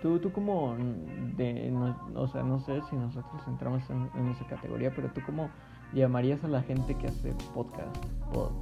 Tú, 0.00 0.18
tú 0.18 0.32
como, 0.32 0.76
de, 1.36 1.70
o 2.14 2.26
sea, 2.28 2.42
no 2.42 2.58
sé 2.60 2.80
si 2.88 2.96
nosotros 2.96 3.42
entramos 3.46 3.82
en, 3.90 4.28
esa 4.28 4.46
categoría, 4.46 4.90
pero 4.94 5.10
tú 5.10 5.20
como 5.26 5.50
llamarías 5.92 6.42
a 6.42 6.48
la 6.48 6.62
gente 6.62 6.96
que 6.96 7.08
hace 7.08 7.34
podcast, 7.54 7.94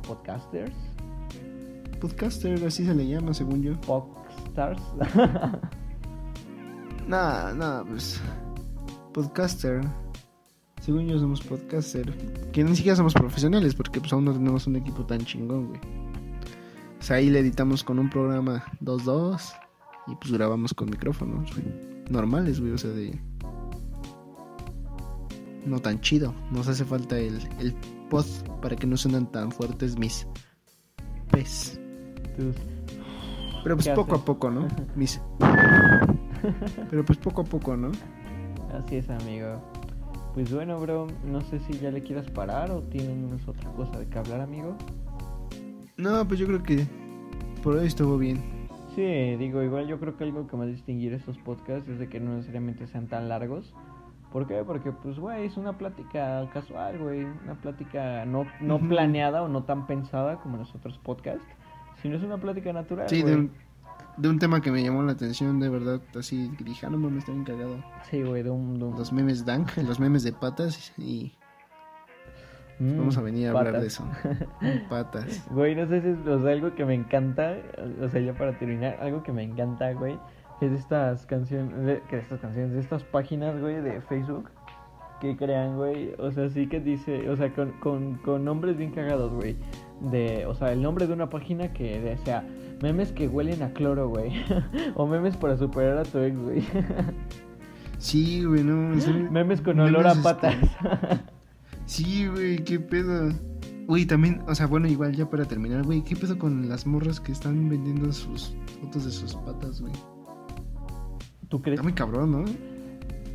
podcasters. 0.03 0.75
Podcaster, 2.01 2.65
así 2.67 2.85
se 2.85 2.95
le 2.95 3.07
llama 3.07 3.33
según 3.33 3.63
yo. 3.63 3.81
Podstars. 3.83 4.83
nada, 7.07 7.55
nada, 7.55 7.85
pues 7.85 8.21
podcaster 9.13 9.81
según 10.85 11.07
yo 11.07 11.19
somos 11.19 11.41
podcaster. 11.41 12.13
Que 12.53 12.63
ni 12.63 12.77
siquiera 12.77 12.95
somos 12.95 13.15
profesionales 13.15 13.75
porque 13.75 14.01
pues 14.01 14.13
aún 14.13 14.27
no 14.27 14.35
tenemos 14.35 14.67
un 14.67 14.77
equipo 14.77 15.07
tan 15.07 15.25
chingón, 15.25 15.69
güey. 15.69 15.81
O 17.01 17.03
sea, 17.03 17.17
ahí 17.17 17.31
le 17.31 17.39
editamos 17.39 17.83
con 17.83 17.99
un 17.99 18.11
programa 18.11 18.65
2.2 18.83 19.55
y 20.09 20.15
pues 20.17 20.33
grabamos 20.33 20.75
con 20.75 20.91
micrófonos, 20.91 21.51
güey. 21.55 21.65
Normales, 22.11 22.61
güey, 22.61 22.73
o 22.73 22.79
sea, 22.79 22.91
de... 22.91 23.19
No 25.65 25.79
tan 25.79 26.03
chido. 26.03 26.35
Nos 26.51 26.69
hace 26.69 26.85
falta 26.85 27.19
el, 27.19 27.39
el 27.59 27.75
pod 28.11 28.27
para 28.61 28.77
que 28.77 28.87
no 28.87 28.99
suenan 28.99 29.33
tan 29.33 29.51
fuertes 29.53 29.99
mis 29.99 30.27
pes. 31.31 31.81
Pero 33.63 33.77
pues 33.77 33.89
poco 33.89 34.17
a 34.17 34.25
poco, 34.25 34.51
¿no? 34.51 34.69
Mis... 34.97 35.19
Pero 36.91 37.05
pues 37.07 37.19
poco 37.19 37.41
a 37.41 37.45
poco, 37.45 37.75
¿no? 37.75 37.91
Así 38.75 38.97
es, 38.97 39.09
amigo. 39.09 39.63
Pues 40.35 40.53
bueno, 40.53 40.81
bro, 40.81 41.07
no 41.25 41.41
sé 41.43 41.61
si 41.61 41.79
ya 41.79 41.93
le 41.93 42.03
quieras 42.03 42.29
parar 42.29 42.73
o 42.73 42.83
tienes 42.83 43.47
otra 43.47 43.71
cosa 43.71 44.01
de 44.01 44.09
que 44.09 44.19
hablar, 44.19 44.41
amigo. 44.41 44.77
No, 45.97 46.27
pues 46.27 46.41
yo 46.41 46.47
creo 46.49 46.61
que 46.61 46.85
por 47.63 47.77
hoy 47.77 47.87
estuvo 47.87 48.19
bien. 48.19 48.43
Sí, 48.97 49.37
digo, 49.37 49.63
igual 49.63 49.87
yo 49.87 50.01
creo 50.01 50.17
que 50.17 50.25
algo 50.25 50.49
que 50.49 50.57
a 50.57 50.67
distinguir 50.67 51.13
estos 51.13 51.39
podcasts 51.39 51.89
es 51.89 52.01
de 52.01 52.09
que 52.09 52.19
no 52.19 52.35
necesariamente 52.35 52.89
sean 52.89 53.07
tan 53.07 53.29
largos. 53.29 53.73
¿Por 54.33 54.49
qué? 54.49 54.65
Porque, 54.67 54.91
pues, 54.91 55.21
güey, 55.21 55.47
es 55.47 55.57
una 55.57 55.79
plática 55.79 56.51
casual, 56.53 56.99
güey. 56.99 57.25
Una 57.45 57.55
plática 57.55 58.25
no, 58.25 58.45
no 58.61 58.81
planeada 58.81 59.43
o 59.43 59.49
no 59.49 59.63
tan 59.63 59.87
pensada 59.87 60.41
como 60.41 60.57
los 60.57 60.75
otros 60.75 60.99
podcasts, 60.99 61.47
sino 62.03 62.17
es 62.17 62.25
una 62.25 62.39
plática 62.39 62.73
natural. 62.73 63.09
Sí, 63.09 63.23
de 63.23 63.37
un, 63.37 63.53
de 64.17 64.29
un 64.29 64.39
tema 64.39 64.61
que 64.61 64.71
me 64.71 64.83
llamó 64.83 65.03
la 65.03 65.13
atención, 65.13 65.59
de 65.61 65.69
verdad, 65.69 66.01
así, 66.19 66.51
dije, 66.61 66.87
ah, 66.87 66.91
no 66.91 66.99
mames, 66.99 67.21
está 67.21 67.33
bien 67.33 67.45
cagado. 67.45 67.85
Sí, 68.11 68.23
güey, 68.23 68.43
de 68.43 68.51
un, 68.51 68.79
Los 68.79 69.13
memes 69.13 69.45
dank, 69.45 69.77
los 69.87 69.99
memes 69.99 70.23
de 70.23 70.33
patas 70.33 70.93
y... 70.99 71.33
Mm, 72.81 72.99
vamos 72.99 73.17
a 73.17 73.23
venir 73.23 73.47
a 73.47 73.51
hablar 73.51 73.81
de 73.81 73.87
eso. 73.87 74.05
patas. 74.89 75.47
Güey, 75.51 75.77
no 75.77 75.87
sé 75.87 76.01
si 76.01 76.09
es 76.09 76.27
algo 76.27 76.75
que 76.75 76.85
me 76.85 76.95
encanta, 76.95 77.57
o 78.01 78.09
sea, 78.09 78.21
ya 78.21 78.35
para 78.35 78.59
terminar, 78.59 78.99
algo 79.01 79.23
que 79.23 79.33
me 79.33 79.43
encanta, 79.43 79.93
güey, 79.93 80.19
es 80.61 80.71
de 80.71 80.77
estas 80.77 81.27
canciones, 81.27 81.77
de, 81.85 82.03
que 82.09 82.19
estas 82.19 82.41
canciones, 82.41 82.73
de 82.73 82.81
estas 82.81 83.05
páginas, 83.05 83.61
güey, 83.61 83.81
de 83.81 84.01
Facebook 84.03 84.51
que 85.21 85.37
crean, 85.37 85.77
güey, 85.77 86.13
o 86.19 86.31
sea, 86.33 86.49
sí 86.51 86.69
que 86.69 86.81
dice, 86.81 87.31
o 87.31 87.37
sea, 87.37 87.53
con, 87.55 87.73
con, 87.81 88.17
con 88.17 88.45
nombres 88.45 88.77
bien 88.77 88.91
cagados, 88.91 89.33
güey, 89.33 89.57
de, 90.01 90.45
o 90.47 90.55
sea, 90.55 90.73
el 90.73 90.83
nombre 90.83 91.07
de 91.07 91.13
una 91.13 91.31
página 91.31 91.73
que 91.73 92.01
desea 92.01 92.45
Memes 92.85 93.13
que 93.13 93.29
huelen 93.29 93.63
a 93.63 93.73
cloro, 93.73 94.11
güey. 94.11 94.31
o 94.95 95.07
memes 95.07 95.39
para 95.39 95.57
superar 95.57 95.97
a 95.97 96.03
tu 96.03 96.19
ex, 96.19 96.39
güey. 96.39 96.63
sí, 97.97 98.45
güey, 98.45 98.63
no. 98.63 98.95
Memes 99.31 99.63
con 99.63 99.81
olor 99.81 100.07
a 100.07 100.15
patas. 100.15 100.57
sí, 101.87 102.27
güey, 102.27 102.63
qué 102.63 102.79
pedo. 102.79 103.33
Güey, 103.87 104.05
también, 104.05 104.43
o 104.47 104.55
sea, 104.55 104.67
bueno, 104.67 104.87
igual 104.87 105.17
ya 105.17 105.31
para 105.31 105.47
terminar, 105.47 105.83
güey, 105.85 106.05
¿qué 106.05 106.15
pedo 106.15 106.39
con 106.39 106.69
las 106.69 106.87
morras 106.87 107.21
que 107.21 107.33
están 107.33 107.71
vendiendo 107.71 108.13
sus 108.13 108.55
fotos 108.83 109.07
de 109.07 109.13
sus 109.13 109.35
patas, 109.35 109.81
güey? 109.81 109.95
¿Tú 111.49 111.63
crees, 111.63 111.77
Está 111.79 111.85
muy 111.85 111.95
cabrón, 111.95 112.33
¿no? 112.33 112.45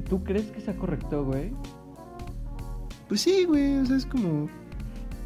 ¿Tú 0.07 0.23
crees 0.23 0.45
que 0.51 0.61
sea 0.61 0.75
correcto, 0.75 1.25
güey? 1.25 1.53
Pues 3.07 3.21
sí, 3.21 3.45
güey, 3.45 3.77
o 3.79 3.85
sea, 3.87 3.97
es 3.97 4.05
como... 4.05 4.47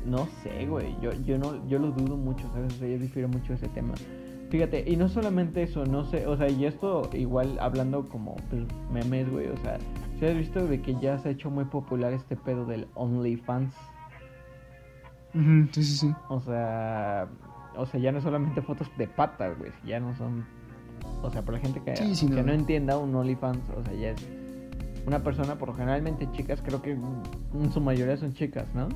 No 0.05 0.27
sé, 0.43 0.65
güey. 0.67 0.95
Yo, 1.01 1.11
yo 1.23 1.37
no, 1.37 1.65
yo 1.67 1.79
lo 1.79 1.91
dudo 1.91 2.17
mucho, 2.17 2.47
¿sabes? 2.53 2.73
O 2.73 2.77
sea, 2.77 2.87
yo 2.87 2.97
difiero 2.99 3.27
mucho 3.27 3.49
de 3.49 3.55
ese 3.55 3.69
tema. 3.69 3.93
Fíjate, 4.49 4.83
y 4.87 4.95
no 4.97 5.09
solamente 5.09 5.63
eso, 5.63 5.83
no 5.83 6.05
sé, 6.05 6.27
o 6.27 6.37
sea, 6.37 6.47
y 6.47 6.65
esto 6.65 7.09
igual 7.13 7.57
hablando 7.59 8.07
como 8.07 8.35
pues, 8.51 8.61
memes, 8.91 9.27
güey, 9.31 9.47
o 9.47 9.57
sea, 9.57 9.79
¿se 10.19 10.29
has 10.29 10.37
visto 10.37 10.67
de 10.67 10.79
que 10.79 10.93
ya 10.99 11.17
se 11.17 11.29
ha 11.29 11.31
hecho 11.31 11.49
muy 11.49 11.65
popular 11.65 12.13
este 12.13 12.35
pedo 12.35 12.63
del 12.63 12.87
OnlyFans? 12.93 13.73
Sí, 15.33 15.83
sí, 15.83 15.83
sí. 15.83 16.15
O 16.29 16.39
sea, 16.39 17.27
o 17.75 17.85
sea, 17.87 17.99
ya 17.99 18.11
no 18.11 18.19
es 18.19 18.23
solamente 18.23 18.61
fotos 18.61 18.87
de 18.95 19.07
patas, 19.07 19.57
güey, 19.57 19.71
ya 19.87 19.99
no 19.99 20.15
son, 20.15 20.45
o 21.23 21.31
sea, 21.31 21.41
para 21.41 21.57
la 21.57 21.63
gente 21.63 21.81
que, 21.83 21.95
Sí, 21.95 22.13
sí, 22.13 22.27
que 22.27 22.35
no. 22.35 22.43
no 22.43 22.53
entienda 22.53 22.99
un 22.99 23.15
OnlyFans, 23.15 23.57
o 23.75 23.83
sea, 23.83 23.93
ya 23.95 24.11
es 24.11 24.27
una 25.07 25.23
persona, 25.23 25.55
por 25.55 25.75
generalmente 25.75 26.29
chicas, 26.33 26.61
creo 26.63 26.79
que 26.79 26.91
en 26.91 27.71
su 27.71 27.81
mayoría 27.81 28.17
son 28.17 28.33
chicas, 28.33 28.67
¿no? 28.75 28.87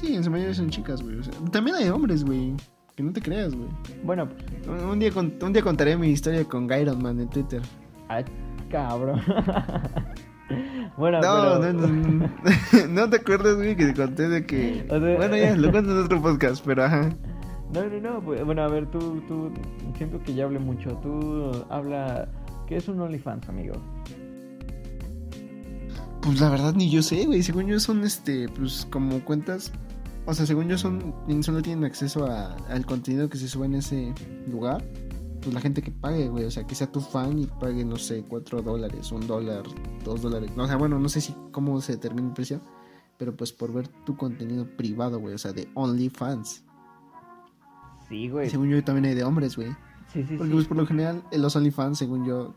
Sí, 0.00 0.14
en 0.14 0.24
su 0.24 0.30
mayoría 0.30 0.54
son 0.54 0.70
chicas, 0.70 1.02
güey. 1.02 1.16
O 1.18 1.22
sea, 1.22 1.32
también 1.52 1.76
hay 1.76 1.88
hombres, 1.88 2.24
güey. 2.24 2.54
Que 2.96 3.02
no 3.02 3.12
te 3.12 3.20
creas, 3.20 3.54
güey. 3.54 3.68
Bueno, 4.04 4.28
Un, 4.66 4.84
un 4.90 4.98
día 4.98 5.10
con- 5.10 5.32
un 5.42 5.52
día 5.52 5.62
contaré 5.62 5.96
mi 5.96 6.08
historia 6.08 6.44
con 6.44 6.66
Gyron 6.68 7.02
Man 7.02 7.20
en 7.20 7.28
Twitter. 7.28 7.60
ay, 8.08 8.24
cabrón. 8.70 9.20
bueno, 10.96 11.20
No, 11.20 11.60
pero... 11.60 11.72
no, 11.72 11.72
no, 11.72 11.88
no. 11.88 12.30
No 12.88 13.10
te 13.10 13.16
acuerdas, 13.16 13.56
güey, 13.56 13.76
que 13.76 13.86
te 13.86 13.94
conté 13.94 14.28
de 14.28 14.46
que. 14.46 14.86
O 14.90 14.98
sea- 15.00 15.16
Bueno, 15.16 15.36
ya, 15.36 15.54
lo 15.56 15.70
cuento 15.70 15.92
en 15.92 16.04
otro 16.04 16.20
podcast, 16.22 16.64
pero 16.64 16.84
ajá. 16.84 17.10
No, 17.72 17.84
no, 17.86 18.00
no, 18.00 18.20
pues, 18.20 18.44
bueno, 18.44 18.62
a 18.62 18.68
ver, 18.68 18.86
tú, 18.90 19.20
tú, 19.28 19.52
siento 19.96 20.20
que 20.24 20.34
ya 20.34 20.44
hablé 20.44 20.58
mucho, 20.58 20.90
tú 21.02 21.52
habla, 21.70 22.26
¿qué 22.66 22.76
es 22.76 22.88
un 22.88 23.00
OnlyFans, 23.00 23.48
amigo? 23.48 23.74
Pues 26.22 26.40
la 26.40 26.50
verdad 26.50 26.74
ni 26.74 26.90
yo 26.90 27.02
sé, 27.02 27.24
güey. 27.26 27.42
Según 27.42 27.66
yo 27.66 27.78
son, 27.80 28.02
este, 28.04 28.48
pues 28.48 28.86
como 28.90 29.20
cuentas. 29.20 29.72
O 30.30 30.34
sea, 30.34 30.46
según 30.46 30.68
yo 30.68 30.78
son, 30.78 31.14
solo 31.42 31.60
tienen 31.62 31.84
acceso 31.84 32.26
a- 32.26 32.54
al 32.68 32.86
contenido 32.86 33.28
que 33.28 33.36
se 33.38 33.48
sube 33.48 33.66
en 33.66 33.74
ese 33.74 34.14
lugar. 34.48 34.84
Pues 35.42 35.54
la 35.54 35.60
gente 35.60 35.82
que 35.82 35.90
pague, 35.90 36.28
güey. 36.28 36.44
O 36.44 36.50
sea, 36.50 36.66
que 36.66 36.74
sea 36.74 36.90
tu 36.92 37.00
fan 37.00 37.38
y 37.38 37.46
pague, 37.46 37.84
no 37.84 37.96
sé, 37.96 38.22
4 38.28 38.62
dólares, 38.62 39.10
un 39.10 39.26
dólar, 39.26 39.62
dos 40.04 40.22
dólares. 40.22 40.50
O 40.56 40.66
sea, 40.66 40.76
bueno, 40.76 40.98
no 40.98 41.08
sé 41.08 41.20
si 41.20 41.34
cómo 41.50 41.80
se 41.80 41.92
determina 41.92 42.28
el 42.28 42.34
precio. 42.34 42.60
Pero 43.18 43.34
pues 43.36 43.52
por 43.52 43.72
ver 43.72 43.88
tu 43.88 44.16
contenido 44.16 44.66
privado, 44.76 45.18
güey. 45.18 45.34
O 45.34 45.38
sea, 45.38 45.52
de 45.52 45.68
OnlyFans. 45.74 46.62
Sí, 48.08 48.14
Y 48.24 48.28
güey, 48.30 48.50
según 48.50 48.68
yo 48.70 48.82
también 48.84 49.06
hay 49.06 49.14
de 49.14 49.24
hombres, 49.24 49.56
güey. 49.56 49.70
sí, 50.12 50.24
sí, 50.28 50.36
Porque 50.36 50.50
sí. 50.50 50.54
pues 50.54 50.66
por 50.68 50.76
lo 50.76 50.86
general 50.86 51.22
en 51.30 51.42
los 51.42 51.54
OnlyFans, 51.56 51.98
según 51.98 52.24
yo... 52.26 52.54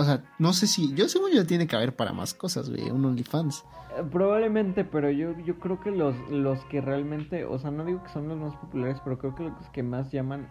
O 0.00 0.04
sea, 0.04 0.22
no 0.38 0.52
sé 0.52 0.66
si... 0.66 0.94
Yo 0.94 1.08
según 1.08 1.30
yo 1.32 1.46
tiene 1.46 1.66
que 1.66 1.76
haber 1.76 1.94
para 1.94 2.12
más 2.12 2.32
cosas, 2.32 2.70
güey. 2.70 2.90
Un 2.90 3.04
OnlyFans. 3.04 3.64
Eh, 3.98 4.02
Probablemente, 4.10 4.84
pero 4.84 5.10
yo, 5.10 5.38
yo 5.40 5.58
creo 5.58 5.78
que 5.80 5.90
los, 5.90 6.14
los 6.30 6.64
que 6.66 6.80
realmente, 6.80 7.44
o 7.44 7.58
sea, 7.58 7.70
no 7.70 7.84
digo 7.84 8.02
que 8.02 8.08
son 8.08 8.28
los 8.28 8.38
más 8.38 8.54
populares, 8.56 8.98
pero 9.04 9.18
creo 9.18 9.34
que 9.34 9.42
los 9.44 9.68
que 9.72 9.82
más 9.82 10.10
llaman 10.10 10.48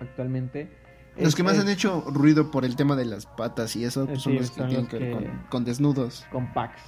actualmente... 0.00 0.70
Los 1.16 1.28
es- 1.28 1.34
que 1.34 1.42
más 1.42 1.54
es 1.54 1.60
han 1.60 1.68
hecho 1.68 2.02
ruido 2.06 2.50
por 2.50 2.64
el 2.64 2.76
tema 2.76 2.94
de 2.96 3.04
las 3.06 3.26
patas 3.26 3.76
y 3.76 3.84
eso, 3.84 4.06
pues 4.06 4.20
son 4.22 4.34
los 4.36 4.50
que 4.50 4.56
tienen 4.62 4.76
los 4.82 4.88
que 4.88 4.98
ver 4.98 5.12
con, 5.14 5.24
con 5.50 5.64
desnudos. 5.64 6.26
Con 6.30 6.52
packs. 6.52 6.82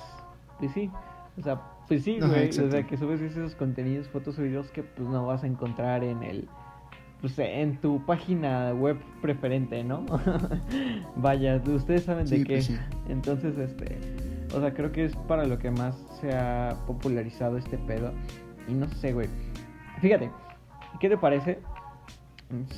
Pues 0.58 0.72
sí, 0.72 0.90
o 1.38 1.42
sea, 1.42 1.60
pues 1.88 2.04
sí, 2.04 2.18
güey, 2.18 2.30
o 2.30 2.36
exacto. 2.36 2.70
sea, 2.70 2.86
que 2.86 2.96
subes 2.96 3.20
esos 3.20 3.54
contenidos, 3.54 4.08
fotos 4.08 4.38
o 4.38 4.42
videos 4.42 4.70
que 4.70 4.82
pues 4.82 5.08
no 5.08 5.26
vas 5.26 5.42
a 5.42 5.46
encontrar 5.46 6.04
en 6.04 6.22
el... 6.22 6.48
Pues 7.24 7.38
en 7.38 7.78
tu 7.78 8.04
página 8.04 8.74
web 8.74 8.98
preferente, 9.22 9.82
¿no? 9.82 10.04
Vaya, 11.16 11.58
ustedes 11.66 12.02
saben 12.02 12.26
de 12.26 12.44
qué. 12.44 12.56
pues 12.56 12.66
sí. 12.66 12.78
Entonces, 13.08 13.56
este, 13.56 13.96
o 14.54 14.60
sea, 14.60 14.74
creo 14.74 14.92
que 14.92 15.06
es 15.06 15.16
para 15.26 15.46
lo 15.46 15.58
que 15.58 15.70
más 15.70 15.96
se 16.20 16.36
ha 16.36 16.76
popularizado 16.86 17.56
este 17.56 17.78
pedo. 17.78 18.12
Y 18.68 18.74
no 18.74 18.86
sé, 18.90 19.14
güey. 19.14 19.28
Fíjate, 20.02 20.30
¿qué 21.00 21.08
te 21.08 21.16
parece? 21.16 21.60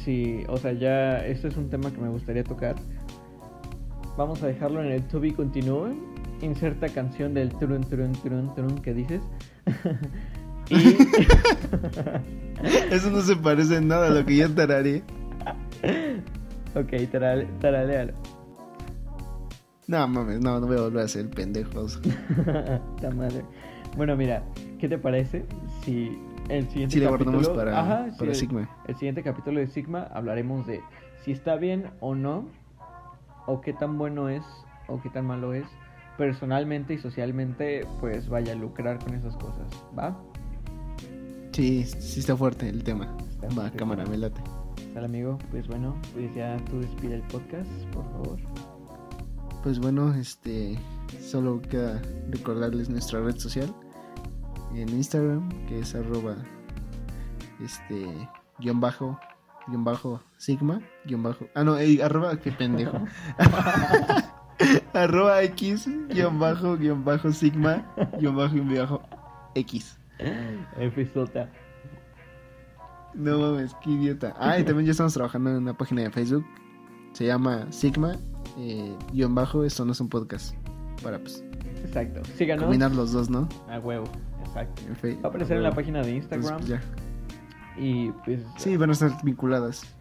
Si, 0.05 0.44
o 0.47 0.56
sea, 0.59 0.70
ya, 0.74 1.27
este 1.27 1.48
es 1.48 1.56
un 1.56 1.68
tema 1.68 1.90
que 1.90 2.01
me 2.01 2.09
gustaría 2.09 2.44
tocar. 2.44 2.77
Vamos 4.16 4.44
a 4.44 4.47
dejarlo 4.47 4.81
en 4.81 4.93
el 4.93 5.02
To 5.09 5.18
Be 5.18 5.35
Continue. 5.35 5.97
Inserta 6.40 6.89
canción 6.89 7.35
del 7.35 7.48
trun, 7.48 7.81
trun, 7.81 8.12
trun, 8.12 8.55
trun 8.55 8.78
que 8.78 8.94
dices. 8.94 9.23
y. 10.70 10.97
Eso 12.90 13.10
no 13.10 13.20
se 13.20 13.36
parece 13.36 13.76
en 13.76 13.88
nada 13.88 14.08
a 14.08 14.10
lo 14.10 14.24
que 14.24 14.36
yo 14.36 14.50
tararé. 14.54 15.02
ok, 16.74 17.10
tarale, 17.10 17.46
taralealo. 17.60 18.12
No, 19.88 20.08
mames, 20.08 20.40
no, 20.40 20.58
no 20.58 20.66
voy 20.66 20.76
a 20.78 20.80
volver 20.80 21.04
a 21.04 21.08
ser 21.08 21.28
pendejos. 21.30 22.00
Ta 23.00 23.10
madre. 23.10 23.42
Bueno, 23.96 24.16
mira, 24.16 24.42
¿qué 24.78 24.88
te 24.88 24.98
parece 24.98 25.44
si 25.82 26.18
el 26.48 26.68
siguiente 26.68 26.94
Si 26.94 27.00
le 27.00 27.06
capítulo 27.06 27.38
guardamos 27.38 27.56
para, 27.56 27.80
Ajá, 27.80 28.06
para 28.18 28.34
Sigma. 28.34 28.68
El 28.88 28.94
siguiente 28.96 29.22
capítulo 29.22 29.60
de 29.60 29.68
Sigma 29.68 30.02
hablaremos 30.12 30.66
de 30.66 30.80
si 31.24 31.32
está 31.32 31.56
bien 31.56 31.90
o 32.00 32.14
no, 32.14 32.48
o 33.46 33.60
qué 33.60 33.72
tan 33.72 33.96
bueno 33.96 34.28
es, 34.28 34.42
o 34.88 35.00
qué 35.00 35.08
tan 35.08 35.26
malo 35.26 35.54
es, 35.54 35.66
personalmente 36.18 36.94
y 36.94 36.98
socialmente, 36.98 37.86
pues 38.00 38.28
vaya 38.28 38.52
a 38.52 38.56
lucrar 38.56 38.98
con 39.02 39.14
esas 39.14 39.36
cosas, 39.36 39.68
¿va? 39.96 40.16
Sí, 41.56 41.86
sí 41.86 42.20
está 42.20 42.36
fuerte 42.36 42.68
el 42.68 42.84
tema. 42.84 43.16
Está 43.30 43.48
Va, 43.58 43.70
cámara, 43.70 44.04
me 44.04 44.18
late. 44.18 44.42
Tal 44.92 45.06
amigo, 45.06 45.38
pues 45.50 45.66
bueno, 45.66 45.98
pues 46.12 46.34
ya 46.34 46.58
tú 46.66 46.80
despide 46.80 47.14
el 47.14 47.22
podcast, 47.22 47.70
por 47.94 48.04
favor. 48.12 48.38
Pues 49.62 49.78
bueno, 49.78 50.12
este 50.12 50.78
solo 51.18 51.62
queda 51.62 52.02
recordarles 52.28 52.90
nuestra 52.90 53.22
red 53.22 53.38
social 53.38 53.74
en 54.74 54.90
Instagram, 54.90 55.48
que 55.66 55.78
es 55.78 55.94
arroba 55.94 56.36
este 57.64 58.06
guion 58.58 58.78
bajo 58.78 59.18
guion 59.68 59.82
bajo 59.82 60.20
sigma 60.36 60.82
guion 61.06 61.22
bajo 61.22 61.46
ah 61.54 61.64
no 61.64 61.76
arroba 62.02 62.38
qué 62.38 62.52
pendejo 62.52 62.98
arroba 64.92 65.42
x 65.42 65.88
guion 66.10 66.38
bajo 66.38 66.76
guion 66.76 67.02
bajo 67.02 67.32
sigma 67.32 67.82
guion 68.20 68.36
bajo 68.36 68.52
guion 68.52 68.74
bajo 68.74 69.02
x 69.54 69.96
Efisota. 70.78 71.51
no 73.14 73.38
mames 73.38 73.74
qué 73.82 73.90
idiota 73.90 74.34
ah 74.38 74.59
y 74.59 74.64
también 74.64 74.86
ya 74.86 74.93
estamos 74.93 75.14
trabajando 75.14 75.51
en 75.51 75.56
una 75.56 75.76
página 75.76 76.02
de 76.02 76.10
Facebook 76.10 76.47
se 77.12 77.26
llama 77.26 77.66
sigma 77.70 78.16
eh, 78.59 78.94
guion 79.12 79.34
bajo 79.34 79.64
esto 79.64 79.84
no 79.84 79.93
es 79.93 80.01
un 80.01 80.09
podcast 80.09 80.55
para 81.02 81.18
pues 81.18 81.43
Exacto. 81.84 82.22
Síganos. 82.36 82.64
combinar 82.64 82.93
los 82.94 83.12
dos 83.12 83.30
no 83.30 83.48
A 83.68 83.78
huevo. 83.78 84.06
Exacto. 84.44 84.82
Va 85.05 85.24
a 85.24 85.28
aparecer 85.28 85.56
en 85.56 85.62
la 85.62 85.72
página 85.72 86.02
de 86.02 86.10
Instagram. 86.16 86.59
pues, 86.59 86.68
ya. 86.68 86.80
Y 87.76 88.10
pues. 88.24 88.40
Sí, 88.56 88.76
van 88.76 88.90
a 88.90 88.93
estar 88.93 89.12
vinculadas. 89.22 89.95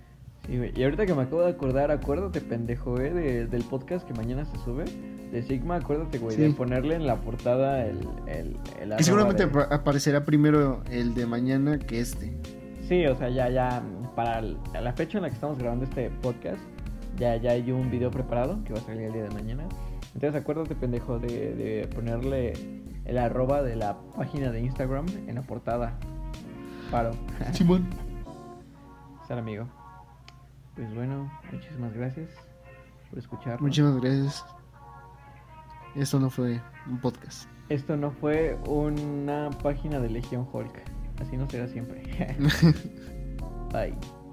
Sí, 0.47 0.57
güey. 0.57 0.71
Y 0.75 0.83
ahorita 0.83 1.05
que 1.05 1.13
me 1.13 1.23
acabo 1.23 1.41
de 1.41 1.49
acordar, 1.51 1.91
acuérdate, 1.91 2.41
pendejo, 2.41 2.99
eh, 2.99 3.11
de- 3.13 3.47
del 3.47 3.63
podcast 3.63 4.05
que 4.07 4.13
mañana 4.13 4.45
se 4.45 4.57
sube. 4.63 4.85
De 5.31 5.41
Sigma, 5.41 5.77
acuérdate, 5.77 6.19
güey, 6.19 6.37
de 6.37 6.51
ponerle 6.51 6.95
en 6.95 7.07
la 7.07 7.15
portada 7.17 7.85
el. 7.85 8.07
el, 8.27 8.57
el 8.79 8.95
Que 8.95 9.03
seguramente 9.03 9.45
de- 9.45 9.49
apa- 9.49 9.75
aparecerá 9.75 10.23
primero 10.23 10.81
el 10.91 11.13
de 11.15 11.25
mañana 11.25 11.79
que 11.79 11.99
este. 11.99 12.31
Sí, 12.87 13.05
o 13.07 13.15
sea, 13.17 13.29
ya, 13.29 13.49
ya. 13.49 13.81
Para 14.15 14.41
la 14.41 14.93
fecha 14.93 15.17
en 15.17 15.23
la 15.23 15.29
que 15.29 15.35
estamos 15.35 15.57
grabando 15.57 15.83
este 15.85 16.09
podcast, 16.21 16.61
ya, 17.17 17.35
ya 17.37 17.51
hay 17.51 17.69
un 17.71 17.89
video 17.91 18.11
preparado 18.11 18.63
que 18.63 18.71
va 18.71 18.79
a 18.79 18.83
salir 18.83 19.01
el 19.01 19.13
día 19.13 19.23
de 19.23 19.31
mañana. 19.31 19.63
Entonces, 20.13 20.39
acuérdate, 20.39 20.75
pendejo, 20.75 21.19
de, 21.19 21.27
de 21.55 21.87
ponerle 21.93 22.53
el 23.03 23.17
arroba 23.17 23.61
de 23.63 23.75
la 23.75 23.97
página 24.15 24.51
de 24.51 24.61
Instagram 24.61 25.05
en 25.27 25.35
la 25.35 25.41
portada. 25.41 25.97
Paro. 26.91 27.11
Simón. 27.51 27.87
Sal, 29.27 29.39
amigo. 29.39 29.65
Pues 30.75 30.93
bueno, 30.93 31.31
muchísimas 31.51 31.93
gracias 31.93 32.29
por 33.09 33.19
escuchar. 33.19 33.61
Muchísimas 33.61 34.01
gracias. 34.01 34.45
Esto 35.95 36.19
no 36.19 36.29
fue 36.29 36.61
un 36.87 36.99
podcast. 36.99 37.49
Esto 37.69 37.95
no 37.95 38.11
fue 38.11 38.57
una 38.67 39.49
página 39.63 39.99
de 39.99 40.09
Legión 40.09 40.47
Hulk. 40.51 40.83
Así 41.21 41.37
no 41.37 41.49
será 41.49 41.67
siempre. 41.67 42.03
Bye. 43.71 44.24